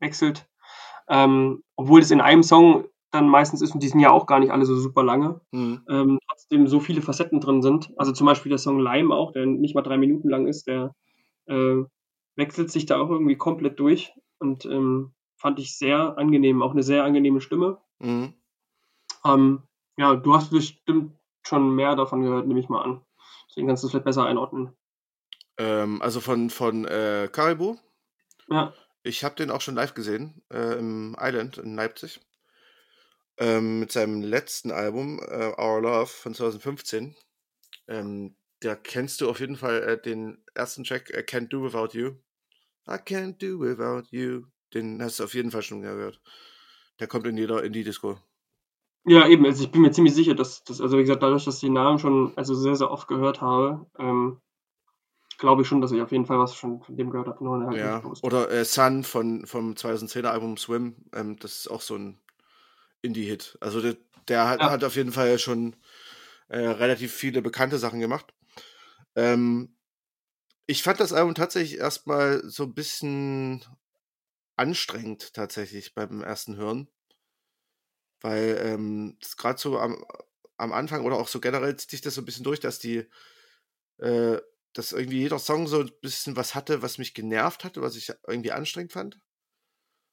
wechselt. 0.00 0.48
Ähm, 1.08 1.62
obwohl 1.76 2.00
es 2.00 2.10
in 2.10 2.22
einem 2.22 2.42
Song 2.42 2.86
dann 3.10 3.28
meistens 3.28 3.60
ist, 3.60 3.74
und 3.74 3.82
die 3.82 3.88
sind 3.88 4.00
ja 4.00 4.10
auch 4.10 4.26
gar 4.26 4.40
nicht 4.40 4.50
alle 4.50 4.64
so 4.64 4.74
super 4.76 5.02
lange, 5.02 5.42
Mhm. 5.52 5.82
ähm, 5.90 6.18
trotzdem 6.26 6.66
so 6.66 6.80
viele 6.80 7.02
Facetten 7.02 7.40
drin 7.40 7.60
sind. 7.60 7.92
Also 7.98 8.12
zum 8.12 8.26
Beispiel 8.26 8.48
der 8.48 8.58
Song 8.58 8.80
Lime 8.80 9.14
auch, 9.14 9.32
der 9.32 9.44
nicht 9.44 9.74
mal 9.74 9.82
drei 9.82 9.98
Minuten 9.98 10.30
lang 10.30 10.46
ist, 10.46 10.66
der 10.66 10.94
äh, 11.46 11.82
wechselt 12.36 12.70
sich 12.70 12.86
da 12.86 12.98
auch 12.98 13.10
irgendwie 13.10 13.36
komplett 13.36 13.78
durch 13.78 14.14
und 14.38 14.64
ähm, 14.64 15.12
fand 15.36 15.58
ich 15.58 15.76
sehr 15.76 16.16
angenehm, 16.16 16.62
auch 16.62 16.70
eine 16.70 16.82
sehr 16.82 17.04
angenehme 17.04 17.42
Stimme. 17.42 17.78
Mhm. 17.98 18.32
Ähm, 19.24 19.62
ja, 19.96 20.14
du 20.14 20.34
hast 20.34 20.50
bestimmt 20.50 21.18
schon 21.42 21.74
mehr 21.74 21.96
davon 21.96 22.22
gehört, 22.22 22.46
nehme 22.46 22.60
ich 22.60 22.68
mal 22.68 22.82
an. 22.82 23.04
Deswegen 23.48 23.66
kannst 23.66 23.82
du 23.82 23.86
es 23.86 23.90
vielleicht 23.90 24.04
besser 24.04 24.24
einordnen. 24.24 24.76
Ähm, 25.58 26.00
also 26.00 26.20
von, 26.20 26.50
von 26.50 26.84
äh, 26.86 27.28
Caribou. 27.30 27.76
Ja, 28.48 28.72
Ich 29.02 29.24
habe 29.24 29.34
den 29.34 29.50
auch 29.50 29.60
schon 29.60 29.74
live 29.74 29.94
gesehen, 29.94 30.42
äh, 30.52 30.78
im 30.78 31.16
Island 31.20 31.58
in 31.58 31.74
Leipzig. 31.74 32.20
Ähm, 33.38 33.80
mit 33.80 33.92
seinem 33.92 34.22
letzten 34.22 34.70
Album, 34.70 35.18
äh, 35.20 35.52
Our 35.58 35.80
Love 35.80 36.06
von 36.06 36.34
2015. 36.34 37.16
Ähm, 37.88 38.36
da 38.60 38.76
kennst 38.76 39.20
du 39.20 39.28
auf 39.28 39.40
jeden 39.40 39.56
Fall 39.56 39.82
äh, 39.82 40.00
den 40.00 40.44
ersten 40.54 40.84
Track, 40.84 41.10
I 41.10 41.20
Can't 41.20 41.48
Do 41.48 41.64
Without 41.64 41.96
You. 41.98 42.16
I 42.88 42.98
can't 42.98 43.38
do 43.38 43.60
without 43.60 44.08
you. 44.10 44.46
Den 44.74 45.00
hast 45.02 45.20
du 45.20 45.24
auf 45.24 45.34
jeden 45.34 45.50
Fall 45.50 45.62
schon 45.62 45.82
gehört. 45.82 46.20
Der 46.98 47.06
kommt 47.06 47.26
in 47.26 47.36
jeder 47.36 47.62
Indie-Disco. 47.62 48.18
Ja, 49.04 49.26
eben. 49.26 49.44
Also 49.44 49.64
ich 49.64 49.70
bin 49.70 49.82
mir 49.82 49.90
ziemlich 49.90 50.14
sicher, 50.14 50.34
dass 50.34 50.64
das, 50.64 50.80
also 50.80 50.96
wie 50.96 51.02
gesagt, 51.02 51.22
dadurch, 51.22 51.44
dass 51.44 51.56
ich 51.56 51.60
den 51.62 51.72
Namen 51.72 51.98
schon 51.98 52.32
also 52.36 52.54
sehr, 52.54 52.76
sehr 52.76 52.90
oft 52.90 53.08
gehört 53.08 53.40
habe, 53.40 53.86
ähm, 53.98 54.40
glaube 55.38 55.62
ich 55.62 55.68
schon, 55.68 55.80
dass 55.80 55.92
ich 55.92 56.00
auf 56.00 56.12
jeden 56.12 56.26
Fall 56.26 56.38
was 56.38 56.54
schon 56.54 56.82
von 56.82 56.96
dem 56.96 57.10
gehört 57.10 57.28
habe. 57.28 57.44
Nur 57.44 57.66
halt 57.66 57.78
Ja. 57.78 58.02
Oder 58.22 58.50
äh, 58.50 58.64
Sun 58.64 59.02
von, 59.04 59.46
vom 59.46 59.74
2010er 59.74 60.30
Album 60.30 60.56
Swim. 60.56 60.96
Ähm, 61.12 61.36
das 61.38 61.58
ist 61.58 61.70
auch 61.70 61.80
so 61.80 61.96
ein 61.96 62.20
Indie-Hit. 63.02 63.58
Also 63.60 63.80
der, 63.80 63.96
der 64.28 64.48
hat, 64.48 64.60
Ja. 64.60 64.70
hat 64.70 64.84
auf 64.84 64.96
jeden 64.96 65.12
Fall 65.12 65.38
schon 65.38 65.74
äh, 66.48 66.58
relativ 66.58 67.12
viele 67.12 67.42
bekannte 67.42 67.78
Sachen 67.78 67.98
gemacht. 67.98 68.32
Ähm, 69.16 69.76
ich 70.66 70.82
fand 70.82 71.00
das 71.00 71.12
Album 71.12 71.34
tatsächlich 71.34 71.78
erstmal 71.78 72.42
so 72.44 72.62
ein 72.64 72.74
bisschen 72.74 73.64
anstrengend 74.56 75.34
tatsächlich 75.34 75.94
beim 75.94 76.22
ersten 76.22 76.56
Hören. 76.56 76.88
Weil 78.22 78.60
ähm, 78.64 79.18
gerade 79.36 79.58
so 79.58 79.78
am, 79.78 80.04
am 80.56 80.72
Anfang 80.72 81.04
oder 81.04 81.16
auch 81.16 81.28
so 81.28 81.40
generell 81.40 81.76
zieht 81.76 81.90
sich 81.90 82.00
das 82.00 82.14
so 82.14 82.22
ein 82.22 82.24
bisschen 82.24 82.44
durch, 82.44 82.60
dass 82.60 82.78
die, 82.78 83.06
äh, 83.98 84.38
dass 84.72 84.92
irgendwie 84.92 85.18
jeder 85.18 85.38
Song 85.38 85.66
so 85.66 85.80
ein 85.80 85.90
bisschen 86.00 86.36
was 86.36 86.54
hatte, 86.54 86.82
was 86.82 86.98
mich 86.98 87.14
genervt 87.14 87.64
hatte, 87.64 87.82
was 87.82 87.96
ich 87.96 88.12
irgendwie 88.26 88.52
anstrengend 88.52 88.92
fand. 88.92 89.18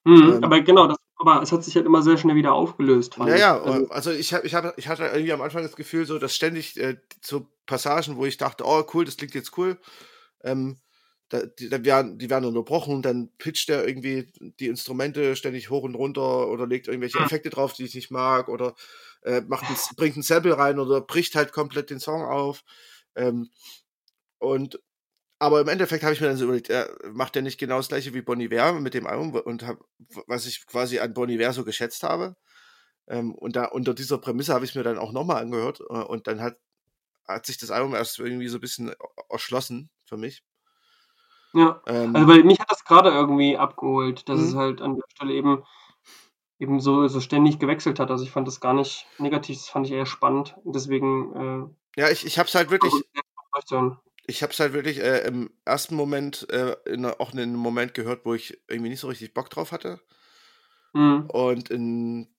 Mhm, 0.06 0.34
Ähm, 0.34 0.44
aber 0.44 0.62
genau, 0.62 0.88
das, 0.88 0.98
aber 1.18 1.42
es 1.42 1.52
hat 1.52 1.64
sich 1.64 1.76
halt 1.76 1.86
immer 1.86 2.02
sehr 2.02 2.18
schnell 2.18 2.36
wieder 2.36 2.54
aufgelöst, 2.54 3.16
ich. 3.18 3.26
Naja, 3.26 3.62
Also, 3.62 3.90
also 3.90 4.12
ich, 4.12 4.34
hab, 4.34 4.44
ich, 4.46 4.56
hab, 4.56 4.78
ich 4.78 4.88
hatte 4.88 5.06
irgendwie 5.06 5.34
am 5.34 5.42
Anfang 5.42 5.64
das 5.64 5.76
Gefühl, 5.76 6.06
so, 6.06 6.18
dass 6.18 6.36
ständig 6.36 6.78
äh, 6.78 6.98
so 7.22 7.48
Passagen, 7.66 8.18
wo 8.18 8.26
ich 8.26 8.38
dachte, 8.38 8.64
oh 8.66 8.84
cool, 8.94 9.06
das 9.06 9.18
klingt 9.18 9.36
jetzt 9.36 9.58
cool, 9.58 9.78
ähm, 10.44 10.80
da, 11.30 11.46
die, 11.46 11.70
da 11.70 11.84
werden, 11.86 12.18
die 12.18 12.30
werden 12.30 12.46
unterbrochen, 12.46 13.02
dann 13.02 13.30
pitcht 13.38 13.70
er 13.70 13.88
irgendwie 13.88 14.32
die 14.60 14.68
Instrumente 14.68 15.36
ständig 15.36 15.70
hoch 15.70 15.84
und 15.84 15.96
runter 15.96 16.48
oder 16.50 16.68
legt 16.68 16.88
irgendwelche 16.88 17.20
Mhm. 17.20 17.26
Effekte 17.26 17.50
drauf, 17.50 17.74
die 17.74 17.86
ich 17.86 17.96
nicht 17.96 18.12
mag 18.12 18.50
oder 18.50 18.76
äh, 19.24 19.42
macht 19.42 19.66
ein, 19.70 19.76
bringt 19.96 20.18
ein 20.18 20.24
Sample 20.24 20.58
rein 20.58 20.80
oder 20.80 21.02
bricht 21.02 21.36
halt 21.36 21.52
komplett 21.52 21.90
den 21.92 22.00
Song 22.00 22.24
auf. 22.24 22.64
Ähm, 23.16 23.50
und 24.40 24.80
aber 25.40 25.62
im 25.62 25.70
Endeffekt 25.70 26.04
habe 26.04 26.14
ich 26.14 26.22
mir 26.22 26.28
dann 26.28 26.38
so 26.38 26.46
überlegt, 26.46 26.70
er 26.70 26.90
macht 27.12 27.36
er 27.36 27.42
nicht 27.44 27.60
genau 27.60 27.78
das 27.78 27.90
gleiche 27.90 28.14
wie 28.14 28.22
Bon 28.22 28.40
Iver 28.42 28.74
mit 28.80 28.94
dem 28.94 29.08
Album 29.08 29.34
und 29.36 29.66
hab, 29.68 29.80
was 30.28 30.46
ich 30.46 30.66
quasi 30.68 31.00
an 31.00 31.14
Bon 31.14 31.30
Iver 31.30 31.54
so 31.54 31.66
geschätzt 31.66 32.04
habe. 32.04 32.36
Ähm, 33.08 33.36
und 33.36 33.56
da 33.56 33.66
unter 33.66 33.94
dieser 33.94 34.20
Prämisse 34.20 34.54
habe 34.54 34.66
ich 34.66 34.76
mir 34.76 34.84
dann 34.84 34.98
auch 35.00 35.12
nochmal 35.14 35.42
angehört 35.44 35.82
äh, 35.82 35.84
und 35.84 36.28
dann 36.28 36.42
hat, 36.42 36.60
hat 37.28 37.46
sich 37.46 37.58
das 37.58 37.72
Album 37.72 37.96
erst 37.96 38.20
irgendwie 38.20 38.50
so 38.50 38.58
ein 38.58 38.62
bisschen 38.62 38.94
erschlossen 39.30 39.90
für 40.06 40.18
mich. 40.18 40.44
Ja. 41.54 41.82
Ähm, 41.88 42.16
Also 42.16 42.28
weil 42.28 42.44
mich 42.44 42.60
hat 42.60 42.72
das 42.72 42.84
gerade 42.86 43.10
irgendwie 43.10 43.58
abgeholt, 43.58 44.28
dass 44.30 44.40
es 44.40 44.54
Mhm. 44.54 44.58
halt 44.58 44.82
an 44.82 44.96
der 44.96 45.04
Stelle 45.14 45.34
eben 45.34 45.64
eben 46.60 46.82
so, 46.82 47.08
so 47.08 47.22
ständig 47.22 47.58
gewechselt 47.58 48.00
hat. 48.00 48.12
Also 48.12 48.24
ich 48.24 48.32
fand 48.32 48.48
das 48.48 48.60
gar 48.60 48.74
nicht 48.74 49.08
negativ, 49.18 49.58
das 49.58 49.70
fand 49.70 49.86
ich 49.86 49.94
eher 49.94 50.06
spannend. 50.06 50.56
Und 50.64 50.76
deswegen 50.76 51.36
äh, 51.36 52.02
ja, 52.02 52.10
ich, 52.10 52.26
ich 52.26 52.38
habe 52.38 52.48
es 52.48 52.56
halt 52.56 52.70
wirklich, 52.70 52.94
ich 54.28 54.44
habe 54.44 54.54
es 54.54 54.60
halt 54.60 54.74
wirklich 54.74 55.00
äh, 55.00 55.28
im 55.28 55.50
ersten 55.66 55.96
Moment 55.96 56.48
äh, 56.50 56.76
in, 56.86 57.06
auch 57.06 57.34
in 57.34 57.40
einem 57.40 57.56
Moment 57.56 57.94
gehört, 57.94 58.26
wo 58.26 58.34
ich 58.34 58.62
irgendwie 58.68 58.90
nicht 58.90 59.00
so 59.00 59.08
richtig 59.08 59.34
Bock 59.34 59.50
drauf 59.50 59.72
hatte. 59.72 60.00
Mhm. 60.94 61.26
Und 61.30 61.70
in, 61.70 62.34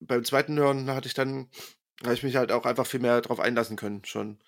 beim 0.00 0.24
zweiten 0.24 0.58
Hören 0.58 0.90
hatte 0.90 1.08
ich 1.08 1.14
dann, 1.14 1.48
habe 2.02 2.14
ich 2.14 2.22
mich 2.22 2.36
halt 2.36 2.52
auch 2.52 2.64
einfach 2.64 2.86
viel 2.86 3.00
mehr 3.00 3.20
drauf 3.20 3.40
einlassen 3.40 3.76
können 3.76 4.04
schon. 4.04 4.38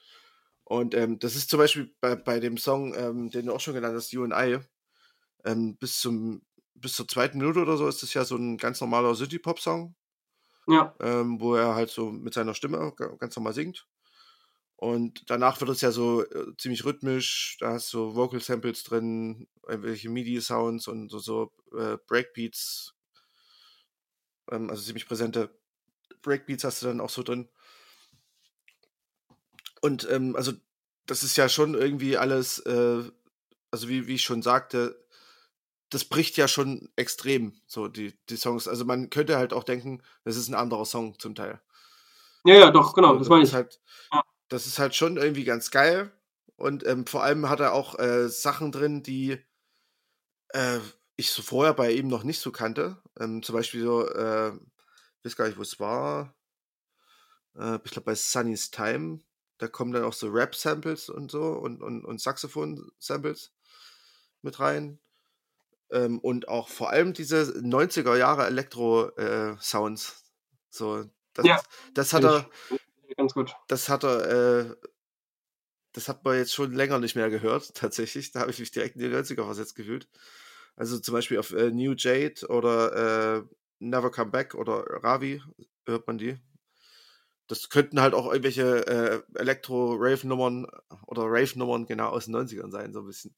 Und 0.71 0.95
ähm, 0.95 1.19
das 1.19 1.37
ist 1.37 1.51
zum 1.51 1.59
Beispiel 1.59 1.95
bei, 2.01 2.15
bei 2.17 2.41
dem 2.41 2.57
Song, 2.57 2.95
ähm, 2.95 3.31
den 3.31 3.47
du 3.47 3.53
auch 3.55 3.61
schon 3.61 3.75
genannt 3.75 3.97
hast, 3.97 4.13
You 4.13 4.25
and 4.25 4.33
I, 4.35 4.61
ähm, 5.45 5.77
bis 5.79 6.01
zum 6.01 6.43
bis 6.75 6.95
zur 6.95 7.09
zweiten 7.09 7.39
Minute 7.39 7.61
oder 7.61 7.77
so 7.77 7.89
ist 7.89 8.03
das 8.03 8.15
ja 8.15 8.25
so 8.25 8.37
ein 8.37 8.59
ganz 8.59 8.81
normaler 8.81 9.15
City-Pop-Song, 9.15 9.97
Ja. 10.67 10.97
ähm, 11.01 11.41
wo 11.41 11.55
er 11.55 11.75
halt 11.75 11.91
so 11.91 12.11
mit 12.11 12.35
seiner 12.35 12.55
Stimme 12.55 12.93
ga- 12.97 13.17
ganz 13.17 13.37
normal 13.37 13.53
singt. 13.55 13.87
Und 14.77 15.31
danach 15.31 15.61
wird 15.61 15.71
es 15.71 15.83
ja 15.83 15.93
so 15.93 16.25
äh, 16.25 16.57
ziemlich 16.59 16.85
rhythmisch. 16.85 17.59
Da 17.61 17.73
hast 17.75 17.93
du 17.95 18.15
Vocal 18.17 18.41
Samples 18.41 18.85
drin, 18.85 19.49
irgendwelche 19.69 20.11
MIDI-Sounds 20.11 20.89
und 20.89 21.11
so, 21.11 21.19
so 21.21 21.53
äh, 21.79 21.99
Breakbeats. 22.09 22.95
Ähm, 24.51 24.71
also 24.71 24.83
ziemlich 24.83 25.07
präsente 25.07 25.59
Breakbeats 26.23 26.65
hast 26.65 26.83
du 26.83 26.87
dann 26.89 27.01
auch 27.01 27.11
so 27.11 27.23
drin. 27.25 27.51
Und 29.81 30.09
ähm, 30.11 30.37
also 30.37 30.53
das 31.07 31.23
ist 31.23 31.37
ja 31.37 31.49
schon 31.49 31.75
irgendwie 31.75 32.17
alles, 32.17 32.59
äh, 32.61 33.03
also 33.71 33.89
wie, 33.89 34.07
wie 34.07 34.15
ich 34.15 34.23
schon 34.23 34.43
sagte, 34.43 35.05
das 35.91 36.05
bricht 36.05 36.37
ja 36.37 36.47
schon 36.47 36.89
extrem, 36.97 37.61
so 37.67 37.89
die, 37.89 38.17
die 38.29 38.37
Songs. 38.37 38.69
Also 38.69 38.85
man 38.85 39.11
könnte 39.11 39.37
halt 39.37 39.53
auch 39.53 39.65
denken, 39.65 40.03
das 40.25 40.37
ist 40.37 40.49
ein 40.49 40.55
anderer 40.55 40.85
Song 40.85 41.19
zum 41.19 41.35
Teil. 41.35 41.61
Ja, 42.45 42.55
ja, 42.55 42.71
doch, 42.71 42.95
genau, 42.95 43.17
das 43.17 43.29
meine 43.29 43.45
ich. 43.45 43.53
halt, 43.53 43.81
das 44.49 44.67
ist 44.67 44.79
halt 44.79 44.95
schon 44.95 45.17
irgendwie 45.17 45.45
ganz 45.45 45.71
geil. 45.71 46.13
Und 46.57 46.87
ähm, 46.87 47.07
vor 47.07 47.23
allem 47.23 47.49
hat 47.49 47.61
er 47.61 47.73
auch 47.73 47.99
äh, 47.99 48.29
Sachen 48.29 48.71
drin, 48.71 49.03
die 49.03 49.39
äh, 50.51 50.79
ich 51.17 51.33
so 51.33 51.43
vorher 51.43 51.75
bei 51.75 51.93
ihm 51.93 52.09
noch 52.09 52.23
nicht 52.23 52.41
so 52.41 52.53
kannte. 52.53 53.03
Ähm, 53.19 53.43
zum 53.43 53.55
Beispiel 53.55 53.83
so, 53.83 54.07
äh, 54.07 54.53
ich 54.53 55.25
weiß 55.25 55.37
gar 55.37 55.47
nicht, 55.47 55.59
wo 55.59 55.63
es 55.63 55.81
war. 55.81 56.35
Äh, 57.57 57.79
ich 57.85 57.91
glaube 57.91 58.07
bei 58.07 58.15
Sunny's 58.15 58.71
Time. 58.71 59.21
Da 59.61 59.69
kommen 59.69 59.93
dann 59.93 60.05
auch 60.05 60.15
so 60.15 60.29
Rap-Samples 60.29 61.11
und 61.11 61.31
so 61.31 61.53
und, 61.53 61.83
und, 61.83 62.03
und 62.03 62.19
Saxophon-Samples 62.19 63.53
mit 64.41 64.59
rein. 64.59 64.99
Ähm, 65.91 66.19
und 66.19 66.49
auch 66.49 66.71
vor 66.71 66.89
allem 66.89 67.13
diese 67.13 67.43
90er 67.61 68.17
Jahre 68.17 68.47
Elektro-Sounds. 68.47 70.09
Äh, 70.09 70.31
so, 70.71 71.05
das, 71.35 71.47
Ja, 71.47 71.61
das 71.93 72.15
hat 72.15 72.25
er, 72.25 72.49
ganz 73.19 73.35
gut. 73.35 73.55
das 73.69 73.91
hat 73.91 74.03
er, 74.03 74.71
äh, 74.71 74.77
das 75.93 76.09
hat 76.09 76.25
man 76.25 76.39
jetzt 76.39 76.55
schon 76.55 76.73
länger 76.73 76.99
nicht 76.99 77.17
mehr 77.17 77.29
gehört, 77.29 77.75
tatsächlich. 77.75 78.33
Da 78.33 78.41
habe 78.41 78.53
ich 78.53 78.61
mich 78.61 78.71
direkt 78.71 78.97
in 78.97 79.03
die 79.03 79.15
90er 79.15 79.45
versetzt 79.45 79.75
gefühlt. 79.75 80.09
Also 80.75 80.99
zum 80.99 81.13
Beispiel 81.13 81.39
auf 81.39 81.53
äh, 81.53 81.71
New 81.71 81.93
Jade 81.95 82.49
oder 82.49 83.37
äh, 83.37 83.43
Never 83.79 84.11
Come 84.11 84.31
Back 84.31 84.55
oder 84.55 84.85
Ravi 85.05 85.43
hört 85.85 86.07
man 86.07 86.17
die. 86.17 86.39
Das 87.51 87.69
könnten 87.69 88.01
halt 88.01 88.15
auch 88.15 88.27
irgendwelche 88.27 88.87
äh, 88.87 89.23
Elektro-Rave-Nummern 89.35 90.69
oder 91.09 91.25
Rave-Nummern 91.25 91.85
genau 91.85 92.11
aus 92.11 92.27
den 92.27 92.37
90ern 92.37 92.71
sein, 92.71 92.93
so 92.93 93.01
ein 93.01 93.07
bisschen. 93.07 93.35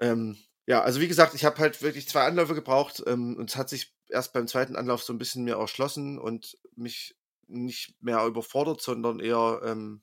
Ähm, 0.00 0.36
ja, 0.66 0.82
also 0.82 1.00
wie 1.00 1.06
gesagt, 1.06 1.34
ich 1.34 1.44
habe 1.44 1.58
halt 1.58 1.80
wirklich 1.80 2.08
zwei 2.08 2.24
Anläufe 2.24 2.56
gebraucht 2.56 3.04
ähm, 3.06 3.36
und 3.36 3.50
es 3.50 3.56
hat 3.56 3.68
sich 3.68 3.94
erst 4.08 4.32
beim 4.32 4.48
zweiten 4.48 4.74
Anlauf 4.74 5.04
so 5.04 5.12
ein 5.12 5.18
bisschen 5.18 5.44
mehr 5.44 5.58
erschlossen 5.58 6.18
und 6.18 6.58
mich 6.74 7.16
nicht 7.46 7.94
mehr 8.02 8.26
überfordert, 8.26 8.80
sondern 8.80 9.20
eher 9.20 9.60
ähm, 9.64 10.02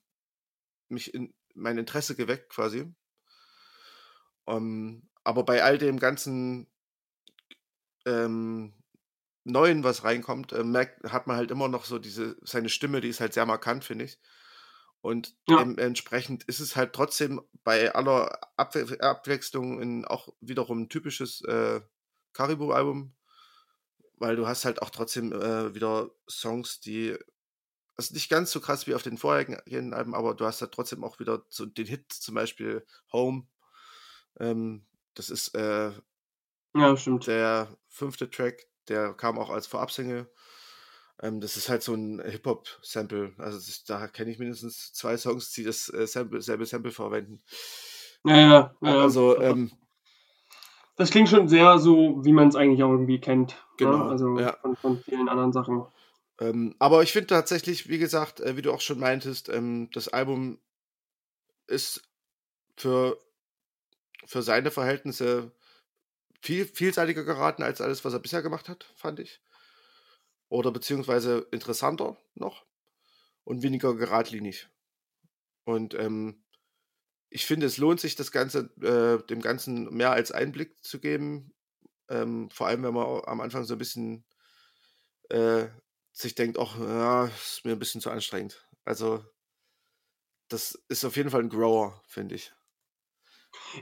mich 0.87 1.13
in 1.13 1.33
mein 1.53 1.77
Interesse 1.77 2.15
geweckt 2.15 2.47
quasi. 2.47 2.95
Ähm, 4.47 5.09
aber 5.25 5.43
bei 5.43 5.63
all 5.63 5.77
dem 5.77 5.99
ganzen 5.99 6.71
ähm, 8.05 8.73
Neuen, 9.43 9.83
was 9.83 10.03
reinkommt, 10.03 10.53
äh, 10.53 10.63
merkt, 10.63 11.11
hat 11.11 11.27
man 11.27 11.37
halt 11.37 11.51
immer 11.51 11.67
noch 11.67 11.85
so 11.85 11.99
diese, 11.99 12.37
seine 12.43 12.69
Stimme, 12.69 13.01
die 13.01 13.09
ist 13.09 13.21
halt 13.21 13.33
sehr 13.33 13.45
markant, 13.45 13.83
finde 13.85 14.05
ich. 14.05 14.19
Und 15.01 15.35
Ja. 15.47 15.65
entsprechend 15.77 16.43
ist 16.45 16.59
es 16.59 16.75
halt 16.75 16.93
trotzdem 16.93 17.41
bei 17.63 17.93
aller 17.95 18.39
Abwe 18.57 18.99
Abwechslung 19.01 19.81
in 19.81 20.05
auch 20.05 20.29
wiederum 20.41 20.83
ein 20.83 20.89
typisches 20.89 21.41
äh, 21.43 21.81
Caribou-Album, 22.33 23.15
weil 24.17 24.35
du 24.35 24.47
hast 24.47 24.65
halt 24.65 24.81
auch 24.81 24.89
trotzdem 24.89 25.31
äh, 25.33 25.73
wieder 25.73 26.11
Songs, 26.29 26.79
die 26.79 27.17
also 27.97 28.13
nicht 28.15 28.29
ganz 28.29 28.51
so 28.51 28.61
krass 28.61 28.87
wie 28.87 28.95
auf 28.95 29.03
den 29.03 29.17
vorherigen 29.19 29.93
Alben, 29.93 30.15
aber 30.15 30.35
du 30.35 30.45
hast 30.45 30.61
halt 30.61 30.73
trotzdem 30.73 31.03
auch 31.03 31.19
wieder 31.19 31.45
so 31.49 31.65
den 31.65 31.87
Hit, 31.87 32.13
zum 32.13 32.35
Beispiel 32.35 32.85
Home. 33.13 33.47
Ähm, 34.39 34.87
das 35.15 35.29
ist 35.29 35.55
äh, 35.55 35.91
Ja, 36.73 36.95
der 37.25 37.77
fünfte 37.87 38.29
Track, 38.29 38.67
der 38.91 39.13
kam 39.13 39.39
auch 39.39 39.49
als 39.49 39.67
Vorabsingle. 39.67 40.29
Ähm, 41.21 41.39
das 41.39 41.57
ist 41.57 41.69
halt 41.69 41.81
so 41.83 41.93
ein 41.93 42.21
Hip-Hop-Sample. 42.23 43.33
Also 43.37 43.57
das, 43.57 43.83
da 43.85 44.07
kenne 44.07 44.31
ich 44.31 44.39
mindestens 44.39 44.91
zwei 44.93 45.17
Songs, 45.17 45.51
die 45.53 45.63
das 45.63 45.91
äh, 45.93 46.05
Sample, 46.05 46.41
selbe 46.41 46.65
Sample 46.65 46.91
verwenden. 46.91 47.41
Ja, 48.25 48.37
ja. 48.37 48.75
Also, 48.81 49.35
das, 49.35 49.43
ähm, 49.51 49.71
das 50.95 51.09
klingt 51.09 51.29
schon 51.29 51.47
sehr 51.47 51.79
so, 51.79 52.23
wie 52.23 52.33
man 52.33 52.49
es 52.49 52.55
eigentlich 52.55 52.83
auch 52.83 52.91
irgendwie 52.91 53.19
kennt. 53.19 53.55
Genau, 53.77 53.97
Ne? 53.97 54.11
Also 54.11 54.39
ja. 54.39 54.57
von, 54.61 54.75
von 54.75 54.99
vielen 54.99 55.29
anderen 55.29 55.53
Sachen. 55.53 55.85
ähm, 56.39 56.75
aber 56.77 57.01
ich 57.01 57.11
finde 57.11 57.27
tatsächlich, 57.27 57.87
wie 57.89 57.97
gesagt, 57.97 58.39
äh, 58.39 58.57
wie 58.57 58.61
du 58.61 58.71
auch 58.71 58.81
schon 58.81 58.99
meintest, 58.99 59.49
ähm, 59.49 59.89
das 59.93 60.07
Album 60.09 60.59
ist 61.67 62.03
für, 62.75 63.17
für 64.25 64.41
seine 64.41 64.69
Verhältnisse 64.69 65.51
viel 66.41 66.65
vielseitiger 66.65 67.23
geraten 67.23 67.63
als 67.63 67.81
alles, 67.81 68.03
was 68.03 68.13
er 68.13 68.19
bisher 68.19 68.41
gemacht 68.41 68.69
hat, 68.69 68.91
fand 68.95 69.19
ich. 69.19 69.41
Oder 70.49 70.71
beziehungsweise 70.71 71.47
interessanter 71.51 72.17
noch 72.33 72.65
und 73.43 73.63
weniger 73.63 73.95
geradlinig. 73.95 74.69
Und 75.63 75.93
ähm, 75.93 76.43
ich 77.29 77.45
finde, 77.45 77.65
es 77.65 77.77
lohnt 77.77 77.99
sich, 77.99 78.15
das 78.15 78.31
Ganze, 78.31 78.69
äh, 78.81 79.25
dem 79.27 79.41
Ganzen 79.41 79.93
mehr 79.93 80.11
als 80.11 80.31
Einblick 80.31 80.83
zu 80.83 80.99
geben. 80.99 81.53
Ähm, 82.09 82.49
vor 82.49 82.67
allem, 82.67 82.83
wenn 82.83 82.93
man 82.93 83.23
am 83.25 83.39
Anfang 83.39 83.63
so 83.63 83.75
ein 83.75 83.77
bisschen 83.77 84.25
äh, 85.29 85.67
sich 86.11 86.35
denkt, 86.35 86.59
ach, 86.59 86.77
ja, 86.77 87.25
ist 87.27 87.63
mir 87.63 87.71
ein 87.71 87.79
bisschen 87.79 88.01
zu 88.01 88.09
anstrengend. 88.09 88.67
Also, 88.83 89.23
das 90.49 90.75
ist 90.89 91.05
auf 91.05 91.15
jeden 91.15 91.29
Fall 91.29 91.41
ein 91.41 91.49
Grower, 91.49 92.01
finde 92.05 92.35
ich. 92.35 92.51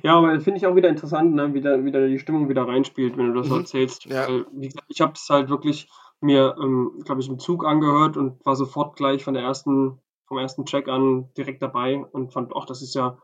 Ja, 0.03 0.17
aber 0.17 0.39
finde 0.39 0.57
ich 0.57 0.67
auch 0.67 0.75
wieder 0.75 0.89
interessant, 0.89 1.33
ne? 1.33 1.53
wie, 1.53 1.61
da, 1.61 1.83
wie 1.83 1.91
da 1.91 2.05
die 2.05 2.19
Stimmung 2.19 2.49
wieder 2.49 2.67
reinspielt, 2.67 3.17
wenn 3.17 3.33
du 3.33 3.39
das 3.41 3.49
Mhm. 3.49 3.59
erzählst. 3.59 4.05
Ja. 4.05 4.27
Gesagt, 4.53 4.85
ich 4.87 5.01
habe 5.01 5.13
es 5.13 5.27
halt 5.29 5.49
wirklich 5.49 5.89
mir, 6.21 6.55
ähm, 6.61 7.01
glaube 7.05 7.21
ich, 7.21 7.29
im 7.29 7.39
Zug 7.39 7.65
angehört 7.65 8.17
und 8.17 8.45
war 8.45 8.55
sofort 8.55 8.95
gleich 8.95 9.23
von 9.23 9.33
der 9.33 9.43
ersten, 9.43 9.99
vom 10.27 10.37
ersten 10.37 10.65
Check 10.65 10.87
an 10.87 11.29
direkt 11.37 11.61
dabei 11.61 11.97
und 12.11 12.33
fand, 12.33 12.51
ach, 12.55 12.65
das 12.65 12.81
ist 12.81 12.93
ja, 12.93 13.17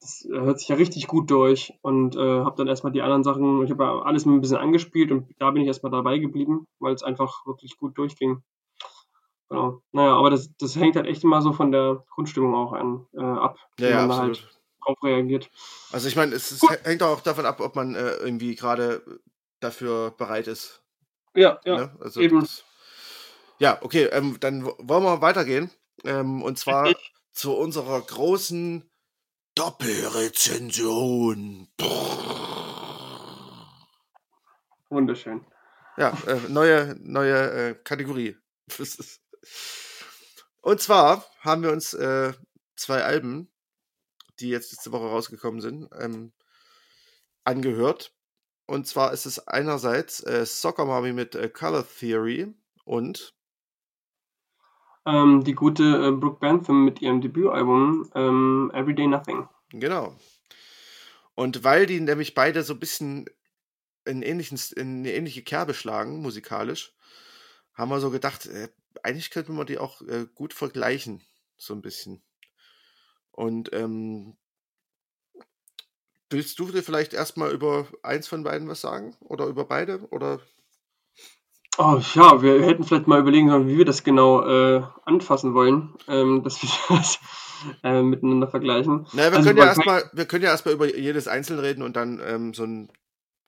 das 0.00 0.26
äh, 0.30 0.38
hört 0.40 0.58
sich 0.58 0.68
ja 0.68 0.76
richtig 0.76 1.06
gut 1.06 1.30
durch 1.30 1.72
und 1.82 2.16
äh, 2.16 2.40
habe 2.40 2.56
dann 2.56 2.68
erstmal 2.68 2.92
die 2.92 3.02
anderen 3.02 3.24
Sachen, 3.24 3.64
ich 3.64 3.70
habe 3.70 3.84
ja 3.84 4.02
alles 4.02 4.26
ein 4.26 4.40
bisschen 4.40 4.58
angespielt 4.58 5.10
und 5.10 5.28
da 5.38 5.50
bin 5.50 5.62
ich 5.62 5.68
erstmal 5.68 5.92
dabei 5.92 6.18
geblieben, 6.18 6.66
weil 6.80 6.94
es 6.94 7.02
einfach 7.02 7.46
wirklich 7.46 7.76
gut 7.78 7.96
durchging. 7.96 8.42
Genau. 9.48 9.82
Naja, 9.92 10.16
aber 10.16 10.30
das, 10.30 10.50
das 10.58 10.76
hängt 10.76 10.96
halt 10.96 11.06
echt 11.06 11.24
immer 11.24 11.42
so 11.42 11.52
von 11.52 11.72
der 11.72 12.04
Grundstimmung 12.10 12.54
auch 12.54 12.72
an, 12.72 13.06
äh, 13.14 13.20
ab, 13.22 13.58
Ja, 13.78 13.88
ja, 13.88 13.96
da 13.96 14.04
absolut. 14.04 14.38
halt 14.38 14.61
drauf 14.84 15.02
reagiert. 15.02 15.50
Also 15.90 16.08
ich 16.08 16.16
meine, 16.16 16.34
es, 16.34 16.50
es 16.50 16.62
hängt 16.84 17.02
auch 17.02 17.20
davon 17.20 17.46
ab, 17.46 17.60
ob 17.60 17.76
man 17.76 17.94
äh, 17.94 18.14
irgendwie 18.14 18.54
gerade 18.54 19.02
dafür 19.60 20.10
bereit 20.12 20.46
ist. 20.46 20.82
Ja, 21.34 21.60
ja, 21.64 21.76
ne? 21.76 21.96
also 22.00 22.20
eben. 22.20 22.40
Das, 22.40 22.64
ja, 23.58 23.78
okay, 23.80 24.04
ähm, 24.06 24.38
dann 24.40 24.64
wollen 24.64 25.04
wir 25.04 25.20
weitergehen. 25.20 25.70
Ähm, 26.04 26.42
und 26.42 26.58
zwar 26.58 26.84
Richtig. 26.84 27.12
zu 27.32 27.54
unserer 27.54 28.00
großen 28.00 28.90
Doppelrezension. 29.54 31.68
Wunderschön. 34.88 35.44
Ja, 35.96 36.16
äh, 36.26 36.40
neue, 36.48 36.96
neue 37.00 37.70
äh, 37.70 37.74
Kategorie. 37.84 38.36
Und 40.62 40.80
zwar 40.80 41.26
haben 41.40 41.62
wir 41.62 41.72
uns 41.72 41.92
äh, 41.92 42.32
zwei 42.76 43.02
Alben, 43.02 43.51
die 44.42 44.50
jetzt 44.50 44.72
letzte 44.72 44.92
Woche 44.92 45.06
rausgekommen 45.06 45.60
sind, 45.60 45.88
ähm, 45.98 46.32
angehört. 47.44 48.14
Und 48.66 48.86
zwar 48.86 49.12
ist 49.12 49.26
es 49.26 49.46
einerseits 49.48 50.22
äh, 50.22 50.46
Soccer 50.46 50.84
Mommy 50.84 51.12
mit 51.12 51.34
äh, 51.34 51.48
Color 51.48 51.86
Theory 51.86 52.54
und 52.84 53.34
Ähm, 55.04 55.42
die 55.44 55.54
gute 55.54 55.82
äh, 55.82 56.12
Brooke 56.12 56.38
Bentham 56.38 56.84
mit 56.84 57.02
ihrem 57.02 57.20
Debütalbum 57.20 58.10
ähm, 58.14 58.70
Everyday 58.72 59.06
Nothing. 59.08 59.48
genau. 59.70 60.16
Und 61.34 61.64
weil 61.64 61.86
die 61.86 62.00
nämlich 62.00 62.34
beide 62.34 62.62
so 62.62 62.74
ein 62.74 62.80
bisschen 62.80 63.26
in, 64.04 64.22
ähnlichen, 64.22 64.58
in 64.76 64.98
eine 64.98 65.12
ähnliche 65.12 65.42
Kerbe 65.42 65.74
schlagen, 65.74 66.20
musikalisch, 66.20 66.94
haben 67.74 67.90
wir 67.90 68.00
so 68.00 68.10
gedacht, 68.10 68.46
äh, 68.46 68.68
eigentlich 69.02 69.30
könnte 69.30 69.52
man 69.52 69.66
die 69.66 69.78
auch 69.78 70.02
äh, 70.02 70.26
gut 70.34 70.52
vergleichen, 70.54 71.22
so 71.56 71.74
ein 71.74 71.82
bisschen. 71.82 72.22
Und 73.32 73.72
ähm, 73.72 74.36
willst 76.30 76.58
du 76.58 76.66
dir 76.72 76.82
vielleicht 76.82 77.12
erstmal 77.12 77.52
über 77.52 77.86
eins 78.02 78.26
von 78.26 78.42
beiden 78.42 78.68
was 78.68 78.80
sagen? 78.80 79.16
Oder 79.20 79.46
über 79.46 79.66
beide? 79.66 80.00
Oder 80.10 80.40
Oh 81.78 82.00
ja, 82.14 82.42
wir 82.42 82.62
hätten 82.64 82.84
vielleicht 82.84 83.06
mal 83.06 83.20
überlegen 83.20 83.48
sollen, 83.48 83.66
wie 83.66 83.78
wir 83.78 83.84
das 83.86 84.04
genau 84.04 84.42
äh, 84.46 84.82
anfassen 85.06 85.54
wollen, 85.54 85.94
ähm, 86.06 86.42
dass 86.44 86.62
wir 86.62 86.68
das 86.96 87.18
äh, 87.82 88.02
miteinander 88.02 88.48
vergleichen. 88.48 89.06
naja, 89.12 89.32
wir 89.32 89.38
Also 89.38 89.40
können 89.40 89.58
ja 89.58 89.64
erstmal, 89.66 90.08
wir 90.12 90.26
können 90.26 90.44
ja 90.44 90.50
erstmal 90.50 90.74
über 90.74 90.86
jedes 90.96 91.28
einzeln 91.28 91.58
reden 91.60 91.82
und 91.82 91.96
dann 91.96 92.20
ähm, 92.24 92.54
so 92.54 92.64
ein 92.64 92.90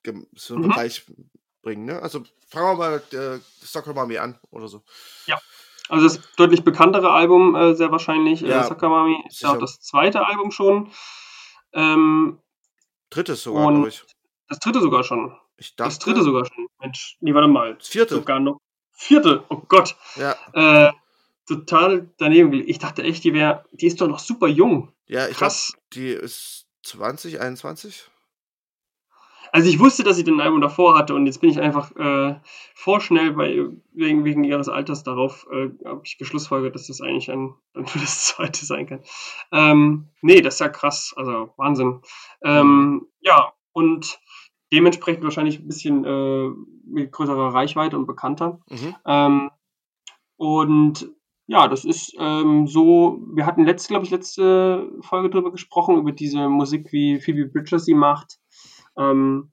gem- 0.04 0.28
so 0.34 0.54
einen 0.54 0.62
Mhm. 0.62 0.62
Vergleich 0.62 1.06
bringen, 1.62 1.86
ne? 1.86 2.02
Also 2.02 2.24
fangen 2.48 2.66
wir 2.66 2.76
mal 2.76 3.02
äh, 3.12 3.40
Stockholm 3.66 3.98
Armee 3.98 4.18
an 4.18 4.38
oder 4.50 4.68
so. 4.68 4.84
Also 5.88 6.04
das 6.08 6.20
deutlich 6.36 6.64
bekanntere 6.64 7.10
Album 7.10 7.54
äh, 7.54 7.74
sehr 7.74 7.90
wahrscheinlich. 7.90 8.42
Äh, 8.42 8.48
Ja, 8.48 8.64
Sakamami 8.64 9.22
ist 9.28 9.42
ja 9.42 9.50
auch 9.52 9.58
das 9.58 9.80
zweite 9.80 10.26
Album 10.26 10.50
schon. 10.50 10.90
Ähm, 11.72 12.38
Drittes 13.10 13.42
sogar, 13.42 13.70
glaube 13.72 13.88
ich. 13.88 14.02
das 14.48 14.58
dritte 14.60 14.80
sogar 14.80 15.04
schon. 15.04 15.36
Ich 15.56 15.76
Das 15.76 15.98
dachte, 15.98 16.10
dritte 16.10 16.24
sogar 16.24 16.46
schon. 16.46 16.66
Mensch, 16.80 17.16
nee, 17.20 17.34
warte 17.34 17.48
mal. 17.48 17.74
Das 17.76 17.88
vierte. 17.88 18.14
Sogar 18.16 18.40
noch. 18.40 18.58
Vierte, 18.92 19.44
oh 19.48 19.58
Gott. 19.68 19.96
Ja, 20.16 20.34
Äh, 20.52 20.92
total 21.46 22.08
daneben. 22.18 22.52
Ich 22.52 22.78
dachte 22.78 23.02
echt, 23.02 23.22
die 23.24 23.34
wäre, 23.34 23.64
die 23.72 23.86
ist 23.86 24.00
doch 24.00 24.08
noch 24.08 24.18
super 24.20 24.46
jung. 24.48 24.92
ja, 25.06 25.28
ich 25.28 25.36
Krass. 25.36 25.74
die 25.92 26.08
ist 26.08 26.66
20, 26.84 27.40
21. 27.40 28.08
Also 29.54 29.68
ich 29.68 29.78
wusste, 29.78 30.02
dass 30.02 30.16
sie 30.16 30.24
den 30.24 30.40
Album 30.40 30.60
davor 30.60 30.98
hatte 30.98 31.14
und 31.14 31.26
jetzt 31.26 31.40
bin 31.40 31.48
ich 31.48 31.60
einfach 31.60 31.94
äh, 31.94 32.34
vorschnell 32.74 33.34
bei, 33.34 33.68
wegen, 33.92 34.24
wegen 34.24 34.42
ihres 34.42 34.68
Alters 34.68 35.04
darauf, 35.04 35.46
äh, 35.48 35.70
habe 35.84 36.00
ich 36.02 36.18
geschlussfolgert, 36.18 36.74
dass 36.74 36.88
das 36.88 37.00
eigentlich 37.00 37.30
ein, 37.30 37.54
nur 37.72 37.84
das 37.94 38.24
zweite 38.26 38.66
sein 38.66 38.88
kann. 38.88 39.04
Ähm, 39.52 40.08
nee, 40.22 40.40
das 40.40 40.54
ist 40.54 40.60
ja 40.60 40.68
krass, 40.68 41.14
also 41.16 41.54
Wahnsinn. 41.56 42.00
Ähm, 42.42 43.06
ja, 43.20 43.52
und 43.70 44.18
dementsprechend 44.72 45.22
wahrscheinlich 45.22 45.60
ein 45.60 45.68
bisschen 45.68 46.04
äh, 46.04 46.50
mit 46.84 47.12
größerer 47.12 47.54
Reichweite 47.54 47.96
und 47.96 48.06
bekannter. 48.06 48.60
Mhm. 48.68 48.96
Ähm, 49.06 49.50
und 50.36 51.12
ja, 51.46 51.68
das 51.68 51.84
ist 51.84 52.12
ähm, 52.18 52.66
so, 52.66 53.22
wir 53.32 53.46
hatten 53.46 53.64
letzte, 53.66 53.90
glaube 53.90 54.04
ich, 54.04 54.10
letzte 54.10 54.90
Folge 55.02 55.30
drüber 55.30 55.52
gesprochen, 55.52 55.96
über 55.96 56.10
diese 56.10 56.48
Musik, 56.48 56.90
wie 56.90 57.20
Phoebe 57.20 57.46
Bridgers 57.46 57.84
sie 57.84 57.94
macht. 57.94 58.40
Ähm, 58.96 59.52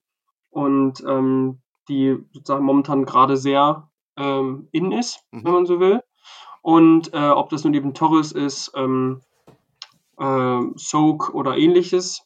und 0.50 1.02
ähm, 1.08 1.62
die 1.90 2.18
sozusagen 2.34 2.66
momentan 2.66 3.06
gerade 3.06 3.38
sehr 3.38 3.90
ähm, 4.18 4.68
in 4.72 4.92
ist, 4.92 5.24
Mhm. 5.32 5.44
wenn 5.46 5.54
man 5.54 5.66
so 5.66 5.80
will. 5.80 6.04
Und 6.62 7.14
äh, 7.14 7.30
ob 7.30 7.50
das 7.50 7.64
nun 7.64 7.74
eben 7.74 7.94
Torres 7.94 8.32
ist, 8.32 8.72
ähm, 8.76 9.22
äh, 10.20 10.62
Soak 10.76 11.34
oder 11.34 11.58
ähnliches. 11.58 12.24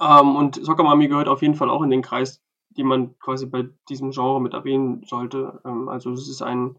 Ähm, 0.00 0.36
und 0.36 0.62
Soccer 0.64 0.82
Mami 0.84 1.08
gehört 1.08 1.28
auf 1.28 1.42
jeden 1.42 1.54
Fall 1.54 1.70
auch 1.70 1.82
in 1.82 1.90
den 1.90 2.02
Kreis, 2.02 2.42
die 2.70 2.84
man 2.84 3.18
quasi 3.18 3.46
bei 3.46 3.68
diesem 3.88 4.10
Genre 4.10 4.40
mit 4.40 4.54
erwähnen 4.54 5.04
sollte. 5.06 5.60
Ähm, 5.64 5.88
also 5.88 6.12
es 6.12 6.28
ist 6.28 6.42
ein, 6.42 6.76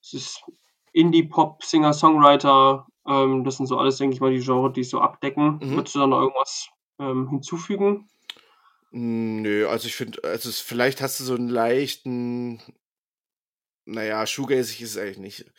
es 0.00 0.12
ist 0.14 0.44
Indie-Pop, 0.92 1.62
Singer-Songwriter. 1.64 2.86
Ähm, 3.06 3.44
das 3.44 3.56
sind 3.56 3.66
so 3.66 3.78
alles, 3.78 3.96
denke 3.98 4.14
ich 4.14 4.20
mal, 4.20 4.32
die 4.32 4.40
Genre, 4.44 4.72
die 4.72 4.82
es 4.82 4.90
so 4.90 5.00
abdecken. 5.00 5.58
Mhm. 5.62 5.76
Würdest 5.76 5.94
du 5.94 6.00
da 6.00 6.06
noch 6.06 6.20
irgendwas 6.20 6.68
ähm, 6.98 7.28
hinzufügen? 7.28 8.08
Nö, 8.94 9.66
also 9.68 9.86
ich 9.88 9.96
finde, 9.96 10.22
also 10.22 10.50
es, 10.50 10.60
vielleicht 10.60 11.00
hast 11.00 11.18
du 11.18 11.24
so 11.24 11.34
einen 11.34 11.48
leichten, 11.48 12.60
naja, 13.86 14.26
shoegazig 14.26 14.82
ist 14.82 14.90
es 14.90 14.98
eigentlich 14.98 15.18
nicht. 15.18 15.52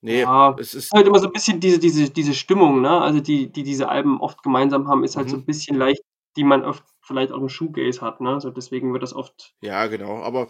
Nee, 0.00 0.22
Ja, 0.22 0.56
es 0.58 0.74
ist, 0.74 0.92
halt 0.92 1.06
immer 1.06 1.18
so 1.20 1.26
ein 1.26 1.32
bisschen 1.32 1.60
diese, 1.60 1.78
diese, 1.78 2.10
diese 2.10 2.34
Stimmung, 2.34 2.82
ne? 2.82 2.90
Also 3.00 3.20
die, 3.20 3.50
die 3.50 3.62
diese 3.62 3.88
Alben 3.88 4.20
oft 4.20 4.42
gemeinsam 4.42 4.88
haben, 4.88 5.04
ist 5.04 5.16
halt 5.16 5.30
so 5.30 5.36
Mhm. 5.36 5.42
ein 5.42 5.46
bisschen 5.46 5.76
leicht, 5.78 6.02
die 6.36 6.44
man 6.44 6.64
oft 6.64 6.84
vielleicht 7.00 7.32
auch 7.32 7.40
im 7.40 7.48
Shoegaze 7.48 8.00
hat, 8.00 8.20
ne? 8.20 8.40
So 8.40 8.50
deswegen 8.50 8.92
wird 8.92 9.02
das 9.02 9.14
oft. 9.14 9.54
ja, 9.62 9.86
genau, 9.86 10.22
aber 10.22 10.48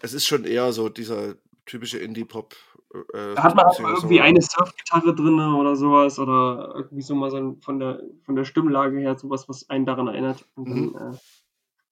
es 0.00 0.12
ist 0.12 0.26
schon 0.26 0.44
eher 0.44 0.72
so 0.72 0.88
dieser 0.88 1.36
typische 1.66 1.98
Indie-Pop. 1.98 2.56
Äh, 2.94 3.34
Da 3.34 3.42
hat 3.42 3.54
man 3.54 3.66
halt 3.66 3.78
irgendwie 3.78 4.20
eine 4.20 4.40
Surfgitarre 4.40 5.14
drin 5.14 5.38
oder 5.38 5.76
sowas 5.76 6.18
oder 6.18 6.72
irgendwie 6.74 7.02
so 7.02 7.14
mal 7.14 7.30
so 7.30 7.56
von 7.60 7.78
der 7.78 8.00
von 8.24 8.34
der 8.34 8.44
Stimmlage 8.44 8.98
her 8.98 9.16
sowas, 9.16 9.48
was 9.48 9.68
einen 9.68 9.84
daran 9.84 10.08
erinnert. 10.08 10.44
Und 10.54 10.68
Mhm. 10.68 10.92
dann 10.94 11.14
äh, 11.14 11.18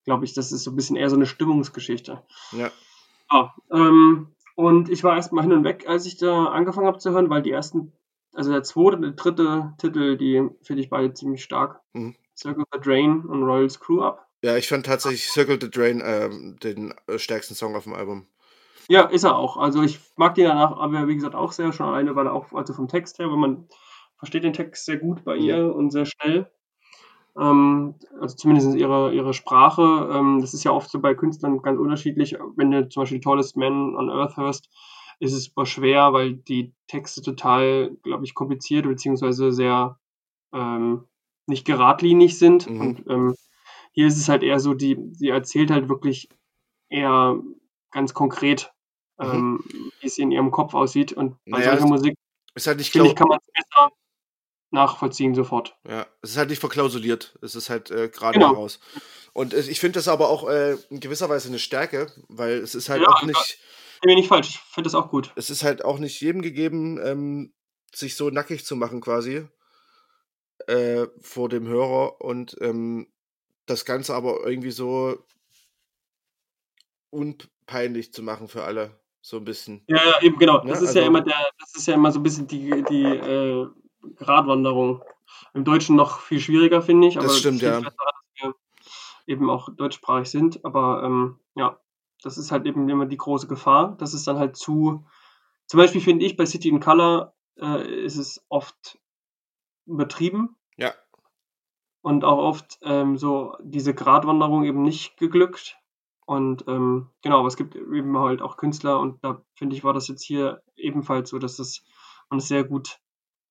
glaube 0.05 0.25
ich, 0.25 0.33
das 0.33 0.51
ist 0.51 0.63
so 0.63 0.71
ein 0.71 0.75
bisschen 0.75 0.95
eher 0.95 1.09
so 1.09 1.15
eine 1.15 1.25
Stimmungsgeschichte. 1.25 2.21
Ja, 2.51 2.71
Ja, 3.31 3.53
ähm, 3.71 4.27
und 4.55 4.89
ich 4.89 5.03
war 5.03 5.15
erstmal 5.15 5.43
hin 5.43 5.51
und 5.53 5.63
weg, 5.65 5.85
als 5.87 6.05
ich 6.05 6.17
da 6.17 6.45
angefangen 6.45 6.87
habe 6.87 6.99
zu 6.99 7.11
hören, 7.11 7.29
weil 7.29 7.41
die 7.41 7.51
ersten, 7.51 7.91
also 8.33 8.51
der 8.51 8.63
zweite 8.63 8.95
und 8.97 9.01
der 9.01 9.11
dritte 9.11 9.73
Titel, 9.77 10.15
die 10.17 10.47
finde 10.61 10.81
ich 10.81 10.89
beide 10.89 11.13
ziemlich 11.13 11.43
stark. 11.43 11.81
Mhm. 11.93 12.15
Circle 12.37 12.65
the 12.71 12.79
Drain 12.79 13.21
und 13.25 13.43
Royal 13.43 13.69
Screw 13.69 14.01
Up. 14.01 14.27
ja, 14.43 14.55
ich 14.57 14.67
fand 14.67 14.85
tatsächlich 14.85 15.29
Circle 15.29 15.57
the 15.59 15.69
Drain 15.71 16.01
ähm, 16.05 16.57
den 16.61 16.93
äh, 17.07 17.17
stärksten 17.17 17.55
Song 17.55 17.75
auf 17.75 17.83
dem 17.85 17.93
Album. 17.93 18.27
Ja, 18.87 19.05
ist 19.05 19.23
er 19.23 19.35
auch. 19.35 19.57
Also 19.57 19.81
ich 19.81 19.99
mag 20.15 20.35
den 20.35 20.45
danach, 20.45 20.77
aber 20.77 21.07
wie 21.07 21.15
gesagt 21.15 21.33
auch 21.33 21.51
sehr 21.51 21.73
schon 21.73 21.87
alleine, 21.87 22.15
weil 22.15 22.27
er 22.27 22.33
auch, 22.33 22.53
also 22.53 22.73
vom 22.73 22.87
Text 22.87 23.17
her, 23.19 23.29
weil 23.29 23.37
man 23.37 23.67
versteht 24.17 24.43
den 24.43 24.53
Text 24.53 24.85
sehr 24.85 24.97
gut 24.97 25.23
bei 25.23 25.35
Mhm. 25.35 25.41
ihr 25.41 25.75
und 25.75 25.89
sehr 25.91 26.05
schnell. 26.05 26.51
Ähm, 27.37 27.95
also 28.19 28.35
zumindest 28.35 28.75
ihre, 28.75 29.13
ihre 29.13 29.33
Sprache. 29.33 30.09
Ähm, 30.11 30.39
das 30.41 30.53
ist 30.53 30.63
ja 30.63 30.71
oft 30.71 30.89
so 30.89 30.99
bei 30.99 31.15
Künstlern 31.15 31.61
ganz 31.61 31.79
unterschiedlich. 31.79 32.37
Wenn 32.55 32.71
du 32.71 32.87
zum 32.89 33.03
Beispiel 33.03 33.19
Tallest 33.19 33.57
Man 33.57 33.95
on 33.95 34.09
Earth 34.09 34.37
hörst, 34.37 34.69
ist 35.19 35.33
es 35.33 35.45
super 35.45 35.65
schwer, 35.65 36.13
weil 36.13 36.33
die 36.33 36.73
Texte 36.87 37.21
total, 37.21 37.95
glaube 38.03 38.25
ich, 38.25 38.33
kompliziert 38.33 38.85
beziehungsweise 38.85 39.51
sehr 39.51 39.99
ähm, 40.53 41.05
nicht 41.47 41.65
geradlinig 41.65 42.37
sind. 42.37 42.69
Mhm. 42.69 42.81
Und 42.81 43.03
ähm, 43.09 43.35
hier 43.91 44.07
ist 44.07 44.17
es 44.17 44.29
halt 44.29 44.43
eher 44.43 44.59
so, 44.59 44.73
die, 44.73 44.95
die 44.97 45.29
erzählt 45.29 45.71
halt 45.71 45.89
wirklich 45.89 46.29
eher 46.89 47.39
ganz 47.91 48.13
konkret, 48.13 48.71
Mhm. 49.17 49.25
ähm, 49.31 49.63
wie 50.01 50.07
es 50.07 50.17
in 50.17 50.31
ihrem 50.31 50.51
Kopf 50.51 50.73
aussieht. 50.73 51.13
Und 51.13 51.37
bei 51.45 51.59
Naja, 51.59 51.71
solcher 51.71 51.87
Musik, 51.87 52.15
Ist 52.53 52.67
halt 52.67 52.77
nicht 52.77 52.91
finde 52.91 53.07
ich, 53.07 53.15
kann 53.15 53.29
man 53.29 53.39
es 53.41 53.47
besser 53.53 53.89
nachvollziehen 54.75 55.33
sofort. 55.33 55.75
Ja, 55.87 56.05
es 56.21 56.31
ist 56.31 56.37
halt 56.37 56.49
nicht 56.49 56.59
verklausuliert. 56.59 57.37
Es 57.41 57.55
ist 57.55 57.69
halt 57.71 57.89
äh, 57.89 58.09
gerade 58.09 58.37
Genau. 58.37 58.51
heraus. 58.51 58.79
Und 59.33 59.53
äh, 59.53 59.59
ich 59.61 59.79
finde 59.79 59.97
das 59.97 60.07
aber 60.07 60.29
auch 60.29 60.47
äh, 60.47 60.77
in 60.89 60.99
gewisser 60.99 61.27
Weise 61.29 61.47
eine 61.49 61.59
Stärke, 61.59 62.11
weil 62.29 62.53
es 62.59 62.75
ist 62.75 62.89
halt 62.89 63.01
Ja, 63.01 63.07
auch 63.09 63.21
ja. 63.21 63.27
nicht, 63.27 63.59
Ich 63.95 64.01
bin 64.01 64.15
nicht 64.15 64.27
falsch, 64.29 64.49
ich 64.49 64.59
finde 64.59 64.87
das 64.87 64.95
auch 64.95 65.09
gut. 65.09 65.31
es 65.35 65.49
ist 65.49 65.63
halt 65.63 65.83
auch 65.83 65.97
nicht 65.97 66.21
jedem 66.21 66.41
gegeben, 66.41 66.99
ähm, 67.03 67.53
sich 67.93 68.15
so 68.15 68.29
nackig 68.29 68.65
zu 68.65 68.75
machen 68.75 69.01
quasi 69.01 69.47
äh, 70.67 71.07
vor 71.21 71.49
dem 71.49 71.67
Hörer 71.67 72.21
und 72.21 72.55
ähm, 72.61 73.07
das 73.65 73.83
Ganze 73.85 74.13
aber 74.13 74.45
irgendwie 74.45 74.71
so 74.71 75.17
unpeinlich 77.09 78.13
zu 78.13 78.21
machen 78.23 78.47
für 78.47 78.63
alle, 78.63 78.99
so 79.21 79.37
ein 79.37 79.45
bisschen. 79.45 79.83
Ja, 79.87 79.97
ja, 79.97 80.21
eben 80.21 80.37
genau. 80.37 80.63
Ne, 80.63 80.69
Das 80.71 80.81
ist 80.81 80.93
ja 80.95 81.01
also- 81.01 81.07
immer 81.07 81.21
der, 81.21 81.35
das 81.59 81.75
ist 81.75 81.87
ja 81.87 81.93
immer 81.95 82.11
so 82.11 82.19
ein 82.19 82.23
bisschen 82.23 82.47
die, 82.47 82.83
die 82.89 83.03
Gratwanderung. 84.15 85.03
Im 85.53 85.63
Deutschen 85.63 85.95
noch 85.95 86.19
viel 86.19 86.39
schwieriger, 86.39 86.81
finde 86.81 87.07
ich. 87.07 87.15
Das 87.15 87.25
aber 87.25 87.33
stimmt, 87.33 87.59
viel 87.59 87.69
ja. 87.69 87.79
besser, 87.79 87.95
dass 87.97 88.43
wir 88.43 88.53
eben 89.27 89.49
auch 89.49 89.69
deutschsprachig 89.75 90.29
sind. 90.29 90.63
Aber 90.63 91.03
ähm, 91.03 91.39
ja, 91.55 91.79
das 92.21 92.37
ist 92.37 92.51
halt 92.51 92.65
eben 92.65 92.87
immer 92.89 93.05
die 93.05 93.17
große 93.17 93.47
Gefahr. 93.47 93.95
Das 93.97 94.13
ist 94.13 94.27
dann 94.27 94.37
halt 94.37 94.55
zu. 94.55 95.05
Zum 95.67 95.79
Beispiel 95.79 96.01
finde 96.01 96.25
ich 96.25 96.37
bei 96.37 96.45
City 96.45 96.69
in 96.69 96.79
Color 96.79 97.33
äh, 97.57 98.03
ist 98.03 98.17
es 98.17 98.45
oft 98.49 98.99
übertrieben 99.85 100.55
Ja, 100.77 100.93
und 102.05 102.23
auch 102.23 102.37
oft 102.37 102.77
ähm, 102.83 103.17
so 103.17 103.57
diese 103.63 103.95
Gratwanderung 103.95 104.63
eben 104.63 104.83
nicht 104.83 105.17
geglückt. 105.17 105.79
Und 106.27 106.63
ähm, 106.67 107.09
genau, 107.23 107.39
aber 107.39 107.47
es 107.47 107.57
gibt 107.57 107.75
eben 107.75 108.15
halt 108.19 108.43
auch 108.43 108.57
Künstler 108.57 108.99
und 108.99 109.23
da 109.23 109.41
finde 109.55 109.75
ich, 109.75 109.83
war 109.83 109.93
das 109.93 110.07
jetzt 110.07 110.21
hier 110.21 110.61
ebenfalls 110.75 111.31
so, 111.31 111.39
dass 111.39 111.57
das 111.57 111.83
man 112.29 112.39
sehr 112.39 112.63
gut 112.63 112.99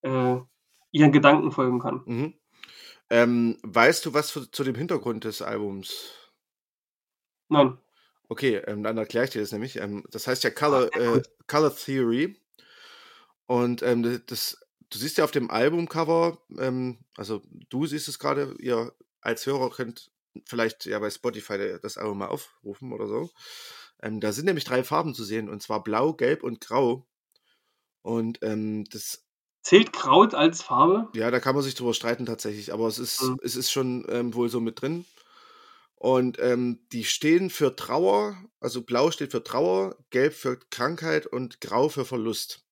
äh, 0.05 0.39
ihren 0.91 1.11
Gedanken 1.11 1.51
folgen 1.51 1.79
kann. 1.79 2.01
mhm. 2.05 2.33
Ähm, 3.09 3.57
weißt 3.61 4.03
du 4.05 4.13
was 4.13 4.29
zu, 4.29 4.47
zu 4.47 4.63
dem 4.63 4.73
Hintergrund 4.73 5.25
des 5.25 5.43
Albums? 5.43 6.11
Nein. 7.49 7.77
Okay, 8.29 8.55
ähm, 8.65 8.81
dann 8.81 8.97
erkläre 8.97 9.25
ich 9.25 9.31
dir 9.31 9.41
das 9.41 9.51
nämlich. 9.51 9.75
Ähm, 9.75 10.03
das 10.09 10.25
heißt 10.25 10.43
ja 10.43 10.49
Color, 10.49 10.89
sehr 10.91 11.17
äh. 11.17 11.21
Color 11.45 11.75
Theory. 11.75 12.41
Und 13.45 13.83
ähm, 13.83 14.23
das, 14.25 14.57
du 14.89 14.97
siehst 14.97 15.19
ja 15.19 15.23
auf 15.23 15.29
dem 15.29 15.51
Albumcover, 15.51 16.39
ähm, 16.57 16.97
also 17.15 17.43
du 17.69 17.85
siehst 17.85 18.07
es 18.07 18.17
gerade, 18.17 18.55
ihr 18.57 18.91
als 19.21 19.45
Hörer 19.45 19.69
könnt 19.69 20.09
vielleicht 20.45 20.85
ja 20.85 20.97
bei 20.97 21.11
Spotify 21.11 21.77
das 21.79 21.99
Album 21.99 22.17
mal 22.17 22.29
aufrufen 22.29 22.91
oder 22.91 23.07
so. 23.07 23.29
Ähm, 24.01 24.19
da 24.19 24.31
sind 24.31 24.45
nämlich 24.45 24.65
drei 24.65 24.83
Farben 24.83 25.13
zu 25.13 25.23
sehen, 25.23 25.47
und 25.47 25.61
zwar 25.61 25.83
blau, 25.83 26.13
gelb 26.13 26.41
und 26.41 26.59
grau. 26.59 27.05
Und 28.01 28.39
das, 28.41 29.24
Zählt 29.65 29.93
Kraut 29.93 30.35
als 30.35 30.61
Farbe? 30.61 31.09
ja, 31.15 31.31
da 31.31 31.39
kann 31.39 31.55
man 31.55 31.63
sich 31.63 31.73
drüber 31.73 31.95
streiten 31.95 32.27
tatsächlich, 32.27 32.71
aber 32.71 32.85
es 32.87 32.99
ist, 32.99 33.23
Mhm. 33.23 33.39
es 33.41 33.55
ist 33.55 33.71
schon 33.71 34.05
ähm, 34.09 34.35
wohl 34.35 34.47
so 34.47 34.59
mit 34.59 34.79
drin. 34.79 35.05
Und 35.95 36.37
ähm, 36.39 36.85
die 36.91 37.03
stehen 37.03 37.49
für 37.49 37.75
Trauer, 37.75 38.37
also 38.59 38.83
blau 38.83 39.09
steht 39.09 39.31
für 39.31 39.43
Trauer, 39.43 39.95
gelb 40.11 40.33
für 40.35 40.59
Krankheit 40.69 41.25
und 41.25 41.61
grau 41.61 41.89
für 41.89 42.05
Verlust. 42.05 42.63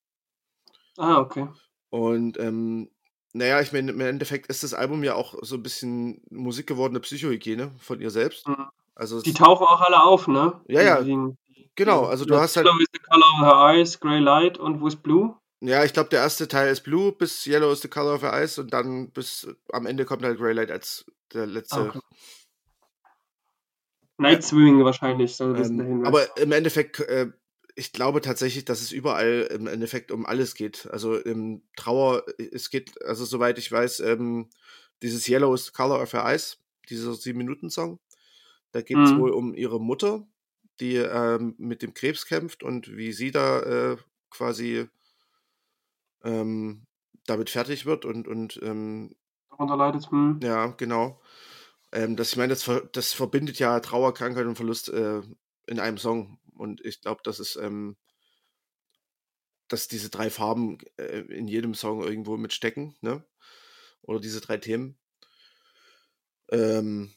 Ah, 1.00 1.18
okay. 1.18 1.48
Und 1.90 2.38
ähm, 2.38 2.92
naja, 3.34 3.60
ich 3.60 3.74
meine, 3.74 3.92
im 3.92 4.00
Endeffekt 4.00 4.46
ist 4.52 4.62
das 4.62 4.76
Album 4.76 5.04
ja 5.04 5.16
auch 5.16 5.34
so 5.42 5.56
ein 5.56 5.64
bisschen 5.64 6.22
musikgewordene 6.30 7.00
Psychohygiene 7.00 7.72
von 7.80 8.02
ihr 8.02 8.12
selbst. 8.12 8.48
Mhm. 8.48 8.68
Also 8.94 9.20
Die 9.24 9.34
tauchen 9.34 9.66
auch 9.66 9.82
alle 9.82 10.04
auf, 10.04 10.28
ne? 10.28 10.62
Ja, 10.68 10.84
ja. 10.84 11.02
Die, 11.02 11.10
die, 11.48 11.72
genau, 11.74 12.06
also 12.06 12.24
du 12.24 12.36
hast 12.38 12.56
halt, 12.56 12.68
Yellow 12.68 12.78
is 12.78 12.88
the 12.94 13.00
color 13.00 13.26
of 13.34 13.48
her 13.48 13.74
eyes, 13.74 14.00
grey 14.00 14.20
light 14.20 14.60
und 14.60 14.86
ist 14.86 15.02
blue? 15.02 15.36
Ja, 15.66 15.84
ich 15.84 15.94
glaube, 15.94 16.10
der 16.10 16.22
erste 16.22 16.48
Teil 16.48 16.72
ist 16.72 16.82
Blue 16.82 17.12
bis 17.12 17.46
Yellow 17.48 17.72
is 17.72 17.82
the 17.82 17.88
Color 17.88 18.16
of 18.16 18.22
Her 18.22 18.34
Eyes 18.34 18.58
und 18.58 18.74
dann 18.74 19.12
bis 19.12 19.48
am 19.72 19.86
Ende 19.86 20.06
kommt 20.06 20.24
halt 20.24 20.38
Grey 20.38 20.54
Light 20.54 20.72
als 20.72 21.06
der 21.34 21.46
letzte. 21.48 21.80
Ah, 21.80 21.88
okay. 21.90 22.00
Night 24.18 24.44
Swimming 24.44 24.84
wahrscheinlich, 24.84 25.36
so 25.36 25.46
ein 25.46 25.56
bisschen 25.56 25.78
Ähm, 25.78 26.04
dahin. 26.04 26.06
aber 26.06 26.38
im 26.38 26.52
Endeffekt 26.52 27.00
äh, 27.00 27.32
ich 27.76 27.92
glaube 27.92 28.22
tatsächlich, 28.22 28.66
dass 28.66 28.82
es 28.82 28.92
überall 28.92 29.50
im 29.52 29.68
Endeffekt 29.68 30.12
um 30.12 30.26
alles 30.26 30.56
geht. 30.56 30.88
Also 30.92 31.18
im 31.18 31.64
Trauer, 31.76 32.24
es 32.38 32.70
geht, 32.70 33.02
also 33.04 33.26
soweit 33.26 33.58
ich 33.58 33.72
weiß, 33.72 34.02
ähm, 34.02 34.50
dieses 35.02 35.28
Yellow 35.28 35.54
is 35.54 35.66
the 35.66 35.72
Color 35.72 36.02
of 36.02 36.14
Her 36.14 36.26
Eyes, 36.26 36.60
dieser 36.90 37.14
Sieben-Minuten-Song, 37.16 38.00
da 38.72 38.82
geht 38.82 38.98
es 39.06 39.14
Mhm. 39.14 39.20
wohl 39.20 39.32
um 39.32 39.54
ihre 39.56 39.80
Mutter, 39.80 40.28
die 40.80 40.96
ähm, 40.96 41.56
mit 41.58 41.82
dem 41.82 41.94
Krebs 41.94 42.26
kämpft 42.26 42.64
und 42.64 42.96
wie 42.96 43.12
sie 43.14 43.32
da 43.32 43.94
äh, 43.94 43.98
quasi 44.30 44.88
ähm, 46.24 46.86
damit 47.26 47.50
fertig 47.50 47.86
wird 47.86 48.06
und, 48.06 48.28
und 48.28 48.60
ähm, 48.62 49.16
Darunter 49.50 49.78
leidet. 49.78 50.10
Hm. 50.12 50.40
ja, 50.42 50.68
genau. 50.68 51.22
Ähm, 51.92 52.16
das, 52.16 52.32
ich 52.32 52.38
meine, 52.38 52.50
das, 52.50 52.64
ver 52.64 52.82
das 52.92 53.14
verbindet 53.14 53.60
ja 53.60 53.80
Trauer, 53.80 54.14
Krankheit 54.14 54.46
und 54.46 54.56
Verlust 54.56 54.90
äh, 54.90 55.22
in 55.68 55.80
einem 55.80 55.98
Song. 55.98 56.40
Und 56.56 56.84
ich 56.86 57.02
glaube, 57.02 57.22
das 57.24 57.40
ist, 57.40 57.56
ähm, 57.56 57.96
dass 59.68 59.88
diese 59.88 60.10
drei 60.10 60.30
Farben 60.30 60.80
äh, 60.98 61.20
in 61.20 61.48
jedem 61.48 61.76
Song 61.76 62.04
irgendwo 62.04 62.38
mitstecken, 62.38 62.96
ne? 63.02 63.24
Oder 64.02 64.20
diese 64.20 64.42
drei 64.42 64.58
Themen. 64.58 64.98
Ähm, 66.50 67.14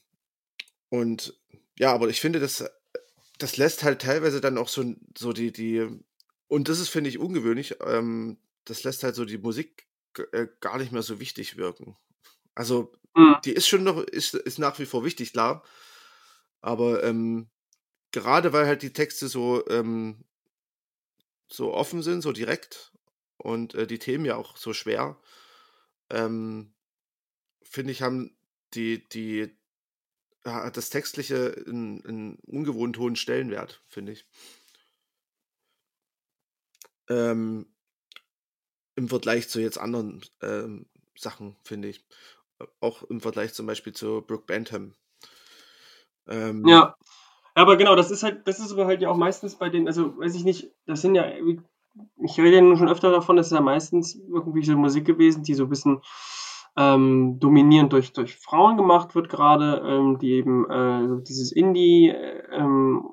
und 0.88 1.38
ja, 1.78 1.92
aber 1.92 2.08
ich 2.08 2.20
finde, 2.20 2.38
das, 2.38 2.64
das 3.38 3.56
lässt 3.56 3.82
halt 3.82 4.02
teilweise 4.02 4.40
dann 4.40 4.56
auch 4.56 4.68
so, 4.68 4.94
so 5.16 5.32
die, 5.32 5.52
die, 5.52 5.86
und 6.48 6.68
das 6.68 6.80
ist, 6.80 6.88
finde 6.88 7.10
ich, 7.10 7.18
ungewöhnlich, 7.18 7.76
ähm, 7.84 8.38
das 8.66 8.84
lässt 8.84 9.02
halt 9.04 9.16
so 9.16 9.24
die 9.26 9.38
Musik 9.38 9.88
äh, 10.32 10.48
gar 10.60 10.78
nicht 10.78 10.92
mehr 10.92 11.02
so 11.02 11.20
wichtig 11.20 11.56
wirken. 11.58 11.96
Also, 12.54 12.92
Mhm. 13.16 13.36
die 13.44 13.52
ist 13.52 13.68
schon 13.68 13.84
noch, 13.84 13.98
ist, 14.02 14.34
ist 14.34 14.58
nach 14.58 14.78
wie 14.78 14.86
vor 14.86 15.04
wichtig, 15.04 15.32
klar. 15.32 15.64
Aber 16.60 17.04
ähm, 17.04 17.48
gerade 18.12 18.52
weil 18.52 18.66
halt 18.66 18.82
die 18.82 18.92
Texte 18.94 19.28
so, 19.28 19.66
ähm, 19.68 20.24
so 21.48 21.72
offen 21.74 22.02
sind, 22.02 22.22
so 22.22 22.32
direkt 22.32 22.92
und 23.36 23.74
äh, 23.74 23.86
die 23.86 23.98
Themen 23.98 24.24
ja 24.24 24.36
auch 24.36 24.56
so 24.56 24.72
schwer, 24.72 25.20
ähm, 26.10 26.74
finde 27.62 27.92
ich, 27.92 28.02
haben 28.02 28.36
die, 28.74 29.08
die, 29.08 29.56
ja, 30.46 30.64
hat 30.64 30.76
das 30.76 30.90
Textliche 30.90 31.64
einen, 31.66 32.04
einen 32.06 32.36
ungewohnt 32.46 32.98
hohen 32.98 33.16
Stellenwert, 33.16 33.82
finde 33.88 34.12
ich. 34.12 34.26
Ähm, 37.08 37.66
Im 38.96 39.08
Vergleich 39.08 39.48
zu 39.48 39.60
jetzt 39.60 39.78
anderen 39.78 40.22
ähm, 40.42 40.86
Sachen, 41.16 41.56
finde 41.62 41.88
ich. 41.88 42.04
Auch 42.80 43.02
im 43.04 43.20
Vergleich 43.20 43.52
zum 43.54 43.66
Beispiel 43.66 43.92
zu 43.92 44.22
Brooke 44.22 44.44
Bantam. 44.46 44.94
Ähm, 46.28 46.66
Ja. 46.66 46.96
Ja, 47.56 47.62
aber 47.62 47.78
genau, 47.78 47.94
das 47.96 48.10
ist 48.10 48.22
halt, 48.22 48.46
das 48.46 48.58
ist 48.60 48.72
aber 48.72 48.84
halt 48.84 49.00
ja 49.00 49.08
auch 49.08 49.16
meistens 49.16 49.56
bei 49.56 49.70
den, 49.70 49.86
also 49.86 50.18
weiß 50.18 50.34
ich 50.34 50.44
nicht, 50.44 50.70
das 50.84 51.00
sind 51.00 51.14
ja, 51.14 51.24
ich 52.22 52.38
rede 52.38 52.56
ja 52.56 52.60
nun 52.60 52.76
schon 52.76 52.90
öfter 52.90 53.10
davon, 53.10 53.36
das 53.36 53.46
ist 53.46 53.54
ja 53.54 53.62
meistens 53.62 54.14
irgendwie 54.14 54.62
so 54.62 54.76
Musik 54.76 55.06
gewesen, 55.06 55.42
die 55.42 55.54
so 55.54 55.64
ein 55.64 55.70
bisschen 55.70 56.02
ähm, 56.76 57.38
dominierend 57.40 57.94
durch, 57.94 58.12
durch 58.12 58.36
Frauen 58.36 58.76
gemacht 58.76 59.14
wird 59.14 59.30
gerade, 59.30 59.82
ähm, 59.86 60.18
die 60.18 60.32
eben 60.32 60.68
äh, 60.70 61.22
dieses 61.22 61.50
Indie, 61.50 62.10
äh, 62.10 62.42
ähm, 62.52 63.08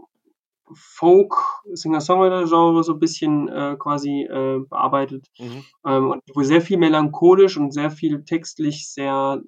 Folk, 0.74 1.36
Singer-Songwriter-Genre 1.74 2.84
so 2.84 2.94
ein 2.94 3.00
bisschen 3.00 3.48
äh, 3.50 3.76
quasi 3.78 4.24
äh, 4.24 4.60
bearbeitet. 4.68 5.28
mhm, 5.40 5.64
Ähm, 5.86 6.12
und 6.12 6.22
wo 6.34 6.44
sehr 6.44 6.62
viel 6.62 6.78
melancholisch 6.78 7.58
und 7.58 7.72
sehr 7.72 7.92
viel 7.92 8.24
textlich 8.24 8.90
sehr 8.90 9.42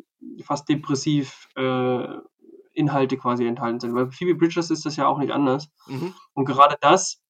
fast 0.43 0.67
depressiv 0.69 1.47
äh, 1.55 2.05
Inhalte 2.73 3.17
quasi 3.17 3.45
enthalten 3.45 3.79
sind. 3.79 3.93
Bei 3.93 4.09
Phoebe 4.11 4.35
Bridgers 4.35 4.69
ist 4.69 4.85
das 4.85 4.97
ja 4.97 5.07
auch 5.07 5.17
nicht 5.17 5.31
anders. 5.31 5.69
mhm, 5.87 6.13
Und 6.33 6.45
gerade 6.45 6.75
das, 6.81 7.21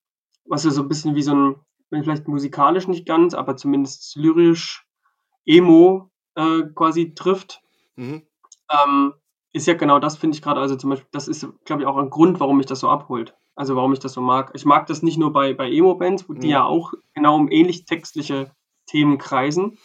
was 0.46 0.64
ja 0.64 0.72
so 0.72 0.82
ein 0.82 0.88
bisschen 0.88 1.16
wie 1.16 1.22
so 1.22 1.36
ein, 1.36 1.56
vielleicht 2.04 2.28
musikalisch 2.28 2.88
nicht 2.88 3.06
ganz, 3.06 3.34
aber 3.34 3.56
zumindest 3.56 4.16
lyrisch 4.16 4.86
Emo 5.46 6.10
äh, 6.36 6.64
quasi 6.74 7.14
trifft, 7.14 7.62
mhm, 7.96 8.24
ähm, 8.72 9.14
ist 9.54 9.68
ja 9.68 9.76
genau 9.76 10.00
das, 10.00 10.18
finde 10.18 10.36
ich 10.36 10.42
gerade, 10.42 10.60
also 10.60 10.76
zum 10.76 10.90
Beispiel, 10.90 11.08
das 11.12 11.28
ist, 11.28 11.48
glaube 11.64 11.84
ich, 11.84 11.88
auch 11.88 11.98
ein 11.98 12.10
Grund, 12.10 12.40
warum 12.40 12.58
mich 12.58 12.66
das 12.66 12.82
so 12.82 12.90
abholt. 12.90 13.38
Also 13.56 13.76
warum 13.76 13.94
ich 13.94 14.00
das 14.00 14.14
so 14.14 14.22
mag. 14.22 14.52
Ich 14.54 14.66
mag 14.66 14.86
das 14.88 15.02
nicht 15.02 15.18
nur 15.18 15.32
bei, 15.32 15.54
bei 15.54 15.72
Emo-Bands, 15.72 16.26
die 16.28 16.48
Mhm. 16.48 16.52
ja 16.52 16.66
auch 16.66 16.94
genau 17.14 17.36
um 17.36 17.50
ähnlich 17.50 17.86
textliche 17.86 18.52
Themen 18.86 19.18
kreisen. 19.18 19.78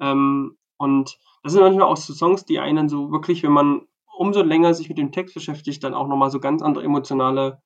Ähm, 0.00 0.56
und 0.78 1.18
das 1.42 1.52
sind 1.52 1.62
manchmal 1.62 1.86
auch 1.86 1.96
so 1.96 2.12
Songs, 2.12 2.44
die 2.44 2.58
einen 2.58 2.88
so 2.88 3.10
wirklich, 3.12 3.42
wenn 3.42 3.52
man 3.52 3.86
umso 4.16 4.42
länger 4.42 4.74
sich 4.74 4.88
mit 4.88 4.98
dem 4.98 5.12
Text 5.12 5.34
beschäftigt, 5.34 5.84
dann 5.84 5.94
auch 5.94 6.08
nochmal 6.08 6.30
so 6.30 6.40
ganz 6.40 6.60
andere 6.60 6.84
emotionale 6.84 7.62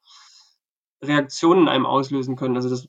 Reaktionen 1.02 1.62
in 1.62 1.68
einem 1.68 1.86
auslösen 1.86 2.36
können. 2.36 2.56
Also 2.56 2.68
das, 2.68 2.88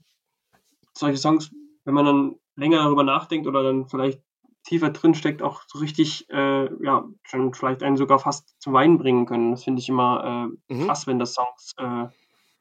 solche 0.93 1.17
Songs, 1.17 1.51
wenn 1.85 1.93
man 1.93 2.05
dann 2.05 2.35
länger 2.55 2.83
darüber 2.83 3.03
nachdenkt 3.03 3.47
oder 3.47 3.63
dann 3.63 3.87
vielleicht 3.87 4.21
tiefer 4.63 4.91
drin 4.91 5.15
steckt, 5.15 5.41
auch 5.41 5.63
so 5.67 5.79
richtig, 5.79 6.29
äh, 6.29 6.65
ja, 6.83 7.05
schon 7.23 7.53
vielleicht 7.53 7.83
einen 7.83 7.97
sogar 7.97 8.19
fast 8.19 8.55
zum 8.61 8.73
Weinen 8.73 8.97
bringen 8.97 9.25
können. 9.25 9.51
Das 9.51 9.63
finde 9.63 9.81
ich 9.81 9.89
immer 9.89 10.49
äh, 10.69 10.73
mhm, 10.73 10.85
krass, 10.85 11.07
wenn 11.07 11.19
das 11.19 11.33
Songs 11.33 11.73
äh, 11.77 12.07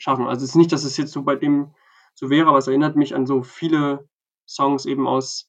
schaffen. 0.03 0.27
Also 0.27 0.45
es 0.45 0.51
ist 0.51 0.57
nicht, 0.57 0.73
dass 0.73 0.85
es 0.85 0.97
jetzt 0.97 1.13
so 1.13 1.23
bei 1.23 1.37
dem 1.37 1.75
so 2.15 2.29
wäre, 2.29 2.49
aber 2.49 2.59
es 2.59 2.67
erinnert 2.67 2.97
mich 2.97 3.15
an 3.15 3.27
so 3.27 3.43
viele 3.43 4.09
Songs 4.47 4.85
eben 4.85 5.07
aus 5.07 5.49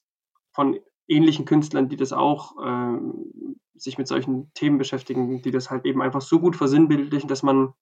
von 0.52 0.78
ähnlichen 1.08 1.44
Künstlern, 1.44 1.88
die 1.88 1.96
das 1.96 2.12
auch 2.12 2.54
ähm, 2.64 3.58
sich 3.74 3.98
mit 3.98 4.06
solchen 4.08 4.52
Themen 4.54 4.78
beschäftigen, 4.78 5.42
die 5.42 5.50
das 5.50 5.70
halt 5.70 5.84
eben 5.84 6.00
einfach 6.00 6.22
so 6.22 6.38
gut 6.38 6.56
versinnbildlichen, 6.56 7.28
dass 7.28 7.42
man 7.42 7.74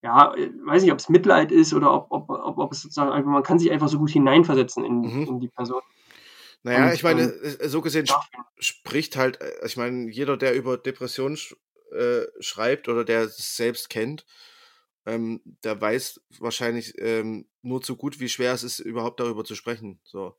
ja, 0.00 0.32
äh, 0.36 0.50
weiß 0.64 0.82
nicht, 0.82 0.92
ob 0.92 1.00
es 1.00 1.08
Mitleid 1.08 1.50
ist 1.50 1.74
oder 1.74 1.92
ob, 1.92 2.06
ob, 2.10 2.30
ob, 2.30 2.58
ob 2.58 2.72
es 2.72 2.82
sozusagen 2.82 3.10
einfach, 3.10 3.30
man 3.30 3.42
kann 3.42 3.58
sich 3.58 3.72
einfach 3.72 3.88
so 3.88 3.98
gut 3.98 4.10
hineinversetzen 4.10 4.84
in, 4.84 5.00
Mhm. 5.00 5.22
in 5.24 5.40
die 5.40 5.48
Person. 5.48 5.82
Naja, 6.62 6.86
Und, 6.86 6.94
ich 6.94 7.02
meine, 7.02 7.22
ähm, 7.22 7.56
äh, 7.58 7.68
so 7.68 7.80
gesehen 7.80 8.04
Nachfühlen. 8.04 8.46
spricht 8.60 9.16
halt, 9.16 9.40
äh, 9.40 9.66
ich 9.66 9.76
meine, 9.76 10.08
jeder, 10.08 10.36
der 10.36 10.54
über 10.54 10.78
Depressionen 10.78 11.36
sch 11.36 11.56
äh, 11.92 12.26
schreibt 12.38 12.88
oder 12.88 13.04
der 13.04 13.22
es 13.22 13.56
selbst 13.56 13.90
kennt, 13.90 14.24
ähm, 15.08 15.40
der 15.64 15.80
weiß 15.80 16.20
wahrscheinlich 16.38 16.94
ähm, 16.98 17.48
nur 17.62 17.80
zu 17.80 17.96
gut, 17.96 18.20
wie 18.20 18.28
schwer 18.28 18.52
es 18.52 18.62
ist, 18.62 18.78
überhaupt 18.78 19.20
darüber 19.20 19.42
zu 19.42 19.54
sprechen. 19.54 19.98
So. 20.04 20.36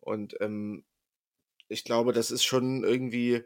Und 0.00 0.34
ähm, 0.40 0.84
ich 1.68 1.84
glaube, 1.84 2.14
das 2.14 2.30
ist 2.30 2.44
schon 2.44 2.84
irgendwie 2.84 3.44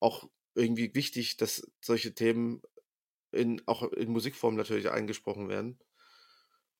auch 0.00 0.30
irgendwie 0.54 0.94
wichtig, 0.94 1.36
dass 1.36 1.70
solche 1.82 2.14
Themen 2.14 2.62
in, 3.32 3.60
auch 3.66 3.82
in 3.92 4.10
Musikform 4.10 4.56
natürlich 4.56 4.90
angesprochen 4.90 5.50
werden. 5.50 5.78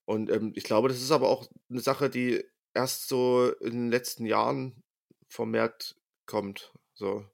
Und 0.07 0.31
ähm, 0.31 0.53
ich 0.57 0.65
glaube, 0.65 0.89
das 0.89 1.03
ist 1.03 1.11
aber 1.11 1.29
auch 1.29 1.47
eine 1.69 1.81
Sache, 1.81 2.09
die 2.09 2.43
erst 2.73 3.09
so 3.09 3.53
in 3.61 3.73
den 3.73 3.91
letzten 3.91 4.25
Jahren 4.25 4.83
vermehrt 5.29 5.97
kommt. 6.25 6.73
So. 6.95 7.27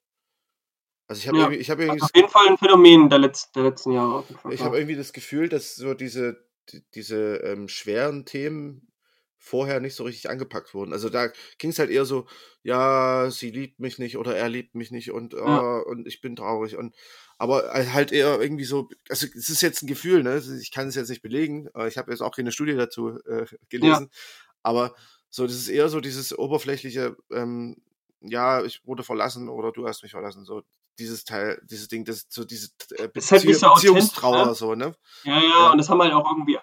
Also 1.08 1.20
ich 1.20 1.28
habe 1.28 1.38
Ja, 1.38 1.44
irgendwie, 1.44 1.60
ich 1.60 1.70
habe 1.70 1.82
irgendwie, 1.82 2.00
also 2.02 2.06
auf 2.06 2.14
jeden 2.14 2.28
Fall 2.28 2.48
ein 2.48 2.58
Phänomen 2.58 3.08
der, 3.08 3.18
Letz-, 3.18 3.50
der 3.54 3.62
letzten 3.64 3.92
Jahre. 3.92 4.24
Ich 4.50 4.60
habe 4.60 4.76
irgendwie 4.76 4.96
das 4.96 5.12
Gefühl, 5.12 5.48
dass 5.48 5.74
so 5.74 5.94
diese, 5.94 6.44
die- 6.70 6.84
diese 6.94 7.36
ähm, 7.38 7.68
schweren 7.68 8.24
Themen 8.26 8.92
vorher 9.38 9.80
nicht 9.80 9.94
so 9.94 10.04
richtig 10.04 10.28
angepackt 10.28 10.74
wurden. 10.74 10.92
Also 10.92 11.08
da 11.08 11.28
ging 11.58 11.70
es 11.70 11.78
halt 11.78 11.90
eher 11.90 12.04
so, 12.04 12.26
ja, 12.62 13.30
sie 13.30 13.50
liebt 13.50 13.78
mich 13.80 13.98
nicht 13.98 14.18
oder 14.18 14.36
er 14.36 14.48
liebt 14.48 14.74
mich 14.74 14.90
nicht 14.90 15.10
und, 15.12 15.32
Ja. 15.32 15.40
ah, 15.40 15.78
und 15.78 16.06
ich 16.06 16.20
bin 16.20 16.36
traurig 16.36 16.76
und 16.76 16.94
aber 17.38 17.72
halt 17.72 18.10
eher 18.12 18.40
irgendwie 18.40 18.64
so, 18.64 18.88
also 19.08 19.26
es 19.34 19.48
ist 19.48 19.62
jetzt 19.62 19.82
ein 19.82 19.86
Gefühl, 19.86 20.24
ne? 20.24 20.42
Ich 20.60 20.72
kann 20.72 20.88
es 20.88 20.96
jetzt 20.96 21.08
nicht 21.08 21.22
belegen, 21.22 21.68
ich 21.86 21.96
habe 21.96 22.10
jetzt 22.10 22.20
auch 22.20 22.34
keine 22.34 22.50
Studie 22.52 22.74
dazu 22.74 23.10
äh, 23.26 23.46
gelesen, 23.68 24.10
aber 24.62 24.94
so, 25.30 25.46
das 25.46 25.54
ist 25.56 25.68
eher 25.68 25.88
so 25.88 26.00
dieses 26.00 26.36
oberflächliche, 26.36 27.16
ähm, 27.30 27.76
ja, 28.20 28.62
ich 28.64 28.86
wurde 28.86 29.02
verlassen 29.02 29.48
oder 29.48 29.72
du 29.72 29.86
hast 29.86 30.02
mich 30.02 30.12
verlassen, 30.12 30.44
so 30.44 30.62
dieses 30.98 31.24
Teil, 31.24 31.60
dieses 31.70 31.88
Ding, 31.88 32.04
das 32.04 32.26
so 32.28 32.44
diese 32.44 32.70
äh, 32.96 33.08
Ist 33.14 33.30
halt 33.30 33.42
so 33.42 33.48
authentisch, 33.48 33.74
Beziehungstrauer, 33.74 34.46
ne? 34.46 34.54
so, 34.54 34.74
ne? 34.74 34.94
Ja, 35.24 35.34
ja, 35.36 35.42
Ja. 35.42 35.70
und 35.72 35.78
das 35.78 35.88
haben 35.88 36.00
halt 36.02 36.12
auch 36.12 36.28
irgendwie. 36.30 36.58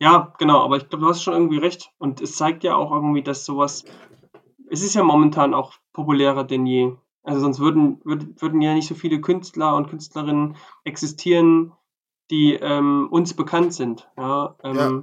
Ja, 0.00 0.32
genau, 0.38 0.64
aber 0.64 0.78
ich 0.78 0.88
glaube, 0.88 1.04
du 1.04 1.10
hast 1.10 1.22
schon 1.22 1.34
irgendwie 1.34 1.58
recht. 1.58 1.90
Und 1.98 2.20
es 2.20 2.34
zeigt 2.34 2.64
ja 2.64 2.74
auch 2.74 2.90
irgendwie, 2.90 3.22
dass 3.22 3.44
sowas. 3.44 3.84
Es 4.70 4.82
ist 4.82 4.94
ja 4.94 5.02
momentan 5.02 5.52
auch 5.52 5.74
populärer 5.92 6.44
denn 6.44 6.64
je. 6.66 6.92
Also 7.22 7.40
sonst 7.42 7.58
würden, 7.60 8.00
würd, 8.04 8.40
würden 8.40 8.62
ja 8.62 8.72
nicht 8.72 8.88
so 8.88 8.94
viele 8.94 9.20
Künstler 9.20 9.76
und 9.76 9.88
Künstlerinnen 9.88 10.56
existieren, 10.84 11.72
die 12.30 12.54
ähm, 12.54 13.08
uns 13.10 13.34
bekannt 13.34 13.74
sind. 13.74 14.08
Ja, 14.16 14.56
ähm, 14.62 14.76
Ja. 14.76 15.02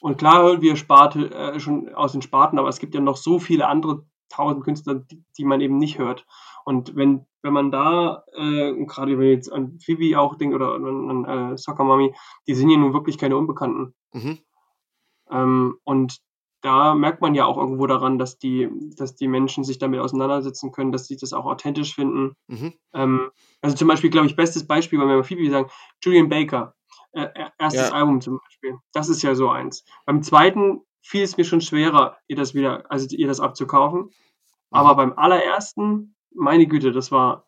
Und 0.00 0.18
klar 0.18 0.42
hören 0.42 0.62
wir 0.62 0.74
Sparte 0.74 1.30
äh, 1.30 1.60
schon 1.60 1.94
aus 1.94 2.12
den 2.12 2.22
Sparten, 2.22 2.58
aber 2.58 2.68
es 2.68 2.80
gibt 2.80 2.94
ja 2.94 3.00
noch 3.00 3.16
so 3.16 3.38
viele 3.38 3.68
andere 3.68 4.04
tausend 4.32 4.64
Künstler, 4.64 4.94
die, 4.96 5.22
die 5.38 5.44
man 5.44 5.60
eben 5.60 5.78
nicht 5.78 5.98
hört. 5.98 6.26
Und 6.64 6.96
wenn, 6.96 7.26
wenn 7.42 7.52
man 7.52 7.70
da, 7.70 8.24
äh, 8.34 8.72
gerade 8.86 9.12
wenn 9.12 9.18
man 9.18 9.26
jetzt 9.28 9.52
an 9.52 9.78
Phoebe 9.84 10.18
auch 10.18 10.36
denkt 10.36 10.54
oder 10.54 10.74
an, 10.74 11.24
an 11.26 11.52
äh, 11.52 11.58
Soccer 11.58 11.84
Mommy, 11.84 12.14
die 12.46 12.54
sind 12.54 12.70
ja 12.70 12.76
nun 12.78 12.92
wirklich 12.94 13.18
keine 13.18 13.36
Unbekannten. 13.36 13.94
Mhm. 14.12 14.38
Ähm, 15.30 15.78
und 15.84 16.18
da 16.62 16.94
merkt 16.94 17.20
man 17.20 17.34
ja 17.34 17.44
auch 17.44 17.58
irgendwo 17.58 17.86
daran, 17.88 18.18
dass 18.18 18.38
die, 18.38 18.68
dass 18.96 19.16
die 19.16 19.26
Menschen 19.26 19.64
sich 19.64 19.78
damit 19.78 19.98
auseinandersetzen 20.00 20.70
können, 20.70 20.92
dass 20.92 21.06
sie 21.08 21.16
das 21.16 21.32
auch 21.32 21.44
authentisch 21.46 21.94
finden. 21.94 22.34
Mhm. 22.46 22.74
Ähm, 22.94 23.30
also 23.62 23.76
zum 23.76 23.88
Beispiel, 23.88 24.10
glaube 24.10 24.28
ich, 24.28 24.36
bestes 24.36 24.66
Beispiel, 24.66 25.00
wenn 25.00 25.08
wir 25.08 25.16
mal 25.16 25.24
Phoebe 25.24 25.50
sagen, 25.50 25.70
Julian 26.02 26.28
Baker. 26.28 26.74
äh, 27.14 27.28
erstes 27.58 27.88
Ja. 27.90 27.94
Album 27.94 28.20
zum 28.20 28.38
Beispiel. 28.38 28.78
Das 28.92 29.08
ist 29.08 29.22
ja 29.22 29.34
so 29.34 29.50
eins. 29.50 29.84
Beim 30.06 30.22
zweiten 30.22 30.80
fiel 31.02 31.22
es 31.22 31.36
mir 31.36 31.44
schon 31.44 31.60
schwerer, 31.60 32.16
ihr 32.28 32.36
das 32.36 32.54
wieder, 32.54 32.90
also 32.90 33.06
ihr 33.14 33.26
das 33.26 33.40
abzukaufen. 33.40 34.10
Aber 34.70 34.92
Mhm. 34.92 34.96
beim 34.96 35.12
allerersten, 35.18 36.14
meine 36.34 36.66
Güte, 36.66 36.92
das 36.92 37.12
war 37.12 37.46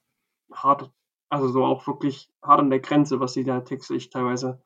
hart, 0.52 0.90
also 1.30 1.48
so 1.48 1.64
auch 1.64 1.86
wirklich 1.86 2.30
hart 2.42 2.60
an 2.60 2.70
der 2.70 2.80
Grenze, 2.80 3.20
was 3.20 3.32
sie 3.32 3.44
da 3.44 3.60
textlich 3.60 4.10
teilweise 4.10 4.62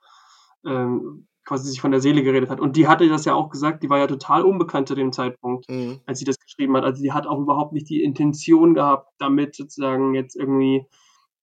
ähm, 0.65 1.29
quasi 1.45 1.71
sich 1.71 1.81
von 1.81 1.93
der 1.93 2.01
Seele 2.01 2.23
geredet 2.23 2.51
hat. 2.51 2.61
Und 2.61 2.77
die 2.77 2.89
hatte 2.89 3.09
das 3.09 3.25
ja 3.25 3.35
auch 3.35 3.49
gesagt, 3.49 3.83
die 3.83 3.89
war 3.89 3.99
ja 3.99 4.07
total 4.07 4.43
unbekannt 4.43 4.89
zu 4.89 4.95
dem 4.95 5.13
Zeitpunkt, 5.13 5.69
Mhm. 5.71 6.01
als 6.05 6.19
sie 6.19 6.25
das 6.25 6.39
geschrieben 6.39 6.77
hat. 6.77 6.85
Also 6.85 7.03
die 7.03 7.13
hat 7.13 7.27
auch 7.27 7.39
überhaupt 7.39 7.73
nicht 7.73 7.89
die 7.89 8.03
Intention 8.03 8.75
gehabt, 8.75 9.13
damit 9.19 9.55
sozusagen 9.55 10.15
jetzt 10.15 10.35
irgendwie 10.37 10.85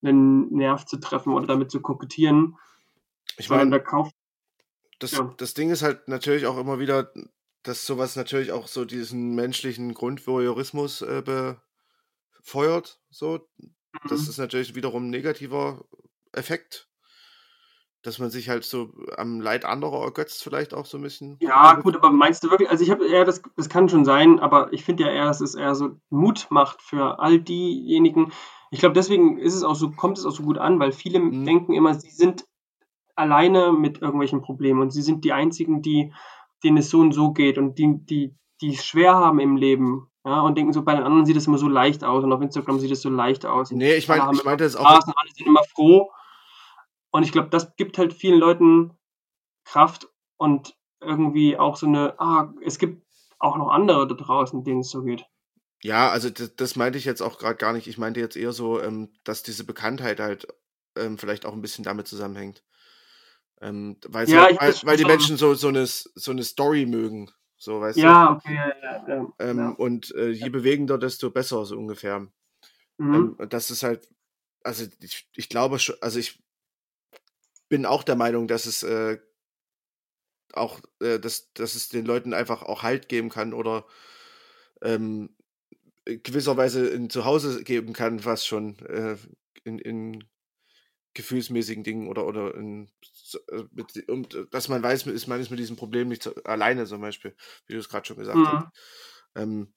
einen 0.04 0.52
Nerv 0.54 0.86
zu 0.86 0.98
treffen 1.00 1.34
oder 1.34 1.48
damit 1.48 1.72
zu 1.72 1.82
kokettieren. 1.82 2.58
Ich 3.38 3.50
meine, 3.50 3.72
da 3.72 3.80
kauft, 3.80 4.14
das, 5.00 5.12
ja. 5.14 5.34
das 5.38 5.54
Ding 5.56 5.72
ist 5.72 5.82
halt 5.82 6.08
natürlich 6.08 6.46
auch 6.46 6.58
immer 6.58 6.78
wieder, 6.78 7.12
dass 7.66 7.86
sowas 7.86 8.16
natürlich 8.16 8.52
auch 8.52 8.68
so 8.68 8.86
diesen 8.86 9.36
menschlichen 9.36 9.94
Grundvoyeurismus 9.94 11.02
äh, 11.02 11.58
befeuert. 12.38 13.00
So. 13.10 13.48
Das 14.08 14.22
Mhm. 14.22 14.30
ist 14.30 14.38
natürlich 14.38 14.76
wiederum 14.76 15.08
ein 15.08 15.10
negativer 15.10 15.84
Effekt. 16.32 16.88
Dass 18.04 18.20
man 18.20 18.30
sich 18.30 18.50
halt 18.50 18.64
so 18.66 18.94
am 19.18 19.42
Leid 19.42 19.66
anderer 19.66 20.04
ergötzt, 20.04 20.44
vielleicht 20.44 20.76
auch 20.76 20.86
so 20.86 20.98
ein 20.98 21.04
bisschen. 21.04 21.38
Ja, 21.42 21.74
gut, 21.74 21.96
aber 21.96 22.12
meinst 22.12 22.44
du 22.44 22.52
wirklich, 22.52 22.70
also 22.70 22.84
ich 22.84 22.92
habe 22.92 23.08
eher, 23.08 23.26
das, 23.26 23.42
das 23.56 23.68
kann 23.68 23.90
schon 23.90 24.06
sein, 24.06 24.40
aber 24.40 24.72
ich 24.74 24.86
finde 24.86 25.06
ja 25.06 25.10
eher, 25.10 25.26
dass 25.26 25.42
es 25.42 25.56
eher 25.56 25.74
so 25.74 25.98
Mut 26.12 26.48
macht 26.52 26.84
für 26.84 27.20
all 27.20 27.40
diejenigen. 27.40 28.32
Ich 28.70 28.80
glaube, 28.80 28.94
deswegen 28.94 29.40
ist 29.40 29.56
es 29.56 29.64
auch 29.64 29.76
so, 29.76 29.90
kommt 29.90 30.20
es 30.20 30.26
auch 30.26 30.32
so 30.32 30.44
gut 30.44 30.60
an, 30.60 30.80
weil 30.80 30.92
viele 30.92 31.20
Mhm. 31.20 31.46
denken 31.46 31.74
immer, 31.74 31.96
sie 31.96 32.12
sind 32.12 32.46
alleine 33.16 33.72
mit 33.72 34.02
irgendwelchen 34.02 34.42
Problemen 34.42 34.82
und 34.82 34.92
sie 34.92 35.02
sind 35.02 35.24
die 35.26 35.34
einzigen, 35.34 35.82
die, 35.82 36.14
denen 36.64 36.78
es 36.78 36.90
so 36.90 37.00
und 37.00 37.14
so 37.14 37.32
geht 37.32 37.58
und 37.58 37.78
die, 37.78 38.06
die, 38.06 38.36
die 38.62 38.74
es 38.74 38.86
schwer 38.86 39.16
haben 39.16 39.40
im 39.40 39.58
Leben. 39.58 40.10
Ja, 40.26 40.42
und 40.42 40.58
denken 40.58 40.74
so, 40.74 40.82
bei 40.82 40.96
den 40.96 41.04
anderen 41.04 41.26
sieht 41.26 41.38
es 41.38 41.46
immer 41.46 41.60
so 41.60 41.68
leicht 41.68 42.04
aus 42.04 42.24
und 42.24 42.34
auf 42.34 42.42
Instagram 42.42 42.80
sieht 42.80 42.92
es 42.92 43.02
so 43.02 43.10
leicht 43.10 43.46
aus. 43.46 43.70
Nee, 43.72 43.96
ich 43.96 44.08
meine, 44.08 44.28
ich 44.34 44.44
meinte 44.44 44.64
es 44.64 44.76
auch. 44.76 44.90
Spaß 44.90 45.06
alle 45.06 45.32
sind 45.36 45.46
immer 45.46 45.64
froh. 45.64 46.12
Und 47.12 47.24
ich 47.24 47.32
glaube, 47.32 47.50
das 47.50 47.76
gibt 47.76 47.98
halt 47.98 48.14
vielen 48.14 48.40
Leuten 48.40 48.92
Kraft 49.66 50.10
und 50.38 50.76
irgendwie 51.00 51.58
auch 51.58 51.78
so 51.78 51.86
eine, 51.86 52.20
ah, 52.20 52.54
es 52.64 52.80
gibt 52.80 53.06
auch 53.40 53.58
noch 53.58 53.70
andere 53.70 54.08
da 54.08 54.16
draußen, 54.16 54.64
denen 54.64 54.80
es 54.80 54.90
so 54.90 55.04
geht. 55.04 55.26
Ja, 55.84 56.10
also 56.10 56.30
das, 56.30 56.56
das 56.56 56.76
meinte 56.76 56.98
ich 56.98 57.06
jetzt 57.06 57.22
auch 57.22 57.38
gerade 57.38 57.58
gar 57.58 57.74
nicht. 57.74 57.88
Ich 57.88 57.98
meinte 57.98 58.20
jetzt 58.20 58.36
eher 58.36 58.54
so, 58.54 58.82
ähm, 58.82 59.14
dass 59.24 59.44
diese 59.44 59.66
Bekanntheit 59.66 60.20
halt 60.20 60.48
ähm, 60.98 61.18
vielleicht 61.18 61.46
auch 61.46 61.54
ein 61.54 61.62
bisschen 61.62 61.84
damit 61.84 62.08
zusammenhängt. 62.08 62.64
Ähm, 63.62 63.98
weil, 64.08 64.30
Ja, 64.30 64.50
ich 64.50 64.60
weil, 64.60 64.74
weil 64.84 64.98
die. 64.98 65.06
Menschen 65.06 65.38
so, 65.38 65.54
so, 65.54 65.70
eine, 65.70 65.86
so 65.88 66.32
eine 66.32 66.44
Story 66.44 66.86
mögen. 66.86 67.32
So, 67.58 67.80
weißt 67.80 67.98
Ja, 67.98 68.34
okay, 68.34 68.54
ja, 68.54 68.74
ja. 69.08 69.20
du? 69.22 69.34
Ähm, 69.40 69.58
ja. 69.58 69.70
Und 69.70 70.14
äh, 70.16 70.30
je 70.30 70.50
bewegender, 70.50 70.98
desto 70.98 71.32
besser, 71.32 71.66
so 71.66 71.78
ungefähr. 71.78 72.28
Mhm. 72.98 73.36
Ähm, 73.40 73.50
das 73.50 73.72
ist 73.72 73.84
halt, 73.84 74.08
also 74.64 74.86
ich, 75.02 75.30
ich 75.36 75.50
glaube 75.50 75.80
schon, 75.80 75.96
also 76.02 76.20
ich 76.20 76.44
bin 77.70 77.86
auch 77.86 78.04
der 78.04 78.16
Meinung, 78.16 78.48
dass 78.48 78.66
es 78.66 78.84
äh, 78.84 79.20
auch, 80.54 80.80
äh, 81.02 81.20
dass, 81.20 81.52
dass 81.54 81.76
es 81.76 81.90
den 81.90 82.06
Leuten 82.06 82.34
einfach 82.34 82.62
auch 82.62 82.84
Halt 82.84 83.10
geben 83.10 83.30
kann 83.30 83.54
oder 83.54 83.86
ähm, 84.82 85.36
gewisserweise 86.06 86.94
ein 86.94 87.10
Zuhause 87.10 87.64
geben 87.64 87.94
kann, 87.94 88.26
was 88.26 88.46
schon 88.46 88.78
äh, 88.80 89.18
in, 89.64 89.80
in 89.80 90.24
gefühlsmäßigen 91.14 91.84
Dingen 91.84 92.08
oder 92.08 92.28
oder 92.28 92.54
in, 92.56 92.92
so, 93.02 93.12
mit, 93.72 94.10
um, 94.10 94.28
dass 94.52 94.68
man 94.70 94.84
weiß, 94.84 95.08
ist 95.08 95.28
man 95.28 95.40
ist 95.42 95.50
mit 95.52 95.60
diesem 95.60 95.76
Problem 95.78 96.10
nicht 96.10 96.24
so, 96.24 96.36
alleine 96.44 96.86
zum 96.86 97.02
Beispiel, 97.02 97.36
wie 97.68 97.74
du 97.74 97.80
es 97.80 97.90
gerade 97.90 98.06
schon 98.08 98.18
gesagt 98.18 98.48
Mhm. 98.48 98.52
hast. 98.52 98.70
Ähm, 99.36 99.74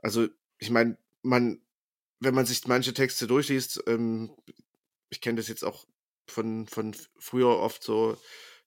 also 0.00 0.28
ich 0.58 0.70
meine, 0.70 0.98
man, 1.22 1.62
wenn 2.20 2.34
man 2.34 2.46
sich 2.46 2.66
manche 2.68 2.94
Texte 2.94 3.26
durchliest, 3.26 3.84
ähm, 3.86 4.36
ich 5.10 5.20
kenne 5.20 5.36
das 5.38 5.48
jetzt 5.48 5.64
auch 5.64 5.86
von, 6.28 6.66
von 6.68 6.94
früher 7.18 7.58
oft 7.58 7.82
so, 7.82 8.16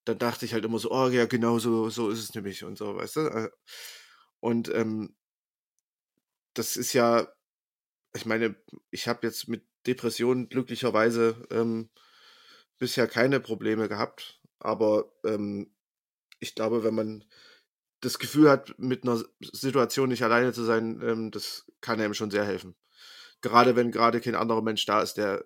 dann 0.06 0.20
dachte 0.20 0.46
ich 0.46 0.54
halt 0.54 0.66
immer 0.66 0.80
so, 0.80 0.92
oh 0.92 1.10
ja, 1.10 1.26
genau 1.26 1.60
so, 1.60 1.90
so 1.90 2.10
ist 2.10 2.20
es 2.20 2.36
nämlich 2.36 2.64
und 2.64 2.78
so, 2.78 2.96
weißt 2.98 3.18
du? 3.18 3.22
Äh, 3.22 3.50
Und 4.42 4.70
ähm, 4.74 5.16
das 6.54 6.78
ist 6.78 6.94
ja, 6.94 7.28
ich 8.16 8.26
meine, 8.28 8.56
ich 8.92 9.08
habe 9.08 9.28
jetzt 9.28 9.50
mit 9.50 9.68
Depressionen 9.88 10.50
glücklicherweise 10.50 11.48
ähm, 11.52 11.90
bisher 12.84 13.08
keine 13.08 13.40
Probleme 13.40 13.88
gehabt, 13.88 14.42
aber 14.60 15.10
ähm, 15.24 15.72
ich 16.42 16.54
glaube, 16.54 16.84
wenn 16.84 16.94
man 16.94 17.24
das 18.02 18.20
Gefühl 18.20 18.50
hat, 18.50 18.78
mit 18.78 19.04
einer 19.04 19.24
Situation 19.40 20.10
nicht 20.10 20.22
alleine 20.22 20.52
zu 20.52 20.66
sein, 20.66 21.00
ähm, 21.02 21.32
das 21.32 21.66
kann 21.80 22.02
einem 22.02 22.14
schon 22.14 22.30
sehr 22.30 22.44
helfen. 22.44 22.76
Gerade 23.40 23.78
wenn 23.78 23.92
gerade 23.92 24.20
kein 24.20 24.36
anderer 24.36 24.62
Mensch 24.62 24.86
da 24.86 25.02
ist, 25.02 25.14
der 25.14 25.46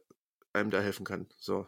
einem 0.51 0.71
da 0.71 0.79
helfen 0.79 1.05
kann. 1.05 1.27
So. 1.37 1.67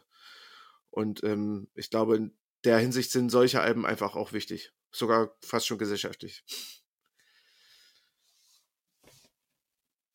Und 0.90 1.24
ähm, 1.24 1.68
ich 1.76 1.92
glaube, 1.92 2.16
in 2.16 2.36
der 2.64 2.80
Hinsicht 2.80 3.12
sind 3.12 3.30
solche 3.30 3.62
Alben 3.62 3.86
einfach 3.86 4.16
auch 4.16 4.34
wichtig. 4.34 4.74
Sogar 4.90 5.36
fast 5.46 5.68
schon 5.68 5.78
gesellschaftlich. 5.78 6.44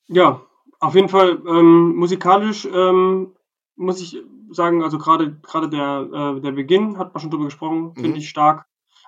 Ja, 0.09 0.45
auf 0.81 0.97
jeden 0.97 1.09
Fall 1.09 1.41
ähm, 1.47 1.95
musikalisch 1.95 2.65
ähm, 2.65 3.37
muss 3.77 4.01
ich 4.01 4.17
sagen, 4.51 4.83
also 4.83 4.99
gerade 4.99 5.37
gerade 5.43 5.69
der, 5.69 6.37
äh, 6.37 6.41
der 6.41 6.53
Beginn, 6.53 6.99
hat 6.99 7.15
man 7.15 7.21
schon 7.21 7.31
drüber 7.31 7.47
gesprochen, 7.47 7.95
finde 7.95 8.11
Mhm. 8.11 8.17
ich 8.17 8.29
stark. 8.29 8.67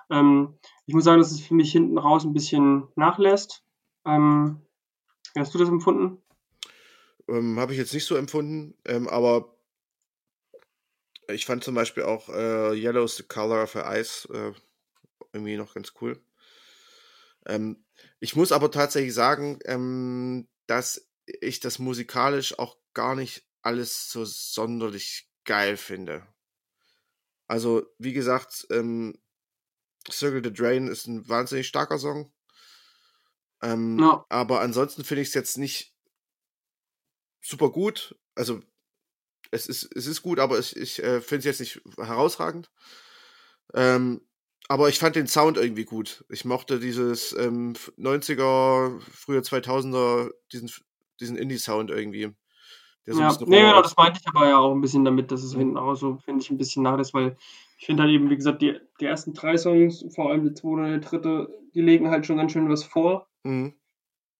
Ähm, 0.09 0.57
ich 0.85 0.93
muss 0.93 1.03
sagen, 1.03 1.19
dass 1.19 1.31
es 1.31 1.41
für 1.41 1.53
mich 1.53 1.71
hinten 1.71 1.97
raus 1.97 2.23
ein 2.23 2.33
bisschen 2.33 2.87
nachlässt. 2.95 3.63
Ähm, 4.05 4.61
hast 5.37 5.53
du 5.53 5.57
das 5.57 5.69
empfunden? 5.69 6.21
Ähm, 7.27 7.59
Habe 7.59 7.73
ich 7.73 7.77
jetzt 7.77 7.93
nicht 7.93 8.05
so 8.05 8.15
empfunden, 8.15 8.75
ähm, 8.85 9.07
aber 9.07 9.53
ich 11.29 11.45
fand 11.45 11.63
zum 11.63 11.75
Beispiel 11.75 12.03
auch 12.03 12.29
äh, 12.29 12.73
Yellow's 12.73 13.17
the 13.17 13.23
Color 13.23 13.63
of 13.63 13.75
Her 13.75 13.85
Eyes 13.85 14.27
äh, 14.33 14.53
irgendwie 15.33 15.57
noch 15.57 15.73
ganz 15.73 15.93
cool. 16.01 16.21
Ähm, 17.45 17.83
ich 18.19 18.35
muss 18.35 18.51
aber 18.51 18.71
tatsächlich 18.71 19.13
sagen, 19.13 19.59
ähm, 19.65 20.47
dass 20.67 21.09
ich 21.25 21.59
das 21.59 21.79
musikalisch 21.79 22.57
auch 22.57 22.77
gar 22.93 23.15
nicht 23.15 23.46
alles 23.67 24.09
so 24.09 24.23
sonderlich 24.23 25.29
geil 25.43 25.75
finde. 25.75 26.25
Also, 27.47 27.85
wie 27.97 28.13
gesagt, 28.13 28.65
ähm, 28.71 29.19
Circle 30.09 30.41
the 30.41 30.53
Drain 30.53 30.87
ist 30.87 31.05
ein 31.05 31.27
wahnsinnig 31.27 31.67
starker 31.67 31.99
Song. 31.99 32.31
Ähm, 33.61 33.99
Ja. 33.99 34.25
Aber 34.29 34.61
ansonsten 34.61 35.03
finde 35.03 35.21
ich 35.21 35.27
es 35.29 35.33
jetzt 35.33 35.57
nicht 35.57 35.93
super 37.41 37.69
gut. 37.69 38.17
Also, 38.35 38.61
es 39.51 39.67
ist, 39.67 39.89
es 39.95 40.07
ist 40.07 40.21
gut, 40.21 40.39
aber 40.39 40.59
ich, 40.59 40.75
ich 40.77 41.03
äh, 41.03 41.19
finde 41.19 41.39
es 41.39 41.45
jetzt 41.45 41.59
nicht 41.59 41.81
herausragend. 41.97 42.71
Ähm, 43.73 44.21
aber 44.69 44.87
ich 44.87 44.97
fand 44.99 45.17
den 45.17 45.27
Sound 45.27 45.57
irgendwie 45.57 45.85
gut. 45.85 46.23
Ich 46.29 46.45
mochte 46.45 46.79
dieses 46.79 47.33
ähm, 47.33 47.75
90er, 47.97 49.01
früher 49.01 49.41
2000er, 49.41 50.31
diesen, 50.53 50.71
diesen 51.19 51.37
Indie-Sound 51.37 51.89
irgendwie. 51.89 52.33
Der 53.07 53.13
so 53.15 53.21
Ja, 53.21 53.35
nee, 53.47 53.61
genau, 53.61 53.77
ist. 53.79 53.85
das 53.85 53.97
meinte 53.97 54.19
ich 54.21 54.27
aber 54.27 54.47
ja 54.47 54.57
auch 54.57 54.73
ein 54.73 54.81
bisschen 54.81 55.05
damit, 55.05 55.31
dass 55.31 55.43
es 55.43 55.55
Mhm. 55.55 55.59
hinten 55.59 55.77
raus 55.77 55.99
so, 56.01 56.17
finde 56.17 56.43
ich, 56.43 56.51
ein 56.51 56.57
bisschen 56.57 56.83
nachlässt, 56.83 57.13
weil 57.13 57.37
ich 57.79 57.85
finde 57.85 58.03
halt 58.03 58.11
eben, 58.11 58.29
wie 58.29 58.35
gesagt, 58.35 58.61
die, 58.61 58.79
die 58.99 59.05
ersten 59.05 59.33
drei 59.33 59.57
Songs, 59.57 60.05
vor 60.13 60.29
allem 60.29 60.43
der 60.43 60.55
zweite 60.55 60.81
und 60.81 60.89
der 60.89 60.97
dritte, 60.99 61.49
die 61.73 61.81
legen 61.81 62.09
halt 62.09 62.25
schon 62.25 62.37
ganz 62.37 62.51
schön 62.51 62.69
was 62.69 62.83
vor. 62.83 63.27
Mhm. 63.43 63.73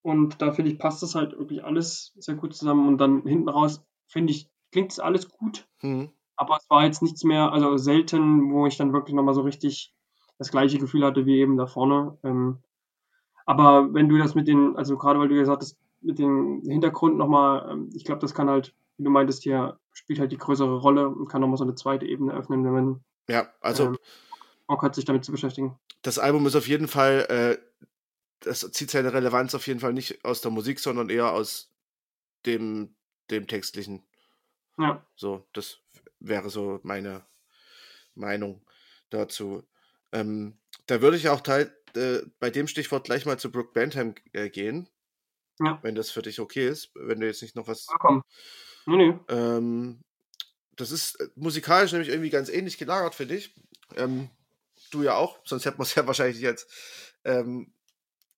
Und 0.01 0.41
da 0.41 0.51
finde 0.51 0.71
ich, 0.71 0.79
passt 0.79 1.03
das 1.03 1.15
halt 1.15 1.37
wirklich 1.37 1.63
alles 1.63 2.13
sehr 2.17 2.35
gut 2.35 2.53
zusammen. 2.55 2.87
Und 2.87 2.97
dann 2.99 3.23
hinten 3.23 3.49
raus, 3.49 3.83
finde 4.07 4.31
ich, 4.31 4.49
klingt 4.71 4.91
es 4.91 4.99
alles 4.99 5.29
gut. 5.29 5.67
Mhm. 5.81 6.09
Aber 6.35 6.57
es 6.57 6.69
war 6.69 6.85
jetzt 6.85 7.01
nichts 7.01 7.23
mehr, 7.23 7.51
also 7.51 7.77
selten, 7.77 8.51
wo 8.51 8.67
ich 8.67 8.77
dann 8.77 8.93
wirklich 8.93 9.15
nochmal 9.15 9.33
so 9.33 9.41
richtig 9.41 9.93
das 10.37 10.51
gleiche 10.51 10.77
Gefühl 10.77 11.03
hatte 11.03 11.25
wie 11.25 11.39
eben 11.39 11.57
da 11.57 11.65
vorne. 11.67 12.17
Ähm, 12.23 12.59
aber 13.45 13.93
wenn 13.93 14.07
du 14.09 14.17
das 14.17 14.35
mit 14.35 14.47
den, 14.47 14.75
also 14.75 14.97
gerade 14.97 15.19
weil 15.19 15.29
du 15.29 15.35
gesagt 15.35 15.61
hast, 15.61 15.77
mit 16.01 16.19
dem 16.19 16.61
Hintergrund 16.63 17.17
nochmal, 17.17 17.69
ähm, 17.71 17.89
ich 17.93 18.05
glaube, 18.05 18.21
das 18.21 18.33
kann 18.33 18.49
halt, 18.49 18.75
wie 18.97 19.03
du 19.03 19.09
meintest 19.09 19.43
hier, 19.43 19.79
spielt 19.91 20.19
halt 20.19 20.31
die 20.31 20.37
größere 20.37 20.77
Rolle 20.79 21.09
und 21.09 21.27
kann 21.27 21.41
nochmal 21.41 21.57
so 21.57 21.63
eine 21.63 21.75
zweite 21.75 22.05
Ebene 22.05 22.33
öffnen, 22.33 22.63
wenn 22.63 22.73
man 22.73 23.03
Ja, 23.29 23.53
also 23.61 23.85
ähm, 23.85 23.97
Bock 24.67 24.81
hat, 24.83 24.95
sich 24.95 25.05
damit 25.05 25.25
zu 25.25 25.31
beschäftigen. 25.31 25.77
das 26.01 26.19
Album 26.19 26.45
ist 26.45 26.55
auf 26.55 26.67
jeden 26.67 26.87
Fall, 26.87 27.25
äh, 27.29 27.85
das 28.41 28.59
zieht 28.71 28.91
seine 28.91 29.13
Relevanz 29.13 29.55
auf 29.55 29.65
jeden 29.67 29.79
Fall 29.79 29.93
nicht 29.93 30.23
aus 30.23 30.41
der 30.41 30.51
Musik, 30.51 30.79
sondern 30.79 31.09
eher 31.09 31.31
aus 31.31 31.73
dem, 32.45 32.95
dem 33.31 33.47
Textlichen. 33.47 34.03
Ja, 34.77 35.03
So, 35.15 35.47
das 35.53 35.79
wäre 36.19 36.49
so 36.49 36.79
meine 36.83 37.25
Meinung 38.15 38.61
dazu. 39.09 39.63
Ähm, 40.11 40.57
da 40.85 41.01
würde 41.01 41.17
ich 41.17 41.29
auch 41.29 41.41
teil, 41.41 41.75
äh, 41.95 42.19
bei 42.39 42.49
dem 42.49 42.67
Stichwort 42.67 43.05
gleich 43.05 43.25
mal 43.25 43.39
zu 43.39 43.51
Brooke 43.51 43.71
Bentham 43.73 44.13
äh, 44.33 44.49
gehen, 44.49 44.87
ja, 45.59 45.79
wenn 45.81 45.95
das 45.95 46.11
für 46.11 46.21
dich 46.21 46.39
okay 46.39 46.67
ist, 46.67 46.91
wenn 46.95 47.19
du 47.19 47.27
jetzt 47.27 47.41
nicht 47.41 47.55
noch 47.55 47.67
was. 47.67 47.87
ah, 47.89 47.97
komm. 47.99 48.23
Nee, 48.85 48.97
nee. 48.97 49.19
Ähm, 49.29 50.01
das 50.75 50.91
ist 50.91 51.19
äh, 51.19 51.29
musikalisch 51.35 51.91
nämlich 51.91 52.09
irgendwie 52.09 52.29
ganz 52.29 52.49
ähnlich 52.49 52.77
gelagert, 52.77 53.15
finde 53.15 53.35
ich. 53.35 53.53
Ähm, 53.95 54.29
du 54.91 55.03
ja 55.03 55.15
auch, 55.15 55.39
sonst 55.43 55.65
hätten 55.65 55.79
wir 55.79 55.83
es 55.83 55.95
ja 55.95 56.05
wahrscheinlich 56.07 56.39
jetzt 56.39 56.71
ähm, 57.23 57.73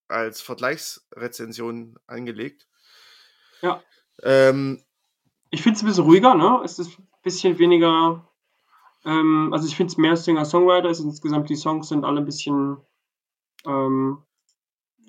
als 0.08 0.42
Vergleichsrezension 0.42 2.00
angelegt. 2.08 2.68
Ja. 3.62 3.84
Ähm, 4.24 4.84
Ich 5.52 5.62
finde 5.62 5.78
es 5.78 5.84
ein 5.84 5.88
bisschen 5.88 6.04
ruhiger, 6.06 6.34
ne? 6.36 6.62
Es 6.64 6.80
ist 6.80 6.98
ein 6.98 7.08
bisschen 7.24 7.60
weniger. 7.60 8.26
Ähm, 9.06 9.52
also, 9.54 9.68
ich 9.68 9.76
finde 9.76 9.92
es 9.92 9.98
mehr 9.98 10.16
Singer-Songwriter. 10.18 10.90
Es 10.90 11.00
insgesamt 11.00 11.50
die 11.50 11.56
Songs 11.56 11.90
sind 11.90 12.06
alle 12.06 12.22
ein 12.22 12.26
bisschen. 12.26 12.78
Ähm, 13.66 14.24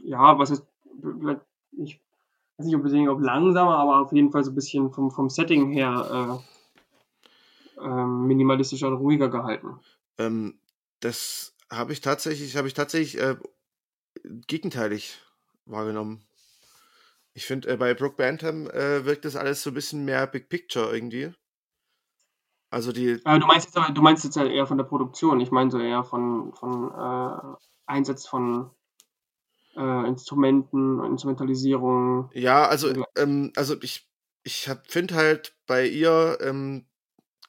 ja, 0.02 0.38
was 0.38 0.50
ist. 0.50 0.64
vielleicht- 1.00 1.40
Ich 1.72 2.00
weiß 2.56 2.66
nicht 2.66 2.74
unbedingt 2.74 3.08
ob 3.08 3.20
langsamer, 3.20 3.76
aber 3.76 4.00
auf 4.00 4.12
jeden 4.12 4.30
Fall 4.30 4.44
so 4.44 4.50
ein 4.50 4.54
bisschen 4.54 4.92
vom, 4.92 5.10
vom 5.10 5.30
Setting 5.30 5.70
her 5.70 6.40
äh, 7.78 7.84
ähm, 7.84 8.26
minimalistischer 8.26 8.88
und 8.88 8.94
ruhiger 8.94 9.28
gehalten. 9.28 9.80
ähm, 10.18 10.58
das 11.00 11.56
habe 11.70 11.92
ich 11.92 12.00
tatsächlich, 12.00 12.56
habe 12.56 12.68
ich 12.68 12.74
tatsächlich 12.74 13.20
äh, 13.22 13.36
gegenteilig 14.46 15.18
wahrgenommen. 15.64 16.26
Ich 17.32 17.46
finde, 17.46 17.68
äh, 17.68 17.76
bei 17.76 17.94
Brooke 17.94 18.16
Bantam 18.16 18.68
äh, 18.70 19.04
wirkt 19.04 19.24
das 19.24 19.36
alles 19.36 19.62
so 19.62 19.70
ein 19.70 19.74
bisschen 19.74 20.04
mehr 20.04 20.26
Big 20.26 20.48
Picture 20.48 20.92
irgendwie. 20.92 21.32
Also 22.70 22.92
die, 22.92 23.20
Äh, 23.24 23.38
du 23.38 23.46
meinst 23.46 23.66
jetzt 23.66 23.76
aber, 23.76 23.92
du 23.92 24.02
meinst 24.02 24.24
jetzt 24.24 24.36
halt 24.36 24.50
eher 24.50 24.66
von 24.66 24.78
der 24.78 24.84
Produktion. 24.84 25.40
Ich 25.40 25.50
meine 25.50 25.70
so 25.70 25.78
eher 25.78 26.04
von, 26.04 26.52
von 26.54 26.90
äh, 26.90 27.56
Einsatz 27.86 28.26
von 28.26 28.70
äh, 29.76 30.08
Instrumenten, 30.08 31.04
Instrumentalisierung. 31.04 32.30
ja, 32.32 32.66
also, 32.66 32.90
Ja. 32.90 33.04
ähm, 33.16 33.52
also 33.56 33.76
ich, 33.82 34.08
ich 34.42 34.70
finde 34.88 35.14
halt 35.14 35.56
bei 35.66 35.86
ihr 35.86 36.38
ähm, 36.40 36.86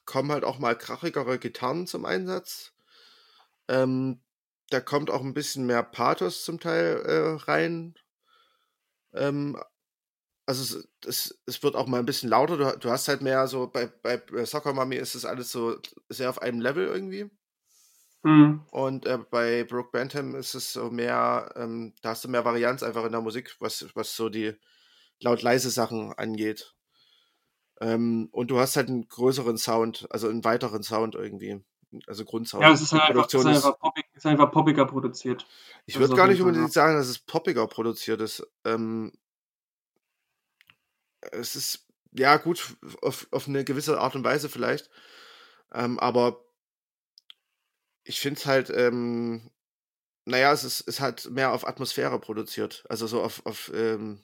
kommen 0.04 0.32
halt 0.32 0.44
auch 0.44 0.58
mal 0.58 0.76
krachigere 0.76 1.38
Gitarren 1.38 1.86
zum 1.86 2.04
Einsatz. 2.04 2.72
Ähm, 3.68 4.20
da 4.70 4.80
kommt 4.80 5.10
auch 5.10 5.22
ein 5.22 5.34
bisschen 5.34 5.66
mehr 5.66 5.82
Pathos 5.82 6.44
zum 6.44 6.60
Teil 6.60 7.02
äh, 7.04 7.44
rein. 7.44 7.94
Ähm, 9.14 9.56
also 10.46 10.78
es, 10.78 10.88
es, 11.06 11.42
es 11.46 11.62
wird 11.62 11.76
auch 11.76 11.86
mal 11.86 12.00
ein 12.00 12.06
bisschen 12.06 12.30
lauter. 12.30 12.56
Du, 12.56 12.78
du 12.78 12.90
hast 12.90 13.08
halt 13.08 13.22
mehr 13.22 13.46
so, 13.46 13.68
bei, 13.68 13.86
bei 13.86 14.20
Soccer 14.44 14.72
Mommy 14.72 14.96
ist 14.96 15.14
es 15.14 15.24
alles 15.24 15.52
so 15.52 15.78
sehr 16.08 16.30
auf 16.30 16.42
einem 16.42 16.60
Level 16.60 16.86
irgendwie. 16.86 17.30
Hm. 18.24 18.62
Und 18.70 19.06
äh, 19.06 19.18
bei 19.18 19.64
Brooke 19.64 19.90
Bantam 19.92 20.34
ist 20.34 20.54
es 20.54 20.72
so 20.72 20.90
mehr, 20.90 21.52
ähm, 21.56 21.92
da 22.02 22.10
hast 22.10 22.24
du 22.24 22.28
mehr 22.28 22.44
Varianz 22.44 22.82
einfach 22.82 23.04
in 23.04 23.12
der 23.12 23.20
Musik, 23.20 23.56
was, 23.58 23.86
was 23.94 24.14
so 24.14 24.28
die 24.28 24.54
laut-leise 25.20 25.70
Sachen 25.70 26.12
angeht. 26.12 26.74
Ähm, 27.80 28.28
und 28.30 28.50
du 28.50 28.60
hast 28.60 28.76
halt 28.76 28.88
einen 28.88 29.08
größeren 29.08 29.58
Sound, 29.58 30.06
also 30.10 30.28
einen 30.28 30.44
weiteren 30.44 30.82
Sound 30.82 31.16
irgendwie. 31.16 31.64
Also 32.06 32.24
Grundsound. 32.24 32.62
Ja, 32.62 32.72
es 32.72 32.80
ist 32.80 32.92
halt 32.92 33.10
einfach, 33.10 33.26
es 33.26 33.34
ist 33.34 33.46
einfach, 33.46 33.78
poppig, 33.78 34.04
ist 34.14 34.26
einfach 34.26 34.50
poppiger 34.50 34.86
produziert. 34.86 35.46
ich 35.84 35.98
würde 35.98 36.14
gar 36.14 36.26
nicht 36.26 36.38
Fall 36.38 36.46
unbedingt 36.46 36.72
sagen, 36.72 36.96
dass 36.96 37.08
es 37.08 37.18
poppiger 37.18 37.66
produziert 37.66 38.20
ist. 38.20 38.46
Ähm, 38.64 39.12
es 41.32 41.54
ist, 41.54 41.86
ja 42.12 42.36
gut, 42.36 42.76
auf, 43.02 43.26
auf 43.30 43.46
eine 43.46 43.64
gewisse 43.64 44.00
Art 44.00 44.14
und 44.14 44.24
Weise 44.24 44.48
vielleicht. 44.48 44.90
Ähm, 45.74 45.98
aber 45.98 46.41
ich 48.04 48.20
finde 48.20 48.38
es 48.40 48.46
halt, 48.46 48.70
ähm, 48.70 49.50
naja, 50.24 50.52
es 50.52 50.64
ist, 50.64 50.80
ist 50.82 51.00
halt 51.00 51.30
mehr 51.30 51.52
auf 51.52 51.66
Atmosphäre 51.66 52.18
produziert. 52.18 52.84
Also 52.88 53.06
so 53.06 53.22
auf, 53.22 53.44
auf 53.44 53.70
ähm, 53.74 54.20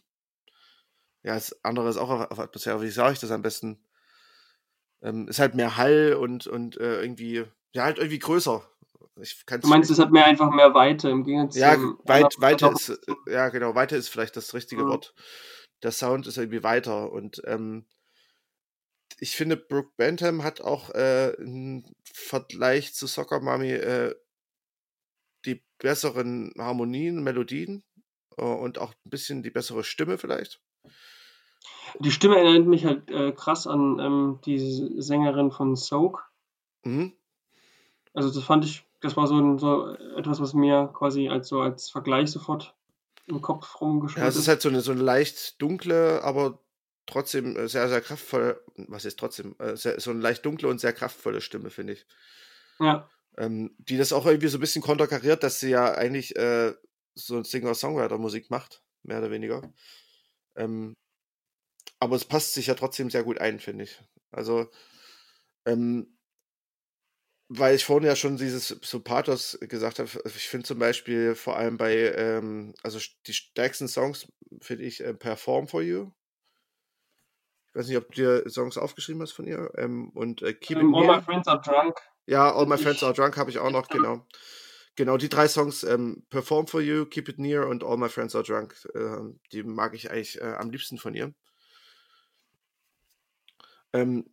ja, 1.23 1.35
das 1.35 1.65
andere 1.65 1.89
ist 1.89 1.97
auch 1.97 2.11
auf, 2.11 2.31
auf 2.31 2.39
Atmosphäre. 2.39 2.81
Wie 2.83 2.91
sage 2.91 3.15
ich 3.15 3.19
das 3.21 3.31
am 3.31 3.43
besten? 3.43 3.79
Ähm, 5.03 5.29
ist 5.29 5.39
halt 5.39 5.55
mehr 5.55 5.77
Hall 5.77 6.15
und, 6.15 6.47
und 6.47 6.77
äh, 6.79 7.01
irgendwie, 7.01 7.45
ja, 7.73 7.85
halt 7.85 7.99
irgendwie 7.99 8.19
größer. 8.19 8.63
Ich 9.21 9.45
kann's 9.47 9.63
Du 9.63 9.69
meinst, 9.69 9.91
es 9.91 9.99
hat 9.99 10.13
mehr 10.13 10.27
einfach 10.27 10.51
mehr 10.51 10.75
Weite 10.75 11.11
im 11.11 11.25
Gegensatz 11.25 11.57
ja, 11.57 11.77
weit, 12.05 12.35
Weite 12.39 12.69
ist, 12.69 12.89
äh, 12.89 13.33
ja 13.33 13.49
genau, 13.49 13.75
Weite 13.75 13.97
ist 13.97 14.09
vielleicht 14.09 14.37
das 14.37 14.55
richtige 14.55 14.85
Mhm. 14.85 14.89
Wort. 14.89 15.15
Der 15.83 15.93
Sound 15.93 16.27
ist 16.27 16.39
irgendwie 16.39 16.63
weiter 16.63 17.13
und 17.13 17.43
ähm, 17.45 17.85
ich 19.21 19.37
finde, 19.37 19.57
Brooke 19.57 19.93
Bantam 19.97 20.43
hat 20.45 20.61
auch 20.61 20.91
äh, 20.91 21.31
im 21.35 21.85
Vergleich 22.05 22.95
zu 22.95 23.07
Soccer 23.07 23.41
Mommy 23.41 23.73
äh, 23.73 24.15
die 25.45 25.63
besseren 25.79 26.53
Harmonien, 26.57 27.23
Melodien 27.23 27.83
äh, 28.37 28.43
und 28.43 28.79
auch 28.79 28.93
ein 28.93 29.11
bisschen 29.11 29.43
die 29.43 29.51
bessere 29.51 29.85
Stimme 29.85 30.19
vielleicht. 30.19 30.61
Die 32.01 32.13
Stimme 32.13 32.37
erinnert 32.37 32.69
mich 32.69 32.85
halt 32.85 33.11
äh, 33.11 33.33
krass 33.33 33.67
an 33.67 33.99
ähm, 33.99 34.41
die 34.45 34.59
Sängerin 35.01 35.51
von 35.51 35.75
Soak. 35.75 36.31
Mhm. 36.85 37.13
Also 38.15 38.33
das 38.33 38.45
fand 38.45 38.65
ich, 38.65 38.85
das 39.01 39.17
war 39.17 39.27
so, 39.27 39.37
ein, 39.37 39.59
so 39.59 39.95
etwas, 40.17 40.41
was 40.41 40.55
mir 40.55 40.91
quasi 40.95 41.29
als 41.29 41.49
so 41.49 41.61
als 41.61 41.91
Vergleich 41.91 42.31
sofort 42.31 42.75
im 43.27 43.41
Kopf 43.41 43.75
Ja, 43.75 43.81
rumgeschwirrt 43.81 44.29
es 44.29 44.37
ist 44.37 44.49
halt 44.49 44.63
so 44.63 44.69
eine, 44.69 44.81
so 44.81 44.93
eine 44.93 45.03
leicht 45.03 45.61
dunkle, 45.61 46.23
aber 46.23 46.61
trotzdem 47.09 47.57
äh, 47.57 47.69
sehr, 47.69 47.89
sehr 47.89 48.01
kraftvolle, 48.01 48.65
was 48.77 49.05
ist 49.05 49.19
trotzdem, 49.19 49.57
äh, 49.59 49.77
sehr, 49.77 50.01
so 50.01 50.11
eine 50.11 50.21
leicht 50.21 50.45
dunkle 50.47 50.69
und 50.69 50.81
sehr 50.81 50.93
kraftvolle 50.93 51.41
Stimme, 51.41 51.71
finde 51.71 51.95
ich. 51.95 52.07
Ja, 52.79 53.11
Ähm, 53.37 53.75
die 53.79 53.97
das 53.97 54.13
auch 54.13 54.27
irgendwie 54.27 54.49
so 54.49 54.59
ein 54.59 54.61
bisschen 54.61 54.83
konterkariert, 54.83 55.43
dass 55.43 55.61
sie 55.61 55.71
ja 55.71 55.93
eigentlich 55.95 56.35
äh, 56.37 56.75
so 57.15 57.43
Singer-Songwriter-Musik 57.43 58.51
macht, 58.51 58.83
mehr 59.03 59.19
oder 59.19 59.31
weniger. 59.31 59.73
Ähm, 60.57 60.95
aber 62.01 62.17
es 62.17 62.25
passt 62.25 62.55
sich 62.55 62.67
ja 62.69 62.75
trotzdem 62.75 63.11
sehr 63.11 63.25
gut 63.25 63.39
ein, 63.41 63.61
finde 63.61 63.85
ich. 63.85 64.01
Also, 64.31 64.69
ähm, 65.67 66.19
weil 67.51 67.75
ich 67.77 67.85
vorhin 67.85 68.07
ja 68.07 68.15
schon 68.17 68.37
dieses 68.37 68.69
so 68.69 69.01
Pathos 69.01 69.59
gesagt 69.61 69.99
habe, 69.99 70.11
ich 70.27 70.49
finde 70.49 70.67
zum 70.67 70.79
Beispiel 70.79 71.35
vor 71.35 71.57
allem 71.57 71.79
bei, 71.79 71.95
ähm, 72.15 72.75
also 72.83 72.99
die 73.27 73.33
stärksten 73.33 73.89
Songs 73.89 74.29
finde 74.61 74.85
ich 74.85 75.01
äh, 75.03 75.15
Perform 75.15 75.67
for 75.69 75.83
You. 75.83 76.13
Ich 77.79 77.83
weiß 77.83 77.89
nicht, 77.91 77.99
ob 77.99 78.13
du 78.13 78.43
dir 78.43 78.51
Songs 78.51 78.77
aufgeschrieben 78.77 79.23
hast 79.23 79.31
von 79.31 79.47
ihr. 79.47 79.71
Ähm, 79.77 80.11
und 80.11 80.43
äh, 80.43 80.53
Keep 80.53 80.79
ähm, 80.79 80.89
It 80.89 80.97
All. 80.97 81.17
My 81.19 81.23
Friends 81.23 81.47
Are 81.47 81.61
Drunk. 81.61 81.97
Ja, 82.27 82.53
All 82.53 82.67
My 82.67 82.77
Friends 82.77 83.05
Are 83.05 83.13
Drunk 83.15 83.37
habe 83.37 83.51
ich 83.51 83.61
auch 83.61 83.71
noch, 83.71 83.87
genau. 83.87 84.27
Genau, 84.97 85.17
die 85.17 85.29
drei 85.29 85.47
Songs, 85.47 85.85
ähm, 85.85 86.27
Perform 86.29 86.67
for 86.67 86.81
You, 86.81 87.07
Keep 87.07 87.29
It 87.29 87.39
Near 87.39 87.69
und 87.69 87.85
All 87.85 87.97
My 87.97 88.09
Friends 88.09 88.35
Are 88.35 88.43
Drunk, 88.43 88.75
ähm, 88.97 89.39
die 89.53 89.63
mag 89.63 89.95
ich 89.95 90.11
eigentlich 90.11 90.41
äh, 90.41 90.55
am 90.59 90.71
liebsten 90.71 90.99
von 90.99 91.15
ihr. 91.15 91.33
Ähm, 93.93 94.29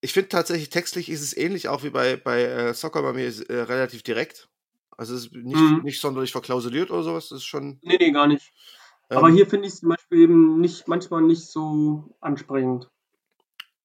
ich 0.00 0.12
finde 0.12 0.30
tatsächlich, 0.30 0.70
textlich 0.70 1.08
ist 1.08 1.22
es 1.22 1.36
ähnlich 1.36 1.68
auch 1.68 1.84
wie 1.84 1.90
bei, 1.90 2.16
bei 2.16 2.42
äh, 2.42 2.74
Soccer 2.74 3.02
bei 3.02 3.12
mir, 3.12 3.28
ist, 3.28 3.42
äh, 3.42 3.60
relativ 3.60 4.02
direkt. 4.02 4.48
Also 4.96 5.14
es 5.14 5.26
ist 5.26 5.32
nicht, 5.34 5.54
Mhm. 5.54 5.82
nicht 5.84 6.00
sonderlich 6.00 6.32
verklausuliert 6.32 6.90
oder 6.90 7.04
sowas, 7.04 7.28
das 7.28 7.38
ist 7.38 7.44
schon. 7.44 7.78
Nee, 7.82 7.96
nee, 8.00 8.10
gar 8.10 8.26
nicht. 8.26 8.52
Ähm, 9.10 9.18
Aber 9.18 9.30
hier 9.30 9.46
finde 9.46 9.66
ich 9.66 9.74
es 9.74 9.80
zum 9.80 9.90
Beispiel 9.90 10.20
eben 10.20 10.60
nicht, 10.60 10.88
manchmal 10.88 11.22
nicht 11.22 11.46
so 11.46 12.16
ansprechend. 12.20 12.90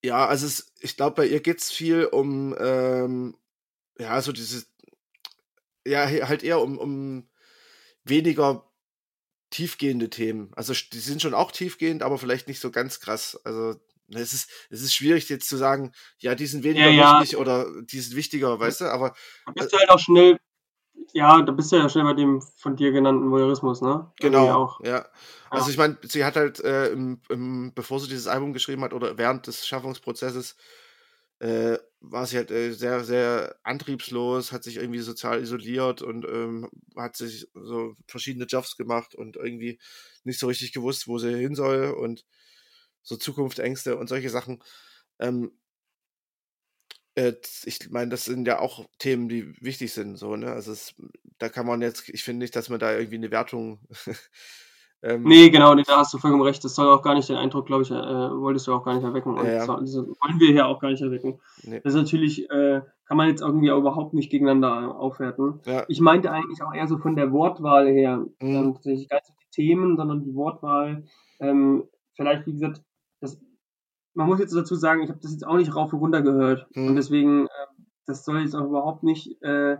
Ja, 0.03 0.25
also 0.27 0.45
es, 0.45 0.73
ich 0.81 0.97
glaube, 0.97 1.15
bei 1.15 1.27
ihr 1.27 1.39
geht 1.39 1.59
es 1.59 1.71
viel 1.71 2.05
um, 2.05 2.55
ähm, 2.59 3.37
ja, 3.97 4.21
so 4.21 4.33
dieses, 4.33 4.69
ja, 5.85 6.05
halt 6.07 6.43
eher 6.43 6.59
um, 6.61 6.77
um 6.77 7.29
weniger 8.03 8.69
tiefgehende 9.49 10.09
Themen. 10.09 10.51
Also 10.55 10.73
die 10.91 10.99
sind 10.99 11.21
schon 11.21 11.33
auch 11.33 11.51
tiefgehend, 11.51 12.03
aber 12.03 12.17
vielleicht 12.17 12.47
nicht 12.47 12.59
so 12.59 12.71
ganz 12.71 12.99
krass. 12.99 13.39
Also 13.45 13.79
es 14.09 14.33
ist, 14.33 14.49
es 14.69 14.81
ist 14.81 14.93
schwierig 14.93 15.29
jetzt 15.29 15.47
zu 15.47 15.57
sagen, 15.57 15.93
ja, 16.17 16.35
die 16.35 16.47
sind 16.47 16.63
weniger 16.63 16.89
Ja, 16.89 16.91
ja. 16.91 17.21
wichtig 17.21 17.37
oder 17.37 17.67
die 17.83 17.99
sind 17.99 18.15
wichtiger, 18.15 18.59
weißt 18.59 18.81
du, 18.81 18.85
aber 18.85 19.15
bist 19.55 19.71
du 19.71 19.77
halt 19.77 19.89
auch 19.89 19.99
schnell, 19.99 20.37
ja, 21.13 21.41
da 21.41 21.51
bist 21.51 21.71
du 21.71 21.75
ja 21.75 21.89
schnell 21.89 22.05
bei 22.05 22.13
dem 22.13 22.41
von 22.57 22.75
dir 22.75 22.91
genannten 22.91 23.29
Voyeurismus, 23.29 23.81
ne? 23.81 24.11
Genau, 24.19 24.49
Auch. 24.49 24.79
ja. 24.83 25.05
Also 25.49 25.69
ich 25.69 25.77
meine, 25.77 25.97
sie 26.01 26.25
hat 26.25 26.35
halt, 26.35 26.59
äh, 26.61 26.87
im, 26.87 27.21
im, 27.29 27.71
bevor 27.75 27.99
sie 27.99 28.09
dieses 28.09 28.27
Album 28.27 28.53
geschrieben 28.53 28.83
hat 28.83 28.93
oder 28.93 29.17
während 29.17 29.45
des 29.45 29.67
Schaffungsprozesses, 29.67 30.55
äh, 31.39 31.77
war 31.99 32.25
sie 32.25 32.37
halt 32.37 32.51
äh, 32.51 32.71
sehr, 32.71 33.03
sehr 33.03 33.55
antriebslos, 33.63 34.51
hat 34.51 34.63
sich 34.63 34.77
irgendwie 34.77 34.99
sozial 34.99 35.41
isoliert 35.41 36.01
und 36.01 36.25
ähm, 36.25 36.69
hat 36.95 37.15
sich 37.15 37.47
so 37.53 37.95
verschiedene 38.07 38.45
Jobs 38.45 38.77
gemacht 38.77 39.13
und 39.13 39.35
irgendwie 39.35 39.79
nicht 40.23 40.39
so 40.39 40.47
richtig 40.47 40.73
gewusst, 40.73 41.07
wo 41.07 41.17
sie 41.17 41.35
hin 41.35 41.53
soll 41.53 41.91
und 41.91 42.25
so 43.03 43.17
Zukunftsängste 43.17 43.97
und 43.97 44.07
solche 44.07 44.29
Sachen. 44.29 44.63
Ähm, 45.19 45.51
äh, 45.51 45.62
ich 47.15 47.89
meine, 47.91 48.09
das 48.09 48.25
sind 48.25 48.47
ja 48.47 48.59
auch 48.59 48.85
Themen, 48.97 49.29
die 49.29 49.53
wichtig 49.61 49.93
sind, 49.93 50.17
so, 50.17 50.35
ne? 50.35 50.51
Also 50.51 50.71
es, 50.71 50.95
da 51.37 51.49
kann 51.49 51.65
man 51.65 51.81
jetzt, 51.81 52.09
ich 52.09 52.23
finde 52.23 52.39
nicht, 52.43 52.55
dass 52.55 52.69
man 52.69 52.79
da 52.79 52.93
irgendwie 52.93 53.15
eine 53.17 53.31
Wertung 53.31 53.79
ähm, 55.03 55.23
Nee, 55.23 55.49
genau, 55.49 55.75
nee, 55.75 55.83
da 55.85 55.97
hast 55.97 56.13
du 56.13 56.17
vollkommen 56.17 56.43
recht. 56.43 56.63
Das 56.63 56.75
soll 56.75 56.87
auch 56.87 57.01
gar 57.03 57.13
nicht 57.13 57.29
den 57.29 57.35
Eindruck, 57.35 57.65
glaube 57.67 57.83
ich, 57.83 57.91
äh, 57.91 57.93
wolltest 57.93 58.67
du 58.67 58.73
auch 58.73 58.83
gar 58.83 58.95
nicht 58.95 59.03
erwecken. 59.03 59.37
Und 59.37 59.45
Ja, 59.45 59.65
das 59.67 59.69
wollen 59.95 60.39
wir 60.39 60.51
hier 60.51 60.65
auch 60.67 60.79
gar 60.79 60.89
nicht 60.89 61.01
erwecken. 61.01 61.39
nee. 61.63 61.81
Das 61.83 61.93
ist 61.93 61.99
natürlich, 61.99 62.49
äh, 62.49 62.81
kann 63.05 63.17
man 63.17 63.27
jetzt 63.29 63.41
irgendwie 63.41 63.69
auch 63.71 63.79
überhaupt 63.79 64.13
nicht 64.13 64.31
gegeneinander 64.31 64.95
aufwerten. 64.97 65.59
Ja, 65.65 65.83
Ich 65.87 65.99
meinte 65.99 66.31
eigentlich 66.31 66.63
auch 66.63 66.73
eher 66.73 66.87
so 66.87 66.97
von 66.97 67.15
der 67.15 67.31
Wortwahl 67.31 67.87
her, 67.89 68.17
Mhm. 68.17 68.55
ähm, 68.55 68.73
tatsächlich 68.75 69.09
gar 69.09 69.17
nicht 69.17 69.33
die 69.41 69.51
Themen, 69.51 69.97
sondern 69.97 70.23
die 70.23 70.33
Wortwahl. 70.33 71.03
Ähm, 71.39 71.83
vielleicht, 72.15 72.47
wie 72.47 72.53
gesagt, 72.53 72.81
man 74.13 74.27
muss 74.27 74.39
jetzt 74.39 74.55
dazu 74.55 74.75
sagen, 74.75 75.01
ich 75.01 75.09
habe 75.09 75.19
das 75.19 75.31
jetzt 75.31 75.45
auch 75.45 75.57
nicht 75.57 75.75
rauf 75.75 75.93
und 75.93 75.99
runter 75.99 76.21
gehört. 76.21 76.67
Mhm. 76.75 76.87
Und 76.89 76.95
deswegen, 76.95 77.47
äh, 77.47 77.83
das 78.05 78.25
soll 78.25 78.41
jetzt 78.41 78.55
auch 78.55 78.65
überhaupt 78.65 79.03
nicht 79.03 79.41
äh, 79.41 79.77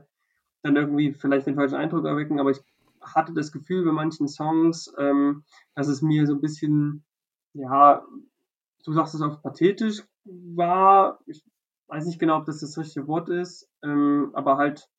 dann 0.64 0.76
irgendwie 0.76 1.14
vielleicht 1.14 1.46
den 1.46 1.56
falschen 1.56 1.76
Eindruck 1.76 2.06
erwecken, 2.06 2.40
aber 2.40 2.52
ich 2.52 2.62
hatte 3.02 3.34
das 3.34 3.52
Gefühl 3.52 3.84
bei 3.84 3.92
manchen 3.92 4.28
Songs, 4.28 4.94
ähm, 4.98 5.44
dass 5.76 5.88
es 5.88 6.02
mir 6.02 6.26
so 6.26 6.34
ein 6.34 6.42
bisschen, 6.42 7.04
ja, 7.54 8.06
du 8.86 8.94
sagst 8.94 9.14
es 9.14 9.22
auch 9.22 9.42
pathetisch 9.42 10.04
war. 10.24 11.20
Ich 11.26 11.44
weiß 11.88 12.06
nicht 12.06 12.20
genau, 12.20 12.38
ob 12.38 12.46
das 12.46 12.62
das 12.62 12.78
richtige 12.78 13.08
Wort 13.08 13.30
ist, 13.30 13.70
ähm, 13.84 14.32
aber 14.34 14.58
halt, 14.58 14.90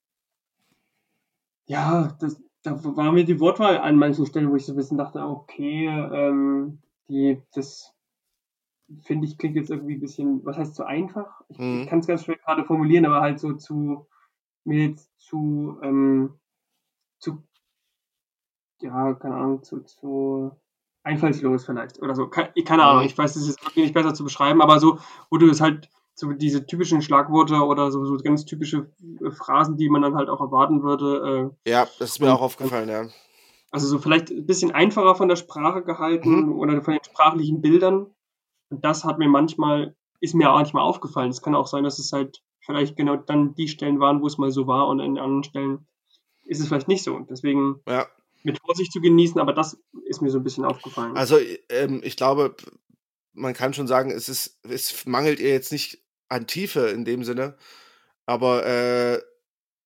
ja, 1.66 2.14
das, 2.20 2.40
da 2.62 2.84
war 2.84 3.10
mir 3.12 3.24
die 3.24 3.40
Wortwahl 3.40 3.78
an 3.78 3.96
manchen 3.96 4.26
Stellen, 4.26 4.50
wo 4.50 4.56
ich 4.56 4.66
so 4.66 4.74
ein 4.74 4.76
bisschen 4.76 4.98
dachte, 4.98 5.20
okay, 5.20 5.86
ähm, 5.86 6.82
die, 7.08 7.42
das 7.54 7.93
finde 9.02 9.26
ich 9.26 9.38
klingt 9.38 9.56
jetzt 9.56 9.70
irgendwie 9.70 9.94
ein 9.94 10.00
bisschen, 10.00 10.44
was 10.44 10.56
heißt 10.58 10.74
zu 10.74 10.84
einfach? 10.86 11.40
Ich, 11.48 11.58
Mhm. 11.58 11.80
ich 11.82 11.88
kann 11.88 12.00
es 12.00 12.06
ganz 12.06 12.24
schwer 12.24 12.36
gerade 12.36 12.64
formulieren, 12.64 13.06
aber 13.06 13.20
halt 13.20 13.40
so 13.40 13.52
zu, 13.54 14.06
mir 14.64 14.88
jetzt 14.88 15.10
zu, 15.18 15.78
ähm, 15.82 16.34
zu, 17.18 17.42
ja, 18.80 19.14
keine 19.14 19.34
Ahnung, 19.36 19.62
zu, 19.62 19.80
zu 19.80 20.52
einfallslos 21.02 21.64
vielleicht 21.66 22.00
oder 22.02 22.14
so. 22.14 22.28
Keine, 22.28 22.50
keine 22.64 22.84
Ahnung, 22.84 23.02
Mhm. 23.02 23.06
ich 23.06 23.16
weiß, 23.18 23.34
das 23.34 23.48
ist 23.48 23.62
wirklich 23.64 23.84
nicht 23.84 23.94
besser 23.94 24.14
zu 24.14 24.24
beschreiben, 24.24 24.60
aber 24.62 24.80
so, 24.80 24.98
wo 25.30 25.36
du 25.38 25.48
es 25.48 25.60
halt, 25.60 25.88
so 26.16 26.30
diese 26.32 26.64
typischen 26.64 27.02
Schlagworte 27.02 27.56
oder 27.56 27.90
so, 27.90 28.04
so 28.04 28.16
ganz 28.18 28.44
typische 28.44 28.88
äh, 29.20 29.30
Phrasen, 29.32 29.76
die 29.76 29.88
man 29.88 30.00
dann 30.02 30.14
halt 30.14 30.28
auch 30.28 30.40
erwarten 30.40 30.82
würde, 30.84 31.52
äh, 31.66 31.70
Ja, 31.70 31.86
das 31.98 32.10
ist 32.10 32.20
mir 32.20 32.26
Und- 32.28 32.34
auch 32.34 32.40
aufgefallen, 32.42 32.88
ja. 32.88 33.06
also 33.72 33.88
so 33.88 33.98
vielleicht 33.98 34.30
ein 34.30 34.46
bisschen 34.46 34.70
einfacher 34.70 35.16
von 35.16 35.26
der 35.28 35.34
Sprache 35.36 35.82
gehalten 35.82 36.46
Mhm. 36.46 36.52
oder 36.52 36.80
von 36.82 36.94
den 36.94 37.02
sprachlichen 37.02 37.60
Bildern. 37.60 38.06
Und 38.70 38.84
das 38.84 39.04
hat 39.04 39.18
mir 39.18 39.28
manchmal, 39.28 39.96
ist 40.20 40.34
mir 40.34 40.50
auch 40.50 40.56
manchmal 40.56 40.82
aufgefallen. 40.82 41.30
Es 41.30 41.42
kann 41.42 41.54
auch 41.54 41.66
sein, 41.66 41.84
dass 41.84 41.98
es 41.98 42.12
halt 42.12 42.42
vielleicht 42.60 42.96
genau 42.96 43.16
dann 43.16 43.54
die 43.54 43.68
Stellen 43.68 44.00
waren, 44.00 44.22
wo 44.22 44.26
es 44.26 44.38
mal 44.38 44.50
so 44.50 44.66
war 44.66 44.88
und 44.88 45.00
an 45.00 45.18
anderen 45.18 45.44
Stellen 45.44 45.86
ist 46.44 46.60
es 46.60 46.68
vielleicht 46.68 46.88
nicht 46.88 47.02
so. 47.02 47.20
Deswegen 47.30 47.80
Ja. 47.88 48.06
mit 48.42 48.58
Vorsicht 48.58 48.92
zu 48.92 49.00
genießen, 49.00 49.40
aber 49.40 49.52
das 49.52 49.78
ist 50.06 50.22
mir 50.22 50.30
so 50.30 50.38
ein 50.38 50.44
bisschen 50.44 50.64
aufgefallen. 50.64 51.16
Also, 51.16 51.38
ähm, 51.68 52.00
ich 52.04 52.16
glaube, 52.16 52.56
man 53.32 53.54
kann 53.54 53.74
schon 53.74 53.86
sagen, 53.86 54.10
es 54.10 54.28
ist, 54.28 54.60
es 54.64 55.06
mangelt 55.06 55.40
ihr 55.40 55.50
jetzt 55.50 55.72
nicht 55.72 56.02
an 56.28 56.46
Tiefe 56.46 56.88
in 56.88 57.04
dem 57.04 57.24
Sinne, 57.24 57.56
aber 58.26 58.64
äh, 58.66 59.20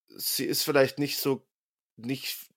sie 0.07 0.45
ist 0.45 0.63
vielleicht 0.63 0.99
nicht 0.99 1.17
so 1.17 1.45
nicht 1.97 2.49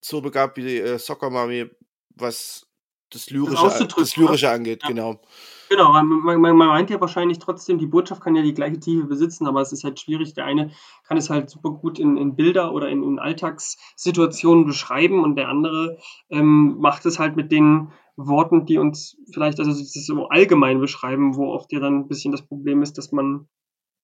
so 0.00 0.20
begabt 0.20 0.56
wie 0.56 0.62
die 0.62 0.78
äh, 0.78 0.98
Soccer 0.98 1.30
Mami, 1.30 1.68
was 2.10 2.66
das 3.10 3.30
Lyrische, 3.30 3.58
auszudrücken, 3.58 4.02
das 4.04 4.16
Lyrische 4.16 4.50
angeht, 4.50 4.82
Ja. 4.82 4.88
genau. 4.88 5.20
Genau, 5.68 5.92
man, 5.92 6.06
man, 6.06 6.40
man 6.40 6.56
meint 6.56 6.90
ja 6.90 7.00
wahrscheinlich 7.00 7.38
trotzdem, 7.38 7.78
die 7.78 7.86
Botschaft 7.86 8.22
kann 8.22 8.34
ja 8.34 8.42
die 8.42 8.54
gleiche 8.54 8.80
Tiefe 8.80 9.06
besitzen, 9.06 9.46
aber 9.46 9.60
es 9.60 9.72
ist 9.72 9.84
halt 9.84 10.00
schwierig. 10.00 10.34
Der 10.34 10.44
eine 10.44 10.70
kann 11.04 11.16
es 11.16 11.30
halt 11.30 11.50
super 11.50 11.70
gut 11.70 11.98
in, 11.98 12.16
in 12.16 12.36
Bilder 12.36 12.72
oder 12.72 12.88
in, 12.88 13.02
in 13.02 13.18
Alltagssituationen 13.18 14.64
beschreiben 14.64 15.22
und 15.22 15.36
der 15.36 15.48
andere 15.48 15.98
ähm, 16.30 16.76
macht 16.78 17.04
es 17.06 17.18
halt 17.18 17.36
mit 17.36 17.52
den 17.52 17.92
Worten, 18.16 18.66
die 18.66 18.78
uns 18.78 19.16
vielleicht, 19.32 19.58
also 19.58 19.70
das 19.70 19.80
ist 19.80 20.06
so 20.06 20.28
allgemein 20.28 20.80
beschreiben, 20.80 21.36
wo 21.36 21.52
oft 21.52 21.72
ja 21.72 21.80
dann 21.80 22.00
ein 22.00 22.08
bisschen 22.08 22.32
das 22.32 22.42
Problem 22.42 22.82
ist, 22.82 22.98
dass 22.98 23.12
man 23.12 23.48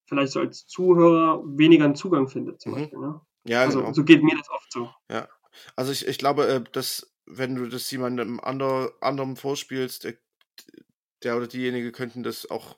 vielleicht 0.06 0.32
so 0.32 0.40
als 0.40 0.66
Zuhörer 0.66 1.42
weniger 1.46 1.84
einen 1.84 1.96
Zugang 1.96 2.28
findet, 2.28 2.60
zum 2.60 2.72
Mhm. 2.72 2.76
Beispiel. 2.76 2.98
Ne? 2.98 3.20
Ja, 3.46 3.62
Also 3.62 3.80
genau. 3.80 3.92
so 3.92 4.04
geht 4.04 4.22
mir 4.22 4.36
das 4.36 4.50
oft 4.50 4.70
so. 4.72 4.90
Also 5.76 5.92
ich, 5.92 6.06
ich 6.06 6.18
glaube, 6.18 6.46
äh, 6.46 6.64
dass 6.72 7.10
wenn 7.26 7.54
du 7.54 7.68
das 7.68 7.90
jemandem 7.90 8.38
ander, 8.40 8.92
anderem 9.00 9.36
vorspielst, 9.36 10.06
der, 11.24 11.32
der 11.32 11.36
oder 11.38 11.46
diejenige 11.46 11.92
könnten 11.92 12.22
das 12.22 12.50
auch 12.50 12.76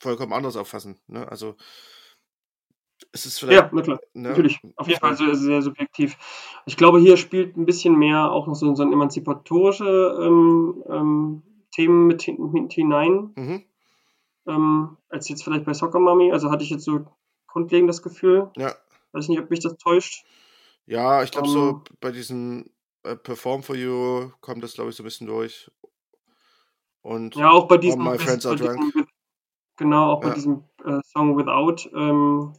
vollkommen 0.00 0.32
anders 0.32 0.56
auffassen. 0.56 0.98
Ne? 1.06 1.26
Also 1.30 1.56
es 3.12 3.26
ist 3.26 3.38
vielleicht. 3.38 3.58
Ja, 3.60 3.70
na 3.72 3.82
klar. 3.82 4.00
ne, 4.14 4.28
Natürlich, 4.30 4.58
auf 4.76 4.88
jeden 4.88 5.00
Fall 5.00 5.16
so- 5.16 5.24
sehr, 5.26 5.34
sehr 5.36 5.62
subjektiv. 5.62 6.16
Ich 6.66 6.76
glaube, 6.76 6.98
hier 6.98 7.16
spielt 7.16 7.56
ein 7.56 7.64
bisschen 7.66 7.96
mehr 7.98 8.30
auch 8.30 8.46
noch 8.46 8.54
so, 8.54 8.74
so 8.74 8.82
ein 8.82 8.92
emanzipatorische 8.92 10.18
ähm, 10.20 10.84
ähm, 10.88 11.42
Themen 11.72 12.06
mit, 12.06 12.26
mit 12.38 12.72
hinein, 12.72 13.32
Mhm, 13.36 13.64
ähm, 14.46 14.96
als 15.08 15.28
jetzt 15.28 15.44
vielleicht 15.44 15.64
bei 15.64 15.74
Soccer 15.74 16.00
Mummy. 16.00 16.32
Also 16.32 16.50
hatte 16.50 16.64
ich 16.64 16.70
jetzt 16.70 16.84
so 16.84 17.06
grundlegend 17.46 17.88
das 17.88 18.02
Gefühl. 18.02 18.50
ja. 18.56 18.74
Weiß 19.12 19.28
nicht, 19.28 19.40
ob 19.40 19.48
mich 19.48 19.60
das 19.60 19.76
täuscht. 19.78 20.26
Ja, 20.84 21.22
ich 21.22 21.30
glaube, 21.30 21.48
so 21.48 21.68
Ähm. 21.70 21.82
bei 22.00 22.10
diesem 22.12 22.70
äh, 23.04 23.16
Perform 23.16 23.62
for 23.62 23.74
You 23.74 24.30
kommt 24.40 24.62
das, 24.62 24.74
glaube 24.74 24.90
ich, 24.90 24.96
so 24.96 25.02
ein 25.02 25.04
bisschen 25.04 25.26
durch. 25.26 25.70
Und 27.08 27.34
Ja, 27.36 27.50
auch 27.50 27.66
bei 27.68 27.78
diesem, 27.78 28.02
My 28.02 28.10
bei 28.10 28.18
Friends 28.18 28.44
Are 28.44 28.54
diesem 28.56 28.76
Drunk. 28.76 28.94
With- 28.94 29.06
genau, 29.76 30.12
auch 30.12 30.20
bei 30.20 30.28
Ja. 30.28 30.34
diesem 30.34 30.64
äh, 30.84 31.00
Song 31.04 31.36
Without, 31.38 31.88
ähm, 31.96 32.52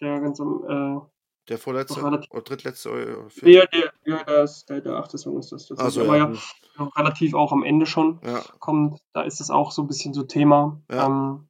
der 0.00 0.20
ganz 0.20 0.40
am, 0.40 0.64
äh, 0.68 1.00
der 1.48 1.58
vorletzte 1.58 2.02
relativ- 2.04 2.30
oder 2.32 2.42
drittletzte 2.42 2.90
oder 2.90 3.30
vierte? 3.30 3.68
der, 3.70 3.92
der, 4.04 4.16
ja, 4.18 4.24
der, 4.24 4.42
ist, 4.44 4.68
der, 4.68 4.80
der 4.80 4.96
achte 4.96 5.16
Song 5.18 5.38
ist 5.38 5.52
das. 5.52 5.66
tatsächlich. 5.68 5.84
Also, 5.84 6.00
Aber 6.10 6.16
ja. 6.18 6.30
ja, 6.32 6.84
noch 6.84 6.96
relativ 6.96 7.34
auch 7.34 7.52
am 7.52 7.62
Ende 7.62 7.86
schon. 7.86 8.18
Ja, 8.24 8.40
kommt, 8.58 9.00
da 9.12 9.22
ist 9.22 9.40
es 9.40 9.50
auch 9.50 9.70
so 9.70 9.82
ein 9.82 9.86
bisschen 9.86 10.12
so 10.14 10.22
Thema. 10.24 10.80
Ja. 10.90 11.06
Ähm, 11.06 11.48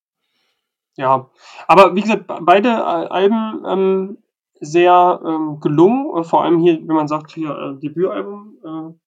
ja, 0.97 1.31
aber 1.67 1.95
wie 1.95 2.03
gesagt, 2.03 2.27
be- 2.27 2.41
beide 2.43 2.69
äh, 2.69 2.73
Alben 2.73 3.65
ähm, 3.67 4.19
sehr 4.61 5.21
ähm, 5.25 5.61
gelungen, 5.61 6.15
äh, 6.19 6.25
vor 6.25 6.43
allem 6.45 6.59
hier, 6.61 6.75
wenn 6.87 6.95
man 6.97 7.09
sagt, 7.09 7.31
hier 7.33 7.51
äh, 7.57 7.81
Debütalbum 7.81 8.59
äh, 8.63 8.99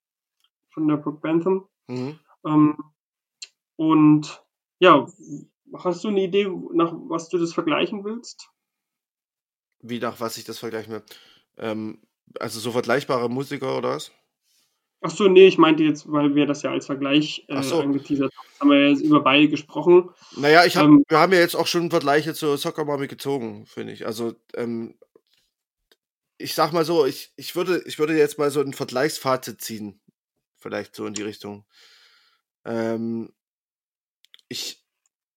von 0.74 0.88
der 0.88 0.96
Brooke 0.96 1.20
Bentham. 1.20 1.68
mhm. 1.86 2.18
Und 3.78 4.42
ja, 4.80 5.06
hast 5.72 6.02
du 6.02 6.08
eine 6.08 6.24
Idee, 6.24 6.50
nach 6.72 6.92
was 6.92 7.28
du 7.28 7.38
das 7.38 7.54
vergleichen 7.54 8.04
willst? 8.04 8.50
Wie 9.80 10.00
nach 10.00 10.18
was 10.18 10.36
ich 10.36 10.44
das 10.44 10.58
vergleichen 10.58 10.92
will. 10.92 11.02
Ähm, 11.56 12.02
also 12.40 12.58
so 12.58 12.72
vergleichbare 12.72 13.30
Musiker 13.30 13.78
oder 13.78 13.90
was? 13.90 14.10
Ach 15.00 15.10
so, 15.10 15.28
nee, 15.28 15.46
ich 15.46 15.58
meinte 15.58 15.84
jetzt, 15.84 16.10
weil 16.10 16.34
wir 16.34 16.46
das 16.46 16.62
ja 16.62 16.72
als 16.72 16.86
Vergleich 16.86 17.44
äh, 17.46 17.62
so. 17.62 17.80
angeteasert 17.80 18.32
haben. 18.36 18.48
Haben 18.58 18.70
wir 18.70 18.80
ja 18.80 18.88
jetzt 18.88 19.02
über 19.02 19.22
beide 19.22 19.48
gesprochen. 19.48 20.10
Naja, 20.36 20.64
ich 20.64 20.76
hab, 20.76 20.86
Ähm. 20.86 21.04
wir 21.08 21.18
haben 21.20 21.32
ja 21.32 21.38
jetzt 21.38 21.54
auch 21.54 21.68
schon 21.68 21.88
Vergleiche 21.88 22.34
zur 22.34 22.58
Soccer 22.58 22.84
Mommy 22.84 23.06
gezogen, 23.06 23.64
finde 23.66 23.92
ich. 23.92 24.06
Also, 24.06 24.34
ähm, 24.54 24.98
ich 26.36 26.54
sag 26.54 26.72
mal 26.72 26.84
so, 26.84 27.06
ich, 27.06 27.32
ich, 27.36 27.54
würde, 27.54 27.80
ich 27.86 28.00
würde 28.00 28.18
jetzt 28.18 28.38
mal 28.38 28.50
so 28.50 28.60
ein 28.60 28.72
Vergleichsfazit 28.72 29.60
ziehen. 29.60 30.00
Vielleicht 30.56 30.96
so 30.96 31.06
in 31.06 31.14
die 31.14 31.22
Richtung. 31.22 31.64
Ähm, 32.64 33.32
ich, 34.48 34.84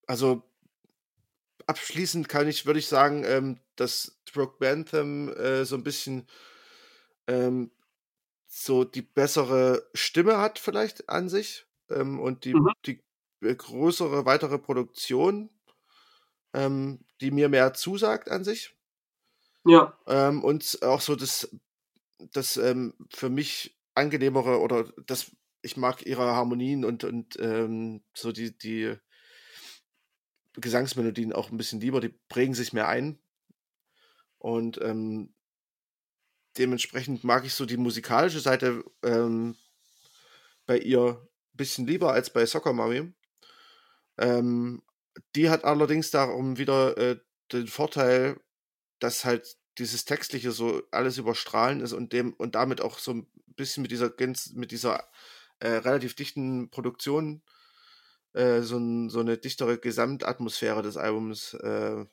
also, 0.07 0.43
abschließend 1.67 2.27
kann 2.29 2.47
ich, 2.47 2.65
würde 2.65 2.79
ich 2.79 2.87
sagen, 2.87 3.23
ähm, 3.25 3.59
dass 3.75 4.19
Brooke 4.33 4.57
Bantham 4.59 5.29
äh, 5.29 5.65
so 5.65 5.75
ein 5.75 5.83
bisschen 5.83 6.27
ähm, 7.27 7.71
so 8.47 8.83
die 8.85 9.01
bessere 9.01 9.89
Stimme 9.93 10.39
hat, 10.39 10.59
vielleicht 10.59 11.09
an 11.09 11.29
sich. 11.29 11.67
Ähm, 11.89 12.19
und 12.19 12.45
die, 12.45 12.59
Mhm. 12.59 12.71
die 12.85 13.03
äh, 13.41 13.55
größere 13.55 14.25
weitere 14.25 14.59
Produktion, 14.59 15.51
ähm, 16.53 16.99
die 17.21 17.31
mir 17.31 17.49
mehr 17.49 17.73
zusagt 17.73 18.29
an 18.29 18.43
sich. 18.45 18.75
Ja, 19.65 19.97
Ähm, 20.07 20.43
und 20.43 20.79
auch 20.83 21.01
so 21.01 21.15
das, 21.15 21.49
das 22.19 22.57
ähm, 22.57 22.95
für 23.11 23.29
mich 23.29 23.79
angenehmere 23.95 24.59
oder 24.61 24.85
das, 25.07 25.31
ich 25.61 25.77
mag 25.77 26.05
ihre 26.05 26.35
Harmonien 26.35 26.85
und, 26.85 27.03
und 27.03 27.37
ähm, 27.39 28.03
so 28.13 28.31
die, 28.31 28.57
die 28.57 28.95
Gesangsmelodien 30.53 31.33
auch 31.33 31.51
ein 31.51 31.57
bisschen 31.57 31.79
lieber, 31.79 32.01
die 32.01 32.13
prägen 32.29 32.53
sich 32.53 32.73
mehr 32.73 32.87
ein. 32.87 33.19
Und 34.37 34.81
ähm, 34.81 35.33
dementsprechend 36.57 37.23
mag 37.23 37.45
ich 37.45 37.53
so 37.53 37.65
die 37.65 37.77
musikalische 37.77 38.39
Seite 38.39 38.83
ähm, 39.03 39.55
bei 40.65 40.77
ihr 40.77 41.21
ein 41.53 41.57
bisschen 41.57 41.87
lieber 41.87 42.11
als 42.11 42.31
bei 42.31 42.45
Soccer 42.45 42.73
Mami. 42.73 43.13
Ähm, 44.17 44.81
die 45.35 45.49
hat 45.49 45.63
allerdings 45.63 46.11
darum 46.11 46.57
wieder 46.57 46.97
äh, 46.97 47.19
den 47.51 47.67
Vorteil, 47.67 48.39
dass 48.99 49.25
halt 49.25 49.57
dieses 49.77 50.05
Textliche 50.05 50.51
so 50.51 50.83
alles 50.91 51.17
überstrahlen 51.17 51.81
ist 51.81 51.93
und 51.93 52.13
dem 52.13 52.33
und 52.33 52.55
damit 52.55 52.81
auch 52.81 52.99
so 52.99 53.13
ein 53.13 53.27
bisschen 53.55 53.81
mit 53.81 53.91
dieser 53.91 54.13
mit 54.53 54.71
dieser 54.71 55.09
äh, 55.61 55.69
relativ 55.69 56.15
dichten 56.15 56.69
Produktion 56.71 57.43
äh, 58.33 58.61
so, 58.61 58.77
ein, 58.77 59.09
so 59.09 59.19
eine 59.19 59.37
dichtere 59.37 59.77
Gesamtatmosphäre 59.77 60.81
des 60.81 60.97
Albums 60.97 61.53
äh, 61.55 62.05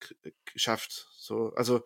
k- 0.00 0.14
schafft. 0.56 1.08
So, 1.16 1.52
also 1.54 1.84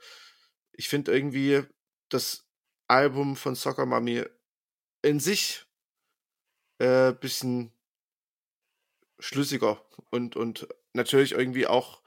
ich 0.73 0.89
finde 0.89 1.13
irgendwie 1.13 1.63
das 2.09 2.49
Album 2.89 3.37
von 3.37 3.55
Soccer 3.55 3.87
Mami 3.87 4.25
in 5.03 5.21
sich 5.21 5.67
äh, 6.79 7.13
bisschen 7.13 7.73
schlüssiger 9.19 9.85
und, 10.11 10.37
und 10.37 10.67
natürlich 10.93 11.33
irgendwie 11.33 11.67
auch 11.67 12.03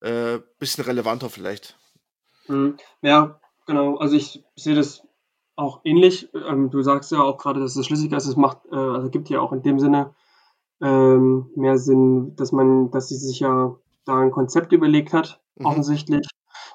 äh, 0.00 0.40
bisschen 0.58 0.84
relevanter 0.84 1.30
vielleicht. 1.30 1.78
Mhm. 2.48 2.76
Ja, 3.02 3.40
genau. 3.66 3.96
Also 3.96 4.16
ich 4.16 4.44
sehe 4.56 4.74
das 4.74 5.02
auch 5.62 5.80
ähnlich. 5.84 6.30
Ähm, 6.34 6.70
du 6.70 6.82
sagst 6.82 7.12
ja 7.12 7.22
auch 7.22 7.38
gerade, 7.38 7.60
dass 7.60 7.76
es 7.76 7.86
schlüssiger 7.86 8.16
ist. 8.18 8.26
Es 8.28 8.36
macht, 8.36 8.58
äh, 8.72 8.76
also 8.76 9.10
gibt 9.10 9.30
ja 9.30 9.40
auch 9.40 9.52
in 9.52 9.62
dem 9.62 9.78
Sinne 9.80 10.14
ähm, 10.82 11.50
mehr 11.56 11.78
Sinn, 11.78 12.36
dass 12.36 12.52
man, 12.52 12.90
dass 12.92 13.08
sie 13.08 13.16
sich 13.16 13.40
ja 13.40 13.76
da 14.06 14.18
ein 14.20 14.30
Konzept 14.32 14.72
überlegt 14.72 15.12
hat, 15.14 15.42
Mhm. 15.58 15.64
offensichtlich. 15.64 16.26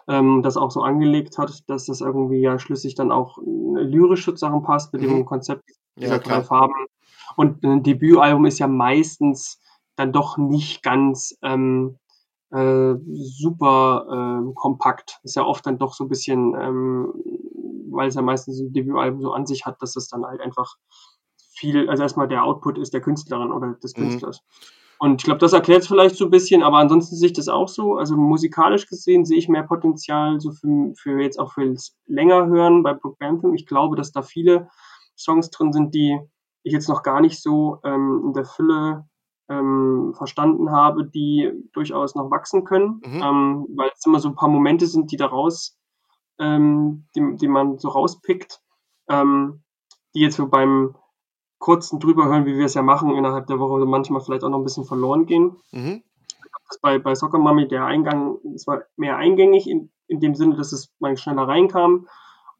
ähm, 0.09 0.43
das 0.43 0.57
auch 0.57 0.71
so 0.71 0.81
angelegt 0.83 1.37
hat, 1.39 1.69
dass 1.69 1.85
das 1.87 2.01
irgendwie 2.01 2.41
ja 2.41 2.59
schlüssig 2.59 2.95
dann 2.95 3.11
auch 3.11 3.37
lyrisch 3.45 4.25
sozusagen 4.25 4.63
passt 4.63 4.93
mit 4.93 5.03
dem 5.03 5.11
Mhm. 5.11 5.25
Konzept 5.25 5.63
dieser 6.01 6.17
Ja, 6.17 6.19
3 6.19 6.41
klar. 6.41 6.43
Farben. 6.43 6.73
Und 7.37 7.63
'n 7.65 7.83
Debütalbum 7.83 8.45
ist 8.47 8.59
ja 8.59 8.67
meistens 8.67 9.59
dann 9.97 10.13
doch 10.13 10.37
nicht 10.37 10.83
ganz, 10.83 11.37
ähm, 11.43 11.97
äh, 12.51 12.95
super, 13.15 14.07
ähm, 14.41 14.55
kompakt. 14.55 15.19
Ist 15.23 15.35
ja 15.37 15.45
oft 15.45 15.65
dann 15.67 15.77
doch 15.79 15.93
so 15.93 16.05
'n 16.05 16.09
bisschen, 16.09 16.55
ähm 16.59 17.13
weil 17.97 18.09
es 18.09 18.15
ja 18.15 18.23
meistens 18.23 18.61
'n 18.61 18.73
Debütalbum 18.73 19.21
so 19.23 19.33
an 19.33 19.47
sich 19.47 19.65
hat, 19.67 19.81
dass 19.83 19.97
es 19.97 20.09
dann 20.09 20.25
halt 20.25 20.41
einfach 20.41 20.75
viel 21.55 21.89
also 21.89 22.03
erst 22.03 22.17
mal 22.17 22.27
der 22.29 22.43
Output 22.45 22.77
ist 22.79 22.93
der 22.95 23.01
Künstlerin 23.01 23.51
oder 23.53 23.73
des 23.83 23.95
Mhm. 23.95 23.97
Künstlers. 23.97 24.41
Und 24.99 25.21
ich 25.21 25.25
glaube, 25.25 25.39
das 25.39 25.53
erklärt's 25.53 25.87
vielleicht 25.87 26.15
so 26.17 26.25
'n 26.27 26.31
bisschen, 26.31 26.63
aber 26.63 26.77
ansonsten 26.79 27.15
sehe 27.17 27.27
ich 27.29 27.33
das 27.33 27.49
auch 27.49 27.69
so. 27.69 27.97
Also, 27.97 28.17
musikalisch 28.17 28.87
gesehen 28.87 29.25
sehe 29.25 29.37
ich 29.39 29.49
mehr 29.49 29.63
Potenzial 29.63 30.39
so 30.41 30.51
für 30.53 30.93
für 30.97 31.21
jetzt 31.21 31.39
auch 31.39 31.53
fürs 31.53 31.95
Längerhören 32.07 32.83
bei 32.83 32.93
Broke 32.95 33.17
Bentham. 33.19 33.53
Ich 33.55 33.67
glaube, 33.67 33.95
dass 33.97 34.11
da 34.13 34.21
viele 34.23 34.69
Songs 35.17 35.51
drin 35.51 35.73
sind, 35.73 35.95
die 35.95 36.19
ich 36.63 36.73
jetzt 36.73 36.89
noch 36.89 37.03
gar 37.03 37.21
nicht 37.21 37.41
so, 37.43 37.79
ähm, 37.85 38.23
in 38.27 38.33
der 38.33 38.45
Fülle, 38.45 39.05
ähm, 39.49 40.13
verstanden 40.17 40.71
habe, 40.71 41.05
die 41.07 41.51
durchaus 41.73 42.15
noch 42.15 42.31
wachsen 42.31 42.65
können, 42.65 43.05
Mhm. 43.05 43.23
ähm, 43.23 43.67
weil's 43.77 44.05
immer 44.07 44.19
so 44.19 44.29
'n 44.29 44.35
paar 44.35 44.49
Momente 44.49 44.87
sind, 44.87 45.11
die 45.13 45.17
da 45.17 45.27
raus 45.27 45.76
ähm, 46.39 47.07
die 47.15 47.37
die 47.37 47.47
man 47.47 47.79
so 47.79 47.89
rauspickt, 47.89 48.61
ähm, 49.09 49.63
die 50.15 50.21
jetzt 50.21 50.37
so 50.37 50.47
beim 50.47 50.95
kurzen 51.59 51.99
Drüberhören, 51.99 52.45
wie 52.45 52.57
wir's 52.57 52.75
ja 52.75 52.83
machen 52.83 53.15
innerhalb 53.15 53.47
der 53.47 53.59
Woche, 53.59 53.85
manchmal 53.85 54.21
vielleicht 54.21 54.43
auch 54.43 54.49
noch 54.49 54.59
'n 54.59 54.63
bisschen 54.65 54.85
verloren 54.85 55.25
gehen. 55.27 55.57
Mhm. 55.73 56.03
Bei 56.81 56.99
bei 56.99 57.15
Soccer 57.15 57.39
Mommy 57.39 57.67
der 57.67 57.85
Eingang 57.85 58.37
es 58.55 58.67
war 58.67 58.83
mehr 58.97 59.17
eingängig 59.17 59.69
in 59.69 59.91
in 60.07 60.19
dem 60.21 60.35
Sinne, 60.35 60.55
dass 60.57 60.73
es 60.73 60.93
man 60.99 61.17
schneller 61.17 61.47
reinkam. 61.47 62.07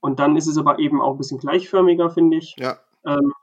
Und 0.02 0.20
dann 0.20 0.38
ist 0.38 0.48
es 0.48 0.58
aber 0.58 0.80
eben 0.80 1.02
auch 1.02 1.14
'n 1.14 1.18
bisschen 1.20 1.40
gleichförmiger, 1.40 2.10
finde 2.12 2.38
ich. 2.38 2.56
Ja. 2.60 2.80
Ähm, 3.06 3.34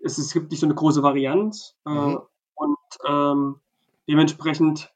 es 0.00 0.18
es 0.18 0.32
gibt 0.34 0.50
nicht 0.52 0.60
so 0.60 0.66
'ne 0.68 0.74
große 0.76 1.02
Varianz, 1.04 1.76
äh, 1.86 1.90
Mhm. 1.90 2.18
und, 2.56 2.78
ähm, 3.08 3.60
dementsprechend 4.08 4.92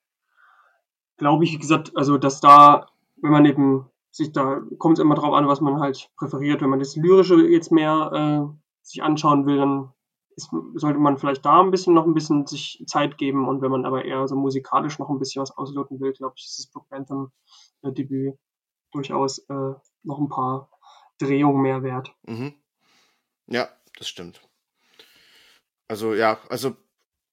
glaube 1.19 1.45
ich, 1.45 1.53
wie 1.53 1.59
gesagt, 1.59 1.93
also, 1.97 2.17
dass 2.17 2.41
da, 2.41 2.87
wenn 3.17 3.33
man 3.33 3.45
eben 3.45 3.91
sich 4.13 4.33
da 4.33 4.61
kommt's 4.79 5.01
immer 5.01 5.15
drauf 5.17 5.35
an, 5.35 5.49
was 5.49 5.61
man 5.61 5.81
halt 5.81 6.11
präferiert. 6.17 6.61
Wenn 6.63 6.71
man 6.71 6.79
das 6.81 6.97
Lyrische 6.97 7.37
jetzt 7.49 7.73
mehr, 7.73 8.11
äh, 8.53 8.59
sich 8.83 9.03
anschauen 9.03 9.47
will, 9.47 9.59
dann 9.59 9.91
ist 10.37 10.51
sollte 10.77 10.99
man 11.01 11.19
vielleicht 11.19 11.45
da 11.45 11.61
'n 11.61 11.71
bisschen 11.73 11.95
noch 11.95 12.07
'n 12.07 12.15
bisschen 12.15 12.47
sich 12.47 12.83
Zeit 12.87 13.19
geben. 13.19 13.49
Und 13.49 13.61
wenn 13.63 13.71
man 13.73 13.85
aber 13.87 14.05
eher 14.05 14.27
so 14.29 14.37
musikalisch 14.37 14.99
noch 14.99 15.11
'n 15.11 15.19
bisschen 15.19 15.43
was 15.43 15.57
ausloten 15.57 16.01
will, 16.01 16.13
glaube 16.13 16.35
ich, 16.39 16.45
ist 16.47 16.59
das 16.59 16.67
Broke 16.71 16.87
Bentham, 16.91 17.33
äh, 17.83 17.93
Debüt 17.93 18.35
durchaus, 18.93 19.39
äh, 19.51 19.75
noch 20.05 20.19
'n 20.21 20.29
paar 20.31 20.71
Drehungen 21.21 21.63
mehr 21.63 21.83
wert. 21.85 22.15
Mhm. 22.29 22.55
Ja, 23.49 23.69
das 23.99 24.09
stimmt. 24.09 24.41
Also, 25.91 26.15
ja, 26.15 26.39
also 26.51 26.77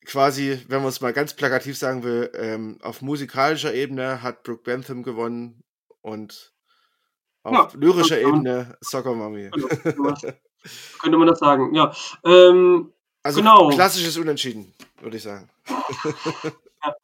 quasi, 0.05 0.59
wenn 0.69 0.83
man's 0.83 1.01
mal 1.01 1.13
ganz 1.13 1.35
plakativ 1.35 1.77
sagen 1.77 2.03
will, 2.03 2.31
ähm, 2.35 2.79
auf 2.83 3.01
musikalischer 3.01 3.73
Ebene 3.73 4.23
hat 4.23 4.43
Broke 4.43 4.63
Bentham 4.63 5.03
gewonnen 5.03 5.63
und 6.01 6.53
auf 7.45 7.73
Ja, 7.73 7.79
lyrischer 7.79 8.21
man 8.21 8.35
Ebene 8.35 8.77
Soccer 8.81 9.13
Mommy. 9.13 9.49
Genau, 9.51 9.67
könnte 10.99 11.17
man 11.17 11.27
das 11.27 11.39
sagen, 11.39 11.73
ja. 11.73 11.93
Ähm, 12.23 12.91
Also, 13.23 13.39
genau. 13.39 13.69
klassisches 13.69 14.17
Unentschieden, 14.17 14.73
würde 15.01 15.17
ich 15.17 15.23
sagen. 15.23 15.49
Ja. 16.85 16.95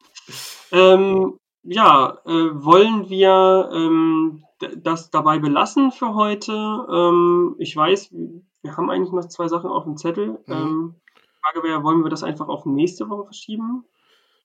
Ähm, 0.70 1.38
ja, 1.64 2.18
äh, 2.24 2.30
wollen 2.30 3.08
wir, 3.08 3.68
ähm, 3.72 4.44
das 4.76 5.10
dabei 5.10 5.40
belassen 5.40 5.90
für 5.90 6.14
heute? 6.14 6.52
Ähm, 6.52 7.56
ich 7.58 7.74
weiß, 7.74 8.10
wir 8.12 8.76
haben 8.76 8.90
eigentlich 8.90 9.12
noch 9.12 9.26
2 9.26 9.48
Sachen 9.48 9.70
aufm 9.70 9.96
Zettel. 9.96 10.38
Mhm. 10.46 10.52
Ähm, 10.52 10.94
die 11.16 11.40
Frage 11.40 11.66
wäre, 11.66 11.82
wollen 11.82 12.04
wir 12.04 12.10
das 12.10 12.22
einfach 12.22 12.46
auf 12.46 12.64
nächste 12.64 13.08
Woche 13.08 13.24
verschieben? 13.24 13.84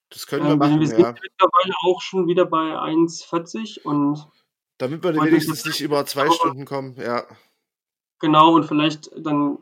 Das 0.10 0.26
können 0.26 0.46
wir 0.46 0.54
Ähm, 0.54 0.60
denn 0.60 0.70
machen, 0.70 0.80
wir 0.80 0.88
sind 0.88 1.00
ja. 1.00 1.14
mittlerweile 1.14 1.74
auch 1.86 2.02
schon 2.02 2.28
wieder 2.28 2.46
bei 2.46 2.80
1,40 2.80 3.84
und 3.84 4.28
Damit 4.82 5.04
wir 5.04 5.16
wenigstens 5.24 5.66
nicht 5.66 5.82
über 5.82 6.06
2 6.06 6.30
aber 6.30 6.30
Stunden 6.30 6.66
kommen, 6.66 6.96
ja. 6.98 7.26
Genau, 8.22 8.56
und 8.56 8.64
vielleicht 8.66 9.12
dann, 9.16 9.60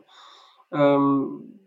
ähm, 0.72 1.60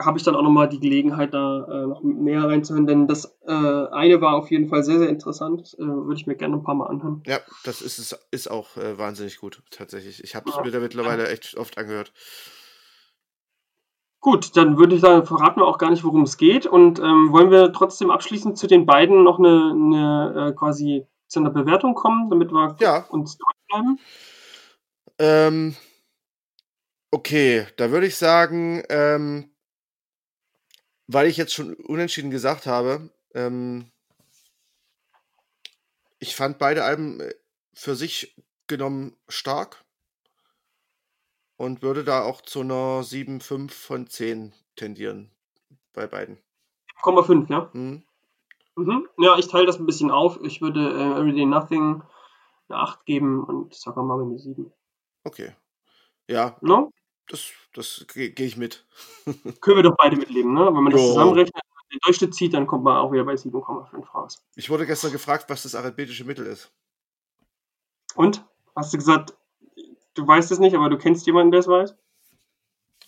habe 0.00 0.18
ich 0.18 0.24
dann 0.24 0.36
auch 0.36 0.42
noch 0.42 0.50
mal 0.50 0.68
die 0.68 0.80
Gelegenheit, 0.80 1.34
da, 1.34 1.64
äh, 1.84 1.86
noch 1.86 2.02
näher 2.02 2.44
reinzuhören, 2.44 2.86
denn 2.86 3.06
das, 3.08 3.26
äh, 3.46 3.52
eine 3.52 4.20
war 4.20 4.34
auf 4.36 4.50
jeden 4.50 4.68
Fall 4.68 4.82
sehr, 4.84 4.98
sehr 4.98 5.08
interessant. 5.10 5.76
Äh, 5.78 5.84
würde 5.86 6.14
ich 6.16 6.26
mir 6.26 6.36
gerne 6.36 6.56
'n 6.56 6.62
paar 6.64 6.74
Mal 6.74 6.86
anhören. 6.88 7.26
Ja, 7.26 7.40
das 7.64 7.82
ist 7.82 7.98
es 7.98 8.16
ist 8.30 8.48
auch, 8.48 8.76
äh, 8.76 8.98
wahnsinnig 8.98 9.38
gut, 9.38 9.60
tatsächlich. 9.70 10.22
Ich 10.22 10.36
habe 10.36 10.48
es 10.48 10.58
Ja, 10.58 10.62
mir 10.62 10.70
da 10.70 10.78
mittlerweile 10.78 11.28
echt 11.28 11.56
oft 11.56 11.76
angehört. 11.76 12.12
Gut, 14.22 14.56
dann 14.56 14.78
würde 14.78 14.94
ich 14.96 15.00
sagen, 15.02 15.24
verraten 15.26 15.60
wir 15.60 15.66
auch 15.66 15.78
gar 15.78 15.90
nicht, 15.90 16.02
worum's 16.04 16.36
geht. 16.36 16.66
Und, 16.66 16.98
ähm, 16.98 17.32
wollen 17.32 17.50
wir 17.50 17.72
trotzdem 17.72 18.10
abschließend 18.10 18.56
zu 18.58 18.66
den 18.66 18.86
beiden 18.86 19.22
noch 19.22 19.38
'ne 19.38 19.74
'ne, 19.74 20.48
äh, 20.50 20.52
quasi 20.54 21.06
zu 21.36 21.42
'ner 21.42 21.50
Bewertung 21.50 21.94
kommen, 21.94 22.30
damit 22.30 22.50
wir 22.52 22.80
Ja. 22.80 23.06
uns 23.08 23.36
treu 23.38 23.52
bleiben? 23.68 23.98
Ähm, 25.18 25.76
okay, 27.10 27.66
da 27.76 27.90
würde 27.90 28.06
ich 28.06 28.16
sagen, 28.16 28.82
ähm 28.88 29.50
weil 31.08 31.28
ich 31.28 31.36
jetzt 31.36 31.54
schon 31.54 31.74
unentschieden 31.74 32.30
gesagt 32.30 32.66
habe, 32.66 33.10
ähm 33.34 33.90
ich 36.18 36.34
fand 36.36 36.58
beide 36.58 36.84
Alben, 36.84 37.20
äh, 37.20 37.34
für 37.74 37.94
sich 37.96 38.34
genommen 38.66 39.16
stark 39.28 39.84
und 41.58 41.82
würde 41.82 42.02
da 42.02 42.22
auch 42.22 42.40
zu 42.40 42.62
'ner 42.62 43.02
7,5 43.02 43.74
von 43.74 44.06
10 44.08 44.54
tendieren 44.74 45.30
bei 45.92 46.06
beiden. 46.06 46.38
7,5, 47.02 47.48
ja? 47.50 47.72
Mhm. 47.74 48.02
Mhm. 48.78 49.08
Ja, 49.18 49.38
ich 49.38 49.48
teile 49.48 49.64
das 49.66 49.78
'n 49.80 49.86
bisschen 49.86 50.10
auf. 50.10 50.38
Ich 50.42 50.60
würde, 50.60 50.80
äh, 50.90 51.18
Everyday 51.18 51.46
Nothing 51.46 52.02
'ne 52.68 52.76
8 52.76 53.06
geben 53.06 53.42
und 53.44 53.74
Soccer 53.74 54.02
Mommy 54.02 54.26
'ne 54.32 54.38
7. 54.38 54.72
Okay. 55.26 55.52
Ja, 56.28 56.62
Ne? 56.62 56.90
das 57.28 57.52
das 57.74 58.06
gehe 58.12 58.30
gehe 58.32 58.46
ich 58.46 58.56
mit. 58.58 58.86
Können 59.62 59.76
wir 59.78 59.82
doch 59.82 59.96
beide 59.96 60.16
mitleben, 60.16 60.52
ne? 60.54 60.66
Wenn 60.66 60.82
man 60.82 60.92
das 60.92 61.06
Ja. 61.06 61.06
zusammenrechnet 61.06 61.54
und 61.64 61.92
den 61.92 61.98
Durchschnitt 62.04 62.34
zieht, 62.34 62.54
dann 62.54 62.66
kommt 62.66 62.84
man 62.84 62.96
auch 62.98 63.12
wieder 63.12 63.24
bei 63.24 63.36
7,5 63.36 64.14
raus. 64.14 64.38
Ich 64.58 64.70
wurde 64.70 64.86
gestern 64.86 65.12
gefragt, 65.12 65.50
was 65.50 65.64
das 65.64 65.74
arithmetische 65.74 66.24
Mittel 66.24 66.46
ist. 66.46 66.70
Und? 68.16 68.44
Hast 68.74 68.92
du 68.92 68.98
gesagt, 68.98 69.34
du 70.14 70.26
weißt 70.26 70.52
es 70.52 70.58
nicht, 70.58 70.76
aber 70.76 70.90
du 70.90 70.98
kennst 70.98 71.26
jemanden, 71.26 71.52
der's 71.52 71.68
weiß? 71.68 71.96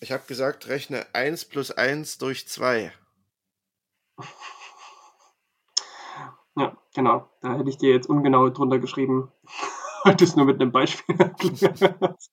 Ich 0.01 0.13
habe 0.13 0.23
gesagt, 0.29 0.69
rechne 0.69 1.07
1 1.13 1.45
plus 1.45 1.73
1 1.73 2.19
durch 2.19 2.47
2. 2.47 2.93
Ja, 6.59 6.77
genau. 6.95 7.29
Da 7.41 7.57
hätte 7.57 7.71
ich 7.71 7.79
dir 7.79 7.91
jetzt 7.93 8.09
ungenau 8.09 8.49
drunter 8.51 8.79
geschrieben, 8.79 9.31
weil 10.05 10.17
du's 10.17 10.37
nur 10.37 10.47
mit 10.47 10.59
'nem 10.59 10.73
Beispiel 10.73 11.17
erklärt 11.21 11.81
hast. 12.01 12.31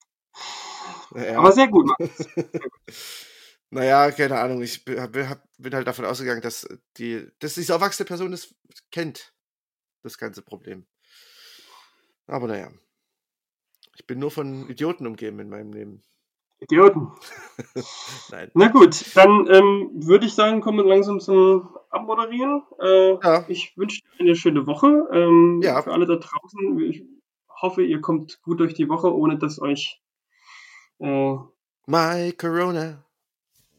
Ja. 1.14 1.40
Aber 1.40 1.52
sehr 1.52 1.68
gut, 1.68 1.86
Max. 1.88 2.18
Sehr 2.36 2.62
gut. 2.70 2.72
Na 3.72 3.84
ja, 3.84 4.12
keine 4.12 4.40
Ahnung. 4.40 4.62
Ich 4.62 4.86
bin 4.86 5.74
halt 5.74 5.88
davon 5.88 6.06
ausgegangen, 6.06 6.42
dass 6.42 6.68
die 6.98 7.28
dass 7.40 7.56
diese 7.56 7.74
erwachsene 7.74 8.06
Person 8.08 8.32
das 8.32 8.54
kennt, 8.92 9.34
das 10.04 10.18
ganze 10.18 10.42
Problem. 10.44 10.86
Aber 12.30 12.48
na 12.48 12.58
ja. 12.58 12.72
Ich 13.98 14.06
bin 14.08 14.20
nur 14.20 14.32
von 14.32 14.70
Idioten 14.70 15.08
umgeben 15.08 15.40
in 15.40 15.50
meinem 15.50 15.72
Leben. 15.72 16.04
Idioten. 16.66 17.12
Nein. 18.32 18.52
Na 18.54 18.68
gut, 18.68 19.16
dann, 19.16 19.48
ähm, 19.50 19.90
würde 19.96 20.26
ich 20.26 20.34
sagen, 20.34 20.62
kommen 20.62 20.78
wir 20.80 20.86
langsam 20.86 21.20
zum 21.20 21.70
Abmoderieren. 21.90 22.64
Äh, 22.80 23.12
Ja. 23.24 23.46
ich 23.48 23.78
wünsche 23.78 24.02
dir 24.02 24.20
eine 24.20 24.36
schöne 24.36 24.68
Woche. 24.68 25.08
Ähm, 25.12 25.62
Ja. 25.64 25.82
für 25.82 25.94
alle 25.94 26.06
da 26.06 26.16
draußen, 26.16 26.80
ich 26.80 27.04
hoffe, 27.62 27.84
ihr 27.84 28.02
kommt 28.02 28.42
gut 28.42 28.60
durch 28.60 28.74
die 28.74 28.90
Woche, 28.90 29.14
ohne 29.16 29.38
dass 29.38 29.62
euch, 29.62 30.02
äh 31.00 31.38
My 31.88 32.34
Corona. 32.34 33.04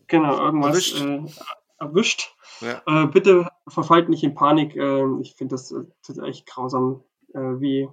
genau, 0.06 0.38
irgendwas, 0.38 0.92
Erwischt. 0.92 1.00
äh, 1.04 1.84
erwischt. 1.84 2.34
Ja. 2.60 2.82
Äh, 2.86 3.06
bitte 3.08 3.48
verfallt 3.68 4.08
nicht 4.08 4.22
in 4.22 4.34
Panik. 4.34 4.76
Ähm, 4.76 5.20
ich 5.20 5.34
finde 5.34 5.54
das, 5.56 5.72
äh, 5.72 5.84
das 6.06 6.18
echt 6.18 6.46
grausam, 6.46 7.02
äh, 7.34 7.38
wie 7.60 7.88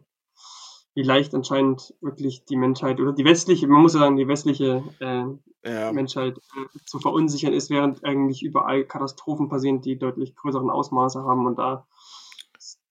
wie 0.95 1.03
leicht 1.03 1.33
anscheinend 1.35 1.93
wirklich 2.01 2.45
die 2.45 2.55
Menschheit 2.57 2.99
oder 2.99 3.13
die 3.13 3.25
westliche 3.25 3.67
man 3.67 3.81
muss 3.81 3.93
ja 3.95 4.01
sagen, 4.01 4.17
die 4.17 4.27
westliche, 4.27 4.83
äh, 4.99 5.25
Ja. 5.65 5.93
Menschheit, 5.93 6.37
äh, 6.37 6.79
zu 6.85 6.99
verunsichern 6.99 7.53
ist, 7.53 7.69
während 7.69 8.03
eigentlich 8.05 8.43
überall 8.43 8.83
Katastrophen 8.85 9.49
passieren, 9.49 9.81
die 9.81 9.97
deutlich 9.97 10.35
größeren 10.35 10.69
Ausmaße 10.69 11.23
haben 11.23 11.45
und 11.47 11.57
da 11.57 11.85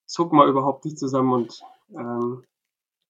zuckt 0.07 0.33
man 0.33 0.49
überhaupt 0.49 0.85
nicht 0.85 0.99
zusammen 0.99 1.33
und, 1.33 1.61
ähm 1.97 2.43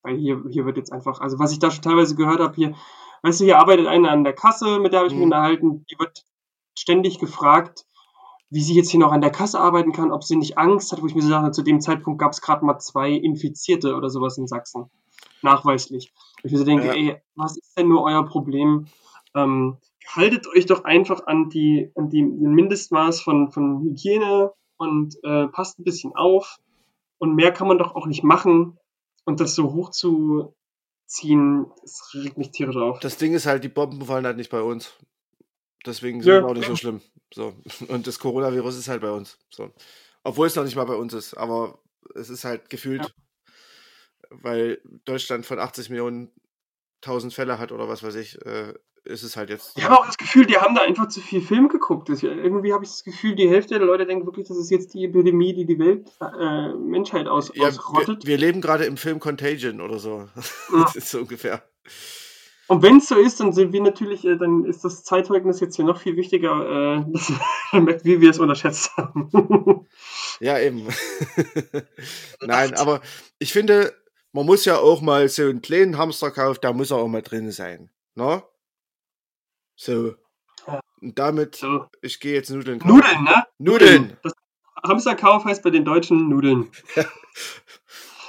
weil 0.05 0.16
hier 0.16 0.43
hier 0.51 0.66
wird 0.66 0.77
jetzt 0.78 0.93
einfach 0.93 1.20
also, 1.20 1.39
was 1.39 1.52
ich 1.52 1.60
da 1.60 1.70
schon 1.70 1.82
teilweise 1.82 2.16
gehört 2.16 2.40
habe 2.40 2.55
hier 2.56 2.74
weißt 3.23 3.40
du, 3.40 3.44
hier 3.44 3.59
arbeitet 3.59 3.86
eine 3.86 4.10
an 4.10 4.24
der 4.24 4.32
Kasse, 4.35 4.81
mit 4.81 4.93
der 4.93 5.01
habe 5.01 5.09
ich 5.09 5.14
mich 5.14 5.20
Mhm. 5.20 5.27
unterhalten, 5.32 5.86
die 5.90 5.98
wird 5.98 6.24
ständig 6.77 7.19
gefragt, 7.20 7.86
wie 8.52 8.60
sie 8.60 8.74
jetzt 8.74 8.90
hier 8.90 9.00
noch 9.00 9.12
an 9.12 9.22
der 9.22 9.30
Kasse 9.30 9.58
arbeiten 9.58 9.92
kann, 9.92 10.12
ob 10.12 10.24
sie 10.24 10.36
nicht 10.36 10.58
Angst 10.58 10.92
hat, 10.92 11.00
wo 11.00 11.06
ich 11.06 11.14
mir 11.14 11.22
so 11.22 11.28
sage, 11.28 11.52
zu 11.52 11.62
dem 11.62 11.80
Zeitpunkt 11.80 12.20
gab 12.20 12.32
es 12.32 12.42
gerade 12.42 12.62
mal 12.66 12.78
zwei 12.78 13.10
Infizierte 13.10 13.96
oder 13.96 14.10
sowas 14.10 14.36
in 14.36 14.46
Sachsen. 14.46 14.90
Nachweislich. 15.40 16.12
Wo 16.42 16.46
ich 16.46 16.52
mir 16.52 16.58
so 16.58 16.64
denke, 16.64 16.88
Ja. 16.88 16.92
ey, 16.92 17.16
was 17.34 17.56
ist 17.56 17.78
denn 17.78 17.88
nur 17.88 18.02
euer 18.02 18.26
Problem? 18.26 18.88
Ähm, 19.34 19.78
haltet 20.06 20.46
euch 20.48 20.66
doch 20.66 20.84
einfach 20.84 21.26
an 21.26 21.48
die, 21.48 21.90
an 21.94 22.10
die 22.10 22.20
den 22.20 22.52
Mindestmaß 22.52 23.22
von, 23.22 23.50
von 23.50 23.80
Hygiene 23.84 24.52
und 24.76 25.16
äh, 25.24 25.48
passt 25.48 25.78
ein 25.78 25.84
bisschen 25.84 26.14
auf. 26.14 26.58
Und 27.16 27.34
mehr 27.34 27.52
kann 27.52 27.68
man 27.68 27.78
doch 27.78 27.94
auch 27.94 28.04
nicht 28.06 28.22
machen. 28.22 28.76
Und 29.24 29.40
das 29.40 29.54
so 29.54 29.72
hochzuziehen, 29.72 31.66
das 31.80 32.10
regt 32.12 32.36
mich 32.36 32.50
tierisch 32.50 32.76
auf. 32.76 33.00
Das 33.00 33.16
Ding 33.16 33.32
ist 33.32 33.46
halt, 33.46 33.64
die 33.64 33.68
Bomben 33.70 34.02
fallen 34.02 34.26
halt 34.26 34.36
nicht 34.36 34.50
bei 34.50 34.60
uns. 34.60 34.92
Deswegen 35.86 36.18
Ja, 36.18 36.24
sind 36.24 36.44
wir 36.44 36.46
auch 36.48 36.54
nicht 36.54 36.66
so 36.68 36.76
schlimm. 36.76 37.00
So. 37.34 37.54
Und 37.88 38.06
das 38.06 38.18
Coronavirus 38.18 38.76
ist 38.78 38.88
halt 38.88 39.00
bei 39.02 39.10
uns. 39.10 39.38
So. 39.50 39.70
Obwohl 40.24 40.46
es 40.46 40.54
noch 40.56 40.64
nicht 40.64 40.76
mal 40.76 40.84
bei 40.84 40.94
uns 40.94 41.12
ist, 41.14 41.34
aber 41.34 41.78
es 42.14 42.30
ist 42.30 42.44
halt 42.44 42.70
gefühlt, 42.70 43.14
weil 44.30 44.80
Deutschland 45.04 45.46
von 45.46 45.59
80 45.59 45.90
Millionen 45.90 46.30
1000 47.04 47.32
Fälle 47.34 47.59
hat 47.59 47.72
oder 47.72 47.88
was 47.88 48.02
weiß 48.02 48.14
ich, 48.14 48.40
äh, 48.46 48.74
ist 49.04 49.24
es 49.24 49.36
halt 49.36 49.50
jetzt. 49.50 49.76
Ich 49.76 49.82
habe 49.82 49.98
auch 49.98 50.06
das 50.06 50.16
Gefühl, 50.16 50.46
die 50.46 50.56
haben 50.56 50.76
da 50.76 50.82
einfach 50.82 51.09
zu 51.09 51.20
viel 51.20 51.40
Film 51.40 51.68
geguckt. 51.68 52.09
Das, 52.09 52.22
irgendwie 52.22 52.72
habe 52.72 52.84
ich 52.84 52.90
das 52.90 53.02
Gefühl, 53.02 53.34
die 53.34 53.48
Hälfte 53.48 53.76
der 53.76 53.86
Leute 53.86 54.06
denken 54.06 54.26
wirklich, 54.26 54.46
das 54.46 54.56
ist 54.56 54.70
jetzt 54.70 54.94
die 54.94 55.04
Epidemie, 55.06 55.52
die 55.54 55.66
die 55.66 55.78
Welt, 55.80 56.09
äh, 56.20 56.72
Menschheit 56.74 57.26
aus, 57.26 57.48
Ja, 57.54 57.62
wir, 57.62 57.68
ausrottet. 57.70 58.24
wir 58.26 58.38
leben 58.38 58.60
gerade 58.60 58.84
im 58.84 58.96
Film 58.96 59.18
Contagion 59.18 59.80
oder 59.80 59.98
so. 59.98 60.28
Ja. 60.72 60.82
Das 60.84 60.94
ist 60.94 61.10
so 61.10 61.18
ungefähr. 61.18 61.64
Und 62.73 62.81
wenn 62.81 62.97
es 62.97 63.09
so 63.09 63.19
ist, 63.19 63.39
dann 63.39 63.53
sind 63.53 63.74
wir 63.74 63.82
natürlich, 63.82 64.24
äh, 64.24 64.39
dann 64.39 64.65
ist 64.65 64.82
das 64.82 65.05
Zeitzeugnis 65.05 65.61
jetzt 65.61 65.77
hier 65.77 65.85
noch 65.85 66.01
viel 66.01 66.16
wichtiger, 66.16 67.03
äh, 67.03 67.05
dass 67.12 67.31
wie 68.05 68.23
wir 68.23 68.31
es 68.31 68.39
unterschätzt 68.39 68.97
haben. 68.97 69.28
Ja, 70.40 70.59
eben. 70.59 70.89
Nein, 72.40 72.74
aber 72.74 73.03
ich 73.39 73.53
finde, 73.53 73.94
man 74.32 74.47
muss 74.47 74.65
ja 74.65 74.78
auch 74.78 75.03
mal 75.03 75.28
so 75.28 75.43
einen 75.43 75.61
kleinen 75.61 75.99
Hamsterkauf, 75.99 76.59
da 76.59 76.73
muss 76.73 76.90
er 76.90 76.97
auch 76.97 77.09
mal 77.09 77.20
drin 77.20 77.53
sein. 77.53 77.90
Ne? 78.15 78.43
So. 79.77 80.15
Und 81.01 81.19
damit, 81.19 81.57
so. 81.57 81.85
ich 82.01 82.19
gehe 82.20 82.32
jetzt 82.32 82.51
Nudeln 82.51 82.78
kaufen. 82.81 82.97
Nudeln, 82.97 83.23
ne? 83.23 83.44
Nudeln! 83.59 84.16
Das 84.23 84.32
Hamsterkauf 84.82 85.44
heißt 85.44 85.62
bei 85.62 85.70
den 85.70 85.85
Deutschen 85.85 86.31
Nudeln. 86.31 86.70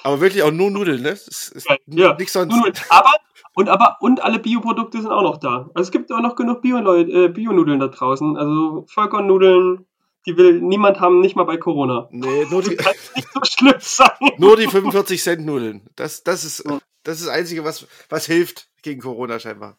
Aber 0.03 0.20
wirklich 0.20 0.44
auch 0.44 0.52
nur 0.52 0.70
Nudeln, 0.70 1.02
ne? 1.02 1.11
Ist 1.11 1.65
ja. 1.88 2.14
nichts 2.15 2.34
sonst. 2.34 2.53
Nudeln. 2.53 2.76
Aber, 2.90 3.14
und 3.55 3.69
aber, 3.69 3.97
und 3.99 4.23
alle 4.23 4.39
Bioprodukte 4.39 5.01
sind 5.01 5.11
auch 5.11 5.21
noch 5.21 5.38
da. 5.38 5.69
Also 5.73 5.88
es 5.88 5.91
gibt 5.91 6.11
auch 6.11 6.21
noch 6.21 6.35
genug 6.35 6.63
äh, 6.65 7.27
Bio-Nudeln 7.30 7.80
da 7.80 7.88
draußen. 7.88 8.35
Also 8.38 8.85
Vollkornnudeln, 8.88 9.85
die 10.25 10.38
will 10.38 10.59
niemand 10.61 10.99
haben, 10.99 11.19
nicht 11.19 11.35
mal 11.35 11.43
bei 11.43 11.57
Corona. 11.57 12.07
Nee, 12.11 12.45
nur 12.49 12.63
die, 12.63 12.75
Kann 12.77 12.95
nicht 13.15 13.27
so 13.31 13.39
schlimm 13.43 13.75
sein. 13.80 14.09
nur 14.38 14.57
die 14.57 14.67
45 14.67 15.21
Cent 15.21 15.45
Nudeln. 15.45 15.88
Das, 15.95 16.23
das, 16.23 16.43
ist, 16.43 16.65
Ja. 16.65 16.80
das 17.03 17.19
ist 17.19 17.27
das 17.27 17.34
Einzige, 17.35 17.63
was, 17.63 17.88
was 18.09 18.25
hilft 18.25 18.69
gegen 18.81 19.01
Corona 19.01 19.39
scheinbar. 19.39 19.77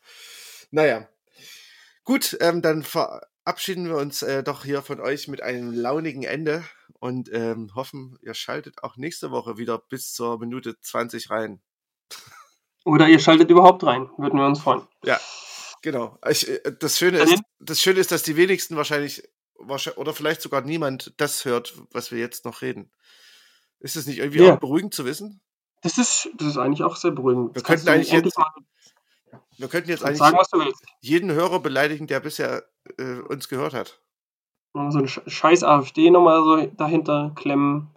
Naja. 0.70 1.08
Gut, 2.04 2.36
ähm, 2.40 2.62
dann 2.62 2.82
verabschieden 2.82 3.88
wir 3.88 3.96
uns 3.96 4.22
äh, 4.22 4.42
doch 4.42 4.64
hier 4.64 4.82
von 4.82 5.00
euch 5.00 5.26
mit 5.26 5.42
einem 5.42 5.72
launigen 5.72 6.22
Ende 6.22 6.62
und 7.00 7.30
ähm, 7.32 7.74
hoffen, 7.74 8.18
ihr 8.22 8.34
schaltet 8.34 8.82
auch 8.84 8.96
nächste 8.96 9.30
Woche 9.30 9.56
wieder 9.58 9.78
bis 9.78 10.12
zur 10.12 10.38
Minute 10.38 10.78
20 10.80 11.30
rein. 11.30 11.60
Oder 12.84 13.08
ihr 13.08 13.18
schaltet 13.18 13.50
überhaupt 13.50 13.82
rein. 13.84 14.08
Würden 14.18 14.38
wir 14.38 14.46
uns 14.46 14.60
freuen. 14.60 14.82
Ja, 15.04 15.18
genau. 15.82 16.18
Ich, 16.28 16.48
äh, 16.48 16.60
das, 16.78 16.98
Schöne 16.98 17.18
ist, 17.18 17.42
das 17.58 17.80
Schöne 17.80 17.98
ist, 18.00 18.12
dass 18.12 18.22
die 18.22 18.36
wenigsten 18.36 18.76
wahrscheinlich, 18.76 19.22
oder 19.96 20.12
vielleicht 20.12 20.42
sogar 20.42 20.60
niemand 20.60 21.14
das 21.16 21.44
hört, 21.44 21.74
was 21.92 22.10
wir 22.12 22.18
jetzt 22.18 22.44
noch 22.44 22.60
reden. 22.62 22.90
Ist 23.80 23.96
es 23.96 24.06
nicht 24.06 24.18
irgendwie 24.18 24.44
Ja. 24.44 24.54
auch 24.54 24.60
beruhigend 24.60 24.94
zu 24.94 25.04
wissen? 25.04 25.40
Das 25.82 25.98
ist, 25.98 26.30
das 26.36 26.48
ist 26.48 26.56
eigentlich 26.58 26.82
auch 26.82 26.96
sehr 26.96 27.10
beruhigend. 27.10 27.54
Wir 27.54 27.62
könnten 27.62 27.88
eigentlich 27.88 28.10
jetzt 28.12 28.38
mal 28.38 28.50
Wir 29.58 29.68
könnten 29.68 29.90
jetzt 29.90 30.04
eigentlich 30.04 30.18
sagen, 30.18 30.38
jeden 31.00 31.30
Hörer 31.32 31.60
beleidigen, 31.60 32.06
der 32.06 32.20
bisher 32.20 32.64
äh, 32.98 33.20
uns 33.20 33.48
gehört 33.48 33.74
hat. 33.74 34.00
Mal 34.72 34.90
So 34.90 34.98
Sch- 35.00 35.28
scheiß 35.28 35.62
AfD 35.62 36.10
nochmal 36.10 36.42
so 36.42 36.66
dahinter 36.76 37.32
klemmen. 37.36 37.90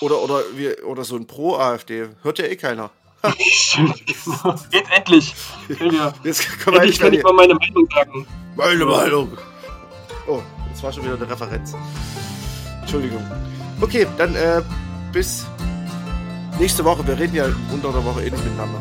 Oder, 0.00 0.20
oder, 0.22 0.42
wir, 0.54 0.84
oder 0.86 1.04
so 1.04 1.16
ein 1.16 1.26
Pro-AfD. 1.26 2.10
Hört 2.22 2.38
ja 2.38 2.44
eh 2.46 2.56
keiner. 2.56 2.90
Jetzt 3.24 4.90
endlich. 4.96 5.34
Ihr 5.68 6.12
Jetzt 6.24 6.48
können 6.60 6.76
wir 6.76 6.82
endlich 6.82 7.00
kann 7.00 7.12
ich 7.12 7.22
mal 7.22 7.32
meine 7.32 7.54
Meinung 7.54 7.88
sagen. 7.94 8.26
meine 8.56 8.84
Meinung. 8.84 9.38
Oh, 10.28 10.40
das 10.70 10.82
war 10.82 10.92
schon 10.92 11.04
wieder 11.04 11.14
eine 11.14 11.28
Referenz. 11.28 11.74
Entschuldigung. 12.80 13.24
Okay, 13.80 14.06
dann 14.16 14.34
äh, 14.34 14.62
bis 15.12 15.46
nächste 16.58 16.84
Woche. 16.84 17.06
Wir 17.06 17.18
reden 17.18 17.34
ja 17.34 17.46
unter 17.72 17.92
der 17.92 18.04
Woche 18.04 18.22
eh 18.22 18.30
nicht 18.30 18.44
miteinander. 18.44 18.80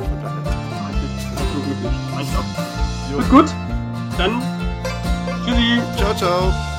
Gut, 3.29 3.49
dann 4.17 4.41
tschüssi. 5.45 5.81
Ciao, 5.97 6.13
ciao. 6.15 6.76